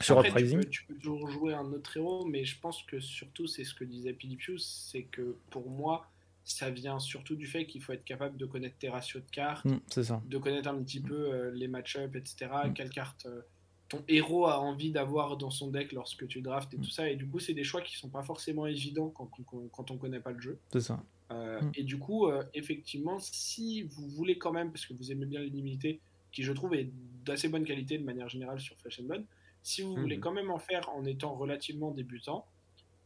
Sur 0.00 0.20
Uprising. 0.24 0.60
Tu, 0.60 0.68
tu 0.68 0.84
peux, 0.84 0.94
toujours 0.94 1.28
jouer 1.28 1.54
un 1.54 1.66
autre 1.72 1.96
héros, 1.96 2.24
mais 2.26 2.44
je 2.44 2.58
pense 2.60 2.82
que 2.82 3.00
surtout 3.00 3.46
c'est 3.46 3.64
ce 3.64 3.74
que 3.74 3.84
disait 3.84 4.12
Pilipius, 4.12 4.88
c'est 4.90 5.02
que 5.02 5.36
pour 5.50 5.68
moi 5.70 6.08
ça 6.44 6.68
vient 6.68 6.98
surtout 6.98 7.36
du 7.36 7.46
fait 7.46 7.64
qu'il 7.64 7.82
faut 7.82 7.92
être 7.92 8.04
capable 8.04 8.36
de 8.36 8.44
connaître 8.44 8.76
tes 8.76 8.90
ratios 8.90 9.24
de 9.24 9.30
cartes, 9.30 9.64
mm, 9.64 10.02
ça. 10.02 10.22
de 10.26 10.38
connaître 10.38 10.68
un 10.68 10.82
petit 10.82 11.00
peu 11.00 11.14
euh, 11.14 11.50
les 11.52 11.68
match-ups, 11.68 12.14
etc. 12.14 12.50
Mm. 12.66 12.72
Quelle 12.74 12.90
carte 12.90 13.26
ton 13.88 14.02
héros 14.08 14.46
a 14.46 14.60
envie 14.60 14.90
d'avoir 14.90 15.36
dans 15.36 15.50
son 15.50 15.70
deck 15.70 15.92
lorsque 15.92 16.26
tu 16.26 16.40
drafts 16.40 16.72
et 16.74 16.78
tout 16.78 16.90
ça. 16.90 17.08
Et 17.08 17.16
du 17.16 17.26
coup, 17.26 17.38
c'est 17.38 17.54
des 17.54 17.64
choix 17.64 17.82
qui 17.82 17.96
sont 17.96 18.08
pas 18.08 18.22
forcément 18.22 18.66
évidents 18.66 19.10
quand, 19.10 19.30
quand, 19.70 19.90
on 19.90 19.96
connaît 19.96 20.20
pas 20.20 20.32
le 20.32 20.40
jeu. 20.40 20.58
C'est 20.72 20.80
ça. 20.80 21.02
Euh, 21.30 21.60
mm. 21.60 21.72
Et 21.76 21.82
du 21.82 21.98
coup, 21.98 22.26
euh, 22.26 22.42
effectivement, 22.54 23.18
si 23.18 23.82
vous 23.82 24.08
voulez 24.08 24.38
quand 24.38 24.52
même, 24.52 24.70
parce 24.70 24.86
que 24.86 24.94
vous 24.94 25.12
aimez 25.12 25.26
bien 25.26 25.40
l'illimité, 25.40 26.00
qui 26.32 26.42
je 26.42 26.52
trouve 26.52 26.74
est 26.74 26.90
d'assez 27.24 27.48
bonne 27.48 27.64
qualité 27.64 27.98
de 27.98 28.04
manière 28.04 28.28
générale 28.28 28.60
sur 28.60 28.76
Flash 28.78 29.00
and 29.00 29.04
Blood, 29.04 29.24
si 29.62 29.82
vous 29.82 29.94
voulez 29.94 30.16
mm-hmm. 30.16 30.20
quand 30.20 30.32
même 30.32 30.50
en 30.50 30.58
faire 30.58 30.88
en 30.90 31.04
étant 31.04 31.34
relativement 31.34 31.90
débutant, 31.90 32.46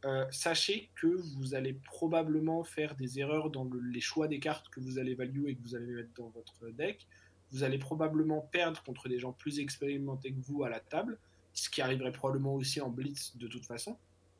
euh, 0.05 0.25
sachez 0.31 0.89
que 0.95 1.07
vous 1.07 1.55
allez 1.55 1.73
probablement 1.73 2.63
faire 2.63 2.95
des 2.95 3.19
erreurs 3.19 3.49
dans 3.49 3.69
les 3.91 3.99
choix 3.99 4.29
des 4.29 4.39
cartes 4.39 4.69
que 4.69 4.79
vous 4.79 4.97
allez 4.97 5.13
value 5.13 5.47
et 5.47 5.55
que 5.55 5.61
vous 5.61 5.75
allez 5.75 5.87
mettre 5.87 6.13
dans 6.15 6.29
votre 6.29 6.69
deck 6.69 7.05
vous 7.51 7.63
allez 7.63 7.77
probablement 7.77 8.41
perdre 8.41 8.81
contre 8.83 9.09
des 9.09 9.19
gens 9.19 9.33
plus 9.33 9.59
expérimentés 9.59 10.31
que 10.31 10.39
vous 10.41 10.63
à 10.63 10.69
la 10.69 10.79
table, 10.79 11.17
ce 11.53 11.69
qui 11.69 11.81
arriverait 11.81 12.11
probablement 12.11 12.53
aussi 12.55 12.81
en 12.81 12.89
blitz 12.89 13.37
de 13.37 13.47
toute 13.47 13.65
façon. 13.65 13.97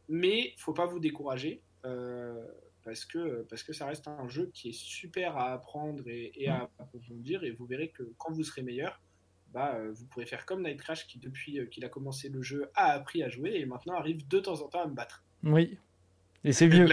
Mais 0.08 0.54
faut 0.58 0.74
pas 0.74 0.86
vous 0.86 1.00
décourager 1.00 1.62
euh, 1.86 2.46
parce 2.84 3.06
que 3.06 3.46
parce 3.50 3.64
que 3.64 3.74
ça 3.74 3.86
reste 3.86 4.08
un 4.08 4.28
jeu 4.28 4.50
qui 4.54 4.70
est 4.70 4.78
super 4.78 5.38
à 5.38 5.54
apprendre 5.54 6.04
et, 6.08 6.48
à 6.48 6.70
approfondir 6.80 7.44
et 7.44 7.52
vous 7.52 7.66
verrez 7.66 7.90
que 7.90 8.04
quand 8.18 8.32
vous 8.32 8.44
serez 8.44 8.64
meilleur, 8.64 9.02
bah, 9.52 9.76
euh, 9.76 9.92
vous 9.94 10.06
pourrez 10.06 10.26
faire 10.26 10.46
comme 10.46 10.64
Night 10.64 10.80
Crash 10.80 11.08
qui 11.08 11.20
depuis 11.20 11.60
euh, 11.60 11.66
qu'il 11.66 11.86
a 11.86 11.90
commencé 11.90 12.30
le 12.30 12.42
jeu 12.42 12.70
a 12.76 12.92
appris 12.92 13.24
à 13.24 13.30
jouer 13.30 13.56
et 13.56 13.66
maintenant 13.66 13.96
arrive 13.96 14.28
de 14.28 14.40
temps 14.40 14.62
en 14.62 14.68
temps 14.68 14.84
à 14.84 14.88
me 14.88 14.94
battre. 14.94 15.24
Oui, 15.44 15.78
et 16.44 16.54
c'est 16.54 16.68
mieux. 16.68 16.88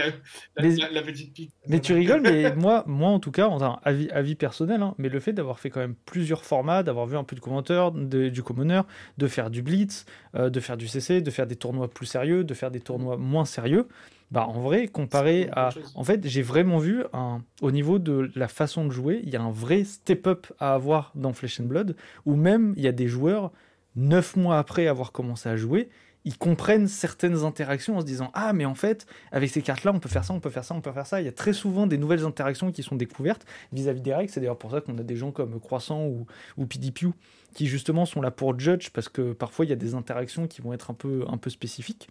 mais, 1.67 1.79
tu 1.79 1.93
rigoles, 1.93 2.21
mais 2.21 2.53
moi, 2.55 2.83
moi 2.85 3.09
en 3.09 3.19
tout 3.19 3.31
cas, 3.31 3.47
enfin, 3.47 3.79
avis, 3.83 4.09
avis 4.09 4.35
personnel, 4.35 4.81
hein, 4.81 4.93
mais 4.97 5.09
le 5.09 5.19
fait 5.19 5.33
d'avoir 5.33 5.59
fait 5.59 5.69
quand 5.69 5.79
même 5.79 5.95
plusieurs 6.05 6.43
formats, 6.43 6.83
d'avoir 6.83 7.05
vu 7.05 7.17
un 7.17 7.23
peu 7.23 7.35
de 7.35 7.41
commentaires, 7.41 7.91
du 7.91 8.43
commoner, 8.43 8.81
de 9.17 9.27
faire 9.27 9.49
du 9.49 9.61
blitz, 9.61 10.05
euh, 10.35 10.49
de 10.49 10.59
faire 10.59 10.77
du 10.77 10.87
CC, 10.87 11.21
de 11.21 11.31
faire 11.31 11.47
des 11.47 11.55
tournois 11.55 11.89
plus 11.89 12.05
sérieux, 12.05 12.43
de 12.43 12.53
faire 12.53 12.71
des 12.71 12.81
tournois 12.81 13.17
moins 13.17 13.45
sérieux, 13.45 13.87
bah 14.31 14.45
en 14.45 14.59
vrai, 14.59 14.87
comparé 14.87 15.47
à. 15.53 15.69
En 15.95 16.03
fait, 16.03 16.27
j'ai 16.27 16.41
vraiment 16.41 16.79
vu, 16.79 17.03
un, 17.13 17.41
au 17.61 17.71
niveau 17.71 17.97
de 17.97 18.29
la 18.35 18.49
façon 18.49 18.85
de 18.85 18.91
jouer, 18.91 19.21
il 19.23 19.29
y 19.29 19.37
a 19.37 19.41
un 19.41 19.51
vrai 19.51 19.85
step-up 19.85 20.47
à 20.59 20.73
avoir 20.73 21.11
dans 21.15 21.31
Flesh 21.31 21.61
and 21.61 21.65
Blood, 21.65 21.95
où 22.25 22.35
même 22.35 22.73
il 22.75 22.83
y 22.83 22.87
a 22.87 22.91
des 22.91 23.07
joueurs, 23.07 23.51
neuf 23.95 24.35
mois 24.35 24.59
après 24.59 24.87
avoir 24.87 25.13
commencé 25.13 25.47
à 25.47 25.55
jouer, 25.55 25.89
ils 26.27 26.37
comprennent 26.37 26.89
certaines 26.89 27.45
interactions 27.45 27.95
en 27.95 28.01
se 28.01 28.05
disant 28.05 28.31
ah 28.33 28.51
mais 28.51 28.65
en 28.65 28.75
fait 28.75 29.05
avec 29.31 29.49
ces 29.49 29.61
cartes 29.61 29.85
là 29.85 29.93
on 29.95 29.99
peut 29.99 30.09
faire 30.09 30.25
ça 30.25 30.33
on 30.33 30.41
peut 30.41 30.49
faire 30.49 30.65
ça 30.65 30.75
on 30.75 30.81
peut 30.81 30.91
faire 30.91 31.07
ça. 31.07 31.21
Il 31.21 31.25
y 31.25 31.29
a 31.29 31.31
très 31.31 31.53
souvent 31.53 31.87
des 31.87 31.97
nouvelles 31.97 32.25
interactions 32.25 32.69
qui 32.73 32.83
sont 32.83 32.97
découvertes 32.97 33.45
vis-à-vis 33.71 34.01
des 34.01 34.13
règles. 34.13 34.29
C'est 34.29 34.41
d'ailleurs 34.41 34.57
pour 34.57 34.71
ça 34.71 34.81
qu'on 34.81 34.97
a 34.97 35.03
des 35.03 35.15
gens 35.15 35.31
comme 35.31 35.57
Croissant 35.61 36.05
ou, 36.05 36.27
ou 36.57 36.65
PDPU 36.65 37.11
qui 37.53 37.65
justement 37.65 38.05
sont 38.05 38.21
là 38.21 38.29
pour 38.29 38.59
judge 38.59 38.89
parce 38.89 39.07
que 39.07 39.31
parfois 39.31 39.63
il 39.63 39.69
y 39.69 39.71
a 39.71 39.77
des 39.77 39.95
interactions 39.95 40.47
qui 40.47 40.61
vont 40.61 40.73
être 40.73 40.91
un 40.91 40.93
peu 40.93 41.23
un 41.29 41.37
peu 41.37 41.49
spécifiques. 41.49 42.09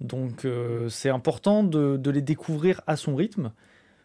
Donc 0.00 0.44
euh, 0.44 0.88
c'est 0.88 1.10
important 1.10 1.64
de, 1.64 2.10
les 2.10 2.22
découvrir 2.22 2.80
à 2.86 2.96
son 2.96 3.16
rythme. 3.16 3.50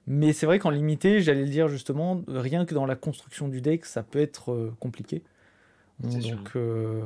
Mais 0.07 0.33
c'est 0.33 0.47
vrai 0.47 0.57
qu'en 0.57 0.71
limité 0.71 1.21
j'allais 1.21 1.43
le 1.43 1.49
dire 1.49 1.67
justement 1.67 2.23
rien 2.27 2.65
que 2.65 2.73
dans 2.73 2.87
la 2.87 2.95
construction 2.95 3.47
du 3.47 3.61
deck 3.61 3.85
ça 3.85 4.01
peut 4.01 4.19
être 4.19 4.51
euh, 4.51 4.73
compliqué. 4.79 5.21
Donc 5.99 6.55
euh, 6.55 7.05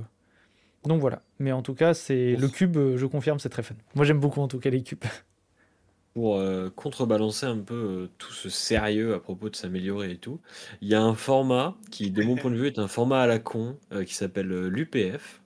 donc 0.88 1.02
voilà. 1.02 1.22
Mais 1.40 1.52
en 1.52 1.62
tout 1.62 1.74
cas, 1.74 1.94
c'est 1.94 2.36
le 2.36 2.48
cube, 2.48 2.78
euh, 2.78 2.98
je 2.98 3.06
confirme, 3.06 3.40
c'est 3.40 3.50
très 3.50 3.64
fun. 3.64 3.76
Moi, 3.96 4.06
j'aime 4.06 4.20
beaucoup 4.20 4.42
en 4.42 4.48
tout 4.48 4.60
cas 4.60 4.70
les 4.70 4.84
cubes. 4.84 5.04
Pour 6.14 6.38
euh, 6.38 6.72
contrebalancer 6.76 7.46
un 7.46 7.60
peu 7.60 7.76
euh, 7.76 8.10
tout 8.18 8.34
ce 8.34 8.50
sérieux 8.50 9.14
à 9.14 9.20
propos 9.20 9.50
de 9.50 9.56
s'améliorer 9.56 10.12
et 10.12 10.18
tout, 10.18 10.40
il 10.82 10.88
y 10.88 10.96
a 10.96 11.02
un 11.02 11.14
format 11.14 11.76
qui, 11.92 12.10
de 12.10 12.24
mon 12.24 12.36
point 12.38 12.50
de 12.50 12.56
vue, 12.56 12.68
est 12.68 12.80
un 12.80 12.88
format 12.88 13.22
à 13.22 13.28
la 13.28 13.38
con 13.38 13.78
qui 14.06 14.16
s'appelle 14.16 14.48
l'UPF. 14.48 15.42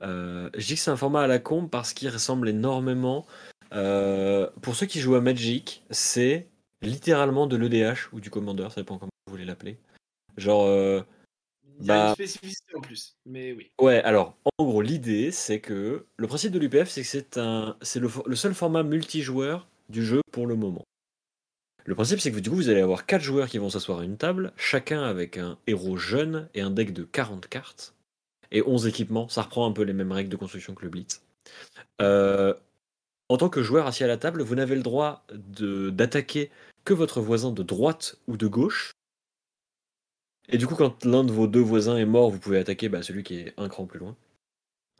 je 0.00 0.66
dis 0.66 0.74
que 0.74 0.80
c'est 0.80 0.90
un 0.90 0.96
format 0.96 1.22
à 1.22 1.26
la 1.26 1.38
con 1.38 1.66
parce 1.66 1.92
qu'il 1.92 2.08
ressemble 2.08 2.48
énormément. 2.48 3.26
pour 3.70 4.74
ceux 4.74 4.86
qui 4.86 5.00
jouent 5.00 5.16
à 5.16 5.20
Magic, 5.20 5.84
c'est 5.90 6.48
littéralement 6.80 7.46
de 7.46 7.56
l'EDH 7.56 8.08
ou 8.12 8.20
du 8.20 8.30
Commander, 8.30 8.68
ça 8.70 8.80
dépend 8.80 8.96
comment 8.96 9.10
vous 9.26 9.32
voulez 9.32 9.44
l'appeler. 9.44 9.76
Genre 10.38 11.04
Il 11.80 11.86
y 11.86 11.90
a 11.90 11.94
Bah- 11.94 12.08
une 12.08 12.14
spécificité 12.14 12.74
en 12.76 12.80
plus, 12.80 13.16
mais 13.24 13.52
oui. 13.52 13.70
Ouais, 13.80 14.02
alors, 14.02 14.36
en 14.58 14.64
gros, 14.64 14.82
l'idée, 14.82 15.30
c'est 15.30 15.60
que 15.60 16.06
le 16.16 16.26
principe 16.26 16.52
de 16.52 16.58
l'UPF, 16.58 16.88
c'est 16.88 17.02
que 17.02 17.06
c'est 17.06 17.38
un, 17.38 17.76
c'est 17.82 18.00
le, 18.00 18.08
seul 18.34 18.54
format 18.54 18.82
multijoueur 18.82 19.68
du 19.88 20.04
jeu 20.04 20.20
pour 20.32 20.46
le 20.46 20.56
moment. 20.56 20.84
Le 21.84 21.94
principe, 21.94 22.20
c'est 22.20 22.32
que 22.32 22.38
du 22.38 22.50
coup, 22.50 22.56
vous 22.56 22.68
allez 22.68 22.80
avoir 22.82 23.06
quatre 23.06 23.22
joueurs 23.22 23.48
qui 23.48 23.58
vont 23.58 23.70
s'asseoir 23.70 24.00
à 24.00 24.04
une 24.04 24.16
table, 24.18 24.52
chacun 24.56 25.02
avec 25.02 25.38
un 25.38 25.56
héros 25.66 25.96
jeune 25.96 26.48
et 26.54 26.60
un 26.60 26.70
deck 26.70 26.92
de 26.92 27.04
40 27.04 27.48
cartes, 27.48 27.94
et 28.50 28.62
11 28.62 28.86
équipements. 28.86 29.28
Ça 29.28 29.42
reprend 29.42 29.66
un 29.66 29.72
peu 29.72 29.82
les 29.82 29.92
mêmes 29.94 30.12
règles 30.12 30.30
de 30.30 30.36
construction 30.36 30.74
que 30.74 30.82
le 30.82 30.90
Blitz. 30.90 31.22
Euh, 32.02 32.52
en 33.28 33.36
tant 33.36 33.48
que 33.48 33.62
joueur 33.62 33.86
assis 33.86 34.04
à 34.04 34.06
la 34.06 34.16
table, 34.16 34.42
vous 34.42 34.54
n'avez 34.54 34.74
le 34.74 34.82
droit 34.82 35.24
d'attaquer 35.30 36.50
que 36.84 36.94
votre 36.94 37.20
voisin 37.20 37.52
de 37.52 37.62
droite 37.62 38.16
ou 38.26 38.36
de 38.36 38.46
gauche. 38.46 38.92
Et 40.48 40.58
du 40.58 40.66
coup, 40.66 40.74
quand 40.74 41.04
l'un 41.04 41.24
de 41.24 41.32
vos 41.32 41.46
deux 41.46 41.60
voisins 41.60 41.96
est 41.96 42.06
mort, 42.06 42.30
vous 42.30 42.38
pouvez 42.38 42.58
attaquer 42.58 42.88
bah, 42.88 43.02
celui 43.02 43.22
qui 43.22 43.36
est 43.36 43.54
un 43.56 43.68
cran 43.68 43.84
plus 43.84 43.98
loin. 43.98 44.16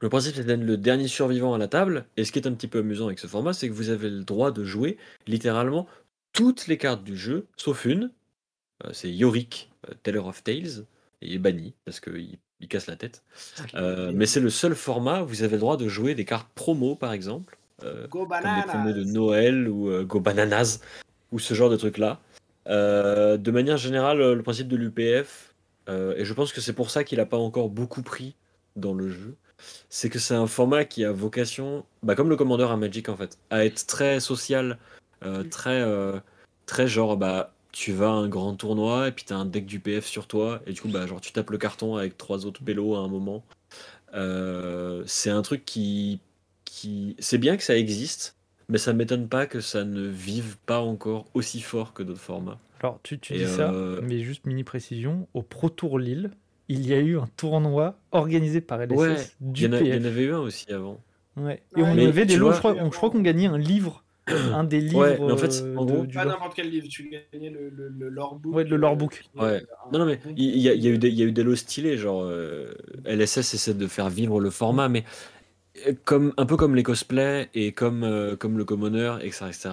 Le 0.01 0.09
principe, 0.09 0.37
c'est 0.37 0.45
d'être 0.45 0.63
le 0.63 0.77
dernier 0.77 1.09
survivant 1.09 1.55
à 1.55 1.59
la 1.59 1.69
table. 1.69 2.05
Et 2.17 2.25
ce 2.25 2.33
qui 2.33 2.39
est 2.39 2.47
un 2.47 2.53
petit 2.53 2.69
peu 2.69 2.81
amusant 2.81 3.07
avec 3.07 3.19
ce 3.19 3.27
format, 3.27 3.53
c'est 3.53 3.69
que 3.69 3.73
vous 3.73 3.91
avez 3.91 4.11
le 4.11 4.25
droit 4.25 4.53
de 4.53 4.63
jouer 4.65 4.97
littéralement 5.27 5.87
toutes 6.33 6.67
les 6.67 6.77
cartes 6.77 7.03
du 7.03 7.17
jeu, 7.17 7.47
sauf 7.57 7.85
une. 7.85 8.13
Euh, 8.85 8.91
c'est 8.93 9.11
Yorick, 9.11 9.71
euh, 9.89 9.95
Teller 10.03 10.19
of 10.19 10.45
Tales. 10.45 10.85
Il 11.21 11.33
est 11.33 11.39
banni 11.39 11.75
parce 11.85 11.99
qu'il 11.99 12.39
il 12.61 12.69
casse 12.69 12.87
la 12.87 12.97
tête. 12.97 13.25
Euh, 13.75 14.13
mais 14.15 14.27
c'est 14.27 14.41
le 14.41 14.51
seul 14.51 14.75
format 14.75 15.23
où 15.23 15.27
vous 15.27 15.43
avez 15.43 15.55
le 15.55 15.61
droit 15.61 15.77
de 15.77 15.89
jouer 15.89 16.15
des 16.15 16.25
cartes 16.25 16.49
promo, 16.55 16.95
par 16.95 17.13
exemple. 17.13 17.59
Go 18.11 18.27
comme 18.27 18.29
des 18.29 18.67
promos 18.67 18.93
de 18.93 19.05
Noël 19.05 19.69
ou 19.69 20.05
Go 20.05 20.21
Bananas 20.21 20.81
ou 21.33 21.39
ce 21.39 21.55
genre 21.55 21.71
de 21.71 21.77
trucs 21.77 21.99
là. 21.99 22.11
Euh, 22.11 22.28
de 22.69 23.51
manière 23.51 23.77
générale, 23.77 24.21
euh, 24.21 24.35
le 24.35 24.43
principe 24.43 24.69
de 24.69 24.77
l'UPF, 24.77 25.55
euh, 25.89 26.15
et 26.17 26.25
je 26.25 26.35
pense 26.35 26.53
que 26.53 26.61
c'est 26.61 26.73
pour 26.75 26.91
ça 26.91 27.05
qu'il 27.05 27.19
n'a 27.19 27.27
pas 27.27 27.39
encore 27.39 27.69
beaucoup 27.71 28.03
pris 28.03 28.35
dans 28.77 28.95
le 28.95 29.09
jeu, 29.09 29.37
c'est 29.89 30.09
que 30.11 30.19
c'est 30.19 30.35
un 30.35 30.47
format 30.47 30.85
qui 30.85 31.05
a 31.05 31.13
vocation, 31.13 31.85
bah, 32.03 32.15
comme 32.15 32.29
le 32.29 32.37
commandeur 32.37 32.71
à 32.71 32.77
Magic 32.77 33.09
en 33.09 33.17
fait, 33.17 33.39
à 33.51 33.65
être 33.65 33.87
très 33.87 34.21
social, 34.21 34.79
euh, 35.25 35.43
Mm. 35.45 35.49
très, 35.49 35.81
euh, 35.83 36.21
très 36.67 36.87
genre, 36.87 37.17
bah, 37.17 37.53
tu 37.73 37.93
vas 37.93 38.09
à 38.09 38.13
un 38.13 38.29
grand 38.29 38.55
tournoi 38.55 39.09
et 39.09 39.13
puis 39.13 39.25
tu 39.25 39.33
as 39.33 39.37
un 39.37 39.45
deck 39.47 39.67
d'UPF 39.67 40.07
sur 40.07 40.27
toi, 40.27 40.63
et 40.67 40.73
du 40.73 40.81
coup, 40.81 40.89
bah, 40.89 41.07
genre, 41.07 41.21
tu 41.21 41.33
tapes 41.33 41.51
le 41.51 41.59
carton 41.59 41.97
avec 41.97 42.17
trois 42.19 42.47
autres 42.47 42.63
pélos 42.63 42.95
à 42.97 43.01
un 43.01 43.09
moment. 43.09 43.45
Euh, 44.15 45.03
c'est 45.07 45.31
un 45.31 45.43
truc 45.43 45.65
qui, 45.65 46.21
qui. 46.65 47.17
C'est 47.19 47.39
bien 47.39 47.57
que 47.57 47.63
ça 47.63 47.77
existe, 47.77 48.37
mais 48.69 48.79
ça 48.79 48.93
m'étonne 48.93 49.29
pas 49.29 49.47
que 49.47 49.61
ça 49.61 49.85
ne 49.85 50.07
vive 50.07 50.57
pas 50.67 50.81
encore 50.81 51.27
aussi 51.35 51.61
fort 51.61 51.93
que 51.95 52.03
d'autres 52.03 52.21
formats. 52.21 52.59
Alors, 52.81 53.01
tu, 53.03 53.17
dis 53.17 53.47
ça, 53.47 53.73
euh, 53.73 54.01
mais 54.03 54.21
juste 54.21 54.47
mini 54.47 54.63
précision, 54.63 55.27
au 55.35 55.43
Pro 55.43 55.69
Tour 55.69 55.99
Lille, 55.99 56.31
il 56.69 56.87
y 56.87 56.93
a 56.93 56.99
eu 56.99 57.19
un 57.19 57.27
tournoi 57.37 57.97
organisé 58.13 58.61
par 58.61 58.81
LSS 58.83 58.97
Ouais, 58.97 59.17
Il 59.41 59.53
du 59.53 59.65
il 59.65 59.87
y 59.87 59.99
en 59.99 60.05
avait 60.05 60.25
eu 60.25 60.33
un 60.33 60.39
aussi 60.41 60.71
avant. 60.73 61.01
Ouais. 61.37 61.63
Et 61.77 61.83
Ouais, 61.83 61.89
on 61.89 61.95
mais 61.95 62.07
avait 62.07 62.27
des 62.27 62.37
lots, 62.37 62.53
je 62.53 62.59
crois, 62.59 63.11
qu'on 63.11 63.21
gagnait 63.23 63.47
un 63.47 63.59
livre, 63.59 64.05
un 64.29 64.65
des 64.65 64.81
livres 64.81 64.99
Ouais, 64.99 65.19
mais 65.19 65.33
en 65.33 65.37
fait, 65.39 65.63
euh, 65.63 65.77
en 65.77 65.85
de- 65.87 65.93
gros- 65.93 66.07
du 66.07 66.15
Pas 66.15 66.27
n'importe 66.27 66.55
quel 66.55 66.69
livre, 66.69 66.87
tu 66.89 67.09
gagnais 67.33 67.51
le, 67.51 67.71
le, 67.71 67.89
le 67.89 68.09
lore 68.11 68.37
book. 68.37 68.55
Ouais, 68.55 68.65
le 68.65 68.77
lore 68.77 68.97
book. 68.97 69.25
Ouais. 69.37 69.63
Non, 69.93 70.01
non, 70.01 70.05
mais 70.07 70.21
il 70.37 70.59
y, 70.59 70.69
a, 70.69 70.75
il 70.75 70.85
y 70.85 70.89
a 70.89 70.91
eu 70.91 70.99
des, 70.99 71.09
il 71.09 71.15
y 71.19 71.23
a 71.23 71.25
eu 71.27 71.33
des 71.33 71.43
lots 71.43 71.57
stylés, 71.57 71.97
genre 71.97 72.23
euh, 72.25 72.75
LSS 73.07 73.55
essaie 73.55 73.75
de 73.75 73.87
faire 73.87 74.11
vivre 74.11 74.41
le 74.41 74.51
format, 74.51 74.89
mais 74.91 75.05
euh, 75.05 75.38
comme, 76.05 76.33
un 76.37 76.47
peu 76.47 76.57
comme 76.57 76.75
les 76.75 76.83
cosplays 76.83 77.49
et 77.55 77.73
comme, 77.73 78.05
euh, 78.05 78.37
comme 78.37 78.59
le 78.59 78.65
commoner, 78.65 79.17
etc. 79.23 79.49
etc. 79.49 79.71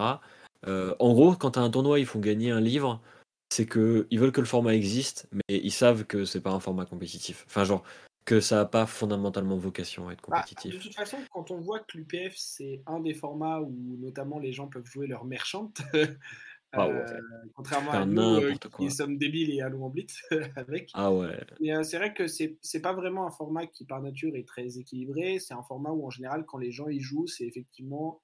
euh, 0.68 0.96
en 1.00 1.14
gros, 1.14 1.36
quand 1.36 1.52
tu 1.52 1.60
as 1.60 1.62
un 1.62 1.70
tournoi, 1.70 2.00
ils 2.00 2.06
font 2.06 2.20
gagner 2.20 2.52
un 2.52 2.62
livre, 2.62 3.02
c'est 3.50 3.66
que 3.66 4.08
ils 4.10 4.20
veulent 4.20 4.32
que 4.32 4.42
le 4.42 4.48
format 4.48 4.74
existe, 4.74 5.28
mais 5.32 5.58
ils 5.58 5.72
savent 5.72 6.06
que 6.06 6.26
c'est 6.26 6.42
pas 6.42 6.52
un 6.52 6.60
format 6.60 6.86
compétitif. 6.86 7.46
Enfin, 7.48 7.64
genre, 7.64 7.84
que 8.26 8.40
ça 8.40 8.56
n'a 8.58 8.66
pas 8.66 8.88
fondamentalement 8.88 9.56
vocation 9.56 10.10
à 10.10 10.14
être 10.14 10.22
Bah, 10.28 10.38
de 10.40 10.44
compétitif. 10.44 10.82
toute 10.82 10.96
façon, 10.96 11.18
quand 11.32 11.52
on 11.52 11.60
voit 11.60 11.80
que 11.80 11.98
l'UPF, 11.98 12.34
c'est 12.36 12.82
un 12.88 13.00
des 13.00 13.14
formats 13.14 13.60
où 13.60 13.98
notamment 14.00 14.40
les 14.40 14.52
gens 14.52 14.68
peuvent 14.68 14.86
jouer 14.86 15.06
leur 15.08 15.26
merchante, 15.26 15.82
Ah 16.78 16.88
euh, 16.88 16.94
ouais. 16.94 17.20
contrairement 17.54 17.92
Faire 17.92 18.02
à 18.02 18.06
nous 18.06 18.22
euh, 18.22 18.54
quoi. 18.72 18.80
qui 18.80 18.92
sommes 18.92 19.18
débiles 19.18 19.52
et 19.52 19.62
allons 19.62 19.86
en 19.86 19.90
blitz 19.90 20.22
avec. 20.56 20.90
Ah 20.94 21.12
ouais. 21.14 21.38
Mais 21.60 21.76
euh, 21.76 21.84
c'est 21.84 21.98
vrai 21.98 22.14
que 22.14 22.28
c'est 22.28 22.58
c'est 22.62 22.82
pas 22.82 22.94
vraiment 22.94 23.28
un 23.28 23.32
format 23.32 23.66
qui 23.68 23.86
par 23.86 24.02
nature 24.02 24.36
est 24.36 24.48
très 24.48 24.78
équilibré. 24.78 25.40
C'est 25.40 25.54
un 25.54 25.64
format 25.64 25.92
où 25.92 26.06
en 26.06 26.10
général, 26.10 26.46
quand 26.46 26.58
les 26.58 26.72
gens 26.72 26.88
y 26.90 27.00
jouent, 27.00 27.28
c'est 27.28 27.46
effectivement 27.46 28.22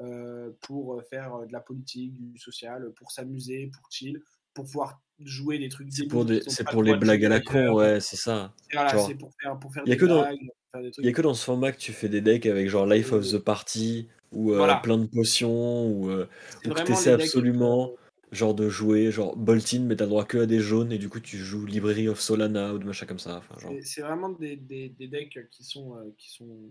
euh, 0.00 0.50
pour 0.62 1.00
faire 1.08 1.34
euh, 1.34 1.46
de 1.46 1.52
la 1.52 1.60
politique, 1.60 2.14
du 2.14 2.38
social, 2.38 2.92
pour 2.96 3.12
s'amuser, 3.12 3.70
pour 3.72 3.90
chill, 3.90 4.20
pour 4.52 4.64
pouvoir 4.64 5.00
jouer 5.20 5.58
des 5.58 5.68
trucs. 5.68 5.92
C'est 5.92 6.06
pour, 6.08 6.24
des, 6.24 6.42
c'est 6.48 6.66
pour 6.68 6.82
le 6.82 6.92
les 6.92 6.98
blagues 6.98 7.24
à 7.24 7.28
la 7.28 7.40
con, 7.40 7.72
ouais, 7.74 8.00
c'est 8.00 8.16
ça. 8.16 8.52
Voilà, 8.72 8.92
pour 8.92 9.32
faire, 9.40 9.58
pour 9.58 9.72
faire 9.72 9.82
y 9.86 9.92
a 9.92 9.94
des 9.94 10.00
que 10.00 10.06
dans- 10.06 10.22
blagues, 10.22 10.38
faire 10.72 10.82
trucs. 10.82 10.94
Il 10.98 11.04
y 11.06 11.08
a 11.08 11.12
que 11.12 11.22
dans 11.22 11.34
ce 11.34 11.44
format 11.44 11.72
que 11.72 11.78
tu 11.78 11.92
fais 11.92 12.08
des 12.08 12.20
decks 12.20 12.46
avec 12.46 12.68
genre 12.68 12.86
Life 12.86 13.12
of 13.12 13.24
the 13.30 13.38
Party 13.38 14.08
ou 14.34 14.52
euh, 14.52 14.56
Voilà. 14.58 14.76
plein 14.76 14.98
de 14.98 15.06
potions 15.06 15.86
ou, 15.88 16.10
euh, 16.10 16.28
ou 16.66 16.70
que 16.70 16.82
t'essaies 16.82 17.12
absolument 17.12 17.92
genre 18.32 18.54
de 18.54 18.68
jouer 18.68 19.12
genre 19.12 19.36
Boltin 19.36 19.80
mais 19.82 19.94
t'as 19.96 20.06
droit 20.06 20.24
que 20.24 20.38
à 20.38 20.46
des 20.46 20.58
jaunes 20.60 20.90
et 20.90 20.98
du 20.98 21.08
coup 21.08 21.20
tu 21.20 21.36
joues 21.36 21.66
Library 21.66 22.08
of 22.08 22.20
Solana 22.20 22.74
ou 22.74 22.78
de 22.78 22.84
machin 22.84 23.06
comme 23.06 23.18
ça. 23.18 23.42
Genre. 23.58 23.72
C'est- 23.82 24.02
vraiment 24.02 24.30
des, 24.30 24.56
des, 24.56 24.88
des 24.88 25.08
decks 25.08 25.48
qui 25.50 25.62
sont, 25.64 25.96
euh, 25.96 26.10
qui 26.18 26.30
sont. 26.30 26.68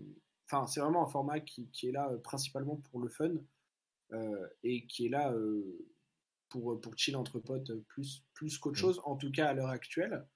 Enfin, 0.50 0.66
c'est 0.66 0.80
vraiment 0.80 1.06
un 1.06 1.10
format 1.10 1.40
qui, 1.40 1.68
qui 1.70 1.88
est 1.88 1.92
là 1.92 2.10
euh, 2.12 2.18
principalement 2.18 2.76
pour 2.76 3.00
le 3.00 3.08
fun 3.08 3.30
euh, 4.12 4.46
et 4.62 4.86
qui 4.86 5.06
est 5.06 5.10
là 5.10 5.34
pour, 6.48 6.80
pour 6.80 6.96
chill 6.96 7.16
entre 7.16 7.38
potes 7.40 7.72
plus, 7.88 8.24
plus 8.34 8.58
qu'autre 8.58 8.76
Mm. 8.76 8.80
chose, 8.80 9.00
en 9.04 9.16
tout 9.16 9.30
cas 9.30 9.46
à 9.48 9.54
l'heure 9.54 9.68
actuelle. 9.70 10.26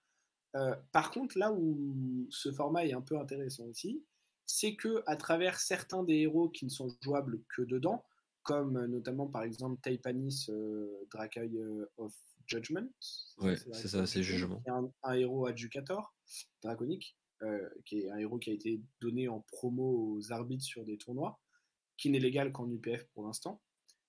Par 0.92 1.10
contre, 1.12 1.38
là 1.38 1.52
où 1.52 2.26
ce 2.30 2.50
format 2.50 2.84
est 2.84 2.92
un 2.92 3.00
peu 3.02 3.16
intéressant 3.18 3.64
aussi, 3.66 4.02
c'est 4.48 4.74
que 4.74 5.02
à 5.06 5.14
travers 5.14 5.60
certains 5.60 6.02
des 6.02 6.14
héros 6.20 6.48
qui 6.48 6.64
ne 6.64 6.70
sont 6.70 6.88
jouables 7.02 7.40
que 7.54 7.62
dedans, 7.62 8.02
comme 8.42 8.78
euh, 8.78 8.86
notamment 8.88 9.26
par 9.28 9.42
exemple 9.42 9.78
Taipanis 9.82 10.46
euh, 10.48 11.04
Drakei 11.12 11.50
euh, 11.54 11.86
of 11.98 12.14
Judgment, 12.46 12.88
Ouais, 13.38 13.56
c'est 13.72 13.88
ça, 13.88 14.06
c'est 14.06 14.22
jugement. 14.22 14.60
qui 14.62 14.68
est 14.70 14.72
un, 14.72 14.90
un 15.02 15.12
héros 15.12 15.46
adjucator 15.46 16.14
draconique, 16.62 17.14
euh, 17.42 17.68
qui 17.84 18.00
est 18.00 18.10
un 18.10 18.16
héros 18.16 18.38
qui 18.38 18.50
a 18.50 18.54
été 18.54 18.80
donné 19.02 19.28
en 19.28 19.40
promo 19.40 20.14
aux 20.16 20.32
arbitres 20.32 20.64
sur 20.64 20.84
des 20.86 20.96
tournois, 20.96 21.38
qui 21.98 22.08
n'est 22.08 22.18
légal 22.18 22.50
qu'en 22.50 22.70
UPF 22.70 23.04
pour 23.12 23.24
l'instant. 23.26 23.60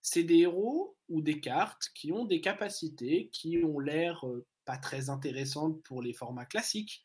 C'est 0.01 0.23
des 0.23 0.37
héros 0.37 0.97
ou 1.09 1.21
des 1.21 1.41
cartes 1.41 1.89
qui 1.93 2.13
ont 2.13 2.23
des 2.23 2.39
capacités 2.39 3.29
qui 3.33 3.61
ont 3.61 3.79
l'air 3.79 4.25
euh, 4.25 4.45
pas 4.63 4.77
très 4.77 5.09
intéressantes 5.09 5.83
pour 5.83 6.01
les 6.01 6.13
formats 6.13 6.45
classiques, 6.45 7.03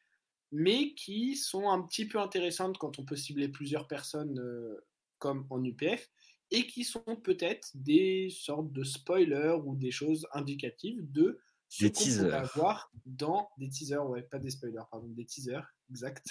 mais 0.57 0.95
qui 0.95 1.35
sont 1.35 1.69
un 1.69 1.83
petit 1.83 2.07
peu 2.07 2.21
intéressantes 2.21 2.79
quand 2.79 3.01
on 3.01 3.05
peut 3.05 3.17
cibler 3.17 3.49
plusieurs 3.49 3.89
personnes 3.89 4.39
euh, 4.39 4.87
comme 5.19 5.49
en 5.51 5.63
UPF, 5.65 6.09
et 6.53 6.69
qui 6.69 6.85
sont 6.85 7.17
peut-être 7.25 7.73
des 7.75 8.29
sortes 8.31 8.71
de 8.73 8.85
spoilers 8.85 9.57
ou 9.65 9.75
des 9.75 9.91
choses 9.91 10.29
indicatives 10.33 11.11
de 11.11 11.41
ce 11.69 11.87
qu'on 11.87 11.91
pourrait 11.91 12.05
teasers. 12.05 12.35
avoir 12.35 12.93
dans 13.05 13.51
des 13.59 13.69
teasers, 13.69 14.09
ouais, 14.09 14.23
pas 14.23 14.39
des 14.39 14.51
spoilers, 14.51 14.85
pardon, 14.93 15.09
des 15.09 15.27
teasers, 15.27 15.67
exact, 15.91 16.25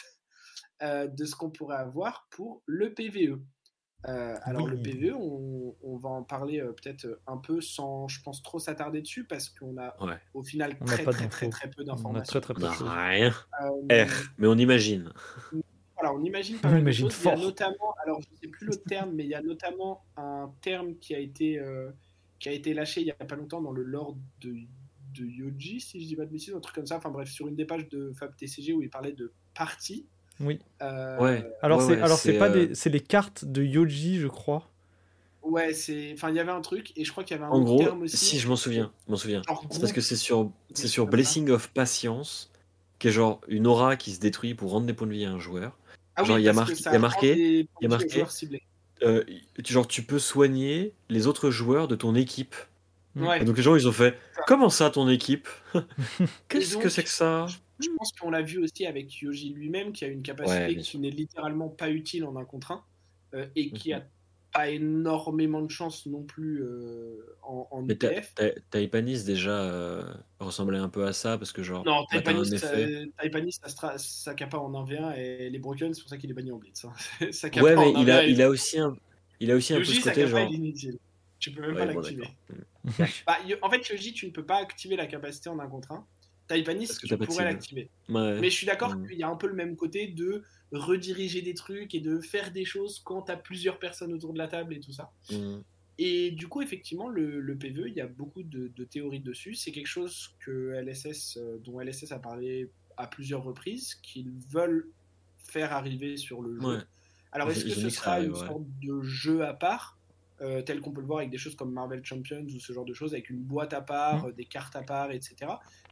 euh, 0.82 1.08
de 1.08 1.26
ce 1.26 1.36
qu'on 1.36 1.52
pourrait 1.52 1.76
avoir 1.76 2.26
pour 2.32 2.64
le 2.66 2.94
PVE. 2.94 3.42
Euh, 4.08 4.36
alors 4.44 4.68
le. 4.68 4.82
PVE, 4.82 5.16
on, 5.16 5.76
on 5.82 5.98
va 5.98 6.10
en 6.10 6.24
parler 6.24 6.60
euh, 6.60 6.74
peut-être 6.74 7.20
un 7.28 7.38
peu 7.38 7.62
sans, 7.62 8.08
je 8.08 8.22
pense, 8.22 8.44
trop 8.44 8.60
s'attarder 8.60 9.02
dessus 9.02 9.24
parce 9.26 9.50
qu'on 9.50 9.78
a 9.78 9.96
Ouais. 10.06 10.18
au 10.34 10.44
final 10.44 10.76
On 10.82 10.86
très 10.86 11.04
pas 11.04 11.12
très, 11.14 11.30
très 11.30 11.50
très 11.50 11.70
peu 11.70 11.84
On 11.84 11.84
a 11.84 11.86
d'informations. 11.96 12.24
très 12.32 12.42
très 12.42 12.54
peu 12.54 12.62
de 12.62 12.66
a 12.68 12.74
choses. 12.74 12.90
rien. 12.90 13.34
Euh, 13.92 14.06
R, 14.06 14.12
mais 14.38 14.48
on 14.48 14.58
imagine. 14.58 15.12
voilà, 15.96 16.14
on 16.14 16.24
imagine 16.24 16.58
pas 16.60 16.70
On 16.72 16.78
imagine 16.78 17.10
choses. 17.10 17.20
Il 17.22 17.26
y 17.26 17.30
a 17.30 17.36
fort. 17.36 17.44
notamment, 17.46 17.96
alors 18.04 18.22
je 18.22 18.28
sais 18.42 18.48
plus 18.50 18.68
le 18.68 18.76
terme, 18.76 19.12
mais 19.14 19.24
il 19.24 19.30
y 19.30 19.36
a 19.36 19.42
notamment 19.42 20.04
un 20.18 20.52
terme 20.62 20.96
qui 20.98 21.16
a 21.16 21.20
été 21.20 21.60
euh, 21.60 21.92
qui 22.40 22.50
a 22.50 22.52
été 22.52 22.74
lâché 22.74 23.00
il 23.02 23.08
y 23.08 23.12
a 23.12 23.16
pas 23.16 23.36
longtemps 23.38 23.62
dans 23.62 23.72
le 23.72 23.84
lore 23.84 24.18
de, 24.42 24.54
de 25.16 25.26
Yoji, 25.26 25.80
si 25.80 26.02
je 26.02 26.08
dis 26.08 26.16
pas 26.18 26.26
de 26.26 26.32
bêtises, 26.32 26.54
un 26.54 26.60
truc 26.60 26.76
comme 26.76 26.88
ça. 26.88 26.98
Enfin 26.98 27.10
bref, 27.10 27.30
sur 27.30 27.48
une 27.48 27.56
des 27.56 27.64
pages 27.66 27.88
de 27.88 28.12
Fab 28.14 28.36
TCG 28.36 28.74
où 28.74 28.82
il 28.82 28.90
parlait 28.90 29.14
de 29.14 29.32
partie. 29.54 30.08
Oui. 30.40 30.60
Euh, 30.82 31.20
Ouais. 31.20 31.46
Alors 31.62 31.80
Ouais, 31.80 31.86
c'est 31.86 31.92
ouais, 31.94 32.02
alors 32.02 32.18
c'est 32.18 32.32
c'est, 32.34 32.38
pas 32.40 32.50
euh, 32.50 32.68
des 32.68 32.76
c'est 32.76 32.90
les 32.90 33.00
cartes 33.00 33.46
de 33.46 33.64
Yoji, 33.64 34.20
je 34.20 34.28
crois. 34.28 34.70
Ouais, 35.44 35.74
c'est. 35.74 36.12
Enfin, 36.14 36.30
il 36.30 36.36
y 36.36 36.40
avait 36.40 36.52
un 36.52 36.62
truc 36.62 36.94
et 36.96 37.04
je 37.06 37.12
crois 37.12 37.24
qu'il 37.24 37.36
y 37.36 37.40
avait 37.40 37.46
un 37.46 37.52
En 37.52 37.58
autre 37.58 37.66
gros, 37.66 37.84
terme 37.84 38.02
aussi. 38.04 38.18
si 38.18 38.40
je 38.40 38.48
m'en 38.48 38.56
souviens, 38.56 38.92
je 39.08 39.12
m'en 39.12 39.18
souviens. 39.18 39.42
C'est 39.72 39.80
parce 39.82 39.92
que 39.92 40.02
c'est 40.02 40.16
sur, 40.16 40.50
c'est 40.74 40.88
sur. 40.88 41.06
Blessing 41.08 41.50
of 41.50 41.70
Patience, 41.70 42.50
qui 43.00 43.10
est 43.10 43.12
genre 43.12 43.42
une 43.48 43.68
aura 43.68 43.96
qui 43.98 44.12
se 44.14 44.20
détruit 44.20 44.54
pour 44.56 44.72
rendre 44.72 44.86
des 44.88 44.94
points 44.94 45.08
de 45.08 45.12
vie 45.14 45.26
à 45.26 45.32
un 45.32 45.40
joueur. 45.40 45.78
Ah 46.16 46.24
genre, 46.24 46.40
il 46.40 46.44
y 46.44 46.50
a 46.50 46.54
parce 46.54 46.70
mar- 46.70 46.78
que 46.78 46.82
ça 46.82 46.90
il 46.92 46.94
y 46.94 46.96
a 46.96 47.00
marqué- 47.00 47.36
il 47.82 47.84
y 47.84 47.86
a 47.86 47.90
marqué-. 47.90 48.24
Euh, 49.04 49.24
tu- 49.64 49.74
genre, 49.74 49.88
tu 49.88 50.02
peux 50.04 50.20
soigner 50.20 50.94
les 51.10 51.28
autres 51.28 51.50
joueurs 51.50 51.88
de 51.90 51.96
ton 51.96 52.16
équipe. 52.16 52.56
Ouais. 53.16 53.42
Et 53.42 53.46
donc 53.46 53.58
les 53.58 53.64
gens, 53.64 53.76
ils 53.76 53.88
ont 53.88 53.92
fait 53.92 54.18
Comment 54.48 54.70
ça, 54.70 54.90
ton 54.90 55.10
équipe? 55.10 55.48
Qu'est-ce 56.50 56.78
que 56.78 56.90
c'est 56.90 57.04
que 57.04 57.10
ça? 57.10 57.48
Je 57.80 57.88
pense 57.98 58.12
qu'on 58.14 58.30
l'a 58.30 58.42
vu 58.42 58.60
aussi 58.60 58.86
avec 58.86 59.14
Yoji 59.20 59.50
lui-même, 59.54 59.92
qui 59.94 60.06
a 60.06 60.08
une 60.08 60.24
capacité 60.24 60.76
Ouais, 60.76 60.82
qui 60.82 61.00
n'est 61.00 61.10
littéralement 61.10 61.70
pas 61.70 61.90
utile 61.90 62.26
en 62.26 62.36
un 62.36 62.46
contre 62.46 62.72
un, 62.72 62.84
euh, 63.34 63.48
et 63.56 63.72
qui 63.72 63.92
Mhm. 63.94 64.00
a 64.00 64.04
pas 64.54 64.70
énormément 64.70 65.62
de 65.64 65.72
chance 65.72 66.06
non 66.06 66.24
plus 66.24 66.62
euh, 66.64 67.36
en, 67.42 67.68
en 67.72 67.82
Mais 67.82 67.96
IPF. 67.96 68.36
Ta- 68.36 68.52
Taipanis 68.70 69.24
déjà 69.24 69.64
euh, 69.64 70.04
ressemblait 70.40 70.78
un 70.78 70.90
peu 70.90 71.06
à 71.08 71.14
ça 71.14 71.40
parce 71.40 71.52
que 71.52 71.64
genre 71.64 71.84
Non, 71.84 72.02
bah, 72.02 72.06
Taipanis, 72.20 72.46
ça, 72.60 72.80
effet. 72.80 73.06
Taipanis, 73.20 73.60
ça, 73.98 74.36
kappa 74.36 74.58
en 74.60 74.70
1v1 74.86 75.14
et 75.16 75.50
les 75.50 75.58
Broken, 75.60 75.94
c'est 75.96 76.02
pour 76.02 76.10
ça 76.10 76.18
qu'il 76.18 76.30
est 76.30 76.34
banni 76.36 76.52
en 76.52 76.58
Blitz. 76.60 76.86
hein. 76.86 76.94
Ouais, 77.64 77.76
en 77.76 77.82
mais 77.82 77.92
il 78.02 78.12
a, 78.12 78.22
1v1 78.24 78.28
et 78.28 78.32
il 78.32 78.42
a 78.44 78.50
aussi 78.50 78.78
un, 78.80 78.96
il 79.40 79.50
a 79.52 79.56
aussi 79.56 79.74
un 79.74 79.80
peu 79.80 79.86
ce 79.86 79.94
ça 80.02 80.12
côté 80.12 80.28
genre. 80.28 80.48
il 80.52 80.54
est 80.54 80.58
inutile. 80.58 80.98
Tu 81.40 81.52
peux 81.52 81.62
même 81.62 81.72
Ouais, 81.76 81.88
pas 81.88 81.94
bon, 81.94 82.02
l'activer. 82.02 82.28
Bah, 83.26 83.38
en 83.64 83.70
fait, 83.72 83.90
Yoji, 83.90 84.14
tu 84.14 84.28
ne 84.28 84.32
peux 84.32 84.46
pas 84.46 84.58
activer 84.58 84.96
la 84.96 85.08
capacité 85.08 85.50
en 85.50 85.58
un 85.60 85.68
contre 85.68 85.92
un. 85.94 86.06
Taipanis, 86.48 86.88
tu 87.00 87.08
t'as 87.08 87.18
pourrais 87.18 87.46
l'activer. 87.46 87.90
Ouais. 88.10 88.40
Mais 88.40 88.50
je 88.50 88.56
suis 88.56 88.66
d'accord 88.68 88.96
Mm. 88.96 89.08
qu'il 89.08 89.18
y 89.18 89.24
a 89.24 89.30
un 89.30 89.36
peu 89.36 89.48
le 89.48 89.54
même 89.54 89.76
côté 89.76 90.08
de 90.08 90.44
rediriger 90.72 91.42
des 91.42 91.54
trucs 91.54 91.94
et 91.96 92.00
de 92.00 92.20
faire 92.20 92.52
des 92.52 92.66
choses 92.66 93.02
quand 93.04 93.24
tu 93.24 93.32
as 93.32 93.38
plusieurs 93.38 93.80
personnes 93.80 94.14
autour 94.14 94.34
de 94.34 94.38
la 94.40 94.48
table 94.48 94.74
et 94.74 94.80
tout 94.80 94.92
ça. 94.92 95.12
Mm. 95.32 95.60
Et 96.00 96.32
du 96.32 96.48
coup, 96.48 96.62
effectivement, 96.64 97.08
le, 97.08 97.40
le 97.40 97.56
PvE, 97.56 97.88
il 97.88 97.94
y 97.94 98.02
a 98.02 98.08
beaucoup 98.08 98.42
de, 98.44 98.72
de 98.76 98.84
théories 98.84 99.20
dessus. 99.20 99.54
C'est 99.54 99.72
quelque 99.72 99.88
chose 99.88 100.32
que 100.40 100.74
LSS, 100.82 101.38
euh, 101.38 101.58
dont 101.64 101.80
LSS 101.80 102.12
a 102.12 102.20
parlé 102.20 102.70
à 102.98 103.06
plusieurs 103.08 103.44
reprises, 103.44 103.96
qu'ils 104.02 104.32
veulent 104.50 104.88
faire 105.38 105.72
arriver 105.72 106.18
sur 106.18 106.42
le 106.42 106.56
jeu. 106.60 106.66
Ouais. 106.68 106.80
Alors, 107.32 107.50
est-ce 107.52 107.64
que 107.64 107.70
ce 107.72 107.90
sera 107.90 108.20
une 108.22 108.32
ouais. 108.32 108.40
sorte 108.48 108.64
de 108.82 109.02
jeu 109.04 109.44
à 109.46 109.54
part, 109.54 109.98
euh, 110.42 110.62
tel 110.64 110.82
qu'on 110.82 110.92
peut 110.92 111.02
le 111.02 111.08
voir 111.08 111.20
avec 111.20 111.30
des 111.30 111.38
choses 111.38 111.56
comme 111.56 111.72
Marvel 111.72 112.04
Champions 112.04 112.44
ou 112.44 112.60
ce 112.60 112.74
genre 112.74 112.86
de 112.86 112.94
choses, 112.94 113.14
avec 113.14 113.30
une 113.30 113.40
boîte 113.40 113.74
à 113.74 113.82
part, 113.82 114.24
Mm. 114.26 114.30
euh, 114.30 114.32
des 114.32 114.46
cartes 114.46 114.76
à 114.76 114.82
part, 114.84 115.12
etc. 115.12 115.36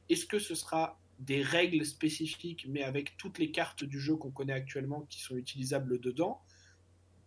Est-ce 0.09 0.25
que 0.25 0.39
ce 0.39 0.55
sera 0.55 0.99
des 1.19 1.41
règles 1.41 1.85
spécifiques, 1.85 2.65
mais 2.67 2.83
avec 2.83 3.15
toutes 3.17 3.37
les 3.37 3.51
cartes 3.51 3.83
du 3.83 3.99
jeu 3.99 4.15
qu'on 4.15 4.31
connaît 4.31 4.53
actuellement 4.53 5.01
qui 5.09 5.21
sont 5.21 5.35
utilisables 5.35 5.99
dedans 5.99 6.41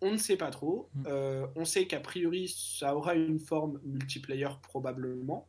on 0.05 0.13
ne 0.13 0.17
sait 0.19 0.37
pas 0.37 0.51
trop. 0.51 0.91
Mm. 0.95 1.05
Euh, 1.07 1.47
on 1.57 1.65
sait 1.65 1.87
qu'a 1.87 2.01
priori, 2.01 2.49
ça 2.49 2.95
aura 2.95 3.15
une 3.15 3.39
forme 3.39 3.81
multiplayer 3.85 4.49
probablement. 4.63 5.49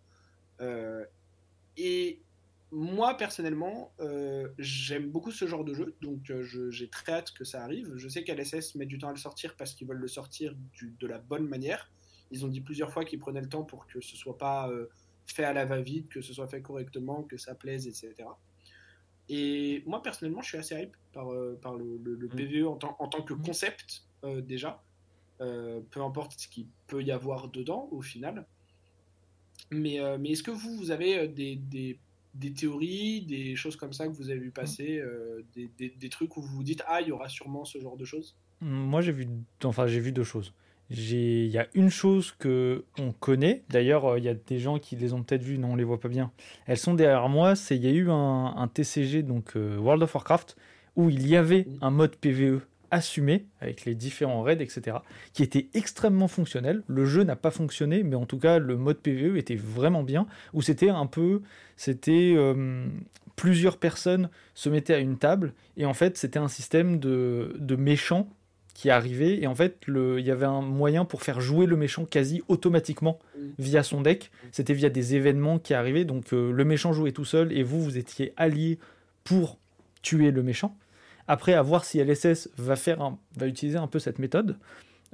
Euh, 0.62 1.04
et 1.76 2.22
moi, 2.72 3.18
personnellement, 3.18 3.94
euh, 4.00 4.48
j'aime 4.58 5.10
beaucoup 5.10 5.32
ce 5.32 5.46
genre 5.46 5.66
de 5.66 5.74
jeu, 5.74 5.96
donc 6.02 6.32
j'ai 6.70 6.90
très 6.90 7.12
hâte 7.14 7.32
que 7.34 7.44
ça 7.44 7.64
arrive. 7.64 7.94
Je 7.98 8.08
sais 8.08 8.24
qu'LSS 8.24 8.76
met 8.76 8.86
du 8.86 8.98
temps 8.98 9.10
à 9.10 9.12
le 9.12 9.18
sortir 9.18 9.56
parce 9.58 9.74
qu'ils 9.74 9.88
veulent 9.88 9.98
le 9.98 10.08
sortir 10.08 10.56
du- 10.74 10.96
de 11.00 11.08
la 11.08 11.20
bonne 11.20 11.48
manière. 11.48 11.92
Ils 12.32 12.46
ont 12.46 12.48
dit 12.48 12.62
plusieurs 12.62 12.92
fois 12.92 13.04
qu'ils 13.06 13.20
prenaient 13.20 13.42
le 13.42 13.50
temps 13.50 13.64
pour 13.64 13.88
que 13.88 14.00
ce 14.02 14.16
soit 14.16 14.38
pas 14.38 14.72
fait 15.26 15.44
à 15.44 15.54
la 15.54 15.66
va-vite, 15.66 16.10
que 16.10 16.22
ce 16.22 16.34
soit 16.34 16.48
fait 16.48 16.62
correctement, 16.62 17.24
que 17.24 17.38
ça 17.38 17.56
plaise, 17.56 17.88
etc. 17.88 18.14
Et 19.30 19.84
moi, 19.88 20.02
personnellement, 20.04 20.42
je 20.42 20.50
suis 20.50 20.58
assez 20.58 20.76
hype 20.76 20.96
par, 21.14 21.32
euh, 21.34 21.58
par 21.62 21.76
le, 21.76 21.98
le- 22.04 22.16
le 22.16 22.28
Mm. 22.28 22.36
PVE 22.36 22.68
en 22.68 22.76
tant, 22.78 22.96
en 23.00 23.08
tant 23.08 23.22
que 23.24 23.34
Mm. 23.34 23.42
concept, 23.42 24.04
euh, 24.24 24.42
déjà. 24.42 24.84
Euh, 25.42 25.82
peu 25.92 26.02
importe 26.02 26.40
ce 26.40 26.48
qu'il 26.48 26.68
peut 26.88 27.02
y 27.04 27.12
avoir 27.12 27.50
dedans, 27.50 27.90
au 27.92 28.02
final. 28.02 28.46
Mais, 29.72 30.00
euh, 30.00 30.18
mais 30.20 30.32
est-ce 30.32 30.44
que 30.44 30.52
vous, 30.52 30.76
vous 30.78 30.92
avez 30.92 31.28
des, 31.28 31.56
des, 31.56 32.00
des 32.36 32.54
théories, 32.54 33.26
des 33.26 33.56
choses 33.56 33.76
comme 33.76 33.94
ça 33.94 34.08
que 34.08 34.14
vous 34.14 34.30
avez 34.30 34.40
vu 34.40 34.52
passer, 34.52 35.00
euh, 35.00 35.42
des, 35.54 35.68
des, 35.78 35.90
des 35.90 36.10
trucs 36.10 36.38
où 36.38 36.42
vous 36.42 36.56
vous 36.58 36.64
dites, 36.64 36.84
ah, 36.88 37.02
il 37.02 37.08
y 37.08 37.12
aura 37.12 37.28
sûrement 37.30 37.66
ce 37.66 37.80
genre 37.80 37.98
de 37.98 38.06
choses? 38.06 38.38
Moi, 38.62 39.02
j'ai 39.02 39.12
vu, 39.12 39.28
enfin, 39.64 39.88
j'ai 39.88 40.00
vu 40.00 40.12
deux 40.12 40.24
choses. 40.24 40.54
Il 40.90 41.48
y 41.48 41.58
a 41.58 41.68
une 41.74 41.90
chose 41.90 42.34
que 42.38 42.86
on 43.00 43.12
connaît. 43.12 43.64
D'ailleurs, 43.70 44.06
euh, 44.06 44.20
il 44.20 44.26
y 44.26 44.30
a 44.30 44.36
des 44.36 44.60
gens 44.60 44.78
qui 44.78 44.96
les 44.96 45.14
ont 45.14 45.24
peut-être 45.24 45.42
vues, 45.42 45.58
non, 45.58 45.74
on 45.74 45.76
les 45.76 45.84
voit 45.84 46.00
pas 46.00 46.10
bien. 46.10 46.32
Elles 46.68 46.78
sont 46.78 46.94
derrière 46.94 47.28
moi. 47.28 47.56
C'est 47.56 47.76
il 47.76 47.84
y 47.84 47.88
a 47.88 47.92
eu 47.92 48.10
un, 48.10 48.54
un 48.56 48.68
TCG, 48.68 49.24
donc 49.24 49.56
euh, 49.56 49.78
World 49.78 50.04
of 50.04 50.14
Warcraft, 50.14 50.56
où 50.96 51.10
il 51.10 51.28
y 51.28 51.36
avait 51.36 51.68
un 51.82 51.90
mode 51.90 52.16
PVE 52.16 52.62
assumé 52.92 53.46
avec 53.62 53.86
les 53.86 53.96
différents 53.96 54.44
raids, 54.44 54.62
etc., 54.62 54.98
qui 55.34 55.42
était 55.44 55.68
extrêmement 55.74 56.28
fonctionnel. 56.28 56.84
Le 56.88 57.06
jeu 57.06 57.24
n'a 57.24 57.36
pas 57.36 57.52
fonctionné, 57.52 58.04
mais 58.04 58.16
en 58.16 58.26
tout 58.26 58.38
cas, 58.38 58.60
le 58.60 58.78
mode 58.78 59.00
PVE 59.00 59.38
était 59.38 59.56
vraiment 59.56 60.04
bien. 60.04 60.28
Où 60.54 60.62
c'était 60.62 60.90
un 60.90 61.08
peu, 61.08 61.42
c'était 61.78 62.34
euh, 62.38 62.88
plusieurs 63.36 63.78
personnes 63.78 64.30
se 64.54 64.70
mettaient 64.70 64.94
à 64.94 65.00
une 65.00 65.18
table 65.18 65.54
et 65.78 65.86
en 65.86 65.94
fait, 65.94 66.18
c'était 66.18 66.40
un 66.40 66.48
système 66.48 67.00
de, 67.00 67.56
de 67.60 67.76
méchants 67.76 68.30
qui 68.76 68.90
arrivait 68.92 69.42
et 69.42 69.48
en 69.48 69.56
fait 69.56 69.78
il 69.88 70.20
y 70.26 70.30
avait 70.30 70.46
un 70.46 70.62
moyen 70.62 71.06
pour 71.06 71.24
faire 71.24 71.40
jouer 71.42 71.66
le 71.66 71.78
méchant 71.78 72.06
quasi 72.06 72.44
automatiquement 72.50 73.18
Mm. 73.36 73.40
via 73.58 73.84
son 73.84 74.02
deck. 74.02 74.32
C'était 74.52 74.74
via 74.74 74.90
des 74.90 75.16
événements 75.16 75.58
qui 75.60 75.74
arrivaient. 75.74 76.06
Donc 76.06 76.34
euh, 76.34 76.52
le 76.52 76.66
méchant 76.66 76.92
jouait 76.94 77.12
tout 77.14 77.26
seul 77.26 77.52
et 77.52 77.64
vous 77.64 77.82
vous 77.82 77.98
étiez 77.98 78.34
alliés 78.38 78.78
pour 79.24 79.58
tuer 80.04 80.30
le 80.32 80.44
méchant. 80.44 80.78
Après 81.28 81.54
à 81.54 81.62
voir 81.64 81.86
si 81.86 82.00
LSS 82.00 82.50
va 82.58 82.76
faire 82.76 83.02
un- 83.02 83.18
va 83.38 83.48
utiliser 83.48 83.78
un 83.78 83.88
peu 83.88 83.98
cette 84.00 84.20
méthode. 84.20 84.58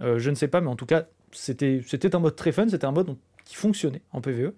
Euh, 0.02 0.18
je 0.20 0.30
ne 0.32 0.36
sais 0.36 0.48
pas 0.50 0.60
mais 0.60 0.68
en 0.70 0.76
tout 0.76 0.86
cas 0.88 1.06
c'était 1.32 1.82
c'était 1.88 2.16
un 2.16 2.20
mode 2.20 2.36
très 2.36 2.52
fun. 2.52 2.68
C'était 2.68 2.86
un 2.86 2.92
mode 2.92 3.16
qui 3.46 3.56
fonctionnait 3.56 4.02
en 4.12 4.22
PvE 4.22 4.54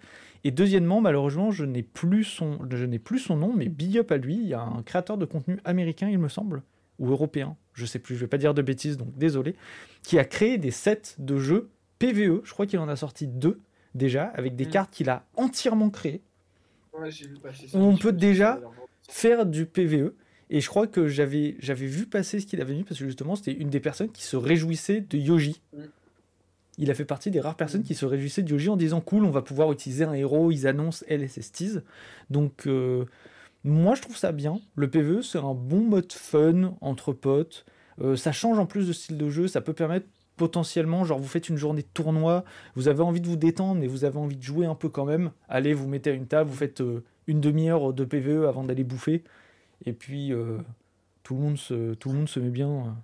et 0.46 0.52
deuxièmement 0.52 1.02
malheureusement 1.02 1.52
je 1.52 1.66
n'ai 1.66 1.84
plus 1.84 2.24
son 2.24 2.58
je 2.72 2.86
n'ai 2.86 3.00
plus 3.00 3.20
son 3.20 3.36
nom 3.36 3.54
mais 3.54 3.68
big 3.68 3.98
up 3.98 4.12
à 4.14 4.18
lui. 4.18 4.36
Il 4.36 4.48
y 4.48 4.54
a 4.54 4.62
un 4.62 4.82
créateur 4.82 5.18
de 5.18 5.26
contenu 5.26 5.60
américain 5.66 6.08
il 6.10 6.20
me 6.20 6.30
semble 6.30 6.64
ou 7.04 7.12
européen, 7.12 7.56
je 7.74 7.86
sais 7.86 8.00
plus, 8.00 8.16
je 8.16 8.22
vais 8.22 8.28
pas 8.28 8.38
dire 8.38 8.54
de 8.54 8.62
bêtises, 8.62 8.98
donc 8.98 9.16
désolé, 9.18 9.56
qui 10.04 10.18
a 10.20 10.26
créé 10.26 10.58
des 10.58 10.72
sets 10.72 11.16
de 11.20 11.38
jeux 11.38 11.70
PVE, 12.00 12.42
je 12.44 12.52
crois 12.54 12.66
qu'il 12.66 12.80
en 12.80 12.88
a 12.90 12.96
sorti 12.96 13.28
deux 13.28 13.60
déjà, 13.96 14.26
avec 14.36 14.56
des 14.56 14.66
Mm. 14.66 14.70
cartes 14.70 14.92
qu'il 14.92 15.10
a 15.10 15.26
entièrement 15.36 15.90
créées, 15.90 16.22
Ouais, 16.98 17.10
j'ai 17.12 17.28
vu 17.28 17.36
passer 17.36 17.68
ça. 17.68 17.78
On 17.78 17.98
peut 17.98 18.12
déjà 18.12 18.60
faire 19.10 19.46
du 19.48 19.66
PVE, 19.66 20.14
et 20.52 20.62
je 20.62 20.68
crois 20.70 20.86
que 20.88 21.08
j'avais 21.08 21.56
j'avais 21.60 21.88
vu 21.88 22.06
passer 22.06 22.40
ce 22.40 22.46
qu'il 22.46 22.62
avait 22.62 22.74
mis, 22.76 22.84
parce 22.84 23.00
que 23.00 23.06
justement 23.06 23.36
c'était 23.36 23.54
une 23.54 23.70
des 23.70 23.80
personnes 23.80 24.12
qui 24.12 24.24
se 24.24 24.36
réjouissait 24.38 25.02
de 25.02 25.18
Yoji. 25.18 25.62
Mm. 25.76 25.82
Il 26.80 26.90
a 26.92 26.96
fait 26.96 27.06
partie 27.06 27.30
des 27.32 27.40
rares 27.40 27.56
personnes 27.56 27.82
Mm. 27.82 27.86
qui 27.86 27.96
se 27.96 28.06
réjouissaient 28.06 28.44
de 28.44 28.50
Yoji 28.52 28.70
en 28.70 28.78
disant 28.78 29.02
cool, 29.02 29.26
on 29.26 29.32
va 29.32 29.42
pouvoir 29.42 29.72
utiliser 29.72 30.04
un 30.06 30.14
héros, 30.14 30.52
ils 30.52 30.68
annoncent 30.68 31.04
LSS 31.10 31.52
Tease. 31.52 31.84
Donc 32.30 32.68
euh, 32.68 33.06
moi 33.64 33.96
je 33.96 34.02
trouve 34.02 34.18
ça 34.18 34.32
bien. 34.32 34.60
Le 34.76 34.90
PvE 34.90 35.22
c'est 35.22 35.38
un 35.40 35.54
bon 35.54 35.82
mode 35.82 36.12
fun 36.12 36.76
entre 36.82 37.14
potes. 37.14 37.66
Euh, 38.02 38.16
ça 38.16 38.32
change 38.32 38.60
en 38.60 38.66
plus 38.66 38.88
de 38.88 38.94
style 38.94 39.18
de 39.18 39.30
jeu, 39.30 39.48
ça 39.48 39.62
peut 39.62 39.74
permettre 39.74 40.08
potentiellement, 40.36 41.04
genre 41.06 41.20
vous 41.20 41.28
faites 41.28 41.48
une 41.50 41.58
journée 41.58 41.84
de 41.84 41.88
tournoi, 41.94 42.44
vous 42.76 42.88
avez 42.88 43.04
envie 43.04 43.22
de 43.22 43.28
vous 43.28 43.36
détendre, 43.36 43.80
mais 43.80 43.88
vous 43.88 44.04
avez 44.04 44.18
envie 44.18 44.36
de 44.36 44.42
jouer 44.44 44.66
un 44.66 44.76
peu 44.76 44.90
quand 44.90 45.06
même. 45.06 45.32
Allez, 45.48 45.74
vous 45.76 45.88
mettez 45.88 46.10
à 46.10 46.14
une 46.14 46.28
table, 46.28 46.50
vous 46.50 46.56
faites 46.56 46.82
euh, 46.82 47.04
une 47.28 47.40
demi-heure 47.40 47.94
de 47.94 48.04
PvE 48.06 48.48
avant 48.48 48.64
d'aller 48.64 48.84
bouffer, 48.84 49.24
et 49.86 49.94
puis 49.94 50.34
euh, 50.34 50.58
tout, 51.24 51.36
le 51.36 51.42
monde 51.42 51.58
se, 51.58 51.94
tout 51.94 52.10
le 52.10 52.16
monde 52.16 52.30
se 52.30 52.40
met 52.40 52.50
bien. 52.50 52.98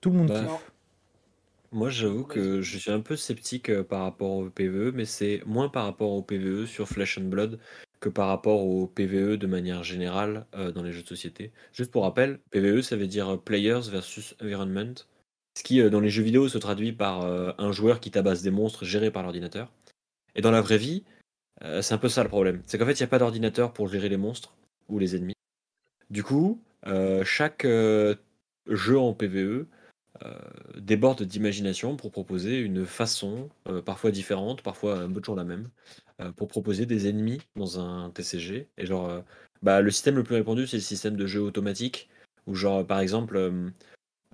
tout 0.00 0.10
le 0.10 0.16
monde 0.18 0.28
Bah, 0.28 0.40
kiffe. 0.40 0.72
Moi, 1.72 1.90
j'avoue 1.90 2.24
que 2.24 2.62
je 2.62 2.78
suis 2.78 2.90
un 2.90 3.00
peu 3.00 3.16
sceptique 3.16 3.82
par 3.82 4.02
rapport 4.02 4.30
au 4.32 4.48
PvE, 4.50 4.92
mais 4.94 5.04
c'est 5.04 5.42
moins 5.44 5.68
par 5.68 5.84
rapport 5.84 6.12
au 6.12 6.22
PvE 6.22 6.66
sur 6.66 6.88
Flesh 6.88 7.18
and 7.18 7.24
Blood 7.28 7.58
que 8.00 8.08
par 8.08 8.28
rapport 8.28 8.64
au 8.64 8.86
PvE 8.86 9.36
de 9.36 9.46
manière 9.46 9.82
générale 9.82 10.46
euh, 10.54 10.72
dans 10.72 10.82
les 10.82 10.92
jeux 10.92 11.02
de 11.02 11.08
société. 11.08 11.52
Juste 11.72 11.90
pour 11.90 12.04
rappel, 12.04 12.38
PvE, 12.50 12.82
ça 12.82 12.96
veut 12.96 13.06
dire 13.06 13.34
euh, 13.34 13.36
Players 13.36 13.90
versus 13.90 14.34
Environment, 14.40 14.94
ce 15.56 15.62
qui 15.62 15.80
euh, 15.80 15.90
dans 15.90 16.00
les 16.00 16.10
jeux 16.10 16.22
vidéo 16.22 16.48
se 16.48 16.58
traduit 16.58 16.92
par 16.92 17.24
un 17.24 17.72
joueur 17.72 18.00
qui 18.00 18.10
tabasse 18.10 18.42
des 18.42 18.50
monstres 18.50 18.84
gérés 18.84 19.10
par 19.10 19.22
l'ordinateur. 19.22 19.72
Et 20.34 20.42
dans 20.42 20.50
la 20.50 20.60
vraie 20.60 20.78
vie, 20.78 21.04
c'est 21.80 21.94
un 21.94 21.98
peu 21.98 22.08
ça 22.08 22.22
le 22.22 22.28
problème. 22.28 22.62
C'est 22.66 22.78
qu'en 22.78 22.86
fait, 22.86 22.92
il 22.92 23.02
n'y 23.02 23.06
a 23.06 23.08
pas 23.08 23.18
d'ordinateur 23.18 23.72
pour 23.72 23.88
gérer 23.88 24.08
les 24.08 24.16
monstres 24.16 24.54
ou 24.88 25.00
les 25.00 25.16
ennemis. 25.16 25.34
Du 26.10 26.22
coup, 26.22 26.62
chaque 27.24 27.66
jeu 27.66 28.98
en 28.98 29.12
PvE 29.14 29.66
déborde 30.76 31.24
d'imagination 31.24 31.96
pour 31.96 32.12
proposer 32.12 32.58
une 32.58 32.86
façon, 32.86 33.48
parfois 33.84 34.12
différente, 34.12 34.62
parfois 34.62 35.00
un 35.00 35.10
peu 35.10 35.20
toujours 35.20 35.34
la 35.34 35.44
même, 35.44 35.68
pour 36.36 36.48
proposer 36.48 36.86
des 36.86 37.08
ennemis 37.08 37.40
dans 37.56 37.80
un 37.80 38.10
TCG. 38.10 38.68
Et 38.76 38.86
genre, 38.86 39.08
euh, 39.08 39.20
bah, 39.62 39.80
le 39.80 39.90
système 39.90 40.16
le 40.16 40.24
plus 40.24 40.36
répandu, 40.36 40.66
c'est 40.66 40.76
le 40.76 40.82
système 40.82 41.16
de 41.16 41.26
jeu 41.26 41.40
automatique, 41.40 42.08
où 42.46 42.54
genre, 42.54 42.86
par 42.86 43.00
exemple, 43.00 43.36
euh, 43.36 43.70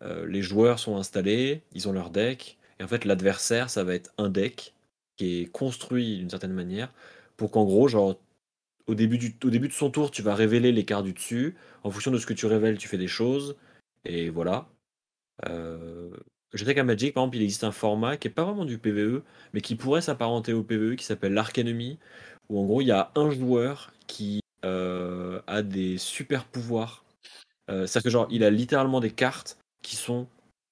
euh, 0.03 0.27
les 0.27 0.43
joueurs 0.43 0.79
sont 0.79 0.97
installés, 0.97 1.63
ils 1.73 1.89
ont 1.89 1.93
leur 1.93 2.11
deck, 2.11 2.59
et 2.79 2.85
en 2.85 2.89
fait, 2.89 3.05
l'adversaire, 3.05 3.71
ça 3.71 3.85
va 3.85 3.95
être 3.95 4.13
un 4.19 4.29
deck 4.29 4.75
qui 5.17 5.41
est 5.41 5.47
construit 5.47 6.19
d'une 6.19 6.31
certaine 6.31 6.53
manière, 6.53 6.93
pour 7.37 7.51
qu'en 7.51 7.65
gros, 7.65 7.89
genre, 7.89 8.19
au 8.87 8.95
début, 8.95 9.19
du, 9.19 9.35
au 9.45 9.51
début 9.51 9.69
de 9.69 9.73
son 9.73 9.91
tour, 9.91 10.11
tu 10.11 10.23
vas 10.23 10.35
révéler 10.35 10.73
les 10.73 10.85
cartes 10.85 11.05
du 11.05 11.15
dessus. 11.15 11.57
En 11.85 11.91
fonction 11.91 12.11
de 12.11 12.19
ce 12.19 12.27
que 12.27 12.35
tu 12.35 12.47
révèles, 12.47 12.79
tu 12.79 12.89
fais 12.89 12.99
des 12.99 13.09
choses. 13.09 13.57
Et 14.05 14.29
voilà. 14.29 14.69
Euh, 15.47 16.11
je 16.55 16.65
sais 16.65 16.75
qu'à 16.75 16.85
Magic, 16.85 17.15
par 17.15 17.25
exemple, 17.25 17.37
il 17.37 17.43
existe 17.43 17.65
un 17.65 17.73
format 17.73 18.17
qui 18.17 18.29
est 18.29 18.31
pas 18.31 18.45
vraiment 18.45 18.65
du 18.65 18.79
PvE, 18.79 19.23
mais 19.53 19.61
qui 19.61 19.75
pourrait 19.75 20.01
s'apparenter 20.01 20.53
au 20.53 20.63
PvE, 20.63 20.95
qui 20.95 21.05
s'appelle 21.05 21.35
l'Arc 21.35 21.59
Enemy, 21.59 21.99
où 22.49 22.61
en 22.61 22.65
gros, 22.65 22.81
il 22.81 22.87
y 22.87 22.93
a 22.93 23.11
un 23.17 23.31
joueur 23.31 23.93
qui 24.07 24.41
euh, 24.65 25.41
a 25.47 25.63
des 25.63 25.99
super 25.99 26.45
pouvoirs. 26.45 27.05
Euh, 27.71 27.87
C'est-à-dire 27.87 28.05
que 28.05 28.11
genre, 28.11 28.29
il 28.31 28.45
a 28.45 28.51
littéralement 28.51 29.01
des 29.01 29.11
cartes 29.11 29.59
qui 29.83 29.97
sont 29.97 30.29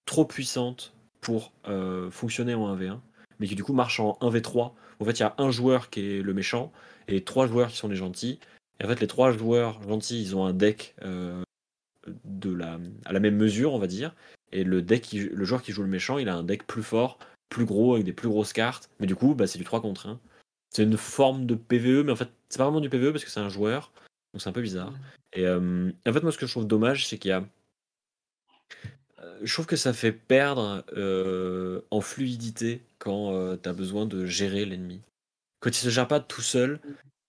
trop 0.06 0.24
puissantes 0.24 0.94
pour 1.20 1.52
euh, 1.68 2.10
fonctionner 2.10 2.54
en 2.54 2.74
1v1, 2.76 3.00
mais 3.40 3.46
qui 3.46 3.54
du 3.54 3.64
coup 3.64 3.72
marchent 3.72 4.00
en 4.00 4.18
1v3. 4.20 4.72
En 5.00 5.04
fait, 5.04 5.18
il 5.18 5.20
y 5.20 5.24
a 5.24 5.34
un 5.38 5.50
joueur 5.50 5.90
qui 5.90 6.00
est 6.00 6.22
le 6.22 6.34
méchant 6.34 6.72
et 7.08 7.24
trois 7.24 7.46
joueurs 7.46 7.70
qui 7.70 7.76
sont 7.76 7.88
les 7.88 7.96
gentils. 7.96 8.38
Et 8.78 8.84
en 8.84 8.88
fait, 8.88 9.00
les 9.00 9.06
trois 9.06 9.32
joueurs 9.32 9.82
gentils, 9.82 10.20
ils 10.22 10.36
ont 10.36 10.44
un 10.44 10.52
deck 10.52 10.94
euh, 11.02 11.42
de 12.24 12.58
à 13.04 13.12
la 13.12 13.20
même 13.20 13.36
mesure, 13.36 13.74
on 13.74 13.78
va 13.78 13.86
dire. 13.86 14.14
Et 14.52 14.64
le 14.64 14.82
deck, 14.82 15.02
qui- 15.02 15.20
le 15.28 15.44
joueur 15.44 15.62
qui 15.62 15.72
joue 15.72 15.82
le 15.82 15.88
méchant, 15.88 16.18
il 16.18 16.28
a 16.28 16.34
un 16.36 16.42
deck 16.42 16.66
plus 16.66 16.82
fort, 16.82 17.18
plus 17.48 17.64
gros, 17.64 17.94
avec 17.94 18.04
des 18.04 18.12
plus 18.12 18.28
grosses 18.28 18.52
cartes. 18.52 18.90
Mais 19.00 19.06
du 19.06 19.14
coup, 19.16 19.34
bah, 19.34 19.46
c'est 19.46 19.58
du 19.58 19.64
3 19.64 19.80
contre 19.80 20.08
1. 20.08 20.20
C'est 20.70 20.82
une 20.84 20.96
forme 20.96 21.46
de 21.46 21.54
PVE, 21.54 22.02
mais 22.04 22.12
en 22.12 22.16
fait, 22.16 22.28
c'est 22.48 22.58
pas 22.58 22.64
vraiment 22.64 22.80
du 22.80 22.88
PVE 22.90 23.12
parce 23.12 23.24
que 23.24 23.30
c'est 23.30 23.40
un 23.40 23.48
joueur. 23.48 23.92
Donc 24.32 24.40
c'est 24.42 24.48
un 24.48 24.52
peu 24.52 24.62
bizarre. 24.62 24.92
Et 25.34 25.46
euh, 25.46 25.90
en 26.06 26.12
fait, 26.12 26.22
moi, 26.22 26.32
ce 26.32 26.38
que 26.38 26.46
je 26.46 26.52
trouve 26.52 26.66
dommage, 26.66 27.06
c'est 27.06 27.18
qu'il 27.18 27.30
y 27.30 27.32
a. 27.32 27.44
euh, 29.20 29.38
Je 29.42 29.52
trouve 29.52 29.66
que 29.66 29.76
ça 29.76 29.92
fait 29.92 30.12
perdre 30.12 30.84
euh, 30.96 31.80
en 31.90 32.00
fluidité 32.00 32.82
quand 32.98 33.56
tu 33.56 33.68
as 33.68 33.72
besoin 33.72 34.06
de 34.06 34.26
gérer 34.26 34.64
l'ennemi. 34.64 35.00
Quand 35.60 35.70
il 35.70 35.74
se 35.80 35.90
gère 35.90 36.08
pas 36.08 36.20
tout 36.20 36.42
seul, 36.42 36.80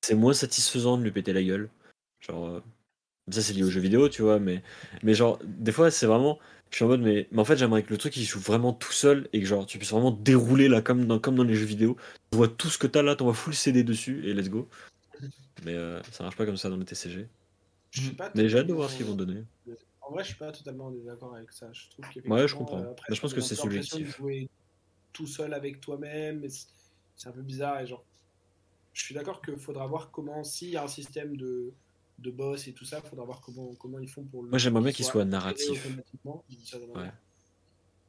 c'est 0.01 0.15
moins 0.15 0.33
satisfaisant 0.33 0.97
de 0.97 1.03
lui 1.03 1.11
péter 1.11 1.33
la 1.33 1.43
gueule. 1.43 1.69
Genre, 2.21 2.47
euh, 2.47 2.63
ça 3.31 3.41
c'est 3.41 3.53
lié 3.53 3.63
aux 3.63 3.69
jeux 3.69 3.81
vidéo, 3.81 4.09
tu 4.09 4.21
vois, 4.21 4.39
mais, 4.39 4.63
mais 5.03 5.13
genre, 5.13 5.39
des 5.43 5.71
fois 5.71 5.91
c'est 5.91 6.05
vraiment. 6.05 6.39
Je 6.73 6.77
suis 6.77 6.85
en 6.85 6.87
mode, 6.87 7.01
mais, 7.01 7.27
mais 7.31 7.39
en 7.39 7.45
fait, 7.45 7.55
j'aimerais 7.55 7.83
que 7.83 7.91
le 7.91 7.99
truc 7.99 8.17
il 8.17 8.23
joue 8.23 8.39
vraiment 8.39 8.73
tout 8.73 8.91
seul 8.91 9.29
et 9.31 9.39
que 9.39 9.45
genre, 9.45 9.67
tu 9.67 9.77
puisses 9.77 9.91
vraiment 9.91 10.09
dérouler 10.09 10.67
là, 10.67 10.81
comme 10.81 11.05
dans, 11.05 11.19
comme 11.19 11.35
dans 11.35 11.43
les 11.43 11.53
jeux 11.53 11.67
vidéo. 11.67 11.97
Tu 12.31 12.37
vois 12.37 12.47
tout 12.47 12.67
ce 12.67 12.79
que 12.79 12.87
t'as 12.87 13.03
là, 13.03 13.15
t'envoies 13.15 13.35
full 13.35 13.53
CD 13.53 13.83
dessus 13.83 14.27
et 14.27 14.33
let's 14.33 14.49
go. 14.49 14.67
Mais 15.65 15.75
euh, 15.75 16.01
ça 16.11 16.23
marche 16.23 16.35
pas 16.35 16.47
comme 16.47 16.57
ça 16.57 16.71
dans 16.71 16.77
les 16.77 16.85
TCG. 16.85 17.27
Je 17.91 18.01
suis 18.01 18.15
pas 18.15 18.31
Mais 18.33 18.49
j'ai 18.49 18.57
hâte 18.57 18.65
de 18.65 18.73
voir 18.73 18.89
ce 18.89 18.97
qu'ils 18.97 19.05
vont 19.05 19.13
donner. 19.13 19.43
En 20.01 20.11
vrai, 20.11 20.23
je 20.23 20.29
suis 20.29 20.37
pas 20.37 20.51
totalement 20.51 20.89
d'accord 20.89 21.35
avec 21.35 21.51
ça. 21.51 21.71
Je 21.73 21.91
trouve 21.91 22.05
Ouais, 22.25 22.47
je 22.47 22.55
comprends. 22.55 22.79
euh, 22.79 22.89
après, 22.89 23.13
je 23.13 23.21
pense 23.21 23.35
que 23.35 23.41
c'est 23.41 23.53
subjectif. 23.53 24.17
jouer 24.17 24.49
tout 25.13 25.27
seul 25.27 25.53
avec 25.53 25.79
toi-même, 25.79 26.43
c'est 27.15 27.29
un 27.29 27.33
peu 27.33 27.43
bizarre. 27.43 27.81
Et 27.81 27.85
genre, 27.85 28.03
je 28.93 29.03
suis 29.03 29.13
d'accord 29.13 29.43
qu'il 29.43 29.59
faudra 29.59 29.85
voir 29.85 30.09
comment, 30.09 30.43
s'il 30.43 30.69
y 30.69 30.77
a 30.77 30.83
un 30.83 30.87
système 30.87 31.37
de, 31.37 31.71
de 32.19 32.31
boss 32.31 32.67
et 32.67 32.73
tout 32.73 32.85
ça, 32.85 33.01
il 33.03 33.09
faudra 33.09 33.25
voir 33.25 33.41
comment, 33.41 33.73
comment 33.75 33.99
ils 33.99 34.07
font 34.09 34.23
pour 34.23 34.43
le. 34.43 34.49
Moi, 34.49 34.57
j'aimerais 34.59 34.83
bien 34.83 34.91
qu'il 34.91 35.05
soit 35.05 35.25
narratif. 35.25 35.87
d'une 35.87 36.31
Ouais. 36.95 37.11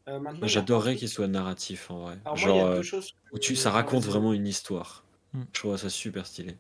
Euh, 0.07 0.21
J'adorerais 0.43 0.97
qu'il 0.97 1.09
soit 1.09 1.29
narratif 1.29 1.91
en 1.91 2.03
vrai. 2.03 2.19
Alors, 2.25 2.39
moi, 2.39 2.51
il 2.51 2.57
y 2.57 2.59
Genre, 2.59 2.67
a 2.69 2.73
deux 2.75 2.79
euh, 2.79 2.83
choses 2.83 3.13
où 3.33 3.39
tu, 3.39 3.57
ça 3.57 3.71
raconte 3.71 4.05
vraiment 4.05 4.33
une 4.33 4.47
histoire. 4.47 5.05
Hmm. 5.33 5.43
Je 5.53 5.61
trouve 5.61 5.77
ça 5.77 5.89
super 5.89 6.27
stylé. 6.27 6.57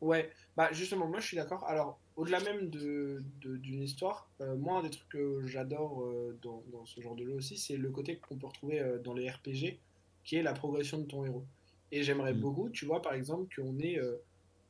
Ouais, 0.00 0.30
bah 0.56 0.70
justement, 0.72 1.06
moi 1.08 1.20
je 1.20 1.26
suis 1.26 1.36
d'accord. 1.36 1.64
Alors, 1.66 2.00
au-delà 2.16 2.40
même 2.40 2.70
de, 2.70 3.22
de- 3.42 3.56
d'une 3.56 3.82
histoire, 3.82 4.30
euh, 4.40 4.56
moi, 4.56 4.78
un 4.78 4.82
des 4.82 4.90
trucs 4.90 5.08
que 5.10 5.42
j'adore 5.46 6.02
euh, 6.04 6.38
dans, 6.42 6.62
dans 6.72 6.86
ce 6.86 7.00
genre 7.02 7.14
de 7.16 7.24
jeu 7.26 7.34
aussi, 7.34 7.58
c'est 7.58 7.76
le 7.76 7.90
côté 7.90 8.18
qu'on 8.18 8.38
peut 8.38 8.46
retrouver 8.46 8.80
euh, 8.80 8.98
dans 8.98 9.12
les 9.12 9.28
RPG, 9.28 9.78
qui 10.24 10.36
est 10.36 10.42
la 10.42 10.54
progression 10.54 10.98
de 10.98 11.04
ton 11.04 11.24
héros. 11.26 11.44
Et 11.90 12.02
j'aimerais 12.02 12.32
Mm. 12.32 12.40
beaucoup, 12.40 12.70
tu 12.70 12.86
vois, 12.86 13.02
par 13.02 13.12
exemple, 13.12 13.54
qu'on 13.54 13.78
ait, 13.78 13.98
euh, 13.98 14.16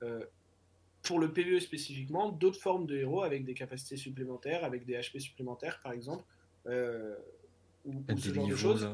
euh, 0.02 0.24
pour 1.02 1.18
le 1.18 1.32
PvE 1.32 1.60
spécifiquement, 1.60 2.30
d'autres 2.30 2.60
formes 2.60 2.86
de 2.86 2.96
héros 2.96 3.22
avec 3.22 3.44
des 3.44 3.54
capacités 3.54 3.96
supplémentaires, 3.96 4.64
avec 4.64 4.84
des 4.84 4.94
HP 4.94 5.18
supplémentaires, 5.18 5.80
par 5.82 5.92
exemple, 5.92 6.24
euh, 6.66 7.16
ou, 7.84 8.04
ce 8.16 8.34
genre 8.34 8.46
de 8.48 8.56
choses 8.56 8.88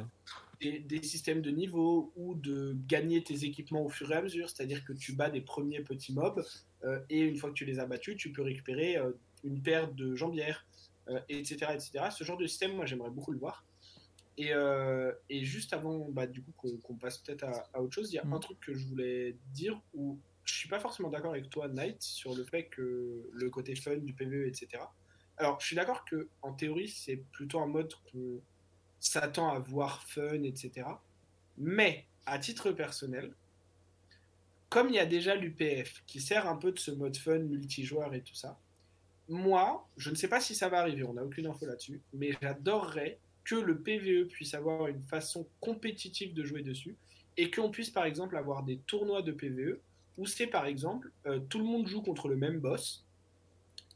des, 0.60 0.78
des 0.78 1.02
systèmes 1.02 1.42
de 1.42 1.50
niveau 1.50 2.12
ou 2.16 2.34
de 2.34 2.76
gagner 2.86 3.22
tes 3.22 3.44
équipements 3.44 3.84
au 3.84 3.88
fur 3.88 4.10
et 4.12 4.14
à 4.14 4.22
mesure, 4.22 4.48
c'est-à-dire 4.48 4.84
que 4.84 4.92
tu 4.92 5.12
bats 5.12 5.30
des 5.30 5.40
premiers 5.40 5.80
petits 5.80 6.12
mobs 6.12 6.44
euh, 6.84 7.00
et 7.10 7.20
une 7.20 7.36
fois 7.36 7.50
que 7.50 7.54
tu 7.54 7.64
les 7.64 7.78
as 7.78 7.86
battus, 7.86 8.16
tu 8.16 8.32
peux 8.32 8.42
récupérer 8.42 8.96
euh, 8.96 9.10
une 9.44 9.60
paire 9.60 9.92
de 9.92 10.14
jambières, 10.14 10.64
euh, 11.08 11.20
etc., 11.28 11.72
etc. 11.74 12.10
Ce 12.10 12.24
genre 12.24 12.36
de 12.36 12.46
système, 12.46 12.74
moi, 12.74 12.86
j'aimerais 12.86 13.10
beaucoup 13.10 13.32
le 13.32 13.38
voir. 13.38 13.64
Et, 14.38 14.52
euh, 14.52 15.12
et 15.30 15.44
juste 15.44 15.72
avant, 15.72 16.08
bah, 16.10 16.26
du 16.26 16.42
coup, 16.42 16.78
qu'on 16.82 16.94
passe 16.94 17.18
peut-être 17.18 17.44
à, 17.44 17.68
à 17.72 17.80
autre 17.80 17.94
chose, 17.94 18.12
il 18.12 18.16
y 18.16 18.18
a 18.18 18.24
Mm. 18.24 18.32
un 18.34 18.38
truc 18.38 18.60
que 18.60 18.74
je 18.74 18.86
voulais 18.86 19.36
dire 19.52 19.80
où 19.94 20.18
je 20.46 20.54
suis 20.54 20.68
pas 20.68 20.78
forcément 20.78 21.10
d'accord 21.10 21.32
avec 21.32 21.50
toi, 21.50 21.68
Knight, 21.68 22.00
sur 22.00 22.34
le 22.34 22.44
fait 22.44 22.64
que 22.64 23.28
le 23.32 23.50
côté 23.50 23.74
fun 23.74 23.96
du 23.96 24.12
PvE, 24.12 24.46
etc. 24.46 24.82
Alors, 25.36 25.60
je 25.60 25.66
suis 25.66 25.76
d'accord 25.76 26.04
que 26.04 26.28
en 26.40 26.52
théorie, 26.52 26.88
c'est 26.88 27.16
plutôt 27.32 27.60
un 27.60 27.66
mode 27.66 27.92
qu'on 28.10 28.40
s'attend 29.00 29.50
à 29.50 29.58
voir 29.58 30.02
fun, 30.04 30.44
etc. 30.44 30.88
Mais, 31.58 32.06
à 32.26 32.38
titre 32.38 32.70
personnel, 32.72 33.34
comme 34.68 34.88
il 34.88 34.94
y 34.94 35.00
a 35.00 35.06
déjà 35.06 35.34
l'UPF 35.34 36.02
qui 36.06 36.20
sert 36.20 36.48
un 36.48 36.56
peu 36.56 36.72
de 36.72 36.78
ce 36.78 36.90
mode 36.92 37.16
fun 37.16 37.38
multijoueur 37.38 38.14
et 38.14 38.22
tout 38.22 38.34
ça, 38.34 38.58
moi, 39.28 39.88
je 39.96 40.10
ne 40.10 40.14
sais 40.14 40.28
pas 40.28 40.40
si 40.40 40.54
ça 40.54 40.68
va 40.68 40.78
arriver, 40.78 41.02
on 41.02 41.14
n'a 41.14 41.24
aucune 41.24 41.46
info 41.48 41.66
là-dessus, 41.66 42.00
mais 42.12 42.30
j'adorerais 42.40 43.18
que 43.42 43.56
le 43.56 43.78
PVE 43.78 44.28
puisse 44.28 44.54
avoir 44.54 44.86
une 44.86 45.02
façon 45.02 45.48
compétitive 45.60 46.34
de 46.34 46.44
jouer 46.44 46.62
dessus 46.62 46.96
et 47.36 47.50
qu'on 47.50 47.70
puisse 47.70 47.90
par 47.90 48.04
exemple 48.04 48.36
avoir 48.36 48.62
des 48.62 48.78
tournois 48.78 49.22
de 49.22 49.32
PVE 49.32 49.80
où 50.18 50.26
c'est 50.26 50.46
par 50.46 50.66
exemple 50.66 51.10
euh, 51.26 51.38
tout 51.48 51.58
le 51.58 51.64
monde 51.64 51.86
joue 51.86 52.02
contre 52.02 52.28
le 52.28 52.36
même 52.36 52.58
boss 52.58 53.04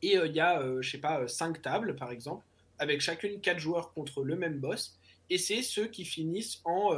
et 0.03 0.17
euh, 0.19 0.27
il 0.27 0.35
y 0.35 0.41
a, 0.41 0.61
euh, 0.61 0.81
je 0.83 0.91
sais 0.91 0.99
pas, 0.99 1.27
5 1.29 1.63
tables 1.63 1.97
par 1.97 2.11
exemple 2.11 2.45
avec 2.79 3.01
chacune 3.01 3.41
4 3.41 3.59
joueurs 3.59 3.93
contre 3.93 4.23
le 4.25 4.37
même 4.37 4.59
boss 4.59 4.99
et 5.29 5.39
c'est 5.39 5.63
ceux 5.63 5.87
qui 5.87 6.05
finissent 6.05 6.61
en 6.65 6.91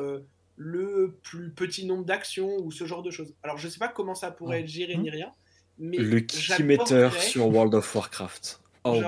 le 0.57 1.14
plus 1.23 1.51
petit 1.51 1.85
nombre 1.87 2.05
d'actions 2.05 2.57
ou 2.59 2.70
ce 2.70 2.85
genre 2.87 3.03
de 3.03 3.11
choses. 3.11 3.33
Alors 3.43 3.59
je 3.59 3.68
sais 3.68 3.79
pas 3.79 3.89
comment 3.89 4.14
ça 4.14 4.31
pourrait 4.31 4.61
être 4.61 4.68
géré 4.68 4.97
ni 4.97 5.11
rien, 5.11 5.33
mais 5.79 5.97
Le 5.97 6.18
j'adorerais- 6.18 7.20
sur 7.20 7.49
World 7.49 7.75
of 7.75 7.95
Warcraft. 7.95 8.61
Oh, 8.85 9.01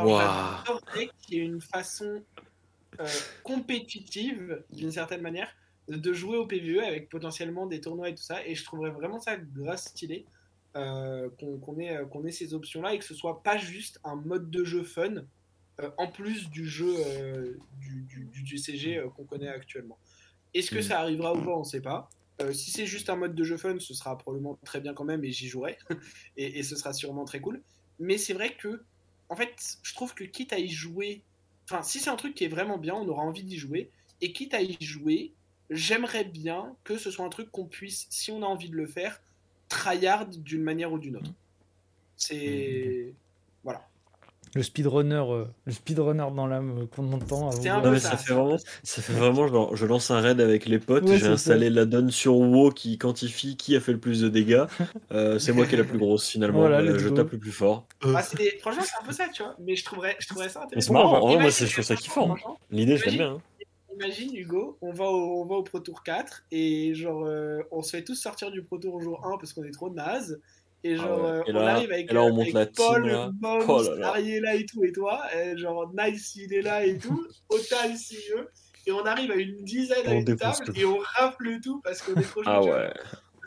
qu'il 1.22 1.38
y 1.38 1.40
ait 1.40 1.44
une 1.44 1.60
façon 1.60 2.22
euh, 3.00 3.06
compétitive, 3.42 4.62
d'une 4.72 4.90
certaine 4.90 5.20
manière, 5.20 5.48
de 5.88 6.12
jouer 6.12 6.36
au 6.38 6.46
PvE 6.46 6.80
avec 6.82 7.08
potentiellement 7.08 7.66
des 7.66 7.80
tournois 7.80 8.08
et 8.08 8.14
tout 8.14 8.22
ça. 8.22 8.44
Et 8.46 8.54
je 8.54 8.64
trouverais 8.64 8.90
vraiment 8.90 9.20
ça 9.20 9.36
grave 9.36 9.76
stylé 9.78 10.24
euh, 10.76 11.28
qu'on 11.38 11.58
qu'on 11.58 11.78
ait, 11.78 11.96
euh, 11.96 12.04
qu'on 12.06 12.24
ait 12.24 12.32
ces 12.32 12.54
options-là 12.54 12.94
et 12.94 12.98
que 12.98 13.04
ce 13.04 13.14
soit 13.14 13.42
pas 13.42 13.58
juste 13.58 14.00
un 14.04 14.16
mode 14.16 14.50
de 14.50 14.64
jeu 14.64 14.82
fun 14.82 15.24
euh, 15.80 15.90
en 15.98 16.08
plus 16.08 16.50
du 16.50 16.66
jeu 16.66 16.94
euh, 16.98 17.54
du, 17.80 18.02
du, 18.02 18.24
du- 18.26 18.42
du 18.42 18.58
CG 18.58 19.02
qu'on 19.16 19.24
connaît 19.24 19.48
actuellement. 19.48 19.98
Est-ce 20.54 20.70
que 20.70 20.78
Mm. 20.78 20.82
ça 20.82 21.00
arrivera 21.00 21.34
ou 21.34 21.42
pas 21.42 21.50
On 21.56 21.60
ne 21.60 21.64
sait 21.64 21.80
pas. 21.80 22.08
Si 22.52 22.72
c'est 22.72 22.86
juste 22.86 23.10
un 23.10 23.16
mode 23.16 23.34
de 23.36 23.44
jeu 23.44 23.56
fun, 23.56 23.78
ce 23.78 23.94
sera 23.94 24.18
probablement 24.18 24.58
très 24.64 24.80
bien 24.80 24.92
quand 24.94 25.04
même 25.04 25.24
et 25.24 25.30
j'y 25.30 25.46
jouerai. 25.48 25.78
et, 26.36 26.58
et 26.58 26.62
ce 26.64 26.74
sera 26.76 26.92
sûrement 26.92 27.24
très 27.24 27.40
cool. 27.40 27.62
Mais 28.00 28.18
c'est 28.18 28.32
vrai 28.34 28.56
que, 28.56 28.82
en 29.28 29.36
fait, 29.36 29.54
je 29.82 29.94
trouve 29.94 30.14
que 30.14 30.24
quitte 30.24 30.52
à 30.52 30.58
y 30.58 30.68
jouer, 30.68 31.22
enfin, 31.70 31.82
si 31.84 32.00
c'est 32.00 32.10
un 32.10 32.16
truc 32.16 32.34
qui 32.34 32.42
est 32.44 32.48
vraiment 32.48 32.76
bien, 32.78 32.94
on 32.96 33.06
aura 33.08 33.22
envie 33.22 33.44
d'y 33.44 33.56
jouer. 33.56 33.88
Et 34.20 34.32
quitte 34.32 34.52
à 34.54 34.62
y 34.62 34.76
jouer, 34.80 35.32
j'aimerais 35.70 36.24
bien 36.24 36.74
que 36.84 36.96
ce 36.98 37.10
soit 37.10 37.24
un 37.24 37.30
truc 37.30 37.50
qu'on 37.50 37.64
puisse, 37.66 38.06
si 38.10 38.30
on 38.30 38.42
a 38.42 38.46
envie 38.46 38.68
de 38.70 38.76
le 38.76 38.86
faire, 38.86 39.20
tryhard 39.68 40.26
d'une 40.26 40.62
manière 40.62 40.92
ou 40.92 40.98
d'une 40.98 41.16
autre. 41.16 41.30
C'est. 42.16 43.12
Voilà. 43.62 43.86
Le 44.54 44.62
speedrunner, 44.62 45.24
euh, 45.30 45.44
le 45.64 45.72
speedrunner 45.72 46.26
dans 46.32 46.46
l'âme 46.46 46.82
euh, 46.82 46.86
qu'on 46.86 47.12
entend. 47.12 47.50
avant 47.50 47.60
Non, 47.76 47.82
peu 47.82 47.90
mais 47.90 47.98
ça. 47.98 48.10
ça 48.10 48.16
fait 48.18 48.32
vraiment, 48.34 48.56
ça 48.84 49.02
fait 49.02 49.12
vraiment 49.12 49.48
genre, 49.48 49.74
je 49.74 49.84
lance 49.84 50.12
un 50.12 50.20
raid 50.20 50.40
avec 50.40 50.66
les 50.66 50.78
potes, 50.78 51.02
Ouais, 51.08 51.18
j'ai 51.18 51.26
installé 51.26 51.70
la 51.70 51.86
donne 51.86 52.12
sur 52.12 52.36
WoW 52.36 52.70
qui 52.70 52.96
quantifie 52.96 53.56
qui 53.56 53.74
a 53.74 53.80
fait 53.80 53.90
le 53.90 53.98
plus 53.98 54.20
de 54.20 54.28
dégâts. 54.28 54.62
Euh, 55.10 55.40
c'est 55.40 55.52
moi 55.52 55.66
qui 55.66 55.74
ai 55.74 55.78
la 55.78 55.82
plus 55.84 55.98
grosse 55.98 56.28
finalement. 56.28 56.60
Voilà, 56.60 56.78
Euh, 56.82 56.98
je 56.98 57.08
tape 57.08 57.32
le 57.32 57.38
plus 57.38 57.50
fort. 57.50 57.84
Ah, 58.04 58.22
Franchement, 58.60 58.82
c'est 58.84 59.02
un 59.02 59.04
peu 59.04 59.12
ça, 59.12 59.26
tu 59.32 59.42
vois. 59.42 59.56
Mais 59.58 59.74
je 59.74 59.84
trouverais, 59.84 60.14
je 60.20 60.28
trouverais 60.28 60.48
ça 60.48 60.60
Mais 60.60 60.66
intéressant. 60.66 60.86
c'est 60.86 60.92
marrant, 60.92 61.18
en 61.22 61.26
vrai, 61.32 61.40
moi 61.40 61.50
je 61.50 61.72
trouve 61.72 61.84
ça 61.84 61.96
kiffant. 61.96 62.36
hein. 62.36 62.54
L'idée, 62.70 62.96
je 62.96 63.06
l'aime 63.06 63.14
bien. 63.16 63.30
hein. 63.32 63.40
Imagine 63.94 64.34
Hugo, 64.36 64.78
on 64.80 64.92
va 64.92 65.04
au, 65.06 65.42
on 65.42 65.46
va 65.46 65.56
au 65.56 65.62
Pro 65.62 65.80
Tour 65.80 66.02
4 66.02 66.44
et 66.50 66.94
genre 66.94 67.24
euh, 67.26 67.60
on 67.70 67.82
se 67.82 67.90
fait 67.96 68.04
tous 68.04 68.14
sortir 68.14 68.50
du 68.50 68.62
Pro 68.62 68.78
Tour 68.78 69.00
jour 69.00 69.24
1 69.26 69.38
parce 69.38 69.52
qu'on 69.52 69.64
est 69.64 69.70
trop 69.72 69.90
naze. 69.90 70.40
Et 70.82 70.96
genre 70.96 71.18
Ah 71.24 71.38
ouais. 71.38 71.42
Et 71.46 71.50
on 71.52 71.60
là- 71.60 71.70
arrive 71.76 71.92
avec, 71.92 72.12
là, 72.12 72.22
on 72.22 72.30
monte 72.34 72.40
avec 72.42 72.54
la 72.54 72.66
team, 72.66 72.74
Paul, 72.76 73.06
là. 73.08 73.30
Bones, 73.32 73.64
Oh 73.68 73.82
là. 73.96 74.08
Ariella 74.08 74.54
et 74.54 74.66
tout 74.66 74.84
et 74.84 74.92
toi? 74.92 75.22
Et 75.34 75.56
genre 75.56 75.90
Nice 75.96 76.34
il 76.36 76.52
est 76.52 76.60
là 76.62 76.84
et 76.84 76.98
tout, 76.98 77.26
Otal 77.48 77.96
si 77.96 78.18
eux. 78.36 78.48
Et 78.86 78.92
on 78.92 79.04
arrive 79.06 79.30
à 79.30 79.36
une 79.36 79.64
dizaine 79.64 80.06
à 80.06 80.10
On 80.10 80.18
une 80.18 80.24
défonce 80.24 80.58
table 80.58 80.72
tout. 80.74 80.78
et 80.80 80.84
on 80.84 80.98
rafle 80.98 81.58
tout 81.62 81.80
parce 81.82 82.02
qu'on 82.02 82.14
est 82.20 82.22
trop 82.24 82.42
Ah 82.44 82.62
ouais. 82.62 82.92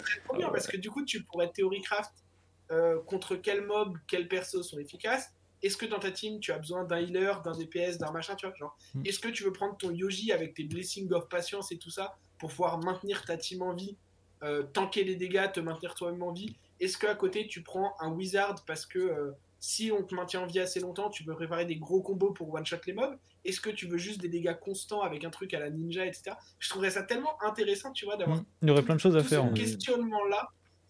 C'est 0.04 0.24
trop 0.24 0.34
Ah 0.34 0.38
bien 0.38 0.48
ouais. 0.48 0.52
parce 0.54 0.66
que 0.68 0.78
du 0.78 0.90
coup 0.90 1.06
tu 1.06 1.24
pourrais 1.26 1.52
Theorycraft 1.52 2.12
euh, 2.72 3.00
contre 3.06 3.36
quel 3.36 3.62
mob, 3.66 3.96
quels 4.08 4.28
persos 4.28 4.64
sont 4.64 4.80
efficaces. 4.80 5.30
Est-ce 5.64 5.78
que 5.78 5.86
dans 5.86 6.00
ta 6.00 6.12
team 6.12 6.40
tu 6.40 6.52
as 6.52 6.58
besoin 6.60 6.84
d'un 6.84 7.00
healer, 7.00 7.42
d'un 7.44 7.52
DPS, 7.54 7.98
d'un 7.98 8.12
machin, 8.12 8.36
tu 8.36 8.46
vois 8.46 8.56
genre, 8.56 8.78
Mm. 8.94 9.02
Est-ce 9.06 9.20
que 9.20 9.30
tu 9.30 9.44
veux 9.44 9.52
prendre 9.52 9.76
ton 9.78 9.92
Yoji 9.92 10.32
avec 10.32 10.54
tes 10.54 10.64
Blessing 10.64 11.12
of 11.14 11.28
Patience 11.30 11.72
et 11.72 11.78
tout 11.78 11.90
ça 11.90 12.16
pour 12.38 12.50
pouvoir 12.50 12.78
maintenir 12.80 13.26
ta 13.26 13.38
team 13.38 13.62
en 13.64 13.74
vie, 13.74 13.96
euh, 14.44 14.64
tanker 14.64 15.04
les 15.04 15.16
dégâts, 15.16 15.52
te 15.52 15.60
maintenir 15.60 15.96
toi-même 15.96 16.24
en 16.24 16.32
vie? 16.32 16.56
Est-ce 16.80 16.98
qu'à 16.98 17.16
côté 17.16 17.48
tu 17.48 17.64
prends 17.64 17.94
un 18.00 18.12
Wizard 18.12 18.64
parce 18.66 18.86
que 18.86 19.00
euh, 19.00 19.32
si 19.60 19.92
on 19.92 20.04
te 20.04 20.14
maintient 20.14 20.42
en 20.42 20.46
vie 20.46 20.60
assez 20.60 20.80
longtemps, 20.80 21.10
tu 21.10 21.24
peux 21.24 21.34
préparer 21.34 21.66
des 21.66 21.78
gros 21.78 22.02
combos 22.02 22.32
pour 22.32 22.54
one-shot 22.54 22.78
les 22.86 22.94
mobs? 22.94 23.18
Est-ce 23.44 23.60
que 23.60 23.72
tu 23.72 23.88
veux 23.88 23.98
juste 23.98 24.22
des 24.22 24.30
dégâts 24.30 24.54
constants 24.60 25.02
avec 25.02 25.24
un 25.24 25.32
truc 25.32 25.54
à 25.56 25.60
la 25.60 25.70
ninja, 25.72 26.06
etc. 26.06 26.36
Je 26.60 26.70
trouverais 26.70 26.92
ça 26.92 27.02
tellement 27.02 27.42
intéressant, 27.42 27.92
tu 27.92 28.06
vois, 28.06 28.18
d'avoir 28.18 28.38
Mm. 28.38 28.46
Il 28.62 28.68
y 28.68 28.72
aurait 28.72 28.84
plein 28.84 28.96
de 28.96 29.00
choses 29.00 29.16
à 29.18 29.24
faire. 29.24 29.42
ce 29.42 29.48
hein. 29.48 29.54
questionnement-là 29.54 30.48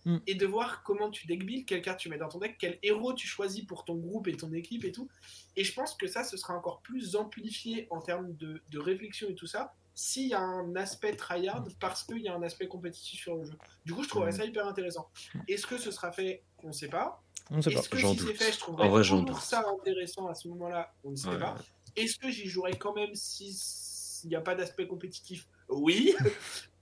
Mm. 0.07 0.19
et 0.25 0.35
de 0.35 0.45
voir 0.45 0.83
comment 0.83 1.09
tu 1.09 1.27
deck 1.27 1.45
build, 1.45 1.65
quelle 1.65 1.81
carte 1.81 1.99
tu 1.99 2.07
mets 2.07 2.17
dans 2.17 2.29
ton 2.29 2.39
deck, 2.39 2.55
quel 2.57 2.79
héros 2.81 3.13
tu 3.13 3.27
choisis 3.27 3.65
pour 3.65 3.83
ton 3.83 3.95
groupe 3.95 4.27
et 4.29 4.37
ton 4.37 4.53
équipe 4.53 4.85
et 4.85 4.91
tout. 4.93 5.09
Et 5.57 5.65
je 5.65 5.73
pense 5.73 5.95
que 5.95 6.07
ça, 6.07 6.23
ce 6.23 6.37
sera 6.37 6.55
encore 6.55 6.79
plus 6.81 7.15
amplifié 7.17 7.87
en 7.89 7.99
termes 7.99 8.33
de, 8.37 8.61
de 8.69 8.79
réflexion 8.79 9.27
et 9.29 9.35
tout 9.35 9.47
ça, 9.47 9.73
s'il 9.93 10.27
y 10.29 10.33
a 10.33 10.39
un 10.39 10.75
aspect 10.77 11.13
tryhard 11.15 11.65
parce 11.81 12.03
qu'il 12.05 12.19
y 12.21 12.29
a 12.29 12.33
un 12.35 12.41
aspect 12.43 12.67
compétitif 12.69 13.19
sur 13.19 13.35
le 13.35 13.43
jeu. 13.45 13.53
Du 13.85 13.93
coup, 13.93 14.03
je 14.03 14.07
trouverais 14.07 14.31
ça 14.31 14.45
hyper 14.45 14.65
intéressant. 14.65 15.09
Est-ce 15.47 15.67
que 15.67 15.77
ce 15.77 15.91
sera 15.91 16.11
fait? 16.13 16.41
On 16.63 16.67
ne 16.69 16.71
sait 16.73 16.87
pas. 16.87 17.21
On 17.49 17.57
ne 17.57 17.61
sait 17.61 17.71
pas. 17.71 17.79
Est-ce 17.79 17.89
que 17.89 17.97
J'en 17.97 18.13
si 18.13 18.19
c'est 18.19 18.25
doute. 18.27 18.35
fait, 18.37 18.51
je 18.53 18.59
trouverais 18.59 18.85
En 18.87 18.89
vrai, 18.91 19.03
j'en 19.03 19.19
toujours 19.21 19.35
doute. 19.35 19.43
ça 19.43 19.65
intéressant 19.79 20.27
à 20.27 20.35
ce 20.35 20.47
moment-là? 20.47 20.93
On 21.03 21.11
ne 21.11 21.15
sait 21.17 21.27
Ouais. 21.29 21.39
pas. 21.39 21.55
Est-ce 21.97 22.17
que 22.17 22.29
j'y 22.29 22.47
jouerai 22.47 22.77
quand 22.77 22.93
même 22.93 23.13
s'il 23.13 24.29
n'y 24.29 24.35
a 24.37 24.41
pas 24.41 24.55
d'aspect 24.55 24.87
compétitif? 24.87 25.47
Oui. 25.67 26.15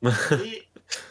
Et 0.45 0.63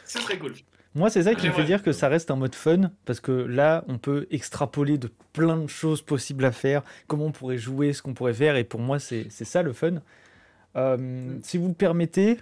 ce 0.04 0.20
serait 0.20 0.38
cool. 0.38 0.54
Moi, 0.94 1.10
c'est 1.10 1.24
ça 1.24 1.34
qui 1.34 1.48
me 1.48 1.52
fait 1.52 1.64
dire 1.64 1.82
que 1.82 1.90
ça 1.92 2.08
reste 2.08 2.30
un 2.30 2.36
mode 2.36 2.54
fun, 2.54 2.90
parce 3.04 3.18
que 3.20 3.32
là, 3.32 3.84
on 3.88 3.98
peut 3.98 4.26
extrapoler 4.30 4.96
de 4.96 5.10
plein 5.32 5.56
de 5.56 5.66
choses 5.66 6.02
possibles 6.02 6.44
à 6.44 6.52
faire, 6.52 6.82
comment 7.08 7.26
on 7.26 7.32
pourrait 7.32 7.58
jouer, 7.58 7.92
ce 7.92 8.00
qu'on 8.00 8.14
pourrait 8.14 8.32
faire, 8.34 8.54
et 8.56 8.62
pour 8.64 8.78
moi, 8.80 8.98
c'est 9.00 9.26
c'est 9.30 9.44
ça 9.44 9.62
le 9.62 9.72
fun. 9.72 9.94
Euh, 10.76 11.36
Si 11.42 11.58
vous 11.58 11.68
le 11.68 11.74
permettez, 11.74 12.38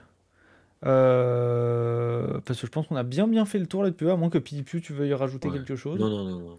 euh, 0.84 2.40
parce 2.44 2.61
que 2.61 2.66
je 2.66 2.70
pense 2.72 2.86
qu'on 2.86 2.96
a 2.96 3.03
bien 3.03 3.26
bien 3.28 3.44
fait 3.44 3.59
le 3.59 3.66
tour 3.66 3.82
là-dessus, 3.84 4.11
à 4.11 4.16
moins 4.16 4.30
que 4.30 4.38
Pidipu, 4.38 4.80
tu 4.80 4.92
veuilles 4.92 5.14
rajouter 5.14 5.48
Ouais. 5.48 5.55
quelque 5.57 5.76
chose. 5.76 5.98
Non, 5.98 6.09
non, 6.09 6.24
non. 6.24 6.59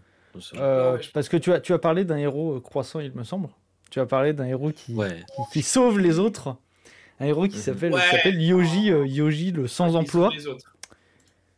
Euh, 0.55 0.97
je- 0.99 1.11
Parce 1.11 1.29
que 1.29 1.37
tu 1.37 1.53
as, 1.53 1.59
tu 1.59 1.73
as 1.73 1.79
parlé 1.79 2.05
d'un 2.05 2.17
héros 2.17 2.59
croissant, 2.59 2.99
il 2.99 3.11
me 3.13 3.23
semble. 3.23 3.49
Tu 3.91 3.99
as 3.99 4.05
parlé 4.07 4.33
d'un 4.33 4.45
héros 4.45 4.71
qui, 4.71 4.95
Ouais. 4.95 5.23
qui, 5.35 5.41
qui 5.53 5.61
sauve 5.61 5.99
les 5.99 6.17
autres. 6.17 6.55
Un 7.19 7.25
héros 7.25 7.47
qui 7.47 7.57
Mhm. 7.57 7.61
s'appelle 7.61 7.93
Ouais. 7.93 8.01
qui 8.01 8.15
s'appelle 8.15 8.41
Yoji, 8.41 8.91
euh, 8.91 9.05
Yoji 9.05 9.51
le 9.51 9.67
sans 9.67 9.95
emploi. 9.95 10.31
les 10.35 10.47
autres. 10.47 10.72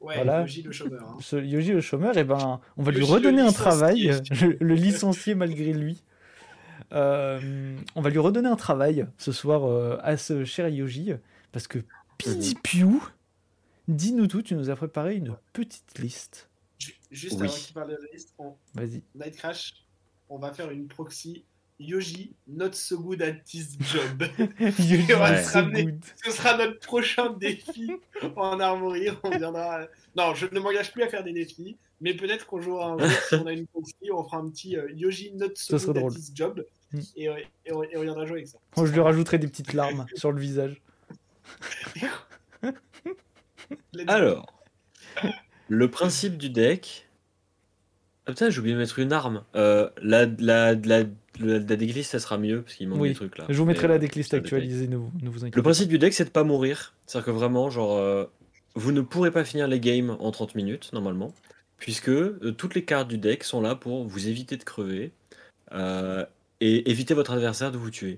Ouais, 0.02 0.16
Voilà. 0.16 0.42
Yoji 0.42 0.62
le 0.62 0.72
chômeur. 0.72 1.10
hein. 1.10 1.18
Ce 1.20 1.36
Yoji 1.38 1.72
le 1.72 1.82
chômeur, 1.82 2.18
et 2.18 2.24
ben, 2.24 2.60
on 2.78 2.84
va 2.84 2.92
lui 2.92 3.00
Yoji 3.00 3.12
redonner 3.14 3.42
un 3.42 3.52
travail, 3.52 4.12
le, 4.42 4.58
le 4.60 4.76
licencier 4.76 5.36
malgré 5.36 5.74
lui. 5.74 6.04
Euh, 6.92 7.76
on 7.96 8.02
va 8.02 8.10
lui 8.10 8.20
redonner 8.20 8.48
un 8.50 8.56
travail 8.56 9.08
ce 9.18 9.32
soir 9.32 9.64
euh, 9.66 9.98
à 10.04 10.18
ce 10.18 10.46
cher 10.46 10.70
Yoji, 10.70 11.14
parce 11.52 11.68
que 11.68 11.80
Pidipiu, 12.18 13.00
dis-nous 13.88 14.28
tout, 14.28 14.42
tu 14.42 14.56
nous 14.56 14.70
as 14.70 14.76
préparé 14.76 15.16
une 15.16 15.36
petite 15.54 15.98
liste. 16.00 16.50
Ju- 16.80 16.94
Juste 17.12 17.40
Oui. 17.40 17.48
avant 17.48 17.56
qu'il 17.56 17.74
parle 17.74 17.90
de 17.90 17.94
la 18.02 18.12
liste, 18.14 18.34
on... 18.38 18.54
Vas-y. 18.76 19.02
Night 19.16 19.36
Crash, 19.38 19.74
on 20.30 20.38
va 20.38 20.54
faire 20.54 20.70
une 20.72 20.88
proxy 20.88 21.44
Yoji, 21.80 22.32
not 22.48 22.74
so 22.74 22.98
good 22.98 23.22
at 23.22 23.44
this 23.44 23.78
job. 23.80 24.24
Yoji 24.80 25.14
on 25.14 25.20
va 25.20 25.32
Ouais. 25.32 25.44
se 25.44 25.52
so 25.52 25.60
ramener. 25.60 25.84
good. 25.84 26.06
Ce 26.24 26.32
sera 26.32 26.58
notre 26.58 26.80
prochain 26.80 27.32
défi 27.34 27.92
en 28.38 28.60
armorie. 28.62 29.10
On 29.24 29.30
viendra. 29.30 29.82
Non, 30.16 30.34
je 30.36 30.46
ne 30.52 30.60
m'engage 30.60 30.92
plus 30.94 31.04
à 31.04 31.10
faire 31.10 31.24
des 31.24 31.34
défis, 31.34 31.76
mais 32.00 32.14
peut-être 32.14 32.46
qu'on 32.46 32.62
jouera 32.62 32.92
un 32.92 32.98
jour 32.98 33.10
si 33.28 33.36
on 33.36 33.46
a 33.48 33.52
une 33.52 33.68
proxy, 33.74 33.94
on 34.14 34.24
fera 34.24 34.38
un 34.38 34.50
petit 34.50 34.78
euh, 34.78 34.88
Yoji, 34.94 35.34
not 35.36 35.50
so 35.56 35.78
good 35.78 35.98
at 35.98 36.10
this 36.12 36.32
job, 36.34 36.64
Mm. 36.94 37.00
et, 37.16 37.30
euh, 37.30 37.38
et 37.66 37.74
on, 37.74 37.84
et 37.84 37.98
on 37.98 38.02
viendra 38.04 38.26
jouer 38.28 38.38
avec 38.38 38.48
ça. 38.48 38.60
Je 38.78 38.84
lui 38.92 39.00
rajouterai 39.00 39.40
des 39.40 39.48
petites 39.48 39.74
larmes 39.74 40.06
sur 40.16 40.32
le 40.32 40.40
visage. 40.40 40.80
Alors, 44.08 44.46
le 45.68 45.90
principe 45.90 46.38
du 46.38 46.50
deck. 46.50 47.05
Ah 48.28 48.32
putain, 48.32 48.50
j'ai 48.50 48.60
oublié 48.60 48.74
de 48.74 48.80
mettre 48.80 48.98
une 49.00 49.14
arme. 49.14 49.44
Euh, 49.56 49.90
la, 50.02 50.26
la, 50.40 50.74
la, 50.74 51.04
la, 51.40 51.60
decklist, 51.60 52.12
ça 52.12 52.20
sera 52.20 52.38
mieux 52.38 52.64
parce 52.64 52.76
qu'il 52.76 52.88
manque 52.88 53.00
Oui. 53.02 53.10
des 53.10 53.16
trucs 53.16 53.38
là. 53.38 53.46
Je 53.50 53.58
vous 53.58 53.66
mettrai 53.66 53.84
Mais, 53.84 53.90
la 53.90 53.96
euh, 53.96 54.00
decklist 54.00 54.34
actualisée, 54.34 54.88
ne 54.88 54.98
vous, 54.98 55.12
ne 55.22 55.30
vous 55.30 55.36
Le 55.36 55.42
inquiétez 55.42 55.56
pas. 55.56 55.62
principe 55.62 55.90
du 55.90 56.00
deck, 56.00 56.14
c'est 56.14 56.26
de 56.26 56.30
pas 56.30 56.44
mourir. 56.44 56.94
C'est-à-dire 57.06 57.26
que 57.28 57.32
vraiment, 57.32 57.70
genre, 57.70 57.98
euh, 57.98 58.26
vous 58.74 58.92
ne 58.92 59.02
pourrez 59.02 59.30
pas 59.32 59.44
finir 59.46 59.68
les 59.68 59.80
games 59.80 60.18
en 60.20 60.32
30 60.32 60.56
minutes, 60.56 60.90
normalement, 60.94 61.34
puisque 61.78 62.10
euh, 62.10 62.56
toutes 62.58 62.74
les 62.74 62.84
cartes 62.84 63.08
du 63.08 63.18
deck 63.20 63.44
sont 63.44 63.62
là 63.62 63.76
pour 63.76 64.06
vous 64.08 64.28
éviter 64.28 64.58
de 64.58 64.64
crever 64.64 65.12
et 66.62 66.90
éviter 66.90 67.14
votre 67.14 67.32
adversaire 67.34 67.72
de 67.72 67.78
vous 67.78 67.92
tuer. 67.92 68.18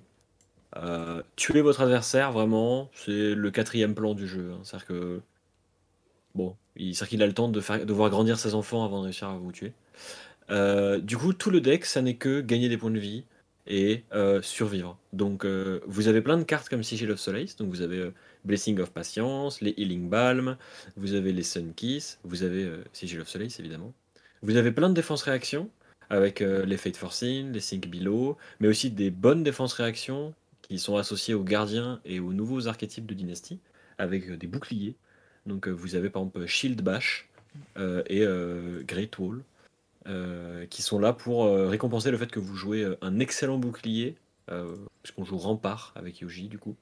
Tuer 1.35 1.61
votre 1.61 1.81
adversaire, 1.81 2.31
vraiment, 2.31 2.89
c'est 2.93 3.33
le 3.35 3.51
quatrième 3.51 3.95
plan 3.95 4.13
du 4.13 4.27
jeu. 4.27 4.51
hein. 4.53 4.59
C'est-à-dire 4.63 4.87
que. 4.87 5.21
Bon, 6.37 6.55
il- 6.75 6.93
c'est-à-dire 6.95 7.09
qu'il 7.09 7.23
a 7.23 7.27
le 7.27 7.33
temps 7.33 7.49
de, 7.49 7.59
faire, 7.61 7.83
de 7.83 7.93
voir 7.93 8.11
grandir 8.11 8.37
ses 8.37 8.53
enfants 8.53 8.85
avant 8.85 8.99
de 8.99 9.05
réussir 9.05 9.27
à 9.27 9.37
vous 9.37 9.51
tuer. 9.51 9.73
Euh, 10.51 10.99
du 10.99 11.17
coup, 11.17 11.33
tout 11.33 11.49
le 11.49 11.61
deck, 11.61 11.83
ça 11.83 12.01
n'est 12.03 12.15
que 12.15 12.41
gagner 12.41 12.69
des 12.69 12.77
points 12.77 12.91
de 12.91 12.99
vie 12.99 13.23
et 13.65 14.03
euh, 14.13 14.39
survivre. 14.43 14.99
Donc, 15.13 15.45
euh, 15.45 15.81
vous 15.87 16.07
avez 16.07 16.21
plein 16.21 16.37
de 16.37 16.43
cartes 16.43 16.69
comme 16.69 16.83
Sigil 16.83 17.09
of 17.11 17.19
Solace. 17.19 17.55
Donc, 17.57 17.69
vous 17.69 17.81
avez 17.81 18.11
Blessing 18.45 18.79
of 18.79 18.91
Patience, 18.91 19.61
les 19.61 19.73
Healing 19.77 20.09
Balm, 20.09 20.57
vous 20.95 21.15
avez 21.15 21.33
les 21.33 21.41
Sun 21.43 21.73
Kiss, 21.73 22.19
vous 22.23 22.43
avez 22.43 22.69
Sigil 22.93 23.19
of 23.19 23.27
Solace 23.27 23.59
évidemment. 23.59 23.91
Vous 24.43 24.55
avez 24.57 24.71
plein 24.71 24.89
de 24.89 24.93
défenses 24.93 25.23
réactions 25.23 25.69
avec 26.11 26.39
les 26.39 26.77
Fate 26.77 26.95
Forcing, 26.97 27.51
les 27.51 27.59
Sync 27.59 27.87
Below, 27.89 28.37
mais 28.59 28.67
aussi 28.67 28.91
des 28.91 29.09
bonnes 29.09 29.43
défenses 29.43 29.73
réactions 29.73 30.33
qui 30.61 30.77
sont 30.79 30.95
associées 30.97 31.33
aux 31.33 31.43
gardiens 31.43 31.99
et 32.05 32.19
aux 32.19 32.31
nouveaux 32.31 32.67
archétypes 32.67 33.07
de 33.07 33.15
dynastie 33.15 33.59
avec 33.97 34.31
des 34.37 34.47
boucliers. 34.47 34.95
Donc, 35.47 35.67
euh, 35.67 35.71
vous 35.71 35.95
avez 35.95 36.09
par 36.09 36.21
exemple 36.21 36.45
Shield 36.45 36.81
Bash 36.81 37.27
euh, 37.77 38.03
et 38.07 38.23
euh, 38.23 38.83
Great 38.83 39.17
Wall. 39.17 39.43
qui 40.69 40.81
sont 40.81 40.99
là 40.99 41.13
pour 41.13 41.51
récompenser 41.69 42.11
le 42.11 42.17
fait 42.17 42.31
que 42.31 42.39
vous 42.39 42.55
jouez 42.55 42.95
un 43.01 43.19
excellent 43.19 43.57
bouclier, 43.57 44.15
puisqu'on 45.03 45.25
joue 45.25 45.37
rempart 45.37 45.91
avec 45.95 46.21
Yoji 46.21 46.47
du 46.47 46.57
coup. 46.57 46.77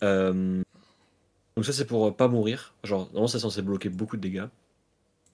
Donc 0.00 1.64
ça 1.64 1.72
c'est 1.72 1.86
pour 1.86 2.14
pas 2.14 2.28
mourir, 2.28 2.74
genre 2.84 3.06
normalement 3.06 3.26
c'est 3.26 3.40
censé 3.40 3.60
bloquer 3.60 3.88
beaucoup 3.88 4.16
de 4.16 4.22
dégâts. 4.22 4.46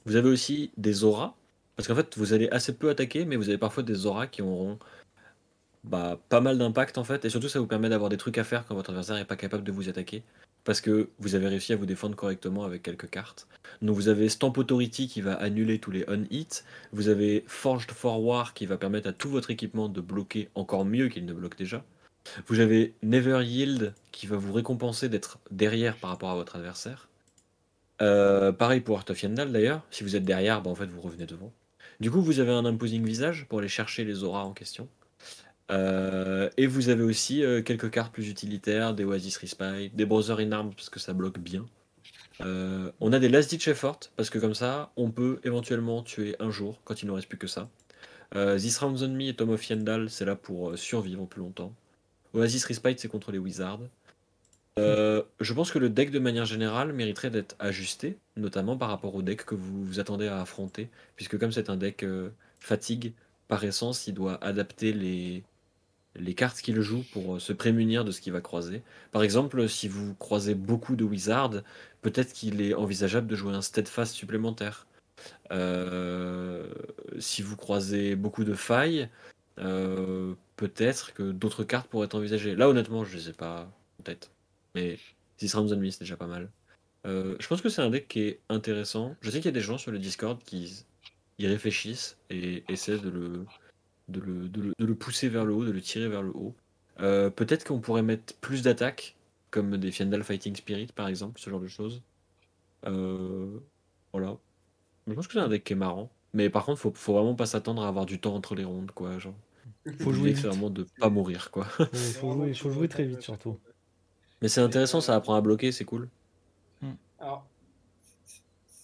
Vous 0.07 0.16
avez 0.16 0.30
aussi 0.30 0.70
des 0.78 1.05
auras, 1.05 1.34
parce 1.76 1.86
qu'en 1.86 1.95
fait 1.95 2.16
vous 2.16 2.32
allez 2.32 2.49
assez 2.49 2.74
peu 2.74 2.88
attaquer, 2.88 3.26
mais 3.26 3.36
vous 3.36 3.51
avez 3.51 3.59
parfois 3.59 3.82
des 3.82 4.07
auras 4.07 4.26
qui 4.26 4.40
auront 4.40 4.78
bah, 5.84 6.18
pas 6.30 6.40
mal 6.40 6.57
d'impact 6.57 6.97
en 6.97 7.05
fait, 7.05 7.26
et 7.26 7.28
surtout 7.28 7.51
ça 7.51 7.61
vous 7.61 7.66
permet 7.66 7.90
d'avoir 7.90 8.09
des 8.09 8.16
trucs 8.16 8.38
à 8.38 8.45
faire 8.45 8.64
quand 8.64 8.74
votre 8.74 8.88
adversaire 8.88 9.16
n'est 9.16 9.26
pas 9.26 9.36
capable 9.36 9.64
de 9.64 9.72
vous 9.72 9.90
attaquer, 9.90 10.22
parce 10.64 10.80
que 10.80 11.10
vous 11.18 11.34
avez 11.34 11.48
réussi 11.48 11.72
à 11.72 11.76
vous 11.76 11.86
défendre 11.86 12.16
correctement 12.16 12.64
avec 12.64 12.82
quelques 12.82 13.08
cartes. 13.08 13.46
Donc 13.82 13.94
vous 13.94 14.08
avez 14.08 14.28
Stamp 14.28 14.54
Authority 14.56 15.08
qui 15.08 15.20
va 15.20 15.34
annuler 15.34 15.78
tous 15.78 15.90
les 15.90 16.04
on-hit, 16.08 16.64
vous 16.92 17.08
avez 17.08 17.44
Forged 17.46 17.90
for 17.90 18.22
War 18.22 18.54
qui 18.54 18.66
va 18.66 18.78
permettre 18.78 19.08
à 19.08 19.12
tout 19.12 19.28
votre 19.28 19.50
équipement 19.50 19.88
de 19.88 20.00
bloquer 20.00 20.48
encore 20.54 20.84
mieux 20.84 21.08
qu'il 21.08 21.26
ne 21.26 21.32
bloque 21.32 21.56
déjà. 21.56 21.84
Vous 22.46 22.60
avez 22.60 22.94
Never 23.02 23.44
Yield 23.44 23.94
qui 24.10 24.26
va 24.26 24.36
vous 24.36 24.52
récompenser 24.52 25.08
d'être 25.08 25.38
derrière 25.50 25.96
par 25.96 26.10
rapport 26.10 26.30
à 26.30 26.34
votre 26.34 26.56
adversaire. 26.56 27.08
Euh, 28.00 28.50
pareil 28.50 28.80
pour 28.80 28.98
Art 28.98 29.04
of 29.10 29.22
Yandal 29.22 29.52
d'ailleurs, 29.52 29.82
si 29.90 30.02
vous 30.02 30.16
êtes 30.16 30.24
derrière, 30.24 30.62
bah, 30.62 30.70
en 30.70 30.74
fait 30.74 30.86
vous 30.86 31.00
revenez 31.00 31.26
devant. 31.26 31.52
Du 32.00 32.10
coup 32.10 32.22
vous 32.22 32.40
avez 32.40 32.52
un 32.52 32.64
Imposing 32.64 33.04
Visage 33.04 33.46
pour 33.48 33.58
aller 33.58 33.68
chercher 33.68 34.04
les 34.04 34.24
auras 34.24 34.42
en 34.42 34.52
question. 34.52 34.88
Euh, 35.70 36.50
et 36.56 36.66
vous 36.66 36.90
avez 36.90 37.02
aussi 37.02 37.42
euh, 37.42 37.62
quelques 37.62 37.90
cartes 37.90 38.12
plus 38.12 38.28
utilitaires, 38.28 38.94
des 38.94 39.04
Oasis 39.04 39.36
Respite, 39.38 39.94
des 39.94 40.04
Brother 40.04 40.38
in 40.40 40.52
Arms 40.52 40.74
parce 40.74 40.90
que 40.90 41.00
ça 41.00 41.12
bloque 41.12 41.38
bien. 41.38 41.64
Euh, 42.40 42.90
on 43.00 43.12
a 43.12 43.18
des 43.18 43.28
Last 43.28 43.50
Ditch 43.50 43.68
Effort 43.68 44.00
parce 44.16 44.28
que 44.28 44.38
comme 44.38 44.54
ça, 44.54 44.92
on 44.96 45.10
peut 45.10 45.40
éventuellement 45.44 46.02
tuer 46.02 46.36
un 46.40 46.50
jour 46.50 46.80
quand 46.84 47.02
il 47.02 47.06
ne 47.06 47.12
reste 47.12 47.28
plus 47.28 47.38
que 47.38 47.46
ça. 47.46 47.68
This 48.56 48.78
Rounds 48.78 49.04
on 49.04 49.10
Me 49.10 49.28
et 49.28 49.34
Tom 49.34 49.50
of 49.50 49.68
Yandal, 49.68 50.10
c'est 50.10 50.24
là 50.24 50.34
pour 50.34 50.76
survivre 50.76 51.24
plus 51.24 51.40
longtemps. 51.40 51.72
Oasis 52.32 52.64
Respite, 52.64 52.98
c'est 52.98 53.06
contre 53.06 53.30
les 53.30 53.38
Wizards. 53.38 53.82
Je 54.76 55.52
pense 55.52 55.70
que 55.70 55.78
le 55.78 55.88
deck 55.88 56.10
de 56.10 56.18
manière 56.18 56.44
générale 56.44 56.92
mériterait 56.92 57.30
d'être 57.30 57.54
ajusté, 57.60 58.18
notamment 58.36 58.76
par 58.76 58.88
rapport 58.88 59.14
au 59.14 59.22
deck 59.22 59.44
que 59.44 59.54
vous 59.54 59.84
vous 59.84 60.00
attendez 60.00 60.26
à 60.26 60.40
affronter, 60.40 60.88
puisque 61.14 61.38
comme 61.38 61.52
c'est 61.52 61.70
un 61.70 61.76
deck 61.76 62.04
fatigue, 62.58 63.12
par 63.46 63.62
essence, 63.62 64.08
il 64.08 64.14
doit 64.14 64.42
adapter 64.42 64.92
les, 64.92 65.44
les 66.16 66.34
cartes 66.34 66.60
qu'il 66.60 66.80
joue 66.80 67.04
pour 67.12 67.36
euh, 67.36 67.38
se 67.38 67.52
prémunir 67.52 68.04
de 68.04 68.10
ce 68.10 68.20
qu'il 68.20 68.32
va 68.32 68.40
croiser. 68.40 68.82
Par 69.12 69.22
exemple, 69.22 69.68
si 69.68 69.88
vous 69.88 70.14
croisez 70.14 70.54
beaucoup 70.54 70.96
de 70.96 71.04
Wizards, 71.04 71.62
peut-être 72.02 72.32
qu'il 72.32 72.60
est 72.60 72.74
envisageable 72.74 73.26
de 73.26 73.36
jouer 73.36 73.54
un 73.54 73.62
Steadfast 73.62 74.14
supplémentaire. 74.14 74.86
Euh, 75.52 76.68
si 77.18 77.42
vous 77.42 77.56
croisez 77.56 78.16
beaucoup 78.16 78.44
de 78.44 78.54
failles, 78.54 79.08
euh, 79.58 80.34
peut-être 80.56 81.14
que 81.14 81.32
d'autres 81.32 81.64
cartes 81.64 81.88
pourraient 81.88 82.06
être 82.06 82.16
envisagées. 82.16 82.54
Là, 82.54 82.68
honnêtement, 82.68 83.04
je 83.04 83.14
ne 83.14 83.20
les 83.20 83.28
ai 83.30 83.32
pas 83.32 83.70
en 84.00 84.02
tête. 84.02 84.30
Mais 84.74 84.98
This 85.36 85.54
Rounds 85.54 85.72
on 85.72 85.76
Me, 85.76 85.90
c'est 85.90 86.00
déjà 86.00 86.16
pas 86.16 86.26
mal. 86.26 86.50
Je 87.06 87.46
pense 87.46 87.60
que 87.60 87.68
c'est 87.68 87.82
un 87.82 87.90
deck 87.90 88.08
qui 88.08 88.20
est 88.20 88.40
intéressant. 88.48 89.14
Je 89.20 89.30
sais 89.30 89.36
qu'il 89.36 89.44
y 89.44 89.48
a 89.48 89.52
des 89.52 89.60
gens 89.60 89.76
sur 89.76 89.90
le 89.90 89.98
Discord 89.98 90.42
qui 90.42 90.84
y 91.38 91.46
réfléchissent 91.46 92.16
et 92.30 92.64
essaient 92.68 92.96
de 92.96 93.10
le, 93.10 93.44
de 94.09 94.20
le, 94.20 94.48
de 94.48 94.61
le, 94.62 94.72
de 94.78 94.84
le 94.84 94.94
pousser 94.94 95.28
vers 95.28 95.44
le 95.44 95.55
haut, 95.55 95.64
de 95.64 95.70
le 95.70 95.80
tirer 95.80 96.09
vers 96.09 96.22
le 96.22 96.30
haut. 96.30 96.55
Euh, 97.00 97.30
peut-être 97.30 97.64
qu'on 97.64 97.80
pourrait 97.80 98.02
mettre 98.02 98.34
plus 98.36 98.62
d'attaques, 98.62 99.16
comme 99.50 99.76
des 99.76 99.90
Fiandal 99.90 100.22
Fighting 100.22 100.55
Spirit 100.57 100.88
par 100.94 101.09
exemple, 101.09 101.40
ce 101.40 101.50
genre 101.50 101.61
de 101.61 101.68
choses. 101.68 102.02
Euh, 102.86 103.59
voilà. 104.12 104.36
Je 105.07 105.12
pense 105.14 105.26
que 105.26 105.34
c'est 105.34 105.38
un 105.40 105.48
deck 105.48 105.64
qui 105.64 105.72
est 105.72 105.76
marrant. 105.76 106.11
Mais 106.32 106.50
par 106.50 106.64
contre, 106.64 106.80
faut, 106.80 106.92
faut 106.92 107.14
vraiment 107.14 107.34
pas 107.34 107.46
s'attendre 107.46 107.82
à 107.82 107.88
avoir 107.88 108.07
du 108.07 108.20
temps 108.20 108.34
entre 108.34 108.55
les 108.55 108.64
rondes, 108.64 108.90
quoi. 108.90 109.18
Genre. 109.18 109.34
Faut 110.00 110.12
jouer 110.12 110.32
vite. 110.32 110.44
vraiment 110.44 110.70
de 110.70 110.86
pas 110.98 111.11
mourir, 111.11 111.50
quoi. 111.50 111.64
Faut, 111.64 111.84
faut 111.94 112.32
jouer, 112.32 112.55
faut 112.55 112.70
jouer 112.70 112.88
très 112.88 113.05
vite 113.05 113.22
surtout. 113.22 113.59
Mais 114.42 114.48
c'est 114.48 114.61
intéressant, 114.61 115.00
ça 115.00 115.14
apprend 115.14 115.34
à 115.34 115.40
bloquer, 115.40 115.72
c'est 115.72 115.84
cool. 115.84 116.09
Alors, 117.18 117.46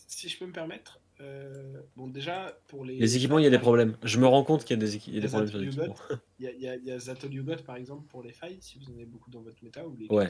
si 0.06 0.28
je 0.28 0.38
peux 0.38 0.46
me 0.46 0.52
permettre, 0.52 0.99
euh, 1.20 1.80
bon, 1.96 2.08
déjà, 2.08 2.58
pour 2.68 2.84
les. 2.84 2.96
Les 2.96 3.16
équipements, 3.16 3.38
il 3.38 3.44
y 3.44 3.46
a 3.46 3.50
des 3.50 3.58
problèmes. 3.58 3.96
Je 4.02 4.18
me 4.18 4.26
rends 4.26 4.42
compte 4.44 4.64
qu'il 4.64 4.76
y 4.76 4.80
a 4.82 4.84
des, 4.84 4.96
équi- 4.96 5.08
il 5.08 5.14
y 5.14 5.18
a 5.18 5.20
des 5.20 5.26
Les 5.26 5.28
problèmes 5.28 5.50
sur 5.50 5.58
les 5.58 5.66
équipements. 5.66 5.94
Il 6.38 6.44
y 6.44 6.48
a, 6.48 6.52
il 6.52 6.60
y 6.60 6.68
a, 6.68 6.76
il 6.76 6.84
y 6.84 6.90
a 6.90 6.98
Zatol 6.98 7.32
Yugot, 7.32 7.56
par 7.66 7.76
exemple, 7.76 8.06
pour 8.08 8.22
les 8.22 8.32
failles, 8.32 8.58
si 8.60 8.78
vous 8.78 8.90
en 8.90 8.94
avez 8.94 9.04
beaucoup 9.06 9.30
dans 9.30 9.40
votre 9.42 9.62
méta, 9.62 9.86
ou 9.86 9.94
les 9.96 10.06
Ouais. 10.08 10.28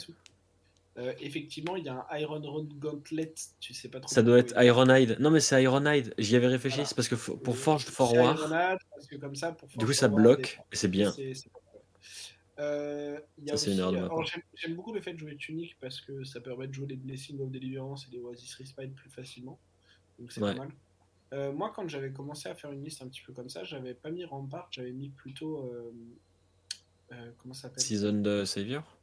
Euh, 0.99 1.13
effectivement, 1.21 1.77
il 1.77 1.85
y 1.85 1.89
a 1.89 2.05
un 2.11 2.19
Iron 2.19 2.41
Rod 2.43 2.69
Gauntlet, 2.79 3.33
tu 3.61 3.73
sais 3.73 3.89
pas 3.89 4.01
trop. 4.01 4.13
Ça 4.13 4.23
doit 4.23 4.39
être 4.41 4.53
il- 4.59 4.65
Ironhide. 4.67 5.17
Non, 5.21 5.31
mais 5.31 5.39
c'est 5.39 5.63
Ironhide. 5.63 6.13
J'y 6.19 6.35
avais 6.35 6.49
réfléchi. 6.49 6.77
Voilà. 6.77 6.89
C'est 6.89 6.97
parce 6.97 7.09
que 7.09 7.15
pour 7.15 7.55
Oui, 7.55 7.61
Forged 7.61 7.87
c'est 7.87 7.93
For 7.95 8.13
War, 8.13 8.35
Ironade, 8.37 8.79
parce 8.91 9.07
que 9.07 9.15
comme 9.17 9.37
ça, 9.37 9.53
pour 9.53 9.69
du 9.69 9.87
coup, 9.87 9.93
ça 9.93 10.09
bloque 10.09 10.59
et 10.73 10.77
c'est 10.77 10.89
bien. 10.89 11.15
Euh, 12.59 13.19
y 13.39 13.51
a 13.51 13.57
Ça, 13.57 13.71
aussi, 13.71 13.81
j'aime 14.55 14.75
beaucoup 14.75 14.93
le 14.93 15.01
fait 15.01 15.15
de 15.15 15.19
jouer 15.19 15.37
Tunic 15.37 15.79
parce 15.81 16.01
que 16.01 16.25
ça 16.25 16.41
permet 16.41 16.67
de 16.67 16.75
jouer 16.75 16.89
les 16.89 16.97
Blessing 16.97 17.41
of 17.41 17.51
Deliverance 17.51 18.07
et 18.09 18.17
les 18.17 18.21
Oasis 18.23 18.55
Respite 18.57 18.95
plus 18.95 19.09
facilement. 19.09 19.59
Donc 20.21 20.31
c'est 20.33 20.43
Ouais. 20.43 20.53
pas 20.53 20.59
mal. 20.61 20.71
Euh, 21.33 21.53
moi, 21.53 21.73
quand 21.75 21.89
j'avais 21.89 22.13
commencé 22.13 22.49
à 22.49 22.55
faire 22.55 22.73
une 22.73 22.85
liste 22.85 23.03
un 23.03 23.09
petit 23.09 23.23
peu 23.23 23.33
comme 23.33 23.49
ça, 23.49 23.63
j'avais 23.65 23.95
pas 23.95 24.11
mis 24.11 24.25
Rampart, 24.25 24.69
j'avais 24.71 24.93
mis 24.93 25.11
plutôt. 25.11 25.73
euh, 25.73 25.93
euh, 27.13 27.33
comment 27.39 27.55
ça 27.55 27.63
s'appelle? 27.63 27.83
Season 27.83 28.21
de 28.21 28.45
Savior? 28.45 28.97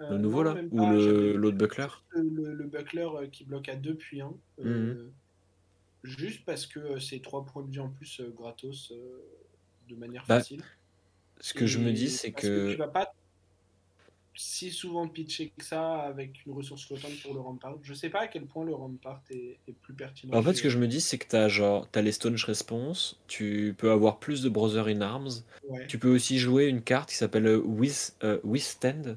Le 0.00 0.16
nouveau 0.16 0.44
non, 0.44 0.54
là? 0.54 0.62
Ou 0.70 1.36
l'autre 1.36 1.56
buckler? 1.58 1.88
le, 2.10 2.22
le- 2.22 2.54
le 2.54 2.64
buckler 2.66 3.08
qui 3.32 3.44
bloque 3.44 3.68
à 3.68 3.74
2 3.76 3.96
puis 3.96 4.20
1. 4.20 4.32
Mhm. 4.58 5.12
Juste 6.04 6.44
parce 6.44 6.66
que 6.66 6.98
c'est 7.00 7.20
3 7.20 7.44
points 7.44 7.64
de 7.64 7.70
vie 7.70 7.80
en 7.80 7.90
plus 7.90 8.20
gratos 8.34 8.92
de 9.88 9.96
manière 9.96 10.24
Bah, 10.28 10.38
facile. 10.38 10.62
Ce 11.40 11.52
que 11.54 11.66
je 11.66 11.78
me 11.78 11.92
dis, 11.92 12.08
c'est 12.10 12.32
que. 12.32 12.70
tu 12.70 12.76
vas 12.76 12.88
pas 12.88 13.12
si 14.40 14.70
souvent 14.70 15.08
pitcher 15.08 15.52
que 15.58 15.64
ça 15.64 15.96
avec 16.02 16.46
une 16.46 16.52
ressource 16.52 16.86
flottante 16.86 17.20
pour 17.22 17.34
le 17.34 17.40
Rampart. 17.40 17.76
Je 17.82 17.92
sais 17.92 18.08
pas 18.08 18.20
à 18.20 18.26
quel 18.28 18.46
point 18.46 18.64
le 18.64 18.72
Rampart 18.72 19.20
est, 19.30 19.58
est 19.66 19.72
plus 19.72 19.94
pertinent. 19.94 20.36
En 20.38 20.42
fait, 20.42 20.54
ce 20.54 20.62
que 20.62 20.68
je 20.68 20.78
me 20.78 20.86
dis, 20.86 21.00
c'est 21.00 21.18
que 21.18 21.26
t'as 21.26 21.48
genre, 21.48 21.88
t'as 21.90 22.02
les 22.02 22.12
Staunch 22.12 22.44
Response, 22.44 23.18
tu 23.26 23.74
peux 23.76 23.90
avoir 23.90 24.20
plus 24.20 24.42
de 24.42 24.48
Brother 24.48 24.86
in 24.86 25.00
Arms, 25.00 25.42
Ouais. 25.68 25.86
tu 25.88 25.98
peux 25.98 26.08
aussi 26.08 26.38
jouer 26.38 26.66
une 26.66 26.82
carte 26.82 27.10
qui 27.10 27.16
s'appelle 27.16 27.46
euh, 27.46 27.62
euh, 28.22 28.38
Withstand. 28.44 29.16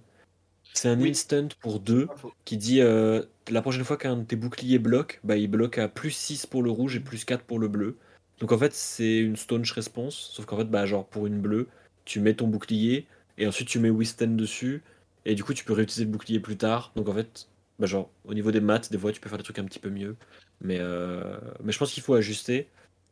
C'est 0.73 0.89
un 0.89 0.99
Oui. 0.99 1.11
instant 1.11 1.49
pour 1.59 1.79
deux 1.79 2.07
faux. 2.17 2.33
qui 2.45 2.57
dit 2.57 2.81
euh, 2.81 3.21
la 3.49 3.61
prochaine 3.61 3.83
fois 3.83 3.97
qu'un 3.97 4.17
de 4.17 4.23
tes 4.23 4.35
boucliers 4.35 4.79
bloque, 4.79 5.19
bah, 5.23 5.37
il 5.37 5.47
bloque 5.49 5.77
à 5.77 5.87
plus 5.87 6.11
6 6.11 6.45
pour 6.47 6.63
le 6.63 6.71
rouge 6.71 6.95
et 6.95 6.99
plus 6.99 7.25
4 7.25 7.43
pour 7.43 7.59
le 7.59 7.67
bleu. 7.67 7.95
Donc 8.39 8.51
en 8.53 8.57
fait, 8.57 8.73
c'est 8.73 9.19
une 9.19 9.35
Staunch 9.35 9.71
Response, 9.73 10.15
sauf 10.15 10.45
qu'en 10.45 10.57
fait, 10.57 10.65
bah, 10.65 10.85
genre 10.87 11.05
pour 11.05 11.27
une 11.27 11.39
bleue, 11.39 11.67
tu 12.05 12.19
mets 12.21 12.33
ton 12.33 12.47
bouclier 12.47 13.05
et 13.37 13.45
ensuite 13.45 13.67
tu 13.67 13.77
mets 13.79 13.89
Withstand 13.91 14.35
dessus 14.35 14.81
et 15.25 15.35
du 15.35 15.43
coup, 15.43 15.53
tu 15.53 15.63
peux 15.65 15.73
réutiliser 15.73 16.05
le 16.05 16.11
bouclier 16.11 16.39
plus 16.39 16.57
tard. 16.57 16.91
Donc 16.95 17.07
en 17.09 17.13
fait, 17.13 17.47
bah, 17.79 17.85
genre 17.87 18.09
au 18.25 18.33
niveau 18.33 18.51
des 18.51 18.61
maths, 18.61 18.91
des 18.91 18.97
fois, 18.97 19.11
tu 19.11 19.19
peux 19.21 19.29
faire 19.29 19.37
des 19.37 19.43
trucs 19.43 19.59
un 19.59 19.65
petit 19.65 19.79
peu 19.79 19.89
mieux. 19.89 20.15
Mais, 20.61 20.77
euh, 20.79 21.39
mais 21.63 21.71
je 21.71 21.77
pense 21.79 21.91
qu'il 21.93 22.03
faut 22.03 22.13
ajuster. 22.13 22.67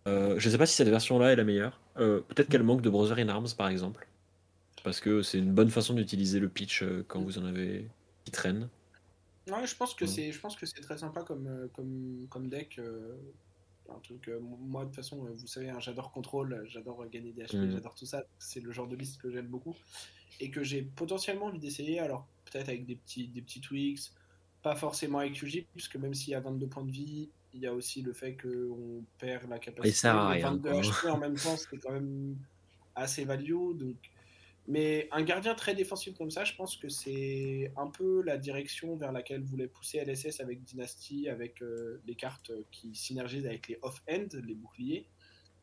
Euh, 0.07 0.36
je 0.39 0.49
sais 0.49 0.57
pas 0.57 0.66
si 0.66 0.76
cette 0.76 0.88
version-là 0.89 1.34
est 1.34 1.36
la 1.36 1.43
meilleure. 1.43 1.80
Euh, 1.97 2.22
Peut-être 2.22 2.49
qu'elle 2.49 2.64
manque 2.64 2.82
de 2.82 2.89
Brother 2.89 3.18
in 3.20 3.30
Arms, 3.30 3.49
par 3.57 3.68
exemple. 3.68 4.07
Parce 4.84 4.99
que 5.01 5.22
c'est 5.22 5.38
une 5.39 5.53
bonne 5.53 5.70
façon 5.70 5.93
d'utiliser 5.93 6.39
le 6.39 6.47
pitch 6.49 6.84
euh, 6.84 7.03
quand 7.07 7.20
vous 7.22 7.38
en 7.38 7.45
avez 7.45 7.88
qui 8.24 8.32
traîne. 8.32 8.70
Ouais, 9.51 9.66
je 9.66 9.76
pense 9.76 9.93
que 9.95 10.05
Ouais. 10.05 10.12
c'est, 10.12 10.32
je 10.32 10.39
pense 10.39 10.55
que 10.55 10.66
c'est 10.66 10.80
très 10.82 10.97
sympa 10.97 11.24
comme, 11.24 11.68
comme, 11.74 12.28
comme 12.30 12.49
deck. 12.49 12.80
Un 13.96 14.00
truc, 14.00 14.28
euh, 14.28 14.40
moi, 14.42 14.82
de 14.84 14.88
toute 14.88 14.96
façon, 14.96 15.26
euh, 15.26 15.30
vous 15.36 15.48
savez, 15.48 15.70
hein, 15.70 15.80
j'adore 15.80 16.12
contrôle, 16.12 16.64
j'adore 16.68 17.02
euh, 17.04 17.08
gagner 17.08 17.32
des 17.32 17.44
HP, 17.44 17.58
Mhm. 17.58 17.72
j'adore 17.72 17.96
tout 17.96 18.06
ça. 18.06 18.24
C'est 18.38 18.60
le 18.62 18.72
genre 18.72 18.88
de 18.88 18.96
liste 18.96 19.22
que 19.22 19.32
j'aime 19.32 19.48
beaucoup 19.48 19.76
et 20.40 20.50
que 20.52 20.64
j'ai 20.64 20.82
potentiellement 20.82 21.46
envie 21.48 21.60
d'essayer. 21.60 22.00
Alors, 22.00 22.28
peut-être 22.46 22.70
avec 22.70 22.86
des 22.86 22.96
petits, 22.96 23.28
des 23.28 23.42
petits 23.42 23.62
tweaks, 23.62 24.12
pas 24.62 24.76
forcément 24.76 25.20
avec 25.20 25.42
UJ, 25.42 25.66
puisque 25.74 25.96
même 25.96 26.14
s'il 26.14 26.32
y 26.32 26.36
a 26.36 26.40
22 26.40 26.68
points 26.68 26.84
de 26.86 26.92
vie, 26.92 27.30
il 27.54 27.62
y 27.62 27.68
a 27.68 27.74
aussi 27.74 28.02
le 28.02 28.14
fait 28.14 28.36
qu'on 28.36 29.04
perd 29.18 29.50
la 29.50 29.60
capacité. 29.60 30.08
À 30.08 30.30
mais 30.30 30.36
rien, 30.36 30.52
22 30.52 30.70
quoi. 30.72 30.82
HP 30.82 31.10
en 31.10 31.18
même 31.18 31.36
temps, 31.36 31.58
c'est 31.58 31.78
quand 31.78 31.92
même 31.92 32.36
assez 32.96 33.26
value. 33.26 33.74
Donc, 33.76 33.96
mais 34.70 35.09
un 35.11 35.24
gardien 35.24 35.55
très 35.55 35.76
défensif 35.76 36.15
comme 36.15 36.32
ça, 36.32 36.45
je 36.45 36.55
pense 36.55 36.78
que 36.78 36.88
c'est 36.88 37.74
un 37.76 37.88
peu 37.88 38.22
la 38.22 38.38
direction 38.38 38.95
vers 38.95 39.11
laquelle 39.11 39.43
voulait 39.43 39.67
pousser 39.67 39.97
LSS 39.99 40.39
avec 40.39 40.63
Dynasty, 40.63 41.28
avec 41.28 41.61
euh, 41.61 42.01
les 42.05 42.15
cartes 42.15 42.51
qui 42.72 42.95
synergisent 42.95 43.47
avec 43.47 43.67
les 43.67 43.80
off-end, 43.82 44.28
les 44.45 44.55
boucliers, 44.55 45.09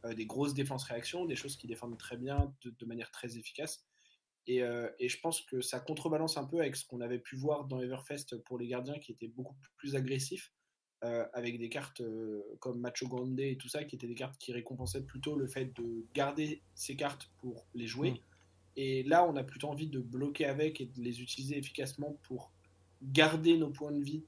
euh, 0.05 0.15
des 0.15 0.27
grosses 0.27 0.55
défenses 0.55 0.85
réactions, 0.85 1.25
des 1.25 1.37
choses 1.37 1.57
qui 1.57 1.67
défendent 1.67 1.99
très 1.99 2.17
bien 2.17 2.53
de, 2.63 2.87
manière 2.87 3.11
très 3.11 3.39
efficace. 3.39 3.87
Et, 4.47 4.63
euh, 4.63 4.89
et 4.99 5.09
je 5.09 5.19
pense 5.21 5.41
que 5.41 5.61
ça 5.61 5.81
contrebalance 5.81 6.37
un 6.37 6.45
peu 6.45 6.61
avec 6.61 6.77
ce 6.77 6.87
qu'on 6.87 7.01
avait 7.01 7.19
pu 7.19 7.37
voir 7.37 7.65
dans 7.65 7.81
Everfest 7.81 8.37
pour 8.45 8.59
les 8.59 8.69
gardiens 8.69 8.99
qui 8.99 9.13
étaient 9.13 9.29
beaucoup 9.29 9.55
plus 9.77 9.97
agressifs, 9.97 10.53
euh, 11.05 11.27
avec 11.33 11.59
des 11.59 11.69
cartes 11.69 12.03
comme 12.61 12.81
Macho 12.81 13.09
Grande 13.09 13.39
et 13.41 13.57
tout 13.57 13.69
ça, 13.69 13.85
qui 13.85 13.97
étaient 13.97 14.07
des 14.07 14.15
cartes 14.15 14.39
qui 14.39 14.53
récompensaient 14.53 15.05
plutôt 15.05 15.37
le 15.37 15.47
fait 15.47 15.67
de 15.77 16.07
garder 16.15 16.63
ces 16.75 16.97
cartes 16.97 17.31
pour 17.39 17.67
les 17.75 17.87
jouer. 17.87 18.13
Mm. 18.13 18.19
Et 18.77 19.03
là, 19.05 19.25
on 19.27 19.37
a 19.37 19.43
plutôt 19.43 19.69
envie 19.69 19.89
de 19.89 19.99
bloquer 20.01 20.45
avec 20.47 20.81
et 20.81 20.87
de 20.87 21.01
les 21.01 21.21
utiliser 21.23 21.57
efficacement 21.57 22.17
pour 22.25 22.51
garder 23.03 23.57
nos 23.57 23.71
points 23.71 23.93
de 23.93 24.03
vie 24.03 24.23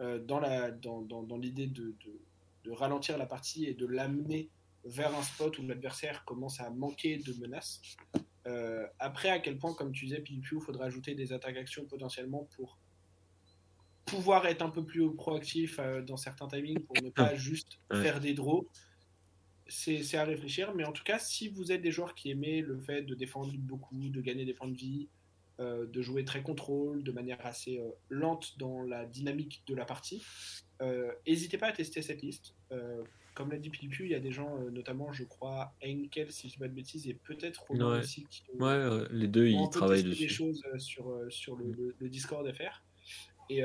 euh, 0.00 0.18
dans 0.18 0.40
la- 0.40 0.70
dans, 0.70 1.02
dans- 1.02 1.22
dans 1.22 1.36
l'idée 1.36 1.66
de, 1.66 1.94
de- 2.04 2.20
de 2.64 2.70
ralentir 2.70 3.18
la 3.18 3.26
partie 3.26 3.66
et 3.66 3.74
de 3.74 3.86
l'amener 3.86 4.48
vers 4.84 5.14
un 5.14 5.22
spot 5.22 5.58
où 5.58 5.66
l'adversaire 5.66 6.24
commence 6.24 6.60
à 6.60 6.70
manquer 6.70 7.18
de 7.18 7.34
menaces. 7.34 7.82
Euh, 8.46 8.86
après, 8.98 9.28
à 9.28 9.38
quel 9.38 9.58
point, 9.58 9.74
comme 9.74 9.92
tu 9.92 10.06
disais, 10.06 10.20
PvP, 10.20 10.48
il 10.56 10.60
faudra 10.62 10.86
ajouter 10.86 11.14
des 11.14 11.32
attaques-actions 11.34 11.84
potentiellement 11.84 12.48
pour 12.56 12.78
pouvoir 14.06 14.46
être 14.46 14.62
un 14.62 14.70
peu 14.70 14.84
plus 14.84 15.14
proactif 15.14 15.78
euh, 15.78 16.02
dans 16.02 16.16
certains 16.16 16.48
timings 16.48 16.80
pour 16.80 16.96
ne 17.02 17.10
pas 17.10 17.34
juste 17.36 17.78
faire 18.02 18.20
des 18.20 18.34
draws. 18.34 18.66
C'est 19.72 20.16
à 20.16 20.24
réfléchir, 20.24 20.74
mais 20.74 20.84
en 20.84 20.90
tout 20.92 21.04
cas, 21.04 21.18
si 21.20 21.48
vous 21.48 21.70
êtes 21.70 21.80
des 21.80 21.92
joueurs 21.92 22.14
qui 22.16 22.30
aimez 22.30 22.60
le 22.60 22.78
fait 22.80 23.02
de 23.02 23.14
défendre 23.14 23.52
beaucoup, 23.56 24.10
de 24.10 24.20
gagner 24.20 24.44
des 24.44 24.52
points 24.52 24.68
de 24.68 24.76
vie, 24.76 25.08
euh, 25.60 25.86
de 25.86 26.02
jouer 26.02 26.24
très 26.24 26.42
contrôle, 26.42 27.04
de 27.04 27.12
manière 27.12 27.38
assez 27.46 27.78
euh, 27.78 27.88
lente 28.08 28.58
dans 28.58 28.82
la 28.82 29.06
dynamique 29.06 29.62
de 29.68 29.74
la 29.76 29.84
partie, 29.84 30.24
euh, 30.82 31.12
n'hésitez 31.26 31.56
pas 31.56 31.68
à 31.68 31.72
tester 31.72 32.02
cette 32.02 32.20
liste. 32.20 32.54
Comme 33.34 33.52
l'a 33.52 33.58
dit 33.58 33.70
PvP, 33.70 34.04
il 34.06 34.10
y 34.10 34.14
a 34.16 34.20
des 34.20 34.32
gens, 34.32 34.58
notamment, 34.70 35.12
je 35.12 35.22
crois, 35.22 35.72
Henkel, 35.84 36.32
si 36.32 36.42
je 36.42 36.46
ne 36.48 36.52
dis 36.54 36.58
pas 36.58 36.68
de 36.68 36.74
bêtises, 36.74 37.06
et 37.06 37.14
peut-être 37.14 37.62
Romain 37.68 37.92
Ouais. 37.92 37.98
aussi, 38.00 38.26
qui 38.28 38.42
Ouais, 38.58 39.04
les 39.12 39.28
deux, 39.28 39.46
ils 39.46 39.68
travaillent 39.70 40.02
tester 40.02 40.18
des 40.18 40.24
dessus. 40.26 40.34
choses 40.34 40.62
sur, 40.78 41.14
sur 41.30 41.54
le, 41.56 41.70
le- 41.70 41.94
le 41.96 42.08
Discord 42.08 42.44
FR. 42.52 42.82
Et, 43.50 43.62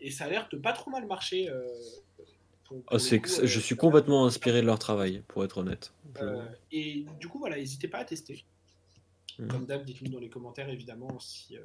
et 0.00 0.10
ça 0.10 0.26
a 0.26 0.28
l'air 0.30 0.48
de 0.52 0.58
pas 0.58 0.72
trop 0.74 0.90
mal 0.90 1.06
marcher. 1.06 1.48
Oh, 2.90 2.98
c'est 2.98 3.20
coup, 3.20 3.28
que 3.28 3.42
euh, 3.42 3.46
je 3.46 3.60
suis 3.60 3.76
complètement 3.76 4.26
inspiré 4.26 4.60
de 4.60 4.66
leur 4.66 4.78
travail, 4.78 5.22
pour 5.28 5.44
être 5.44 5.58
honnête. 5.58 5.92
Je- 6.18 6.24
Euh, 6.24 6.42
et 6.72 7.04
du 7.20 7.28
coup, 7.28 7.38
voilà, 7.38 7.56
n'hésitez 7.56 7.88
pas 7.88 7.98
à 7.98 8.04
tester. 8.04 8.44
Mhm. 9.38 9.48
Comme 9.48 9.66
d'hab, 9.66 9.84
dites-nous 9.84 10.10
dans 10.10 10.18
les 10.18 10.28
commentaires, 10.30 10.68
évidemment, 10.70 11.18
si, 11.20 11.56
euh, 11.56 11.60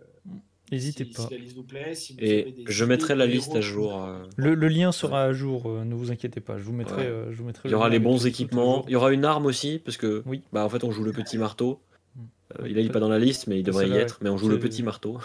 N'hésitez 0.72 1.06
si, 1.06 1.12
pas. 1.14 1.24
si 1.28 1.34
la 1.34 1.38
liste 1.40 1.56
vous 1.56 1.64
plaît. 1.64 1.96
Si 1.96 2.14
vous 2.14 2.20
avez 2.20 2.50
Et 2.50 2.52
des 2.52 2.64
je 2.68 2.86
mettrai 2.86 3.16
la 3.16 3.26
liste 3.26 3.56
à 3.56 3.62
jour. 3.62 4.04
euh, 4.04 4.24
Le, 4.36 4.54
le 4.56 4.68
lien 4.68 4.92
sera 4.92 5.24
à 5.24 5.34
jour, 5.34 5.70
euh, 5.70 5.84
ne 5.86 5.96
vous 5.96 6.12
inquiétez 6.12 6.40
pas. 6.42 6.58
Je 6.58 6.64
vous 6.64 6.74
mettrai, 6.74 7.02
Ouais. 7.04 7.08
euh, 7.08 7.32
je 7.32 7.38
vous 7.38 7.46
mettrai 7.46 7.70
Il 7.70 7.72
y 7.72 7.76
aura 7.76 7.90
les 7.90 8.00
bons 8.00 8.26
équipements. 8.26 8.84
Il 8.88 8.92
y 8.92 8.96
aura 8.96 9.12
une 9.14 9.26
arme 9.26 9.46
aussi, 9.46 9.80
parce 9.84 9.98
que 9.98 10.22
Oui. 10.26 10.42
bah, 10.54 10.64
en 10.66 10.70
fait, 10.70 10.84
on 10.84 10.92
joue 10.92 11.04
le 11.04 11.12
petit 11.14 11.38
marteau. 11.38 11.80
Mm. 12.16 12.20
Euh, 12.60 12.70
il 12.70 12.78
est 12.78 12.90
pas 12.90 13.00
dans 13.00 13.10
la 13.10 13.20
liste, 13.20 13.48
mais 13.48 13.58
il 13.60 13.64
devrait 13.64 13.88
y 13.90 13.94
être. 13.94 14.20
Mais 14.22 14.30
on 14.30 14.38
joue 14.38 14.50
le 14.50 14.60
petit 14.60 14.84
marteau. 14.84 15.20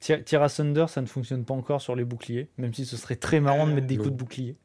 Tira 0.00 0.48
Thunder, 0.48 0.86
ça 0.88 1.00
ne 1.00 1.06
fonctionne 1.06 1.44
pas 1.44 1.54
encore 1.54 1.80
sur 1.80 1.94
les 1.94 2.04
boucliers, 2.04 2.48
même 2.58 2.74
si 2.74 2.84
ce 2.84 2.96
serait 2.96 3.14
très 3.14 3.38
marrant 3.40 3.68
de 3.68 3.72
mettre 3.72 3.86
des 3.86 3.96
coups 3.96 4.10
de 4.10 4.16
bouclier. 4.16 4.56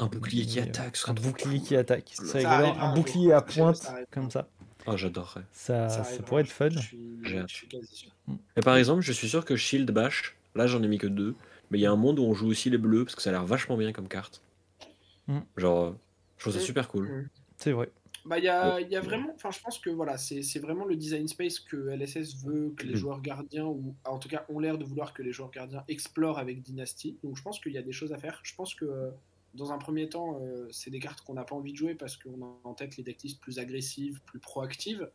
Un 0.00 0.06
bouclier 0.06 0.46
qui 0.46 0.58
euh, 0.60 0.64
attaque. 0.64 0.96
ce 0.96 1.10
Un 1.10 1.14
bouclier 1.14 1.60
qui 1.60 1.76
attaque. 1.76 2.10
Ça 2.14 2.24
C'est 2.24 2.44
un 2.44 2.74
jour. 2.74 2.94
bouclier 2.94 3.32
à 3.32 3.40
pointe, 3.42 3.90
comme 4.10 4.30
ça. 4.30 4.48
Ah, 4.86 4.96
j'adorerais. 4.96 5.42
Ça, 5.52 5.88
Ça 5.88 6.22
pourrait 6.22 6.42
être 6.42 6.50
fun. 6.50 6.70
Je 6.70 6.78
suis, 6.78 7.18
J'ai 7.22 7.38
hâte. 7.38 7.48
je 7.50 7.54
suis 7.54 7.68
quasi 7.68 7.94
sûr. 7.94 8.10
Et 8.56 8.60
par 8.60 8.76
exemple, 8.76 9.02
je 9.02 9.12
suis 9.12 9.28
sûr 9.28 9.44
que 9.44 9.54
Shield 9.56 9.90
Bash, 9.90 10.36
là 10.54 10.66
j'en 10.66 10.82
ai 10.82 10.88
mis 10.88 10.98
que 10.98 11.06
deux, 11.06 11.34
mais 11.70 11.78
il 11.78 11.82
y 11.82 11.86
a 11.86 11.92
un 11.92 11.96
monde 11.96 12.18
où 12.18 12.22
on 12.24 12.32
joue 12.34 12.48
aussi 12.48 12.70
les 12.70 12.78
bleus 12.78 13.04
parce 13.04 13.14
que 13.14 13.22
ça 13.22 13.30
a 13.30 13.32
l'air 13.34 13.44
vachement 13.44 13.76
bien 13.76 13.92
comme 13.92 14.08
carte. 14.08 14.40
Mm. 15.28 15.38
Genre, 15.58 15.84
euh, 15.84 15.92
je 16.38 16.42
trouve 16.44 16.54
ça 16.54 16.60
Mm. 16.60 16.62
super 16.62 16.88
cool. 16.88 17.06
Mm. 17.08 17.28
C'est 17.58 17.72
vrai. 17.72 17.90
Bah, 18.26 18.38
il 18.38 18.44
y 18.44 18.48
a, 18.48 18.74
Ouais. 18.76 18.82
il 18.82 18.90
y 18.90 18.96
a 18.96 19.00
vraiment, 19.00 19.32
enfin, 19.34 19.50
je 19.50 19.60
pense 19.60 19.78
que 19.78 19.88
voilà, 19.90 20.18
c'est 20.18 20.58
vraiment 20.58 20.84
le 20.84 20.94
design 20.96 21.26
space 21.28 21.58
que 21.60 21.88
LSS 21.90 22.36
veut 22.44 22.72
que 22.76 22.84
les 22.86 22.92
Mhm. 22.94 22.98
joueurs 22.98 23.20
gardiens, 23.22 23.64
ou 23.64 23.94
en 24.04 24.18
tout 24.18 24.28
cas 24.28 24.44
ont 24.50 24.58
l'air 24.58 24.76
de 24.78 24.84
vouloir 24.84 25.12
que 25.14 25.22
les 25.22 25.32
joueurs 25.32 25.50
gardiens 25.50 25.84
explorent 25.88 26.38
avec 26.38 26.62
Dynasty. 26.62 27.16
Donc 27.22 27.36
je 27.36 27.42
pense 27.42 27.60
qu'il 27.60 27.72
y 27.72 27.78
a 27.78 27.82
des 27.82 27.92
choses 27.92 28.12
à 28.12 28.18
faire. 28.18 28.40
Je 28.42 28.54
pense 28.54 28.74
que 28.74 28.84
euh, 28.84 29.10
dans 29.54 29.72
un 29.72 29.78
premier 29.78 30.08
temps, 30.08 30.40
euh, 30.42 30.68
c'est 30.70 30.90
des 30.90 31.00
cartes 31.00 31.20
qu'on 31.22 31.34
n'a 31.34 31.44
pas 31.44 31.54
envie 31.56 31.72
de 31.72 31.76
jouer 31.76 31.94
parce 31.94 32.16
qu'on 32.16 32.42
a 32.42 32.60
en 32.64 32.74
tête 32.74 32.96
les 32.96 33.02
decklists 33.02 33.40
plus 33.40 33.58
agressives, 33.58 34.20
plus 34.26 34.38
proactives. 34.38 35.10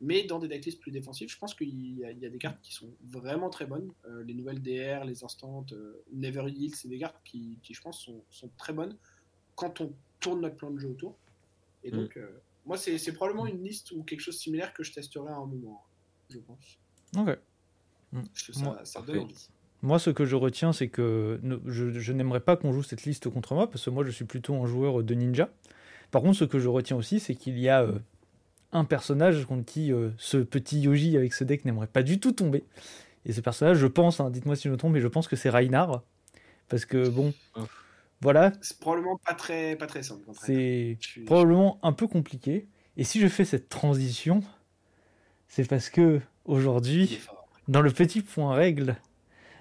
Mais 0.00 0.22
dans 0.24 0.38
des 0.38 0.46
decklists 0.46 0.78
plus 0.80 0.92
défensives, 0.92 1.28
je 1.28 1.38
pense 1.38 1.54
qu'il 1.54 1.98
y, 1.98 2.04
a- 2.04 2.12
il 2.12 2.18
y 2.20 2.26
a 2.26 2.28
des 2.30 2.38
cartes 2.38 2.60
qui 2.62 2.72
sont 2.72 2.88
vraiment 3.08 3.50
très 3.50 3.66
bonnes. 3.66 3.92
Euh, 4.04 4.22
les 4.24 4.34
nouvelles 4.34 4.62
DR, 4.62 5.04
les 5.04 5.24
instantes, 5.24 5.72
euh, 5.72 6.04
Never 6.12 6.48
Yield, 6.48 6.74
c'est 6.76 6.86
des 6.88 6.98
cartes 6.98 7.16
qui, 7.24 7.58
qui, 7.62 7.74
je 7.74 7.80
pense, 7.80 8.00
sont, 8.04 8.22
sont 8.30 8.50
très 8.58 8.72
bonnes 8.72 8.96
quand 9.56 9.80
on 9.80 9.92
tourne 10.20 10.40
notre 10.42 10.56
plan 10.56 10.70
de 10.70 10.78
jeu 10.78 10.88
autour. 10.90 11.16
Et 11.82 11.90
Mm. 11.90 11.96
donc, 11.96 12.16
euh, 12.16 12.30
moi, 12.64 12.76
c'est 12.76 13.12
probablement 13.12 13.46
une 13.46 13.64
liste 13.64 13.90
ou 13.92 14.04
quelque 14.04 14.20
chose 14.20 14.34
de 14.36 14.40
similaire 14.40 14.72
que 14.74 14.82
je 14.84 14.92
testerai 14.92 15.30
à 15.30 15.36
un 15.36 15.46
moment, 15.46 15.84
je 16.30 16.38
pense. 16.38 16.78
Ok. 17.16 17.36
Trouve 18.12 18.54
ça, 18.54 18.62
Moi- 18.62 18.84
ça 18.84 19.02
donne 19.02 19.18
envie. 19.20 19.48
Moi, 19.82 19.98
ce 19.98 20.10
que 20.10 20.24
je 20.24 20.34
retiens, 20.36 20.72
c'est 20.72 20.88
que 20.88 21.40
je, 21.66 21.90
je 21.98 22.12
n'aimerais 22.12 22.40
pas 22.40 22.56
qu'on 22.56 22.72
joue 22.72 22.82
cette 22.82 23.04
liste 23.04 23.28
contre 23.30 23.54
moi, 23.54 23.70
parce 23.70 23.84
que 23.84 23.90
moi, 23.90 24.04
je 24.04 24.10
suis 24.10 24.24
plutôt 24.24 24.54
un 24.56 24.66
joueur 24.66 25.02
de 25.04 25.14
ninja. 25.14 25.48
Par 26.10 26.22
contre, 26.22 26.36
ce 26.38 26.44
que 26.44 26.58
je 26.58 26.68
retiens 26.68 26.96
aussi, 26.96 27.20
c'est 27.20 27.34
qu'il 27.36 27.58
y 27.58 27.68
a 27.68 27.82
euh, 27.82 27.98
un 28.72 28.84
personnage 28.84 29.44
contre 29.46 29.64
qui 29.64 29.92
euh, 29.92 30.10
ce 30.18 30.38
petit 30.38 30.80
Yoji 30.80 31.16
avec 31.16 31.32
ce 31.32 31.44
deck 31.44 31.64
n'aimerait 31.64 31.86
pas 31.86 32.02
du 32.02 32.18
tout 32.18 32.32
tomber. 32.32 32.64
Et 33.24 33.32
ce 33.32 33.40
personnage, 33.40 33.76
je 33.78 33.86
pense, 33.86 34.18
hein, 34.20 34.30
dites-moi 34.30 34.56
si 34.56 34.64
je 34.64 34.70
me 34.72 34.76
trompe, 34.76 34.94
mais 34.94 35.00
je 35.00 35.06
pense 35.08 35.28
que 35.28 35.36
c'est 35.36 35.50
Reinhardt. 35.50 36.02
Parce 36.68 36.84
que, 36.84 37.08
bon, 37.08 37.32
Oh. 37.56 37.60
voilà, 38.20 38.52
C'est 38.60 38.78
probablement 38.80 39.18
pas 39.24 39.34
très, 39.34 39.76
pas 39.76 39.86
très 39.86 40.02
simple. 40.02 40.22
c'est 40.40 40.96
suis- 41.00 41.22
probablement 41.24 41.78
un 41.82 41.92
peu 41.92 42.06
compliqué. 42.08 42.66
Et 42.96 43.04
si 43.04 43.20
je 43.20 43.28
fais 43.28 43.44
cette 43.44 43.68
transition, 43.68 44.42
c'est 45.46 45.68
parce 45.68 45.88
que 45.88 46.20
aujourd'hui, 46.46 47.20
dans 47.68 47.80
le 47.80 47.90
petit 47.92 48.22
point 48.22 48.54
règle, 48.54 48.96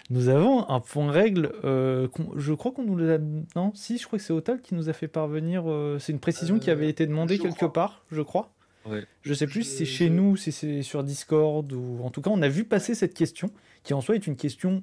nous 0.09 0.29
avons 0.29 0.67
un 0.69 0.79
point 0.79 1.11
règle. 1.11 1.51
euh, 1.63 2.07
qu'on- 2.07 2.31
je 2.37 2.53
crois 2.53 2.71
qu'on 2.71 2.83
nous 2.83 2.97
l'a. 2.97 3.17
Non, 3.55 3.71
si, 3.75 3.97
je 3.97 4.05
crois 4.07 4.19
que 4.19 4.23
c'est 4.25 4.33
Otal 4.33 4.61
qui 4.61 4.73
nous 4.75 4.89
a 4.89 4.93
fait 4.93 5.07
parvenir. 5.07 5.63
euh, 5.69 5.99
c'est 5.99 6.11
une 6.13 6.19
précision 6.19 6.59
qui 6.59 6.69
Euh, 6.69 6.73
avait 6.73 6.89
été 6.89 7.05
demandée 7.07 7.37
quelque 7.39 7.55
crois. 7.55 7.73
part, 7.73 8.03
je 8.11 8.21
crois. 8.21 8.51
Ouais. 8.85 9.03
Je 9.21 9.33
sais 9.33 9.47
plus 9.47 9.63
si 9.63 9.75
c'est 9.79 9.85
chez 9.85 10.09
nous, 10.09 10.37
si 10.37 10.51
c'est 10.53 10.81
sur 10.81 11.03
Discord 11.03 11.71
ou 11.73 11.99
en 12.03 12.09
tout 12.09 12.21
cas, 12.21 12.29
on 12.29 12.41
a 12.41 12.47
vu 12.47 12.63
passer 12.63 12.95
cette 12.95 13.13
question 13.13 13.49
qui 13.83 13.93
en 13.93 13.99
soi 14.01 14.15
est 14.15 14.27
une 14.27 14.37
question 14.37 14.81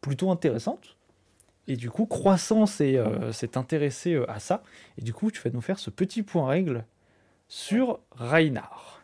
plutôt 0.00 0.30
intéressante. 0.30 0.96
Et 1.68 1.76
du 1.76 1.90
coup, 1.90 2.06
Croissance 2.06 2.80
est, 2.80 2.96
euh, 2.98 3.32
s'est 3.32 3.56
intéressé 3.56 4.16
à 4.28 4.38
ça. 4.38 4.62
Et 4.98 5.02
du 5.02 5.12
coup, 5.12 5.30
tu 5.32 5.40
vas 5.42 5.50
nous 5.50 5.60
faire 5.60 5.78
ce 5.80 5.90
petit 5.90 6.22
point 6.22 6.46
règle 6.48 6.84
sur 7.48 7.98
Reinhardt. 8.12 9.01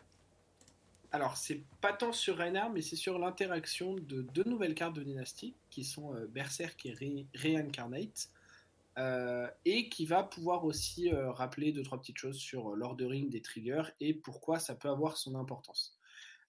Alors, 1.11 1.37
c'est 1.37 1.63
pas 1.81 1.93
tant 1.93 2.11
sur 2.11 2.37
Reinhardt, 2.37 2.71
mais 2.73 2.81
c'est 2.81 2.95
sur 2.95 3.17
l'interaction 3.17 3.95
de 3.95 4.21
deux 4.21 4.43
nouvelles 4.43 4.75
cartes 4.75 4.95
de 4.95 5.03
dynastie 5.03 5.55
qui 5.69 5.83
sont 5.83 6.13
euh, 6.13 6.27
Berserk 6.27 6.85
et 6.85 6.93
Re- 6.93 7.27
Reincarnate. 7.35 8.29
euh, 8.97 9.47
et 9.65 9.87
qui 9.89 10.05
va 10.05 10.23
pouvoir 10.23 10.65
aussi 10.65 11.09
euh, 11.09 11.31
rappeler 11.31 11.71
deux 11.71 11.83
trois 11.83 11.99
petites 11.99 12.17
choses 12.17 12.37
sur 12.37 12.75
l'ordering 12.75 13.29
des 13.29 13.41
triggers 13.41 13.83
et 13.99 14.13
pourquoi 14.13 14.59
ça 14.59 14.75
peut 14.75 14.89
avoir 14.89 15.17
son 15.17 15.35
importance. 15.35 15.97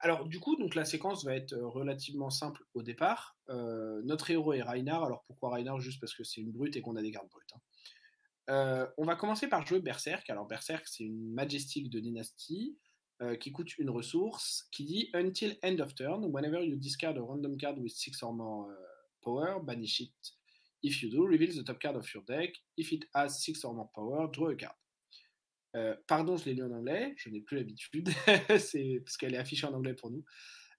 Alors 0.00 0.24
du 0.26 0.40
coup, 0.40 0.56
donc 0.56 0.74
la 0.74 0.84
séquence 0.84 1.24
va 1.24 1.36
être 1.36 1.54
relativement 1.54 2.30
simple 2.30 2.64
au 2.72 2.82
départ. 2.82 3.36
Notre 3.48 4.30
héros 4.30 4.54
est 4.54 4.62
Reinhardt. 4.62 5.04
Alors 5.04 5.22
pourquoi 5.24 5.50
Reinhardt? 5.50 5.80
Juste 5.80 6.00
parce 6.00 6.14
que 6.14 6.24
c'est 6.24 6.40
une 6.40 6.52
brute 6.52 6.74
et 6.76 6.80
qu'on 6.80 6.96
a 6.96 7.02
des 7.02 7.10
cartes 7.12 7.28
brutes. 7.28 7.52
hein. 8.48 8.88
On 8.96 9.04
va 9.04 9.14
commencer 9.14 9.46
par 9.46 9.66
jouer 9.66 9.80
Berserk. 9.80 10.30
Alors 10.30 10.46
Berserk, 10.46 10.88
c'est 10.88 11.04
une 11.04 11.34
Majestic 11.34 11.90
de 11.90 12.00
dynastie 12.00 12.78
euh, 13.22 13.36
qui 13.36 13.52
coûte 13.52 13.76
une 13.78 13.90
ressource 13.90 14.68
qui 14.72 14.84
dit 14.84 15.10
Until 15.14 15.56
end 15.62 15.78
of 15.80 15.94
turn, 15.94 16.24
whenever 16.24 16.64
you 16.64 16.76
discard 16.76 17.16
a 17.18 17.22
random 17.22 17.56
card 17.58 17.78
with 17.78 17.92
6 17.92 18.22
or 18.22 18.32
more 18.32 18.70
uh, 18.70 18.76
power, 19.22 19.60
banish 19.62 20.00
it. 20.00 20.12
If 20.82 21.02
you 21.02 21.10
do, 21.10 21.26
reveal 21.26 21.52
the 21.52 21.64
top 21.64 21.78
card 21.80 21.96
of 21.96 22.12
your 22.14 22.24
deck. 22.24 22.54
If 22.76 22.92
it 22.92 23.04
has 23.14 23.42
6 23.44 23.64
or 23.64 23.74
more 23.74 23.90
power, 23.94 24.28
draw 24.32 24.50
a 24.50 24.56
card. 24.56 24.74
Euh, 25.76 25.94
pardon, 26.06 26.36
je 26.36 26.46
l'ai 26.46 26.54
lu 26.54 26.64
en 26.64 26.72
anglais, 26.72 27.14
je 27.16 27.28
n'ai 27.28 27.40
plus 27.40 27.56
l'habitude, 27.56 28.08
c'est 28.58 29.00
parce 29.04 29.16
qu'elle 29.16 29.34
est 29.34 29.38
affichée 29.38 29.66
en 29.66 29.74
anglais 29.74 29.94
pour 29.94 30.10
nous. 30.10 30.24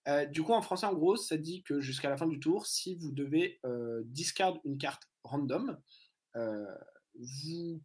Euh, 0.08 0.26
du 0.26 0.42
coup, 0.42 0.52
en 0.52 0.62
français, 0.62 0.86
en 0.86 0.94
gros, 0.94 1.16
ça 1.16 1.38
dit 1.38 1.64
que 1.64 1.80
jusqu'à 1.80 2.10
la 2.10 2.18
fin 2.18 2.28
du 2.28 2.40
tour, 2.40 2.66
si 2.66 2.96
vous 2.96 3.12
devez 3.12 3.60
euh, 3.66 4.02
discard 4.06 4.60
une 4.66 4.78
carte 4.78 5.04
random, 5.24 5.78
euh, 6.36 6.66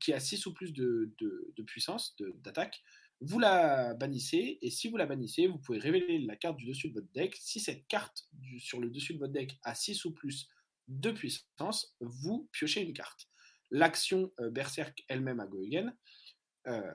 qui 0.01 0.13
a 0.13 0.21
6 0.21 0.47
ou 0.47 0.55
plus 0.55 0.73
de, 0.73 1.13
de- 1.19 1.63
puissance, 1.65 2.17
d'attaque, 2.43 2.83
vous 3.21 3.39
la 3.39 3.95
bannissez, 3.95 4.59
et 4.61 4.71
si 4.71 4.89
vous 4.89 4.97
la 4.97 5.07
bannissez, 5.07 5.47
vous 5.47 5.59
pouvez 5.59 5.79
révéler 5.79 6.19
la 6.19 6.37
carte 6.37 6.57
du 6.57 6.67
dessus 6.67 6.89
de 6.91 6.95
votre 6.95 7.11
deck. 7.13 7.35
Si 7.41 7.61
cette 7.61 7.87
carte 7.89 8.29
du- 8.33 8.61
sur 8.61 8.81
le 8.81 8.91
dessus 8.91 9.15
de 9.15 9.19
votre 9.19 9.33
deck 9.33 9.59
a 9.63 9.75
6 9.75 10.05
ou 10.05 10.13
plus 10.13 10.49
de 10.89 11.11
puissance, 11.11 11.97
vous 12.01 12.49
piochez 12.53 12.83
une 12.83 12.93
carte. 12.93 13.29
L'action 13.71 14.33
euh, 14.41 14.51
Berserk 14.51 15.03
elle-même 15.09 15.41
à 15.41 15.47
Go 15.47 15.63
Again. 15.63 15.93
Euh, 16.67 16.93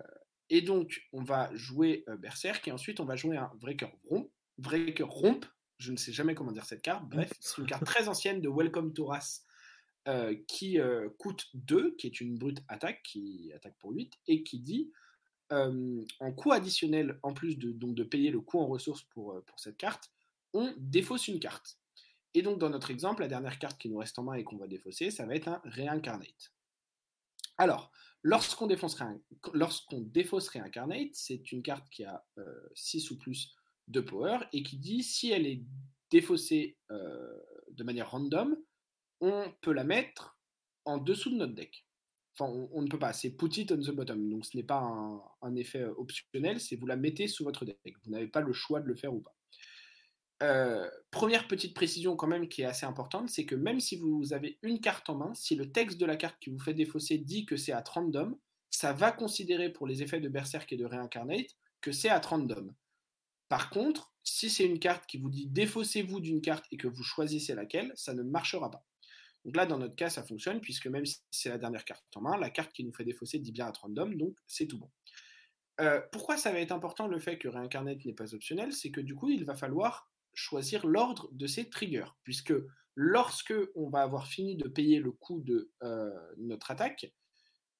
et 0.49 0.61
donc, 0.61 1.01
on 1.11 1.23
va 1.23 1.49
jouer 1.55 2.03
euh, 2.07 2.17
Berserk, 2.17 2.67
et 2.67 2.71
ensuite, 2.71 2.99
on 2.99 3.05
va 3.05 3.15
jouer 3.15 3.37
un 3.37 3.51
Breaker 3.55 3.89
Romp. 4.05 4.29
Breaker 4.59 5.03
Romp, 5.03 5.45
je 5.79 5.91
ne 5.91 5.97
sais 5.97 6.13
jamais 6.13 6.35
comment 6.35 6.51
dire 6.51 6.65
cette 6.65 6.83
carte. 6.83 7.09
Bref, 7.09 7.33
c'est 7.39 7.57
une 7.61 7.67
carte 7.67 7.85
très 7.85 8.07
ancienne 8.07 8.41
de 8.41 8.49
Welcome 8.49 8.93
to 8.93 9.11
qui 10.47 10.79
coûte 11.17 11.47
2, 11.53 11.95
qui 11.95 12.07
est 12.07 12.21
une 12.21 12.37
brute 12.37 12.61
attaque, 12.67 13.01
qui 13.03 13.51
attaque 13.53 13.77
pour 13.79 13.91
8, 13.91 14.13
et 14.27 14.43
qui 14.43 14.59
dit 14.59 14.91
euh, 15.51 16.05
en 16.19 16.31
coût 16.31 16.51
additionnel, 16.51 17.19
en 17.23 17.33
plus 17.33 17.57
de, 17.57 18.03
payer 18.03 18.31
le 18.31 18.41
coût 18.41 18.59
en 18.59 18.67
ressources 18.67 19.03
pour, 19.03 19.33
euh, 19.33 19.41
pour 19.41 19.59
cette 19.59 19.77
carte, 19.77 20.11
on 20.53 20.73
défausse 20.77 21.27
une 21.27 21.39
carte. 21.39 21.77
Et 22.33 22.41
donc, 22.41 22.59
dans 22.59 22.69
notre 22.69 22.91
exemple, 22.91 23.21
la 23.21 23.27
dernière 23.27 23.59
carte 23.59 23.79
qui 23.79 23.89
nous 23.89 23.97
reste 23.97 24.17
en 24.19 24.23
main 24.23 24.35
et 24.35 24.43
qu'on 24.43 24.57
va 24.57 24.67
défausser, 24.67 25.11
ça 25.11 25.25
va 25.25 25.35
être 25.35 25.47
un 25.47 25.61
Reincarnate. 25.65 26.53
Alors, 27.57 27.91
lorsqu'on 28.23 28.67
défausse 28.67 28.95
Reincarnate, 30.49 31.13
c'est 31.13 31.51
une 31.51 31.61
carte 31.61 31.89
qui 31.89 32.05
a 32.05 32.25
6 32.73 33.11
ou 33.11 33.17
plus 33.17 33.53
de 33.87 33.99
power 33.99 34.39
et 34.53 34.63
qui 34.63 34.77
dit 34.77 35.03
si 35.03 35.31
elle 35.31 35.45
est 35.45 35.61
défaussée 36.09 36.77
euh, 36.91 37.39
de 37.71 37.83
manière 37.83 38.11
random, 38.11 38.55
on 39.21 39.51
peut 39.61 39.73
la 39.73 39.83
mettre 39.83 40.37
en 40.85 40.97
dessous 40.97 41.29
de 41.29 41.35
notre 41.35 41.53
deck. 41.53 41.85
Enfin, 42.33 42.51
on, 42.71 42.81
ne 42.81 42.87
peut 42.87 42.99
pas, 42.99 43.13
c'est 43.13 43.31
put 43.31 43.59
it 43.59 43.71
on 43.71 43.77
the 43.77 43.91
bottom. 43.91 44.29
Donc 44.29 44.45
ce 44.45 44.55
n'est 44.55 44.63
pas 44.63 44.79
un, 45.41 45.55
effet 45.55 45.81
euh, 45.81 45.93
optionnel, 45.97 46.59
c'est 46.59 46.75
vous 46.75 46.87
la 46.87 46.95
mettez 46.95 47.27
sous 47.27 47.43
votre 47.43 47.65
deck. 47.65 47.77
Vous 48.05 48.11
n'avez 48.11 48.27
pas 48.27 48.41
le 48.41 48.53
choix 48.53 48.79
de 48.79 48.87
le 48.87 48.95
faire 48.95 49.13
ou 49.13 49.19
pas. 49.19 49.35
Euh, 50.41 50.89
première 51.11 51.47
petite 51.47 51.75
précision 51.75 52.15
quand 52.15 52.27
même 52.27 52.47
qui 52.47 52.63
est 52.63 52.65
assez 52.65 52.85
importante, 52.85 53.29
c'est 53.29 53.45
que 53.45 53.53
même 53.53 53.79
si 53.79 53.97
vous 53.97 54.33
avez 54.33 54.57
une 54.63 54.79
carte 54.79 55.09
en 55.09 55.15
main, 55.15 55.33
si 55.35 55.55
le 55.55 55.71
texte 55.71 55.99
de 55.99 56.05
la 56.05 56.15
carte 56.15 56.39
qui 56.39 56.49
vous 56.49 56.59
fait 56.59 56.73
défausser 56.73 57.19
dit 57.19 57.45
que 57.45 57.57
c'est 57.57 57.73
à 57.73 57.83
random, 57.85 58.35
ça 58.71 58.93
va 58.93 59.11
considérer 59.11 59.69
pour 59.71 59.85
les 59.85 60.01
effets 60.01 60.19
de 60.19 60.29
Berserk 60.29 60.71
et 60.71 60.77
de 60.77 60.85
Reincarnate 60.85 61.55
que 61.81 61.91
c'est 61.91 62.09
à 62.09 62.19
random. 62.19 62.73
Par 63.49 63.69
contre, 63.69 64.13
si 64.23 64.49
c'est 64.49 64.65
une 64.65 64.79
carte 64.79 65.05
qui 65.05 65.17
vous 65.17 65.29
dit 65.29 65.47
défaussez-vous 65.47 66.21
d'une 66.21 66.41
carte 66.41 66.65
et 66.71 66.77
que 66.77 66.87
vous 66.87 67.03
choisissez 67.03 67.53
laquelle, 67.53 67.91
ça 67.95 68.13
ne 68.13 68.23
marchera 68.23 68.71
pas. 68.71 68.85
Donc 69.45 69.55
là, 69.55 69.65
dans 69.65 69.79
notre 69.79 69.95
cas, 69.95 70.09
ça 70.09 70.23
fonctionne, 70.23 70.61
puisque 70.61 70.87
même 70.87 71.05
si 71.05 71.19
c'est 71.31 71.49
la 71.49 71.57
dernière 71.57 71.85
carte 71.85 72.05
en 72.15 72.21
main, 72.21 72.37
la 72.37 72.49
carte 72.49 72.71
qui 72.73 72.83
nous 72.83 72.93
fait 72.93 73.03
défausser 73.03 73.39
dit 73.39 73.51
bien 73.51 73.67
à 73.67 73.71
random, 73.71 74.15
donc 74.15 74.35
c'est 74.47 74.67
tout 74.67 74.77
bon. 74.77 74.89
Euh, 75.79 75.99
pourquoi 76.11 76.37
ça 76.37 76.51
va 76.51 76.59
être 76.59 76.71
important 76.71 77.07
le 77.07 77.19
fait 77.19 77.37
que 77.37 77.47
Reincarnate 77.47 78.05
n'est 78.05 78.13
pas 78.13 78.35
optionnel 78.35 78.71
C'est 78.71 78.91
que 78.91 79.01
du 79.01 79.15
coup, 79.15 79.29
il 79.29 79.45
va 79.45 79.55
falloir 79.55 80.11
choisir 80.33 80.85
l'ordre 80.85 81.29
de 81.31 81.47
ces 81.47 81.69
triggers, 81.69 82.13
puisque 82.23 82.53
lorsque 82.95 83.53
on 83.75 83.89
va 83.89 84.01
avoir 84.01 84.27
fini 84.27 84.55
de 84.55 84.67
payer 84.67 84.99
le 84.99 85.11
coût 85.11 85.41
de 85.41 85.71
euh, 85.83 86.11
notre 86.37 86.71
attaque, 86.71 87.11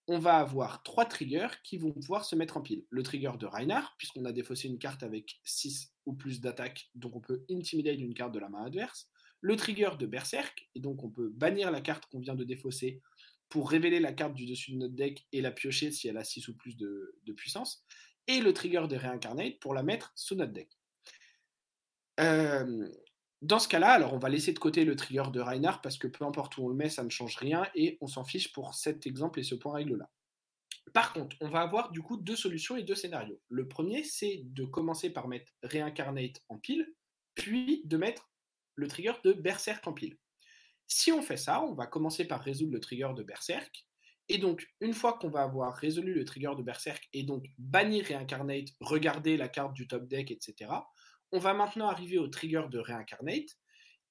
on 0.07 0.20
va 0.20 0.38
avoir 0.38 0.84
trois 0.84 1.05
triggers 1.05 1.62
qui 1.64 1.78
vont 1.78 1.93
pouvoir 1.93 2.26
se 2.26 2.36
mettre 2.36 2.57
en 2.57 2.62
pile. 2.62 2.86
Le 2.89 3.03
trigger 3.03 3.34
de 3.39 3.45
Reinhardt, 3.45 3.93
puisqu'on 3.97 4.26
a 4.26 4.32
défaussé 4.32 4.68
une 4.68 4.80
carte 4.80 5.03
avec 5.03 5.39
6 5.43 5.93
ou 6.05 6.14
plus 6.14 6.41
d'attaque, 6.41 6.89
donc 6.95 7.16
on 7.16 7.22
peut 7.22 7.45
intimider 7.49 7.91
une 7.93 8.14
carte 8.14 8.34
de 8.34 8.39
la 8.39 8.49
main 8.49 8.66
adverse. 8.66 9.09
Le 9.41 9.55
trigger 9.55 9.91
de 9.99 10.05
Berserk, 10.05 10.69
et 10.75 10.79
donc 10.79 11.03
on 11.03 11.09
peut 11.09 11.29
bannir 11.29 11.71
la 11.71 11.81
carte 11.81 12.05
qu'on 12.05 12.19
vient 12.19 12.35
de 12.35 12.43
défausser 12.43 13.01
pour 13.49 13.69
révéler 13.69 13.99
la 13.99 14.13
carte 14.13 14.33
du 14.33 14.45
dessus 14.45 14.71
de 14.71 14.77
notre 14.77 14.95
deck 14.95 15.27
et 15.33 15.41
la 15.41 15.51
piocher 15.51 15.91
si 15.91 16.07
elle 16.07 16.17
a 16.17 16.23
6 16.23 16.47
ou 16.47 16.55
plus 16.55 16.77
de, 16.77 17.13
puissance. 17.35 17.85
Et 18.27 18.39
le 18.39 18.53
trigger 18.53 18.87
de 18.87 18.95
Reincarnate 18.95 19.59
pour 19.59 19.73
la 19.73 19.83
mettre 19.83 20.13
sous 20.15 20.35
notre 20.35 20.53
deck. 20.53 20.69
Euh, 22.19 22.87
dans 23.41 23.59
ce 23.59 23.67
cas-là, 23.67 23.91
alors 23.91 24.13
on 24.13 24.19
va 24.19 24.29
laisser 24.29 24.53
de 24.53 24.59
côté 24.59 24.85
le 24.85 24.95
trigger 24.95 25.31
de 25.33 25.41
Reinhardt 25.41 25.81
parce 25.81 25.97
que 25.97 26.07
peu 26.07 26.23
importe 26.23 26.57
où 26.57 26.65
on 26.65 26.69
le 26.69 26.75
met, 26.75 26.89
ça 26.89 27.03
ne 27.03 27.09
change 27.09 27.35
rien 27.35 27.67
et 27.75 27.97
on 27.99 28.07
s'en 28.07 28.23
fiche 28.23 28.53
pour 28.53 28.75
cet 28.75 29.05
exemple 29.05 29.39
et 29.39 29.43
ce 29.43 29.55
point 29.55 29.73
règle-là. 29.73 30.09
Par 30.93 31.13
contre, 31.13 31.35
on 31.41 31.49
va 31.49 31.61
avoir 31.61 31.91
du 31.91 32.01
coup 32.01 32.17
deux 32.17 32.35
solutions 32.35 32.75
et 32.75 32.83
deux 32.83 32.95
scénarios. 32.95 33.39
Le 33.49 33.67
premier, 33.67 34.03
c'est 34.03 34.41
de 34.45 34.63
commencer 34.63 35.09
par 35.09 35.27
mettre 35.27 35.51
Reincarnate 35.63 36.41
en 36.49 36.57
pile, 36.57 36.87
puis 37.35 37.81
de 37.85 37.97
mettre 37.97 38.30
le 38.82 38.88
trigger 38.88 39.13
de 39.23 39.32
Berserk 39.32 39.88
en 39.88 39.93
pile. 39.93 40.17
Si 40.88 41.11
on 41.11 41.21
fait 41.21 41.38
ça, 41.38 41.63
on 41.63 41.73
va 41.73 41.88
commencer 41.88 42.25
par 42.25 42.41
résoudre 42.41 42.73
le 42.73 42.82
trigger 42.82 43.11
de 43.15 43.23
Berserk. 43.23 43.88
Et 44.27 44.38
donc, 44.38 44.67
une 44.82 44.93
fois 44.93 45.13
qu'on 45.13 45.29
va 45.29 45.43
avoir 45.43 45.73
résolu 45.73 46.14
le 46.14 46.26
trigger 46.26 46.51
de 46.57 46.64
Berserk 46.64 47.07
et 47.14 47.23
donc 47.23 47.45
bannir 47.57 48.07
Reincarnate, 48.07 48.69
regarder 48.80 49.38
la 49.38 49.47
carte 49.47 49.73
du 49.73 49.88
top 49.88 50.07
deck, 50.07 50.31
etc., 50.31 50.72
on 51.31 51.39
va 51.39 51.53
maintenant 51.53 51.88
arriver 51.88 52.18
au 52.18 52.27
trigger 52.27 52.64
de 52.69 52.80
Reincarnate. 52.80 53.57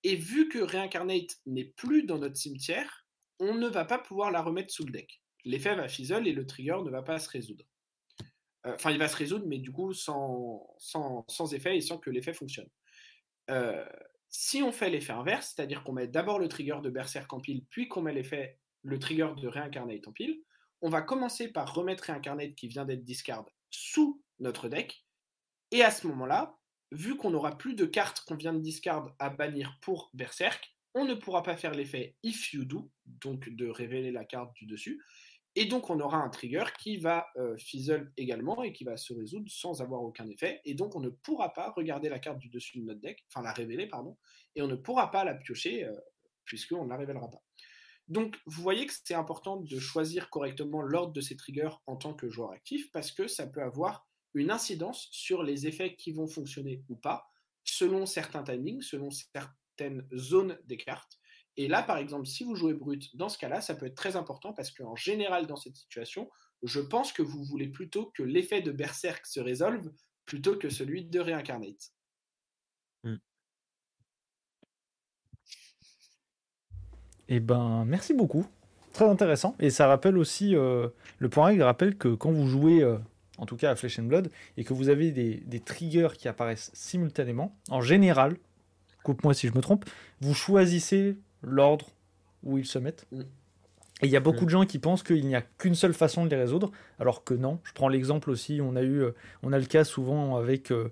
Et 0.04 0.16
vu 0.16 0.48
que 0.48 0.58
Reincarnate 0.58 1.36
n'est 1.44 1.72
plus 1.76 2.04
dans 2.04 2.18
notre 2.18 2.36
cimetière, 2.36 3.06
on 3.38 3.54
ne 3.54 3.68
va 3.68 3.84
pas 3.84 3.98
pouvoir 3.98 4.30
la 4.30 4.40
remettre 4.40 4.72
sous 4.72 4.86
le 4.86 4.92
deck. 4.92 5.22
L'effet 5.44 5.74
va 5.74 5.88
fizzle 5.88 6.26
et 6.26 6.32
le 6.32 6.46
trigger 6.46 6.78
ne 6.84 6.90
va 6.90 7.02
pas 7.02 7.18
se 7.18 7.28
résoudre. 7.28 7.64
Euh, 8.66 8.74
Enfin, 8.74 8.90
il 8.90 8.98
va 8.98 9.08
se 9.08 9.16
résoudre, 9.16 9.46
mais 9.46 9.58
du 9.58 9.72
coup, 9.72 9.92
sans, 9.92 10.66
sans, 10.78 11.24
sans 11.28 11.52
effet 11.54 11.76
et 11.76 11.80
sans 11.80 11.98
que 11.98 12.10
l'effet 12.10 12.32
fonctionne. 12.32 12.68
Euh, 13.50 13.84
si 14.30 14.62
on 14.62 14.72
fait 14.72 14.90
l'effet 14.90 15.12
inverse, 15.12 15.54
c'est-à-dire 15.54 15.82
qu'on 15.82 15.92
met 15.92 16.06
d'abord 16.06 16.38
le 16.38 16.48
trigger 16.48 16.78
de 16.82 16.88
Berserk 16.88 17.32
en 17.32 17.40
pile, 17.40 17.64
puis 17.68 17.88
qu'on 17.88 18.02
met 18.02 18.14
l'effet, 18.14 18.58
le 18.82 18.98
trigger 18.98 19.32
de 19.36 19.48
Reincarnate 19.48 20.06
en 20.06 20.12
pile, 20.12 20.40
on 20.80 20.88
va 20.88 21.02
commencer 21.02 21.48
par 21.48 21.74
remettre 21.74 22.04
Reincarnate 22.04 22.54
qui 22.54 22.68
vient 22.68 22.84
d'être 22.84 23.04
discard 23.04 23.44
sous 23.70 24.22
notre 24.38 24.68
deck. 24.68 25.04
Et 25.72 25.82
à 25.82 25.90
ce 25.90 26.06
moment-là, 26.06 26.56
vu 26.92 27.16
qu'on 27.16 27.30
n'aura 27.30 27.58
plus 27.58 27.74
de 27.74 27.84
cartes 27.84 28.20
qu'on 28.20 28.36
vient 28.36 28.54
de 28.54 28.60
discard 28.60 29.14
à 29.18 29.30
bannir 29.30 29.78
pour 29.82 30.10
Berserk, 30.14 30.74
on 30.94 31.04
ne 31.04 31.14
pourra 31.14 31.42
pas 31.42 31.56
faire 31.56 31.72
l'effet 31.72 32.16
If 32.22 32.52
You 32.52 32.64
Do, 32.64 32.90
donc 33.04 33.48
de 33.48 33.68
révéler 33.68 34.10
la 34.10 34.24
carte 34.24 34.54
du 34.54 34.66
dessus. 34.66 35.00
Et 35.56 35.64
donc 35.64 35.90
on 35.90 35.98
aura 35.98 36.18
un 36.18 36.28
trigger 36.28 36.64
qui 36.78 36.96
va 36.96 37.26
euh, 37.36 37.56
fizzle 37.56 38.12
également 38.16 38.62
et 38.62 38.72
qui 38.72 38.84
va 38.84 38.96
se 38.96 39.12
résoudre 39.12 39.50
sans 39.50 39.82
avoir 39.82 40.02
aucun 40.02 40.28
effet. 40.28 40.60
Et 40.64 40.74
donc 40.74 40.94
on 40.94 41.00
ne 41.00 41.08
pourra 41.08 41.52
pas 41.52 41.70
regarder 41.70 42.08
la 42.08 42.18
carte 42.18 42.38
du 42.38 42.48
dessus 42.48 42.78
de 42.78 42.84
notre 42.84 43.00
deck, 43.00 43.24
enfin 43.28 43.42
la 43.42 43.52
révéler, 43.52 43.86
pardon, 43.86 44.16
et 44.54 44.62
on 44.62 44.68
ne 44.68 44.76
pourra 44.76 45.10
pas 45.10 45.24
la 45.24 45.34
piocher 45.34 45.84
euh, 45.84 45.94
puisqu'on 46.44 46.84
ne 46.84 46.90
la 46.90 46.96
révélera 46.96 47.30
pas. 47.30 47.42
Donc 48.06 48.38
vous 48.46 48.62
voyez 48.62 48.86
que 48.86 48.92
c'est 49.04 49.14
important 49.14 49.56
de 49.56 49.78
choisir 49.78 50.30
correctement 50.30 50.82
l'ordre 50.82 51.12
de 51.12 51.20
ces 51.20 51.36
triggers 51.36 51.70
en 51.86 51.96
tant 51.96 52.14
que 52.14 52.28
joueur 52.28 52.50
actif 52.52 52.90
parce 52.92 53.12
que 53.12 53.26
ça 53.28 53.46
peut 53.46 53.62
avoir 53.62 54.08
une 54.34 54.50
incidence 54.50 55.08
sur 55.10 55.42
les 55.42 55.66
effets 55.66 55.96
qui 55.96 56.12
vont 56.12 56.28
fonctionner 56.28 56.82
ou 56.88 56.96
pas 56.96 57.30
selon 57.64 58.06
certains 58.06 58.42
timings, 58.42 58.82
selon 58.82 59.10
certaines 59.10 60.06
zones 60.14 60.58
des 60.64 60.76
cartes. 60.76 61.19
Et 61.60 61.68
là, 61.68 61.82
par 61.82 61.98
exemple, 61.98 62.24
si 62.24 62.42
vous 62.42 62.56
jouez 62.56 62.72
brut, 62.72 63.14
dans 63.16 63.28
ce 63.28 63.36
cas-là, 63.36 63.60
ça 63.60 63.74
peut 63.74 63.84
être 63.84 63.94
très 63.94 64.16
important 64.16 64.54
parce 64.54 64.70
qu'en 64.70 64.96
général, 64.96 65.46
dans 65.46 65.56
cette 65.56 65.76
situation, 65.76 66.30
je 66.62 66.80
pense 66.80 67.12
que 67.12 67.20
vous 67.20 67.44
voulez 67.44 67.68
plutôt 67.68 68.10
que 68.14 68.22
l'effet 68.22 68.62
de 68.62 68.72
Berserk 68.72 69.26
se 69.26 69.40
résolve 69.40 69.92
plutôt 70.24 70.56
que 70.56 70.70
celui 70.70 71.04
de 71.04 71.20
Reincarnate. 71.20 71.92
Hmm. 73.04 73.16
Eh 77.28 77.40
ben, 77.40 77.84
merci 77.84 78.14
beaucoup. 78.14 78.46
Très 78.94 79.04
intéressant. 79.04 79.54
Et 79.60 79.68
ça 79.68 79.86
rappelle 79.86 80.16
aussi, 80.16 80.56
euh, 80.56 80.88
le 81.18 81.28
point 81.28 81.48
règle 81.48 81.62
rappelle 81.62 81.98
que 81.98 82.14
quand 82.14 82.32
vous 82.32 82.48
jouez, 82.48 82.82
euh, 82.82 82.96
en 83.36 83.44
tout 83.44 83.58
cas 83.58 83.72
à 83.72 83.76
Flesh 83.76 83.98
and 83.98 84.04
Blood, 84.04 84.30
et 84.56 84.64
que 84.64 84.72
vous 84.72 84.88
avez 84.88 85.12
des, 85.12 85.34
des 85.40 85.60
triggers 85.60 86.16
qui 86.16 86.26
apparaissent 86.26 86.70
simultanément, 86.72 87.54
en 87.68 87.82
général, 87.82 88.38
coupe-moi 89.02 89.34
si 89.34 89.46
je 89.46 89.52
me 89.52 89.60
trompe, 89.60 89.84
vous 90.22 90.32
choisissez 90.32 91.18
l'ordre 91.42 91.88
où 92.42 92.58
ils 92.58 92.66
se 92.66 92.78
mettent. 92.78 93.06
Et 94.02 94.06
il 94.06 94.10
y 94.10 94.16
a 94.16 94.20
beaucoup 94.20 94.42
mm. 94.42 94.46
de 94.46 94.50
gens 94.50 94.66
qui 94.66 94.78
pensent 94.78 95.02
qu'il 95.02 95.26
n'y 95.26 95.34
a 95.34 95.42
qu'une 95.42 95.74
seule 95.74 95.94
façon 95.94 96.24
de 96.24 96.30
les 96.30 96.36
résoudre, 96.36 96.70
alors 96.98 97.24
que 97.24 97.34
non. 97.34 97.60
Je 97.64 97.72
prends 97.72 97.88
l'exemple 97.88 98.30
aussi, 98.30 98.60
on 98.62 98.76
a 98.76 98.82
eu, 98.82 99.02
euh, 99.02 99.14
on 99.42 99.52
a 99.52 99.58
le 99.58 99.66
cas 99.66 99.84
souvent 99.84 100.36
avec 100.36 100.72
euh, 100.72 100.90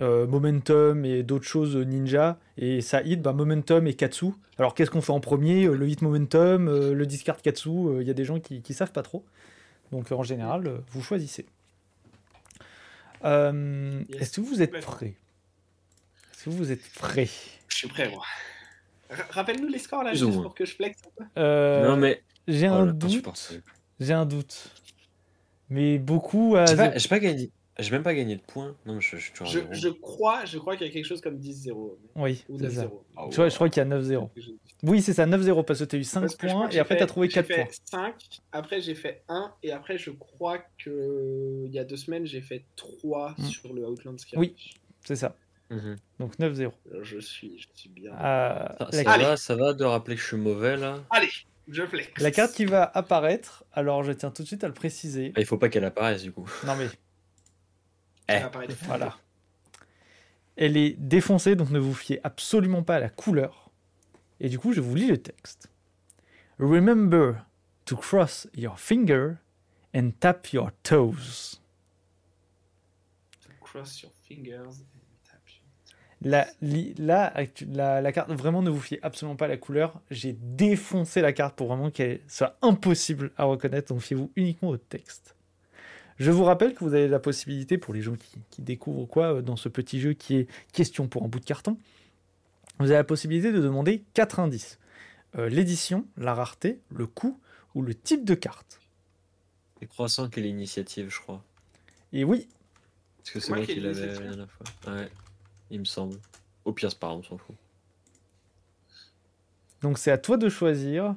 euh, 0.00 0.26
Momentum 0.26 1.04
et 1.04 1.22
d'autres 1.22 1.46
choses 1.46 1.76
Ninja, 1.76 2.38
et 2.56 2.80
ça 2.80 3.02
hit 3.02 3.20
bah, 3.20 3.32
Momentum 3.32 3.86
et 3.86 3.94
Katsu. 3.94 4.26
Alors 4.58 4.74
qu'est-ce 4.74 4.90
qu'on 4.90 5.02
fait 5.02 5.12
en 5.12 5.20
premier? 5.20 5.66
Le 5.66 5.88
hit 5.88 6.02
Momentum, 6.02 6.92
le 6.92 7.06
discard 7.06 7.42
Katsu, 7.42 8.00
il 8.00 8.06
y 8.06 8.10
a 8.10 8.14
des 8.14 8.24
gens 8.24 8.40
qui, 8.40 8.62
qui 8.62 8.74
savent 8.74 8.92
pas 8.92 9.02
trop. 9.02 9.24
Donc 9.92 10.12
en 10.12 10.22
général, 10.22 10.80
vous 10.90 11.02
choisissez. 11.02 11.46
Est-ce 13.22 14.36
que 14.36 14.40
vous 14.40 14.62
êtes 14.62 14.80
prêts? 14.80 15.14
Est-ce 16.32 16.44
que 16.44 16.50
vous 16.50 16.70
êtes 16.70 16.92
prêts? 16.92 17.28
Je 17.68 17.76
suis 17.76 17.88
prêt, 17.88 18.08
moi. 18.08 18.22
Rappelle-nous 19.30 19.68
les 19.68 19.78
scores 19.78 20.02
là, 20.02 20.14
juste 20.14 20.42
pour 20.42 20.54
que 20.54 20.64
je 20.64 20.74
flex 20.74 21.00
un 21.06 21.10
peu. 21.16 21.24
Euh, 21.40 21.88
non, 21.88 21.96
mais. 21.96 22.22
J'ai 22.48 22.68
oh, 22.68 22.74
un 22.74 22.86
doute. 22.86 23.60
J'ai 23.98 24.12
un 24.12 24.26
doute. 24.26 24.70
Mais 25.68 25.98
beaucoup 25.98 26.54
à. 26.56 26.66
J'ai 26.66 26.76
pas, 26.76 26.90
pas, 26.90 27.18
gagné. 27.18 27.50
J'ai 27.78 27.90
même 27.90 28.02
pas 28.02 28.14
gagné 28.14 28.36
de 28.36 28.40
points. 28.40 28.74
Non, 28.86 29.00
je, 29.00 29.16
je, 29.16 29.32
je, 29.44 29.58
je 29.72 29.88
crois, 29.88 30.44
je 30.44 30.58
crois 30.58 30.76
qu'il 30.76 30.86
y 30.86 30.90
a 30.90 30.92
quelque 30.92 31.04
chose 31.04 31.20
comme 31.20 31.38
10-0. 31.38 31.96
Oui. 32.14 32.44
Ou 32.48 32.58
9-0. 32.58 32.90
Oh, 33.16 33.30
je, 33.30 33.54
crois 33.54 33.68
qu'il 33.68 33.82
y 33.82 33.86
a 33.86 33.88
9-0. 33.88 34.30
Oui, 34.82 35.02
c'est 35.02 35.12
ça, 35.12 35.26
9-0 35.26 35.64
parce 35.64 35.80
que 35.80 35.84
tu 35.84 35.96
as 35.96 35.98
eu 35.98 36.04
5 36.04 36.36
points 36.38 36.68
et 36.70 36.78
après 36.78 36.96
tu 36.96 37.02
as 37.02 37.06
trouvé 37.06 37.28
4 37.28 37.46
points. 37.46 37.66
5, 37.90 38.14
après 38.52 38.80
j'ai 38.80 38.94
fait 38.94 39.22
1 39.28 39.52
et 39.62 39.72
après 39.72 39.98
je 39.98 40.10
crois 40.10 40.58
que 40.78 41.64
il 41.66 41.72
y 41.72 41.78
a 41.78 41.84
deux 41.84 41.96
semaines 41.96 42.26
j'ai 42.26 42.40
fait 42.42 42.64
3 42.76 43.34
mm. 43.36 43.44
sur 43.44 43.72
le 43.72 43.86
Outland 43.86 44.16
Oui, 44.36 44.54
c'est 45.04 45.16
ça. 45.16 45.34
Mhm. 45.70 45.96
Donc 46.20 46.38
9-0. 46.38 46.72
Je 47.02 47.18
suis, 47.18 47.58
je 47.58 47.66
suis 47.74 47.88
bien. 47.88 48.12
Euh, 48.12 48.68
ça, 48.90 49.18
va, 49.18 49.36
ça 49.36 49.56
va 49.56 49.72
de 49.72 49.84
rappeler 49.84 50.14
que 50.14 50.20
je 50.20 50.26
suis 50.26 50.36
mauvais 50.36 50.76
là 50.76 51.02
Allez, 51.10 51.30
je 51.68 51.84
flex. 51.84 52.22
La 52.22 52.30
carte 52.30 52.54
qui 52.54 52.64
va 52.64 52.84
apparaître, 52.84 53.64
alors 53.72 54.04
je 54.04 54.12
tiens 54.12 54.30
tout 54.30 54.42
de 54.42 54.46
suite 54.46 54.62
à 54.64 54.68
le 54.68 54.74
préciser. 54.74 55.32
Ah, 55.34 55.40
il 55.40 55.46
faut 55.46 55.58
pas 55.58 55.68
qu'elle 55.68 55.84
apparaisse 55.84 56.22
du 56.22 56.32
coup. 56.32 56.48
Non 56.64 56.76
mais. 56.76 56.88
Eh. 58.28 58.40
Voilà. 58.86 59.16
Elle 60.56 60.76
est 60.76 60.92
défoncée, 60.98 61.54
donc 61.54 61.70
ne 61.70 61.78
vous 61.78 61.94
fiez 61.94 62.20
absolument 62.24 62.82
pas 62.82 62.96
à 62.96 63.00
la 63.00 63.10
couleur. 63.10 63.70
Et 64.40 64.48
du 64.48 64.58
coup, 64.58 64.72
je 64.72 64.80
vous 64.80 64.94
lis 64.94 65.06
le 65.06 65.18
texte. 65.18 65.70
Remember 66.58 67.44
to 67.84 67.96
cross 67.96 68.48
your 68.54 68.78
finger 68.78 69.34
and 69.94 70.12
tap 70.18 70.52
your 70.52 70.70
toes. 70.82 71.60
cross 73.60 74.02
your 74.02 74.12
fingers 74.26 74.82
la, 76.22 76.46
la, 76.98 78.12
carte, 78.12 78.30
vraiment 78.30 78.62
ne 78.62 78.70
vous 78.70 78.80
fiez 78.80 78.98
absolument 79.02 79.36
pas 79.36 79.44
à 79.44 79.48
la 79.48 79.56
couleur. 79.56 80.00
J'ai 80.10 80.32
défoncé 80.32 81.20
la 81.20 81.32
carte 81.32 81.54
pour 81.56 81.68
vraiment 81.68 81.90
qu'elle 81.90 82.20
soit 82.26 82.56
impossible 82.62 83.32
à 83.36 83.44
reconnaître, 83.44 83.92
donc 83.92 84.02
fiez-vous 84.02 84.30
uniquement 84.36 84.70
au 84.70 84.76
texte. 84.76 85.36
Je 86.18 86.30
vous 86.30 86.44
rappelle 86.44 86.74
que 86.74 86.82
vous 86.82 86.94
avez 86.94 87.08
la 87.08 87.18
possibilité, 87.18 87.76
pour 87.76 87.92
les 87.92 88.00
gens 88.00 88.14
qui, 88.50 88.62
découvrent 88.62 89.06
quoi 89.06 89.34
euh, 89.34 89.42
dans 89.42 89.56
ce 89.56 89.68
petit 89.68 90.00
jeu 90.00 90.14
qui 90.14 90.36
est 90.36 90.48
question 90.72 91.08
pour 91.08 91.24
un 91.24 91.28
bout 91.28 91.40
de 91.40 91.44
carton, 91.44 91.76
vous 92.78 92.86
avez 92.86 92.94
la 92.94 93.04
possibilité 93.04 93.52
de 93.52 93.60
demander 93.60 94.02
quatre 94.14 94.40
indices. 94.40 94.78
Euh, 95.36 95.50
l'édition, 95.50 96.06
la 96.16 96.34
rareté, 96.34 96.80
le 96.90 97.06
coût 97.06 97.38
ou 97.74 97.82
le 97.82 97.94
type 97.94 98.24
de 98.24 98.34
carte. 98.34 98.80
Et 99.82 99.86
croissant 99.86 100.30
qui 100.30 100.40
est 100.40 100.44
l'initiative, 100.44 101.10
je 101.10 101.20
crois. 101.20 101.44
Et 102.14 102.24
oui. 102.24 102.48
Parce 103.18 103.30
que 103.30 103.40
c'est 103.40 103.52
moi, 103.52 103.66
qui 103.66 103.78
l'avais 103.78 104.06
la 104.06 104.18
dernière 104.18 104.50
fois. 104.50 104.94
Ouais 104.94 105.10
il 105.70 105.80
me 105.80 105.84
semble. 105.84 106.18
Au 106.64 106.72
pire, 106.72 106.90
c'est 106.90 106.98
pas 106.98 107.12
on 107.12 107.22
s'en 107.22 107.38
fout. 107.38 107.54
Donc 109.82 109.98
c'est 109.98 110.10
à 110.10 110.18
toi 110.18 110.36
de 110.36 110.48
choisir 110.48 111.14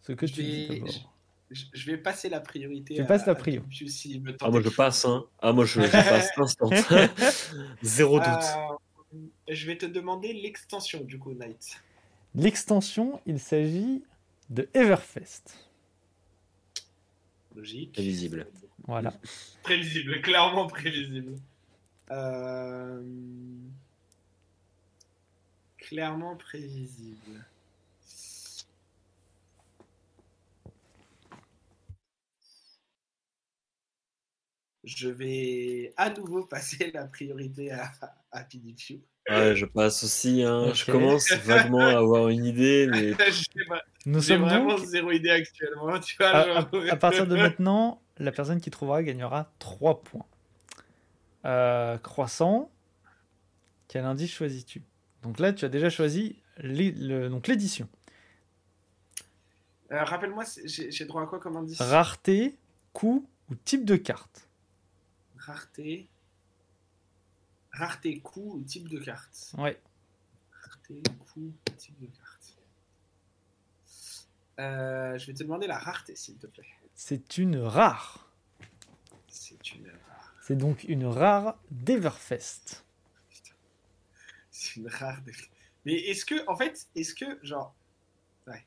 ce 0.00 0.12
que 0.12 0.26
je 0.26 0.34
tu 0.34 0.42
vais... 0.42 0.80
dis 0.80 1.06
Je 1.50 1.86
vais 1.86 1.98
passer 1.98 2.28
la 2.28 2.40
priorité. 2.40 2.94
Tu 2.94 3.04
passes 3.04 3.26
la 3.26 3.34
priorité. 3.34 4.20
Ah, 4.40 4.50
moi 4.50 4.60
je 4.60 4.68
passe, 4.70 5.04
hein. 5.04 5.24
Ah, 5.40 5.52
moi 5.52 5.64
je, 5.64 5.80
passe 5.80 6.30
instant. 6.38 6.70
Zéro 7.82 8.18
doute. 8.18 8.28
Euh, 8.28 9.18
je 9.48 9.66
vais 9.66 9.76
te 9.76 9.86
demander 9.86 10.32
l'extension 10.32 11.02
du 11.02 11.18
coup, 11.18 11.32
Night. 11.32 11.82
L'extension, 12.34 13.20
il 13.26 13.38
s'agit 13.38 14.02
de 14.48 14.68
Everfest. 14.74 15.54
Logique. 17.54 17.92
Prévisible. 17.92 18.46
Voilà. 18.86 19.12
prévisible, 19.62 20.20
clairement 20.22 20.66
prévisible. 20.66 21.36
Euh, 22.10 23.02
clairement 25.78 26.36
prévisible. 26.36 27.44
Je 34.84 35.08
vais 35.08 35.94
à 35.96 36.10
nouveau 36.10 36.44
passer 36.46 36.90
la 36.92 37.06
priorité 37.06 37.70
à, 37.70 37.92
à. 38.32 38.46
Ouais, 39.30 39.54
je 39.54 39.66
passe 39.66 40.02
aussi. 40.02 40.42
Hein. 40.42 40.72
Je 40.74 40.90
commence 40.90 41.30
vaguement 41.32 41.86
à 41.86 41.98
avoir 41.98 42.28
une 42.28 42.44
idée, 42.44 42.88
mais. 42.90 43.12
Nous 44.06 44.20
sommes 44.20 44.42
vraiment 44.42 44.76
zéro 44.78 45.12
idée 45.12 45.30
actuellement. 45.30 45.98
Tu 46.00 46.16
vois, 46.18 46.68
à, 46.90 46.96
partir 46.96 47.26
de 47.26 47.36
maintenant, 47.36 48.02
la 48.18 48.32
personne 48.32 48.60
qui 48.60 48.70
trouvera 48.70 49.02
gagnera 49.02 49.52
3 49.60 50.02
points. 50.02 50.26
Euh, 51.44 51.98
croissant. 51.98 52.70
Quel 53.88 54.04
indice 54.04 54.32
choisis-tu? 54.32 54.82
Donc 55.22 55.38
là, 55.38 55.52
tu 55.52 55.64
as 55.64 55.68
déjà 55.68 55.90
choisi 55.90 56.36
l'édition. 56.58 57.88
Euh, 59.90 60.04
rappelle-moi, 60.04 60.44
j'ai 60.64 61.04
droit 61.04 61.22
à 61.22 61.26
quoi 61.26 61.38
comme 61.38 61.56
indice? 61.56 61.80
Rareté, 61.80 62.56
coût 62.92 63.28
ou 63.50 63.54
type 63.54 63.84
de 63.84 63.96
carte? 63.96 64.48
Rareté. 65.36 66.08
Rareté, 67.72 68.18
coût 68.20 68.54
ou 68.56 68.62
type 68.62 68.88
de 68.88 68.98
carte? 68.98 69.52
Ouais. 69.58 69.78
Rareté, 70.52 71.02
coût, 71.32 71.52
type 71.76 71.98
de 72.00 72.06
carte. 72.06 72.56
Euh, 74.60 75.18
je 75.18 75.26
vais 75.26 75.34
te 75.34 75.42
demander 75.42 75.66
la 75.66 75.78
rareté, 75.78 76.14
s'il 76.16 76.36
te 76.36 76.46
plaît. 76.46 76.66
C'est 76.94 77.38
une 77.38 77.58
rare. 77.58 78.30
C'est 79.28 79.72
une 79.74 79.91
c'est 80.42 80.56
donc 80.56 80.84
une 80.84 81.06
rare 81.06 81.56
d'Everfest. 81.70 82.84
C'est 84.50 84.76
une 84.76 84.88
rare 84.88 85.20
Mais 85.84 85.94
est-ce 85.94 86.24
que, 86.24 86.34
en 86.48 86.56
fait, 86.56 86.88
est-ce 86.96 87.14
que, 87.14 87.24
genre. 87.44 87.74
Ouais. 88.48 88.64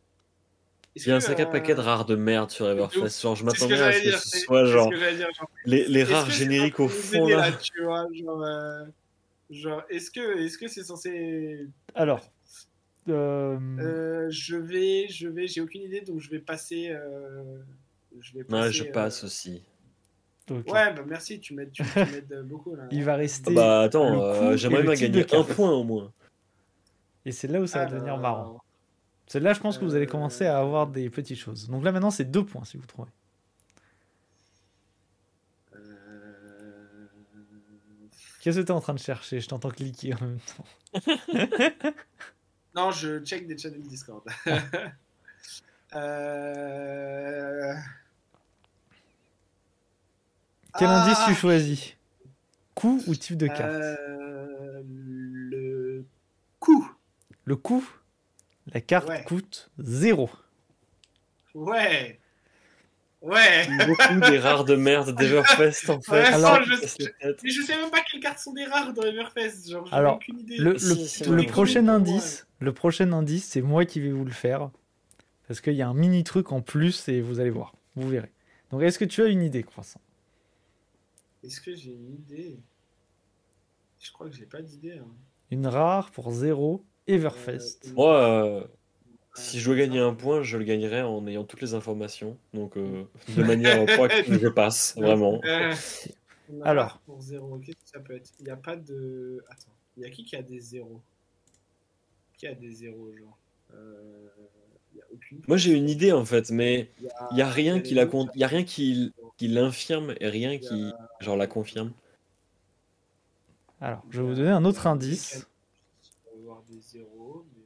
Il 0.95 1.05
y 1.05 1.11
a 1.11 1.17
un 1.17 1.19
sacré 1.19 1.49
paquet 1.49 1.75
de 1.75 1.81
rares 1.81 2.05
de 2.05 2.15
merde 2.15 2.49
sur 2.49 2.69
Everfest. 2.69 3.21
Genre, 3.21 3.35
je 3.35 3.43
m'attendais 3.43 3.79
à 3.79 3.91
ce 3.91 4.03
que 4.03 4.17
ce 4.17 4.39
soit 4.39 4.65
genre, 4.65 4.89
Les, 5.65 5.85
les 5.85 6.03
rares 6.05 6.29
génériques 6.29 6.79
au 6.79 6.87
fond. 6.87 7.27
Là. 7.27 7.51
tu 7.51 7.83
vois, 7.83 8.07
genre, 8.13 8.41
euh, 8.41 8.85
genre 9.49 9.83
est-ce 9.89 10.09
que 10.11 10.39
est-ce 10.39 10.57
que 10.57 10.69
c'est 10.69 10.83
censé. 10.83 11.67
Alors. 11.93 12.31
Euh... 13.07 13.59
Euh, 13.79 14.27
je 14.31 14.55
vais, 14.55 15.07
je 15.09 15.27
vais, 15.27 15.47
j'ai 15.47 15.61
aucune 15.61 15.83
idée, 15.83 16.01
donc 16.01 16.21
je 16.21 16.29
vais 16.31 16.39
passer. 16.39 16.89
Euh, 16.89 17.59
je 18.19 18.39
vais 18.39 18.71
je 18.71 18.83
passe 18.85 19.25
aussi. 19.25 19.61
Ouais, 20.49 20.93
bah 20.93 21.03
merci, 21.07 21.39
tu 21.39 21.55
m'aides, 21.55 21.71
beaucoup. 22.45 22.75
Là. 22.75 22.83
Il 22.91 23.03
va 23.03 23.15
rester. 23.15 23.53
bah 23.53 23.81
attends, 23.81 24.21
euh, 24.21 24.55
j'aimerais 24.55 24.83
bien 24.83 24.93
gagner 24.93 25.25
un 25.33 25.43
point 25.43 25.71
au 25.71 25.83
moins. 25.83 26.11
Et 27.25 27.31
c'est 27.31 27.47
là 27.47 27.59
où 27.59 27.67
ça 27.67 27.79
va 27.79 27.85
devenir 27.85 28.17
marrant. 28.17 28.61
C'est 29.27 29.39
là, 29.39 29.53
je 29.53 29.59
pense 29.59 29.79
que 29.79 29.85
vous 29.85 29.95
allez 29.95 30.05
commencer 30.05 30.45
à 30.45 30.59
avoir 30.59 30.85
des 30.85 31.09
petites 31.09 31.39
choses. 31.39 31.67
Donc 31.67 31.83
là, 31.83 31.91
maintenant, 31.91 32.11
c'est 32.11 32.25
deux 32.25 32.45
points 32.45 32.63
si 32.63 32.77
vous 32.77 32.85
trouvez. 32.85 33.09
Euh, 35.75 35.79
Qu'est-ce 38.41 38.59
que 38.59 38.65
tu 38.65 38.67
es 38.67 38.71
en 38.71 38.81
train 38.81 38.93
de 38.93 38.99
chercher? 38.99 39.39
Je 39.39 39.47
t'entends 39.47 39.71
cliquer 39.71 40.13
en 40.13 40.21
même 40.21 40.39
temps. 40.55 40.65
non, 42.75 42.91
je 42.91 43.19
check 43.25 43.47
des 43.47 43.57
channels 43.57 43.81
Discord. 43.81 44.23
euh... 45.95 47.73
Quel 50.77 50.87
indice 50.87 51.17
tu 51.25 51.31
ah. 51.31 51.35
choisis? 51.35 51.95
Coup 52.73 53.01
ou 53.07 53.15
type 53.15 53.37
de 53.37 53.47
carte? 53.47 53.61
Euh, 53.73 54.83
Le 54.85 56.05
Le 57.45 57.55
coût, 57.55 57.87
la 58.73 58.81
carte 58.81 59.07
Ouais. 59.07 59.23
coûte 59.23 59.69
0. 59.79 60.29
Ouais. 61.53 62.19
Ouais. 63.21 63.67
Beaucoup 63.87 64.29
des 64.29 64.39
rares 64.39 64.65
de 64.65 64.75
merde 64.75 65.15
d'Everfest 65.15 65.89
en 65.89 66.01
fait. 66.01 66.11
Ouais, 66.11 66.25
Alors- 66.25 66.61
je, 66.63 66.75
tête. 66.75 67.39
mais 67.43 67.49
je 67.49 67.61
sais 67.61 67.75
même 67.77 67.89
pas 67.89 68.01
quelles 68.11 68.19
cartes 68.19 68.39
sont 68.39 68.53
des 68.53 68.65
rares 68.65 68.93
dans 68.93 69.03
Everfest. 69.03 69.69
Genre, 69.69 69.87
Alors, 69.93 70.15
aucune 70.17 70.39
idée. 70.39 70.57
Le, 70.57 70.73
le- 70.73 70.77
Si, 70.77 71.23
prochain 71.47 71.81
moi, 71.83 71.93
indice, 71.93 72.45
le 72.59 72.73
prochain 72.73 73.11
indice, 73.13 73.45
c'est 73.45 73.61
moi 73.61 73.85
qui 73.85 73.99
vais 73.99 74.11
vous 74.11 74.25
le 74.25 74.31
faire. 74.31 74.69
Parce 75.47 75.61
qu'il 75.61 75.73
y 75.73 75.81
a 75.81 75.87
un 75.87 75.93
mini 75.93 76.23
truc 76.23 76.51
en 76.51 76.61
plus 76.61 77.07
et 77.07 77.21
vous 77.21 77.39
allez 77.39 77.51
voir. 77.51 77.73
Vous 77.95 78.09
verrez. 78.09 78.31
Donc, 78.71 78.81
est-ce 78.81 78.97
que 78.99 79.05
tu 79.05 79.21
as 79.21 79.27
une 79.27 79.41
idée, 79.43 79.63
Croissant? 79.63 80.01
Est-ce 81.45 81.61
que 81.61 81.75
j'ai 81.75 81.91
une 81.91 82.13
idée? 82.13 82.57
Je 83.99 84.11
crois 84.11 84.29
que 84.29 84.35
j'ai 84.35 84.45
pas 84.45 84.61
d'idée. 84.61 84.93
hein. 84.97 85.07
Une 85.51 85.67
rare 85.67 86.11
pour 86.11 86.31
0 86.31 86.83
Everfest. 87.07 87.79
Euh, 87.85 87.93
Moi, 87.93 88.15
euh, 88.45 88.67
si 89.35 89.59
je 89.59 89.65
dois 89.65 89.75
gagner 89.75 89.99
un 89.99 90.13
point, 90.13 90.41
je 90.41 90.57
le 90.57 90.63
gagnerai 90.63 91.01
en 91.03 91.25
ayant 91.27 91.43
toutes 91.43 91.61
les 91.61 91.73
informations. 91.75 92.37
Donc, 92.53 92.77
euh, 92.77 93.03
de 93.37 93.43
manière 93.43 93.85
proactive, 93.85 94.39
je 94.41 94.47
passe, 94.49 94.95
vraiment. 94.97 95.39
Euh, 95.45 95.73
Alors. 96.63 96.99
pour 97.05 97.21
zéro, 97.21 97.57
qu'est-ce 97.59 97.77
que 97.77 97.89
ça 97.89 97.99
peut 97.99 98.15
être 98.15 98.31
Il 98.39 98.45
n'y 98.45 98.51
a 98.51 98.57
pas 98.57 98.75
de. 98.75 99.43
Attends, 99.49 99.71
il 99.97 100.03
y 100.03 100.05
a 100.05 100.09
qui 100.09 100.23
qui 100.25 100.35
a 100.35 100.41
des 100.41 100.59
zéros? 100.59 101.01
Qui 102.37 102.47
a 102.47 102.53
des 102.55 102.71
zéros, 102.71 103.11
genre? 103.15 103.37
Euh, 103.73 104.27
Il 104.93 104.97
y 104.97 105.01
a 105.01 105.05
aucune. 105.13 105.41
Moi, 105.47 105.57
j'ai 105.57 105.73
une 105.73 105.89
idée 105.89 106.11
en 106.11 106.25
fait, 106.25 106.49
mais 106.51 106.91
Il 107.31 107.37
y 107.37 107.41
a, 107.41 107.47
a 107.47 107.49
rien 107.51 107.79
qui 107.79 107.93
la 107.93 108.05
con- 108.05 108.29
il 108.35 108.41
y 108.41 108.43
a 108.43 108.47
rien 108.47 108.63
qui, 108.63 109.11
qui 109.37 109.47
l'infirme 109.47 110.13
et 110.19 110.29
rien 110.29 110.57
qui 110.57 110.91
genre 111.19 111.35
la 111.37 111.47
confirme. 111.47 111.91
Alors, 113.81 114.03
je 114.09 114.21
vais 114.21 114.27
vous 114.27 114.35
donner 114.35 114.49
un 114.51 114.63
autre 114.65 114.87
indice. 114.87 115.47
On 116.33 116.37
va 116.37 116.43
voir 116.43 116.61
des 116.69 116.79
zéros, 116.79 117.45
mais. 117.55 117.61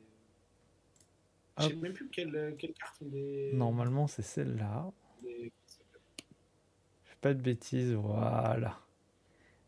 Je 1.63 1.67
sais 1.69 1.75
même 1.75 1.93
plus 1.93 2.07
quelles 2.09 2.55
quelle 2.57 2.73
cartes 2.73 2.95
ont 3.01 3.09
des. 3.09 3.51
Normalement, 3.53 4.07
c'est 4.07 4.21
celle-là. 4.23 4.91
des- 5.23 5.51
Je 7.05 7.09
fais 7.09 7.17
pas 7.21 7.33
de 7.33 7.41
bêtises, 7.41 7.91
voilà. 7.93 8.79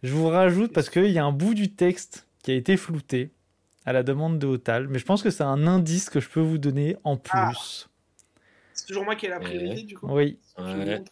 Je 0.04 0.14
vous 0.14 0.28
rajoute 0.28 0.74
parce 0.74 0.90
qu'il 0.90 1.12
y 1.12 1.20
a 1.20 1.26
un 1.26 1.32
bout 1.32 1.54
du 1.54 1.74
texte 1.76 2.28
qui 2.42 2.52
a 2.52 2.56
été 2.56 2.76
flouté 2.78 3.30
à 3.86 3.94
la 3.94 4.02
demande 4.04 4.40
de 4.40 4.48
Otal, 4.48 4.88
mais 4.88 4.98
je 4.98 5.06
pense 5.06 5.22
que 5.22 5.30
c'est 5.30 5.44
un 5.44 5.68
indice 5.68 6.10
que 6.10 6.20
je 6.20 6.30
peux 6.30 6.40
vous 6.40 6.58
donner 6.58 6.98
en 7.04 7.20
Ah. 7.30 7.50
plus. 7.52 7.90
C'est 8.74 8.88
toujours 8.88 9.04
moi 9.04 9.16
qui 9.16 9.28
ai 9.28 9.30
la 9.30 9.40
priorité, 9.40 9.76
Ouais. 9.76 9.84
du 9.84 9.98
coup 9.98 10.08
Oui, 10.10 10.40
Ouais. 10.58 11.04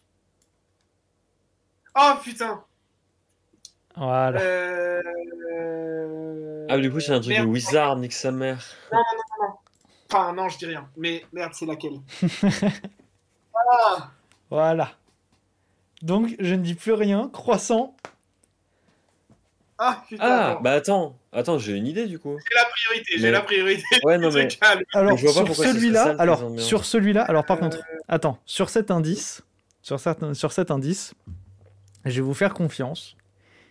Oh 2.01 2.13
putain 2.23 2.63
voilà. 3.97 4.39
Euh... 4.39 5.01
Ah, 6.69 6.77
du 6.77 6.89
coup, 6.91 6.99
c'est 7.01 7.11
un 7.11 7.19
truc 7.19 7.35
de. 7.37 7.43
Wizard, 7.43 7.97
nique 7.97 8.13
sa 8.13 8.31
mère. 8.31 8.63
Enfin, 10.09 10.31
non, 10.31 10.47
je 10.47 10.57
dis 10.57 10.67
rien. 10.67 10.87
Mais 10.95 11.25
merde, 11.33 11.51
c'est 11.53 11.65
laquelle? 11.65 11.99
Ah 13.53 14.09
Voilà. 14.49 14.91
Donc, 16.01 16.33
je 16.39 16.55
ne 16.55 16.61
dis 16.63 16.75
plus 16.75 16.93
rien. 16.93 17.29
Croissant. 17.33 17.95
Ah 19.77 20.03
putain 20.07 20.23
Ah, 20.25 20.49
attends. 20.51 20.61
bah 20.61 20.71
attends, 20.73 21.15
attends, 21.33 21.57
j'ai 21.59 21.73
une 21.73 21.87
idée 21.87 22.05
du 22.07 22.19
coup. 22.19 22.37
J'ai 22.49 22.55
la 22.55 22.65
priorité, 22.65 23.13
j'ai 23.17 23.23
Mais- 23.23 23.31
la 23.31 23.41
priorité. 23.41 23.83
Ouais, 24.03 24.17
non 24.17 24.29
mais. 24.33 24.47
Alors, 24.93 25.17
je 25.17 25.27
vois 25.27 25.43
pas 25.45 25.53
sur 25.53 25.63
celui-là, 25.63 26.15
alors, 26.19 26.51
sur 26.59 26.85
celui-là, 26.85 27.23
alors 27.23 27.45
par 27.45 27.57
Euh, 27.57 27.61
contre, 27.61 27.77
attends, 28.07 28.37
sur 28.45 28.69
cet 28.69 28.91
indice, 28.91 29.41
sur, 29.81 29.99
certains, 29.99 30.33
sur 30.33 30.51
cet 30.53 30.69
indice, 30.71 31.13
je 32.05 32.15
vais 32.15 32.21
vous 32.21 32.33
faire 32.33 32.53
confiance. 32.53 33.15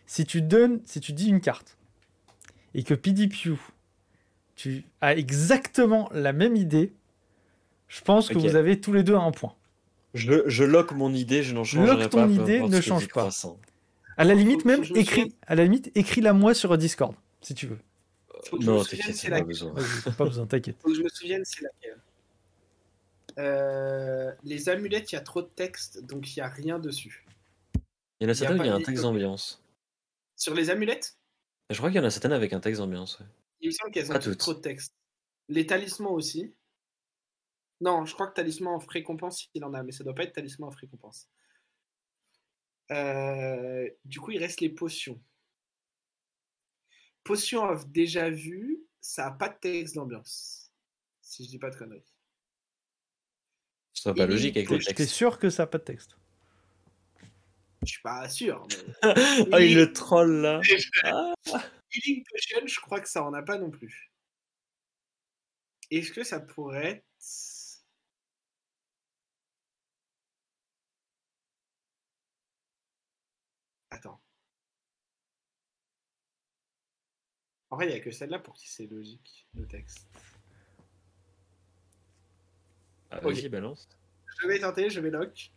Si 0.06 0.24
tu 0.24 0.42
donnes, 0.42 0.80
si 0.84 1.00
tu 1.00 1.12
dis 1.12 1.28
une 1.28 1.40
carte 1.40 1.76
et 2.74 2.82
que 2.82 2.94
PDPU, 2.94 3.56
tu 4.56 4.84
as 5.00 5.14
exactement 5.14 6.08
la 6.12 6.32
même 6.32 6.56
idée, 6.56 6.92
je 7.88 8.00
pense 8.00 8.28
que 8.28 8.38
vous 8.38 8.56
avez 8.56 8.80
tous 8.80 8.92
les 8.92 9.02
deux 9.02 9.16
un 9.16 9.30
point. 9.30 9.54
Je, 10.14 10.48
je 10.48 10.64
lock 10.64 10.92
mon 10.92 11.12
idée, 11.12 11.42
je 11.42 11.54
n'en 11.54 11.64
changerai 11.64 11.86
Lock 11.86 12.10
pas. 12.10 12.22
ton 12.22 12.26
peu 12.26 12.42
idée, 12.42 12.60
ne 12.60 12.80
change 12.80 13.06
pas. 13.08 13.20
Croissant. 13.20 13.58
À 14.16 14.24
la 14.24 14.34
limite 14.34 14.64
même, 14.64 14.82
écris, 14.94 15.34
à 15.46 15.54
la 15.54 15.64
limite, 15.64 15.92
écris-la 15.94 16.32
moi 16.32 16.54
sur 16.54 16.76
Discord, 16.76 17.14
si 17.40 17.54
tu 17.54 17.66
veux. 17.66 17.78
Faut 18.44 18.58
que 18.58 18.64
Non, 18.64 18.82
t'inquiète, 18.82 19.16
c'est 19.16 19.30
pas 19.30 19.42
besoin. 19.42 19.74
Pas 20.16 20.24
besoin, 20.24 20.46
t'inquiète. 20.46 20.76
Faut 20.80 20.88
que 20.88 20.96
je 20.96 21.02
me 21.02 21.08
souvienne, 21.08 21.42
c'est 21.44 21.62
laquelle. 21.62 21.98
Euh, 23.38 24.32
les 24.42 24.68
amulettes, 24.68 25.12
il 25.12 25.14
y 25.14 25.18
a 25.18 25.20
trop 25.20 25.42
de 25.42 25.46
texte, 25.54 26.04
donc 26.04 26.34
il 26.36 26.40
n'y 26.40 26.42
a 26.42 26.48
rien 26.48 26.78
dessus. 26.78 27.24
Il 28.20 28.24
y 28.24 28.26
en 28.26 28.30
a 28.30 28.34
certaines, 28.34 28.58
pas 28.58 28.64
il 28.64 28.68
y 28.68 28.70
a 28.70 28.74
un 28.74 28.82
texte 28.82 29.02
d'ambiance. 29.02 29.62
Sur 30.36 30.54
les 30.54 30.70
amulettes, 30.70 31.16
Je 31.70 31.76
crois 31.76 31.90
qu'il 31.90 31.98
y 31.98 32.00
en 32.00 32.04
a 32.04 32.10
certaines 32.10 32.32
avec 32.32 32.52
un 32.52 32.60
texte 32.60 32.80
d'ambiance. 32.80 33.20
ouais. 33.20 33.26
il 33.60 33.68
me 33.68 33.72
semble 33.72 33.92
qu'elles 33.92 34.10
ont 34.12 34.36
trop 34.36 34.54
de 34.54 34.60
texte. 34.60 34.94
Les 35.48 35.66
talismans 35.66 36.12
aussi. 36.12 36.54
Non, 37.80 38.04
je 38.06 38.14
crois 38.14 38.26
que 38.26 38.34
talisman 38.34 38.74
en 38.74 38.78
récompense, 38.78 39.48
il 39.54 39.64
en 39.64 39.72
a, 39.72 39.82
mais 39.82 39.92
ça 39.92 40.02
doit 40.02 40.14
pas 40.14 40.24
être 40.24 40.32
talisman 40.34 40.68
en 40.68 40.72
récompense. 40.72 41.28
Euh, 42.90 43.88
du 44.04 44.20
coup, 44.20 44.32
il 44.32 44.38
reste 44.38 44.60
les 44.60 44.70
potions. 44.70 45.22
Potion 47.24 47.64
of 47.68 47.86
déjà 47.88 48.30
vu, 48.30 48.80
ça 49.00 49.26
a 49.26 49.30
pas 49.32 49.48
de 49.48 49.58
texte 49.60 49.94
d'ambiance. 49.94 50.72
Si 51.20 51.44
je 51.44 51.50
dis 51.50 51.58
pas 51.58 51.70
de 51.70 51.76
conneries. 51.76 52.04
Ce 53.92 54.02
serait 54.04 54.14
pas 54.14 54.24
Et 54.24 54.26
logique 54.26 54.56
avec 54.56 54.70
les 54.70 54.78
T'es 54.78 54.94
textes. 54.94 55.14
sûr 55.14 55.38
que 55.38 55.50
ça 55.50 55.64
n'a 55.64 55.66
pas 55.66 55.78
de 55.78 55.84
texte 55.84 56.16
Je 57.82 57.86
suis 57.92 58.02
pas 58.02 58.28
sûr. 58.28 58.66
Mais... 59.02 59.12
oh, 59.52 59.58
il 59.58 59.74
le 59.76 59.92
troll 59.92 60.42
là. 60.42 60.60
Healing 61.90 62.24
Potion, 62.24 62.66
je 62.66 62.80
crois 62.80 63.00
que 63.00 63.08
ça 63.08 63.22
en 63.24 63.32
a 63.32 63.42
pas 63.42 63.58
non 63.58 63.70
plus. 63.70 64.12
Est-ce 65.90 66.12
que 66.12 66.22
ça 66.22 66.40
pourrait 66.40 66.86
être. 66.86 67.04
Attends. 73.90 74.20
En 77.70 77.76
vrai, 77.76 77.86
il 77.86 77.90
n'y 77.90 77.94
a 77.94 78.00
que 78.00 78.10
celle-là 78.10 78.38
pour 78.38 78.54
qui 78.54 78.68
c'est 78.68 78.86
logique, 78.86 79.46
le 79.54 79.66
texte. 79.66 80.06
Ah, 83.10 83.20
Ok. 83.24 83.48
Balance. 83.48 83.88
Je 84.42 84.46
vais 84.46 84.58
tenter, 84.60 84.90
je 84.90 85.00
vais 85.00 85.10
lock. 85.10 85.50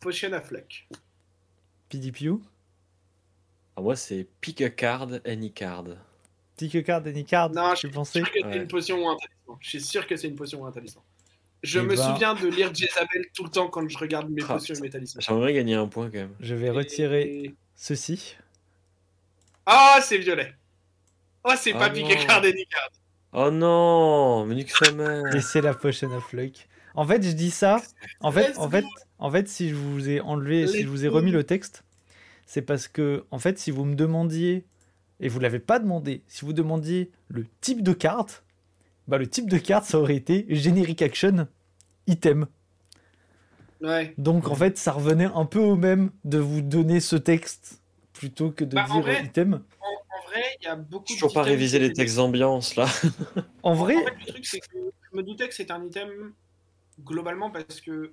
Potion 0.00 0.32
of 0.32 0.50
Luck. 0.50 0.88
PDPU 1.96 2.34
Ah, 3.76 3.82
moi, 3.82 3.96
c'est 3.96 4.26
pick 4.40 4.60
a 4.62 4.70
card, 4.70 5.08
any 5.26 5.52
card. 5.52 5.84
Pick 6.56 6.84
card, 6.84 7.02
any 7.06 7.24
card, 7.24 7.50
Non, 7.50 7.74
je 7.74 7.86
pensais 7.88 8.20
suis 8.20 8.24
sûr 8.24 8.32
que 8.32 8.38
c'est 8.40 8.46
Ouais. 8.46 8.56
une 8.56 8.68
potion 8.68 8.96
ou 9.04 9.08
un 9.08 9.16
talisman. 9.16 9.58
Je 9.60 9.68
suis 9.68 9.80
sûr 9.80 10.06
que 10.06 10.16
c'est 10.16 10.28
une 10.28 10.36
potion 10.36 10.62
ou 10.62 10.66
un 10.66 10.72
talisman. 10.72 11.02
Je 11.62 11.78
Eh 11.78 11.82
me 11.82 11.94
ben- 11.94 11.96
souviens 11.96 12.34
de 12.34 12.48
lire 12.48 12.74
Jezabel 12.74 13.26
tout 13.34 13.44
le 13.44 13.50
temps 13.50 13.68
quand 13.68 13.86
je 13.88 13.96
regarde 13.98 14.28
mes 14.30 14.42
Ah, 14.44 14.54
potions 14.54 14.74
et 14.74 14.80
mes 14.80 14.90
talismans. 14.90 15.20
J'aimerais 15.22 15.52
gagner 15.52 15.74
un 15.74 15.86
point 15.86 16.06
quand 16.10 16.18
même. 16.18 16.34
Je 16.40 16.54
vais 16.54 16.70
retirer 16.70 17.22
Et- 17.22 17.54
ceci. 17.76 18.36
Ah, 19.66 19.98
c'est 20.02 20.18
violet. 20.18 20.54
Oh, 21.44 21.52
c'est 21.56 21.72
Ah 21.74 21.78
pas 21.78 21.88
non. 21.88 21.94
piqué 21.94 22.16
card 22.26 22.44
et 22.44 22.52
ni 22.52 22.66
card. 22.66 22.90
Oh 23.32 23.50
non, 23.50 24.44
mais 24.46 24.54
nique 24.56 24.70
sa 24.70 24.92
mère. 24.92 25.34
Et 25.34 25.40
c'est 25.40 25.60
la 25.60 25.72
Potion 25.74 26.10
of 26.12 26.32
Luck. 26.32 26.68
En 26.94 27.06
fait, 27.06 27.22
je 27.22 27.30
dis 27.32 27.50
ça. 27.50 27.80
En 28.20 28.30
fait, 28.30 28.56
en 28.58 28.68
fait, 28.68 28.84
en 29.22 29.30
fait, 29.30 29.48
si 29.48 29.68
je 29.68 29.74
vous 29.76 30.08
ai 30.10 30.20
enlevé, 30.20 30.66
si 30.66 30.82
je 30.82 30.88
vous 30.88 31.04
ai 31.04 31.08
remis 31.08 31.30
le 31.30 31.44
texte, 31.44 31.84
c'est 32.44 32.62
parce 32.62 32.88
que, 32.88 33.24
en 33.30 33.38
fait, 33.38 33.56
si 33.58 33.70
vous 33.70 33.84
me 33.84 33.94
demandiez, 33.94 34.64
et 35.20 35.28
vous 35.28 35.38
l'avez 35.38 35.60
pas 35.60 35.78
demandé, 35.78 36.22
si 36.26 36.44
vous 36.44 36.52
demandiez 36.52 37.12
le 37.28 37.46
type 37.60 37.82
de 37.84 37.92
carte, 37.92 38.42
bah 39.06 39.18
le 39.18 39.28
type 39.28 39.48
de 39.48 39.58
carte, 39.58 39.84
ça 39.84 40.00
aurait 40.00 40.16
été 40.16 40.44
Generic 40.48 41.00
Action 41.02 41.46
Item. 42.08 42.46
Ouais. 43.80 44.12
Donc, 44.18 44.48
en 44.48 44.56
fait, 44.56 44.76
ça 44.76 44.90
revenait 44.90 45.30
un 45.32 45.44
peu 45.44 45.60
au 45.60 45.76
même 45.76 46.10
de 46.24 46.38
vous 46.38 46.60
donner 46.60 46.98
ce 46.98 47.14
texte 47.14 47.80
plutôt 48.12 48.50
que 48.50 48.64
de 48.64 48.74
Bah, 48.74 48.86
en 48.90 48.94
dire 48.94 49.02
vrai- 49.02 49.24
item. 49.24 49.62
En 49.80 50.28
vrai, 50.28 50.42
il 50.60 50.64
y 50.64 50.68
a 50.68 50.74
beaucoup 50.76 51.04
J'ai 51.08 51.14
toujours 51.14 51.32
pas 51.32 51.44
qui 51.44 51.56
les 51.56 51.92
textes 51.92 52.16
d'ambiance 52.16 52.74
là. 52.74 52.86
En 53.62 53.74
vrai, 53.74 53.94
En 53.96 54.04
fait, 54.04 54.14
le 54.18 54.26
truc, 54.32 54.46
c'est 54.46 54.58
que 54.60 54.66
je 55.12 55.16
me 55.16 55.22
doutais 55.22 55.48
que 55.48 55.54
c'était 55.54 55.72
un 55.72 55.84
item 55.84 56.32
globalement 57.04 57.50
parce 57.50 57.80
que 57.80 58.12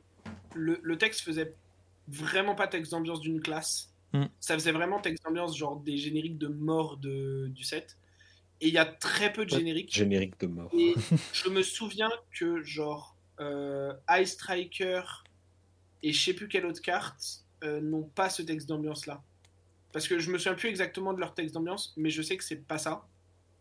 le, 0.56 0.80
le 0.82 0.98
texte 0.98 1.22
faisait 1.22 1.54
vraiment 2.08 2.56
pas 2.56 2.68
texte 2.68 2.92
d'ambiance 2.92 3.22
d'une 3.22 3.42
classe. 3.42 3.94
Hmm. 4.14 4.26
Ça 4.40 4.56
faisait 4.56 4.72
vraiment 4.72 5.00
texte 5.00 5.24
d'ambiance, 5.24 5.58
genre 5.58 5.80
des 5.80 5.98
génériques 5.98 6.38
de 6.38 6.48
mort 6.48 6.98
de, 6.98 7.48
du 7.54 7.64
set. 7.64 7.98
Et 8.62 8.68
il 8.68 8.74
y 8.74 8.78
a 8.78 8.86
très 8.86 9.32
peu 9.32 9.46
de 9.46 9.50
génériques. 9.52 9.94
Générique 9.94 10.40
de 10.40 10.48
mort. 10.48 10.70
Et 10.74 10.96
je 11.34 11.50
me 11.50 11.62
souviens 11.62 12.12
que, 12.38 12.62
genre, 12.64 13.16
euh, 13.40 13.94
Ice 14.20 14.32
Striker 14.32 15.02
et 16.04 16.12
je 16.14 16.22
sais 16.22 16.34
plus 16.34 16.48
quelle 16.48 16.66
autre 16.66 16.82
carte 16.82 17.46
euh, 17.64 17.82
n'ont 17.82 18.04
pas 18.04 18.30
ce 18.30 18.42
texte 18.42 18.68
d'ambiance-là. 18.68 19.22
Parce 19.92 20.08
que 20.08 20.20
je 20.20 20.32
me 20.32 20.38
souviens 20.38 20.56
plus 20.56 20.70
exactement 20.70 21.14
de 21.14 21.20
leur 21.20 21.34
texte 21.34 21.54
d'ambiance, 21.54 21.94
mais 21.98 22.10
je 22.10 22.22
sais 22.22 22.38
que 22.38 22.44
c'est 22.44 22.68
pas 22.68 22.78
ça. 22.78 23.08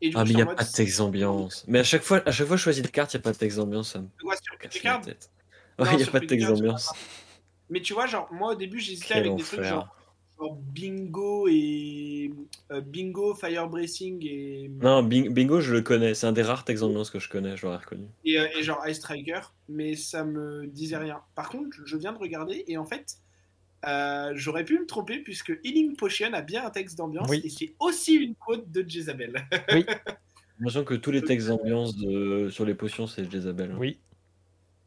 Et 0.00 0.10
du 0.10 0.16
Ah, 0.16 0.20
coup, 0.20 0.26
mais 0.26 0.32
il 0.32 0.36
n'y 0.36 0.42
a 0.42 0.44
mode, 0.44 0.56
pas 0.56 0.64
de 0.64 0.70
texte 0.70 0.98
d'ambiance. 0.98 1.64
Mais 1.66 1.80
à 1.80 1.84
chaque 1.84 2.02
fois, 2.02 2.22
à 2.26 2.30
chaque 2.30 2.46
fois 2.46 2.56
que 2.56 2.58
je 2.58 2.64
choisis 2.64 2.82
des 2.82 2.90
cartes, 2.90 3.14
il 3.14 3.16
n'y 3.16 3.22
a 3.22 3.24
pas 3.24 3.32
de 3.32 3.38
texte 3.38 3.58
d'ambiance, 3.58 3.92
ça 3.92 4.00
me 4.00 4.08
Ouais, 4.22 4.36
sur 4.42 4.56
casse 4.58 4.72
Pick 4.72 4.84
Ouais, 5.78 5.88
il 5.92 5.96
n'y 5.98 6.02
a 6.02 6.06
pas 6.06 6.20
de 6.20 6.26
texte 6.26 6.48
d'ambiance. 6.48 6.92
Mais 7.70 7.80
tu 7.80 7.92
vois, 7.92 8.06
genre, 8.06 8.28
moi 8.32 8.52
au 8.52 8.54
début, 8.56 8.78
j'hésitais 8.80 9.14
avec 9.14 9.34
des 9.36 9.42
trucs 9.42 9.62
genre 9.62 9.94
genre 10.40 10.54
Bingo 10.56 11.48
et 11.50 12.32
euh, 12.70 12.80
Bingo, 12.80 13.34
Fire 13.34 13.68
Bracing 13.68 14.24
et, 14.24 14.70
Non, 14.80 15.02
Bing- 15.02 15.30
Bingo, 15.30 15.60
je 15.60 15.74
le 15.74 15.82
connais. 15.82 16.14
C'est 16.14 16.28
un 16.28 16.32
des 16.32 16.42
rares 16.42 16.64
textes 16.64 16.82
d'ambiance 16.84 17.10
que 17.10 17.18
je 17.18 17.28
connais, 17.28 17.56
je 17.56 17.66
l'aurais 17.66 17.78
reconnu. 17.78 18.06
et, 18.24 18.38
euh, 18.38 18.46
et 18.56 18.62
genre 18.62 18.80
Ice 18.86 18.98
Striker, 18.98 19.40
mais 19.68 19.96
ça 19.96 20.24
me 20.24 20.66
disait 20.68 20.96
rien. 20.96 21.20
Par 21.34 21.48
contre, 21.50 21.76
je 21.84 21.96
viens 21.96 22.12
de 22.12 22.18
regarder 22.18 22.64
et 22.68 22.76
en 22.78 22.84
fait, 22.84 23.16
euh, 23.86 24.30
j'aurais 24.36 24.64
pu 24.64 24.78
me 24.78 24.86
tromper 24.86 25.18
puisque 25.18 25.58
Healing 25.64 25.96
Potion 25.96 26.32
a 26.32 26.40
bien 26.40 26.64
un 26.64 26.70
texte 26.70 26.96
d'ambiance 26.98 27.28
Oui. 27.28 27.40
et 27.44 27.48
c'est 27.48 27.74
aussi 27.80 28.14
une 28.14 28.34
quote 28.36 28.70
de 28.70 28.88
Jezabel. 28.88 29.44
J'ai 29.70 29.84
l'impression 30.60 30.84
que 30.84 30.94
tous 30.94 31.10
les 31.10 31.22
textes 31.22 31.48
d'ambiance 31.48 31.94
sur 32.50 32.64
les 32.64 32.74
potions, 32.74 33.06
c'est 33.08 33.28
Jezabel. 33.30 33.72
hein. 33.72 33.76
Oui. 33.78 33.98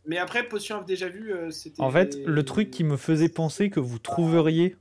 Mais 0.05 0.17
après, 0.17 0.47
Potion 0.47 0.79
of 0.79 0.85
déjà 0.85 1.07
vu, 1.09 1.33
euh, 1.33 1.51
c'était. 1.51 1.81
En 1.81 1.91
fait, 1.91 2.17
le 2.25 2.43
truc 2.43 2.71
qui 2.71 2.83
me 2.83 2.97
faisait 2.97 3.29
penser 3.29 3.69
que 3.69 3.79
vous 3.79 3.99
trouveriez 3.99 4.75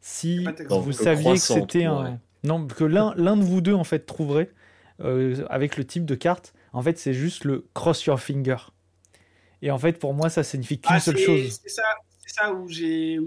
si 0.00 0.46
vous 0.68 0.92
saviez 0.92 1.34
que 1.34 1.38
c'était 1.38 1.84
un. 1.84 2.20
Non, 2.42 2.66
que 2.66 2.84
l'un 2.84 3.14
l'un 3.16 3.36
de 3.36 3.42
vous 3.42 3.60
deux 3.62 3.72
en 3.72 3.84
fait 3.84 4.00
trouverait 4.00 4.50
euh, 5.00 5.44
avec 5.48 5.76
le 5.76 5.84
type 5.84 6.04
de 6.04 6.14
carte. 6.14 6.52
En 6.72 6.82
fait, 6.82 6.98
c'est 6.98 7.14
juste 7.14 7.44
le 7.44 7.66
cross 7.72 8.04
your 8.04 8.20
finger. 8.20 8.56
Et 9.62 9.70
en 9.70 9.78
fait, 9.78 9.98
pour 9.98 10.12
moi, 10.12 10.28
ça 10.28 10.42
signifie 10.42 10.78
qu'une 10.78 10.96
Ah, 10.96 11.00
seule 11.00 11.16
chose. 11.16 11.58
C'est 11.62 11.70
ça, 11.70 11.84
c'est 12.18 12.34
ça 12.34 12.52
où 12.52 12.68
j'ai 12.68 13.18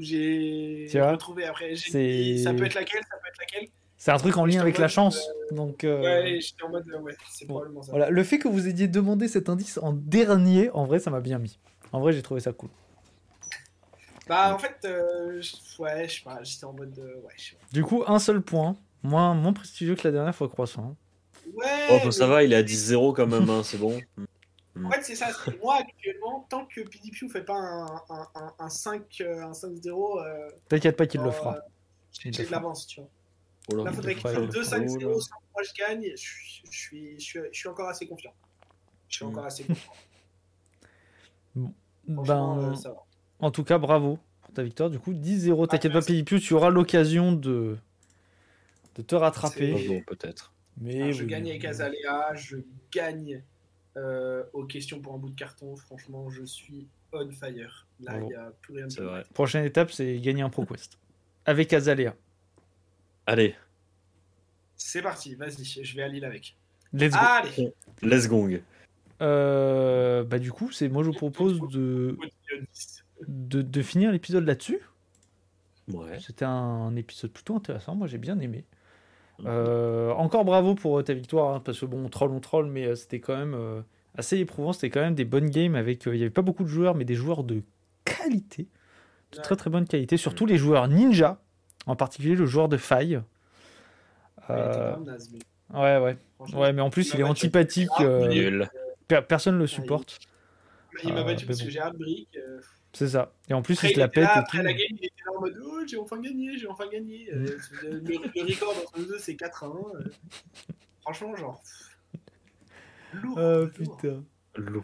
retrouvé 0.93 1.45
après. 1.45 1.75
Ça 1.75 2.53
peut 2.53 2.65
être 2.65 2.75
laquelle, 2.75 3.01
ça 3.09 3.17
peut 3.17 3.27
être 3.29 3.39
laquelle. 3.39 3.69
C'est 4.07 4.13
un 4.13 4.17
truc 4.19 4.37
en 4.37 4.45
lien 4.45 4.59
en 4.59 4.61
avec 4.61 4.77
la 4.77 4.87
chance. 4.87 5.19
Donc, 5.51 5.83
euh, 5.83 5.99
Ouais, 6.01 6.39
j'étais 6.39 6.63
en 6.63 6.69
mode 6.69 6.87
euh, 6.93 6.99
ouais, 7.01 7.13
c'est 7.29 7.45
bon, 7.45 7.55
probablement 7.55 7.81
ça. 7.81 7.91
voilà. 7.91 8.09
Le 8.09 8.23
fait 8.23 8.39
que 8.39 8.47
vous 8.47 8.65
ayez 8.69 8.87
demandé 8.87 9.27
cet 9.27 9.49
indice 9.49 9.77
en 9.83 9.91
dernier, 9.91 10.69
en 10.69 10.85
vrai, 10.85 10.99
ça 10.99 11.11
m'a 11.11 11.19
bien 11.19 11.39
mis. 11.39 11.59
En 11.91 11.99
vrai, 11.99 12.13
j'ai 12.13 12.21
trouvé 12.21 12.39
ça 12.39 12.53
cool. 12.53 12.69
Bah 14.29 14.55
en 14.55 14.59
fait, 14.59 14.77
euh, 14.85 15.41
je- 15.41 15.81
ouais, 15.81 16.07
je 16.07 16.19
sais 16.19 16.23
pas, 16.23 16.39
j'étais 16.41 16.63
en 16.63 16.71
mode 16.71 16.97
euh, 16.99 17.15
ouais, 17.25 17.33
je 17.35 17.49
sais 17.49 17.55
pas. 17.57 17.65
Du 17.73 17.83
coup, 17.83 18.05
un 18.07 18.19
seul 18.19 18.41
point. 18.41 18.77
Moins, 19.03 19.33
moins 19.33 19.51
prestigieux 19.51 19.95
que 19.95 20.07
la 20.07 20.13
dernière 20.13 20.33
fois 20.35 20.47
croissant. 20.47 20.95
Ouais. 21.53 21.65
Oh, 21.91 21.99
faut- 22.01 22.11
ça 22.11 22.27
mais- 22.27 22.31
va, 22.33 22.43
il 22.43 22.53
est 22.53 22.55
à 22.55 22.63
10-0 22.63 23.11
quand 23.13 23.27
même, 23.27 23.49
hein, 23.49 23.61
c'est 23.61 23.77
bon. 23.77 23.99
En 24.85 24.89
fait, 24.91 25.01
c'est 25.01 25.15
ça. 25.15 25.27
Moi, 25.61 25.75
actuellement, 25.79 26.45
tant 26.49 26.65
que 26.65 26.79
PDP 26.81 27.27
fait 27.29 27.41
pas 27.43 27.55
un, 27.55 27.87
un, 28.09 28.27
un, 28.35 28.53
un 28.59 28.69
5, 28.69 29.01
euh, 29.21 29.41
un 29.43 29.51
5-0, 29.51 30.21
euh, 30.23 30.49
T'inquiète 30.69 30.95
pas 30.95 31.07
qu'il 31.07 31.19
le 31.21 31.31
fera. 31.31 31.55
euh, 31.55 31.59
j'ai 32.11 32.29
de 32.45 32.51
l'avance, 32.51 32.87
tu 32.87 33.01
vois. 33.01 33.09
Oh 33.69 33.75
là, 33.75 33.83
Là, 33.85 33.91
faudrait 33.91 34.13
qu'il 34.13 34.21
fasse 34.21 34.33
il 34.35 34.39
le 34.39 34.47
2-5-0 34.47 35.19
sans 35.21 35.35
que 35.37 35.43
moi 35.53 35.63
je 35.63 35.73
gagne. 35.77 36.11
Je 36.11 36.15
suis, 36.15 36.61
je 36.71 36.77
suis, 36.79 37.19
je 37.19 37.23
suis, 37.25 37.39
je 37.51 37.57
suis 37.59 37.67
encore 37.69 37.89
assez 37.89 38.07
confiant. 38.07 38.33
Je 39.09 39.15
suis 39.17 39.25
encore 39.25 39.45
assez 39.45 39.63
confiant. 39.63 39.91
Ben, 42.07 42.57
euh, 42.59 42.75
ça 42.75 42.89
va. 42.91 43.03
En 43.39 43.51
tout 43.51 43.63
cas, 43.63 43.77
bravo 43.77 44.19
pour 44.41 44.53
ta 44.53 44.63
victoire. 44.63 44.89
Du 44.89 44.99
coup, 44.99 45.13
10-0. 45.13 45.67
T'inquiète 45.67 45.91
pas, 45.91 46.01
Pipius, 46.01 46.41
tu 46.41 46.53
auras 46.53 46.69
l'occasion 46.69 47.33
de, 47.33 47.77
de 48.95 49.01
te 49.01 49.15
rattraper. 49.15 50.03
Peut-être. 50.07 50.53
Mais 50.77 51.01
Ah, 51.01 51.11
je 51.11 51.23
oui, 51.23 51.29
gagne 51.29 51.49
avec. 51.49 51.65
Azalea, 51.65 52.33
je 52.35 52.57
gagne 52.91 53.43
euh, 53.97 54.43
aux 54.53 54.65
questions 54.65 55.01
pour 55.01 55.15
un 55.15 55.17
bout 55.17 55.29
de 55.29 55.35
carton. 55.35 55.75
Franchement, 55.75 56.29
je 56.29 56.45
suis 56.45 56.87
on 57.11 57.29
fire. 57.31 57.87
Là, 57.99 58.13
il 58.13 58.19
Bravo. 58.19 58.27
n'y 58.27 58.35
a 58.35 58.51
plus 58.61 58.73
rien 58.75 58.87
de 58.87 58.91
C'est 58.91 59.01
vrai. 59.01 59.25
Prochaine 59.33 59.65
étape, 59.65 59.91
c'est 59.91 60.19
gagner 60.19 60.43
un 60.43 60.49
ProQuest. 60.49 60.97
Avec 61.45 61.73
Azalea. 61.73 62.13
Allez, 63.27 63.55
C'est 64.77 65.01
parti, 65.01 65.35
vas-y, 65.35 65.63
je 65.83 65.95
vais 65.95 66.03
à 66.03 66.07
Lille 66.07 66.23
avec. 66.25 66.55
Let's 66.93 67.11
go. 67.11 67.17
Allez 67.19 67.73
let's 68.01 68.27
gong. 68.29 68.61
Euh, 69.21 70.23
bah, 70.23 70.39
du 70.39 70.51
coup, 70.51 70.71
c'est 70.71 70.87
moi, 70.87 71.03
je 71.03 71.09
vous 71.09 71.15
propose 71.15 71.59
de, 71.71 72.17
de, 73.27 73.61
de 73.61 73.81
finir 73.81 74.11
l'épisode 74.11 74.45
là-dessus. 74.45 74.79
Ouais. 75.91 76.19
C'était 76.25 76.45
un 76.45 76.95
épisode 76.95 77.31
plutôt 77.31 77.55
intéressant. 77.55 77.95
Moi, 77.95 78.07
j'ai 78.07 78.17
bien 78.17 78.39
aimé. 78.39 78.63
Euh, 79.45 80.11
encore 80.13 80.45
bravo 80.45 80.73
pour 80.73 80.97
euh, 80.99 81.03
ta 81.03 81.13
victoire, 81.13 81.53
hein, 81.55 81.59
parce 81.59 81.79
que 81.79 81.85
bon, 81.85 82.05
on 82.05 82.09
troll, 82.09 82.31
on 82.31 82.39
troll, 82.39 82.67
mais 82.67 82.85
euh, 82.87 82.95
c'était 82.95 83.19
quand 83.19 83.35
même 83.37 83.53
euh, 83.53 83.81
assez 84.17 84.37
éprouvant. 84.37 84.73
C'était 84.73 84.89
quand 84.89 85.01
même 85.01 85.15
des 85.15 85.25
bonnes 85.25 85.49
games 85.49 85.75
avec. 85.75 86.07
euh, 86.07 86.15
Il 86.15 86.19
n'y 86.19 86.23
avait 86.23 86.31
pas 86.31 86.41
beaucoup 86.41 86.63
de 86.63 86.69
joueurs, 86.69 86.95
mais 86.95 87.05
des 87.05 87.13
joueurs 87.15 87.43
de 87.43 87.61
qualité, 88.05 88.67
de 89.33 89.37
Ouais. 89.37 89.43
très 89.43 89.55
très 89.55 89.69
bonne 89.69 89.85
qualité. 89.85 90.17
Surtout 90.17 90.45
les 90.45 90.57
joueurs 90.57 90.87
ninja, 90.87 91.39
en 91.87 91.95
particulier 91.95 92.35
le 92.35 92.45
joueur 92.45 92.69
de 92.69 92.77
faille. 92.77 93.21
Il 94.49 94.53
était 94.55 94.61
Euh, 94.79 94.95
ouais, 95.73 95.97
ouais, 95.97 96.17
ouais, 96.53 96.73
mais 96.73 96.81
en 96.81 96.89
plus 96.89 97.09
Il 97.09 97.15
il 97.15 97.19
est 97.21 97.23
antipathique. 97.23 97.89
Ah, 97.97 98.03
euh, 98.03 98.65
personne 99.27 99.57
le 99.57 99.67
supporte. 99.67 100.19
il 101.03 101.13
m'a 101.13 101.23
battu 101.23 101.45
parce 101.45 101.59
bon. 101.59 101.65
que 101.65 101.71
j'ai 101.71 101.79
hard 101.79 101.97
brick. 101.97 102.29
euh, 102.37 102.61
C'est 102.93 103.09
ça. 103.09 103.31
Et 103.49 103.53
en 103.53 103.61
plus 103.61 103.75
Après, 103.75 103.89
il 103.89 103.95
se 103.95 103.99
la 103.99 104.07
pète 104.07 104.23
là, 104.23 104.35
et 104.35 104.39
après 104.39 104.59
tout. 104.59 104.63
la 104.63 104.73
game, 104.73 104.87
il 104.91 105.05
était 105.05 105.13
là 105.25 105.31
en 105.37 105.41
mode 105.41 105.57
Oh, 105.63 105.79
j'ai 105.87 105.97
enfin 105.97 106.19
gagné, 106.19 106.57
j'ai 106.57 106.67
enfin 106.67 106.87
gagné. 106.87 107.29
Euh, 107.33 107.57
le, 107.83 107.89
le- 107.99 108.43
record 108.53 108.75
entre 108.77 108.99
nous 108.99 109.05
deux, 109.05 109.19
c'est 109.19 109.35
4 109.35 109.63
à 109.63 109.67
1. 109.67 109.69
euh. 109.69 110.03
Franchement, 111.01 111.35
genre. 111.35 111.61
Lourd. 113.13 113.37
Oh 113.37 113.59
lourd. 113.61 113.69
putain. 113.73 114.23
Lourd. 114.55 114.83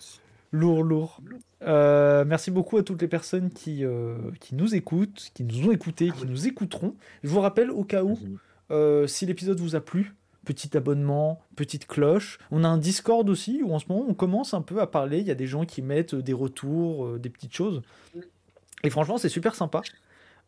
Lourd, 0.54 0.84
lourd. 0.84 1.20
Euh, 1.64 2.26
merci 2.26 2.52
beaucoup 2.52 2.78
à 2.78 2.84
toutes 2.84 3.02
les 3.02 3.08
personnes 3.08 3.50
qui, 3.50 3.84
euh, 3.84 4.16
qui 4.40 4.54
nous 4.54 4.76
écoutent, 4.76 5.32
qui 5.34 5.44
nous 5.44 5.68
ont 5.68 5.72
écoutés, 5.72 6.12
qui 6.12 6.28
nous 6.28 6.48
écouteront. 6.48 6.94
Je 7.24 7.30
vous 7.30 7.40
rappelle, 7.40 7.72
au 7.72 7.84
cas 7.84 8.04
où, 8.04 8.20
euh, 8.70 9.08
si 9.08 9.26
l'épisode 9.26 9.60
vous 9.60 9.76
a 9.76 9.82
plu, 9.82 10.14
petit 10.46 10.78
abonnement, 10.78 11.42
petite 11.56 11.88
cloche. 11.88 12.38
On 12.52 12.64
a 12.64 12.68
un 12.68 12.78
Discord 12.78 13.28
aussi 13.32 13.64
où 13.64 13.74
en 13.74 13.80
ce 13.80 13.86
moment 13.90 14.06
on 14.08 14.14
commence 14.14 14.54
un 14.54 14.62
peu 14.62 14.80
à 14.80 14.86
parler. 14.86 15.22
Il 15.22 15.26
y 15.26 15.32
a 15.32 15.36
des 15.36 15.48
gens 15.48 15.66
qui 15.66 15.82
mettent 15.82 16.14
des 16.14 16.34
retours, 16.34 17.18
des 17.18 17.30
petites 17.30 17.56
choses. 17.56 17.82
Et 18.84 18.92
franchement, 18.92 19.18
c'est 19.18 19.30
super 19.30 19.56
sympa. 19.56 19.82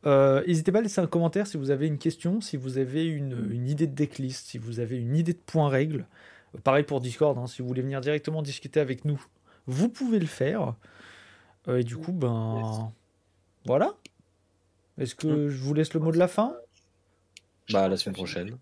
N'hésitez 0.05 0.71
pas 0.71 0.79
à 0.79 0.81
laisser 0.83 1.01
un 1.01 1.07
commentaire 1.07 1.47
si 1.47 1.57
vous 1.57 1.71
avez 1.71 1.87
une 1.87 1.97
question, 1.97 2.41
si 2.41 2.57
vous 2.57 2.77
avez 2.77 3.07
une, 3.07 3.67
idée 3.67 3.87
de 3.87 3.95
decklist, 3.95 4.49
si 4.49 4.59
vous 4.59 4.79
avez 4.79 4.97
une 4.97 5.15
idée 5.15 5.33
de 5.33 5.41
point 5.43 5.67
règle. 5.67 6.05
Pareil 6.63 6.83
pour 6.83 7.01
Discord, 7.01 7.35
hein, 7.39 7.47
si 7.47 7.63
vous 7.63 7.67
voulez 7.67 7.81
venir 7.81 8.01
directement 8.01 8.43
discuter 8.43 8.79
avec 8.79 9.03
nous, 9.03 9.19
vous 9.67 9.89
pouvez 9.89 10.19
le 10.19 10.25
faire. 10.25 10.75
Euh, 11.67 11.79
et 11.79 11.83
du 11.83 11.97
coup, 11.97 12.11
ben 12.11 12.91
voilà. 13.65 13.95
Est-ce 14.97 15.15
que 15.15 15.49
je 15.49 15.61
vous 15.61 15.73
laisse 15.73 15.93
le 15.93 15.99
mot 15.99 16.11
de 16.11 16.17
la 16.17 16.27
fin? 16.27 16.55
Bah, 17.71 17.87
la 17.87 17.97
semaine 17.97 18.15
prochaine. 18.15 18.57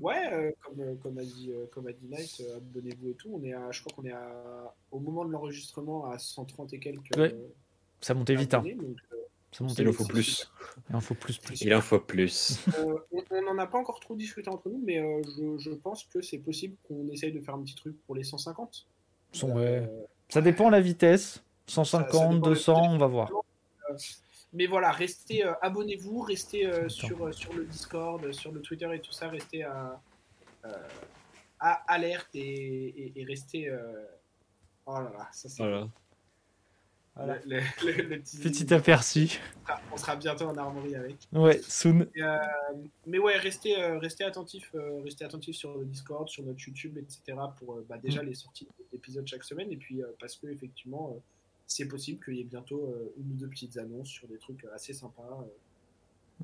Ouais, 0.00 0.32
euh, 0.32 0.52
comme, 0.62 0.80
euh, 0.80 0.94
comme, 1.02 1.18
a 1.18 1.24
dit, 1.24 1.50
euh, 1.52 1.66
comme 1.72 1.86
a 1.88 1.92
dit 1.92 2.06
Knight, 2.08 2.40
euh, 2.40 2.56
abonnez-vous 2.58 3.08
et 3.10 3.14
tout. 3.14 3.30
On 3.34 3.42
est 3.42 3.52
à, 3.52 3.70
je 3.72 3.80
crois 3.80 3.92
qu'on 3.92 4.04
est 4.04 4.12
à, 4.12 4.74
au 4.92 5.00
moment 5.00 5.24
de 5.24 5.30
l'enregistrement 5.32 6.06
à 6.06 6.18
130 6.18 6.72
et 6.74 6.78
quelques. 6.78 7.10
Ouais. 7.16 7.34
euh, 7.34 7.48
Ça 8.00 8.14
montait 8.14 8.36
vite. 8.36 8.54
Hein. 8.54 8.62
donc, 8.62 8.96
euh, 9.12 9.16
Ça 9.50 9.64
montait 9.64 9.82
Il 9.82 9.88
en 9.88 9.92
faut 9.92 10.04
plus. 10.06 10.50
Il 10.88 10.96
en 10.96 11.00
faut 11.00 11.14
plus, 11.14 11.38
plus. 11.38 11.60
Il 11.62 11.74
en 11.74 11.80
faut 11.80 11.98
plus. 11.98 12.60
Euh, 12.78 12.98
on 13.10 13.42
n'en 13.42 13.58
a 13.58 13.66
pas 13.66 13.78
encore 13.78 13.98
trop 13.98 14.14
discuté 14.14 14.48
entre 14.48 14.68
nous, 14.68 14.80
mais 14.84 15.00
euh, 15.00 15.22
je, 15.36 15.58
je 15.58 15.70
pense 15.72 16.04
que 16.04 16.22
c'est 16.22 16.38
possible 16.38 16.76
qu'on 16.86 17.08
essaye 17.08 17.32
de 17.32 17.40
faire 17.40 17.54
un 17.54 17.62
petit 17.62 17.74
truc 17.74 17.96
pour 18.06 18.14
les 18.14 18.22
150. 18.22 18.86
Euh, 19.44 19.46
ouais. 19.54 19.90
Ça 20.28 20.40
dépend 20.40 20.66
de 20.66 20.72
la 20.72 20.80
vitesse. 20.80 21.42
Ça- 21.66 21.84
ça 21.84 21.84
150, 21.84 22.34
dépend 22.34 22.48
de- 22.48 22.54
200, 22.54 22.94
on 22.94 22.98
va 22.98 23.06
voir. 23.06 23.30
Mais 24.52 24.66
voilà, 24.66 24.90
restez, 24.90 25.46
euh, 25.46 25.52
abonnez-vous, 25.62 26.20
restez 26.22 26.66
euh, 26.66 26.88
sur, 26.88 27.24
euh, 27.26 27.32
sur 27.32 27.52
le 27.52 27.64
Discord, 27.66 28.32
sur 28.32 28.50
le 28.50 28.60
Twitter 28.60 28.88
et 28.92 29.00
tout 29.00 29.12
ça, 29.12 29.28
restez 29.28 29.62
à, 29.62 30.00
euh, 30.64 30.68
à 31.60 31.72
alerte 31.92 32.28
et, 32.34 32.40
et, 32.40 33.12
et 33.20 33.24
restez. 33.24 33.68
euh, 33.68 34.04
Oh 34.86 34.94
là 34.94 35.12
là, 35.16 35.28
ça 35.32 35.48
c'est. 35.48 35.62
Voilà. 35.62 35.86
Voilà. 37.24 37.40
Le, 37.46 37.56
le- 37.86 37.92
le- 37.92 38.08
le 38.08 38.18
petit, 38.20 38.38
Petit 38.38 38.74
aperçu. 38.74 39.40
on, 39.56 39.66
sera, 39.66 39.80
on 39.92 39.96
sera 39.96 40.16
bientôt 40.16 40.44
en 40.46 40.56
armorie 40.56 40.94
avec. 40.94 41.16
Ouais, 41.32 41.60
soon. 41.62 42.06
Et, 42.14 42.22
euh, 42.22 42.36
mais 43.06 43.18
ouais, 43.18 43.36
restez, 43.36 43.80
euh, 43.80 43.98
restez 43.98 44.24
attentifs, 44.24 44.70
euh, 44.74 45.00
restez 45.04 45.24
attentifs 45.24 45.56
sur 45.56 45.76
le 45.78 45.84
Discord, 45.84 46.28
sur 46.28 46.42
notre 46.44 46.60
YouTube, 46.66 46.96
etc. 46.98 47.38
pour 47.58 47.74
euh, 47.74 47.86
bah, 47.88 47.98
déjà 48.02 48.22
les 48.22 48.34
sorties 48.34 48.66
d'épisodes 48.92 49.26
chaque 49.26 49.44
semaine 49.44 49.70
et 49.70 49.76
puis 49.76 50.02
euh, 50.02 50.06
parce 50.18 50.36
que 50.36 50.46
effectivement 50.48 51.12
euh, 51.14 51.20
c'est 51.66 51.86
possible 51.86 52.24
qu'il 52.24 52.34
y 52.34 52.40
ait 52.40 52.44
bientôt 52.44 52.84
euh, 52.86 53.12
une 53.18 53.30
ou 53.32 53.34
deux 53.34 53.48
petites 53.48 53.76
annonces 53.76 54.08
sur 54.08 54.26
des 54.26 54.38
trucs 54.38 54.64
assez 54.74 54.92
sympas. 54.92 55.22
euh. 55.42 55.46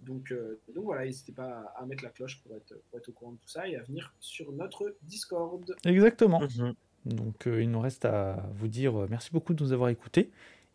Donc, 0.05 0.31
euh, 0.31 0.59
donc 0.75 0.85
voilà, 0.85 1.05
n'hésitez 1.07 1.33
pas 1.33 1.73
à, 1.75 1.83
à 1.83 1.87
mettre 1.87 2.05
la 2.05 2.11
cloche 2.11 2.39
pour 2.43 2.55
être, 2.55 2.75
pour 2.91 2.99
être 2.99 3.09
au 3.09 3.13
courant 3.13 3.33
de 3.33 3.37
tout 3.39 3.49
ça 3.49 3.67
et 3.67 3.77
à 3.77 3.83
venir 3.83 4.13
sur 4.21 4.53
notre 4.53 4.95
Discord. 5.03 5.75
Exactement. 5.87 6.41
Mhm. 6.41 6.75
Donc, 7.07 7.47
euh, 7.47 7.63
il 7.63 7.71
nous 7.71 7.81
reste 7.81 8.05
à 8.05 8.47
vous 8.57 8.69
dire 8.69 8.95
euh, 9.01 9.07
merci 9.09 9.31
beaucoup 9.33 9.55
de 9.55 9.63
nous 9.65 9.73
avoir 9.73 9.89
écoutés. 9.89 10.31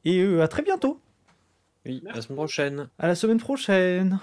Et 0.05 0.19
euh, 0.19 0.41
à 0.41 0.47
très 0.47 0.63
bientôt. 0.63 0.99
Oui, 1.85 2.03
à 2.09 2.15
la 2.15 2.21
semaine 2.21 2.37
prochaine. 2.37 2.89
À 2.99 3.07
la 3.07 3.15
semaine 3.15 3.39
prochaine. 3.39 4.19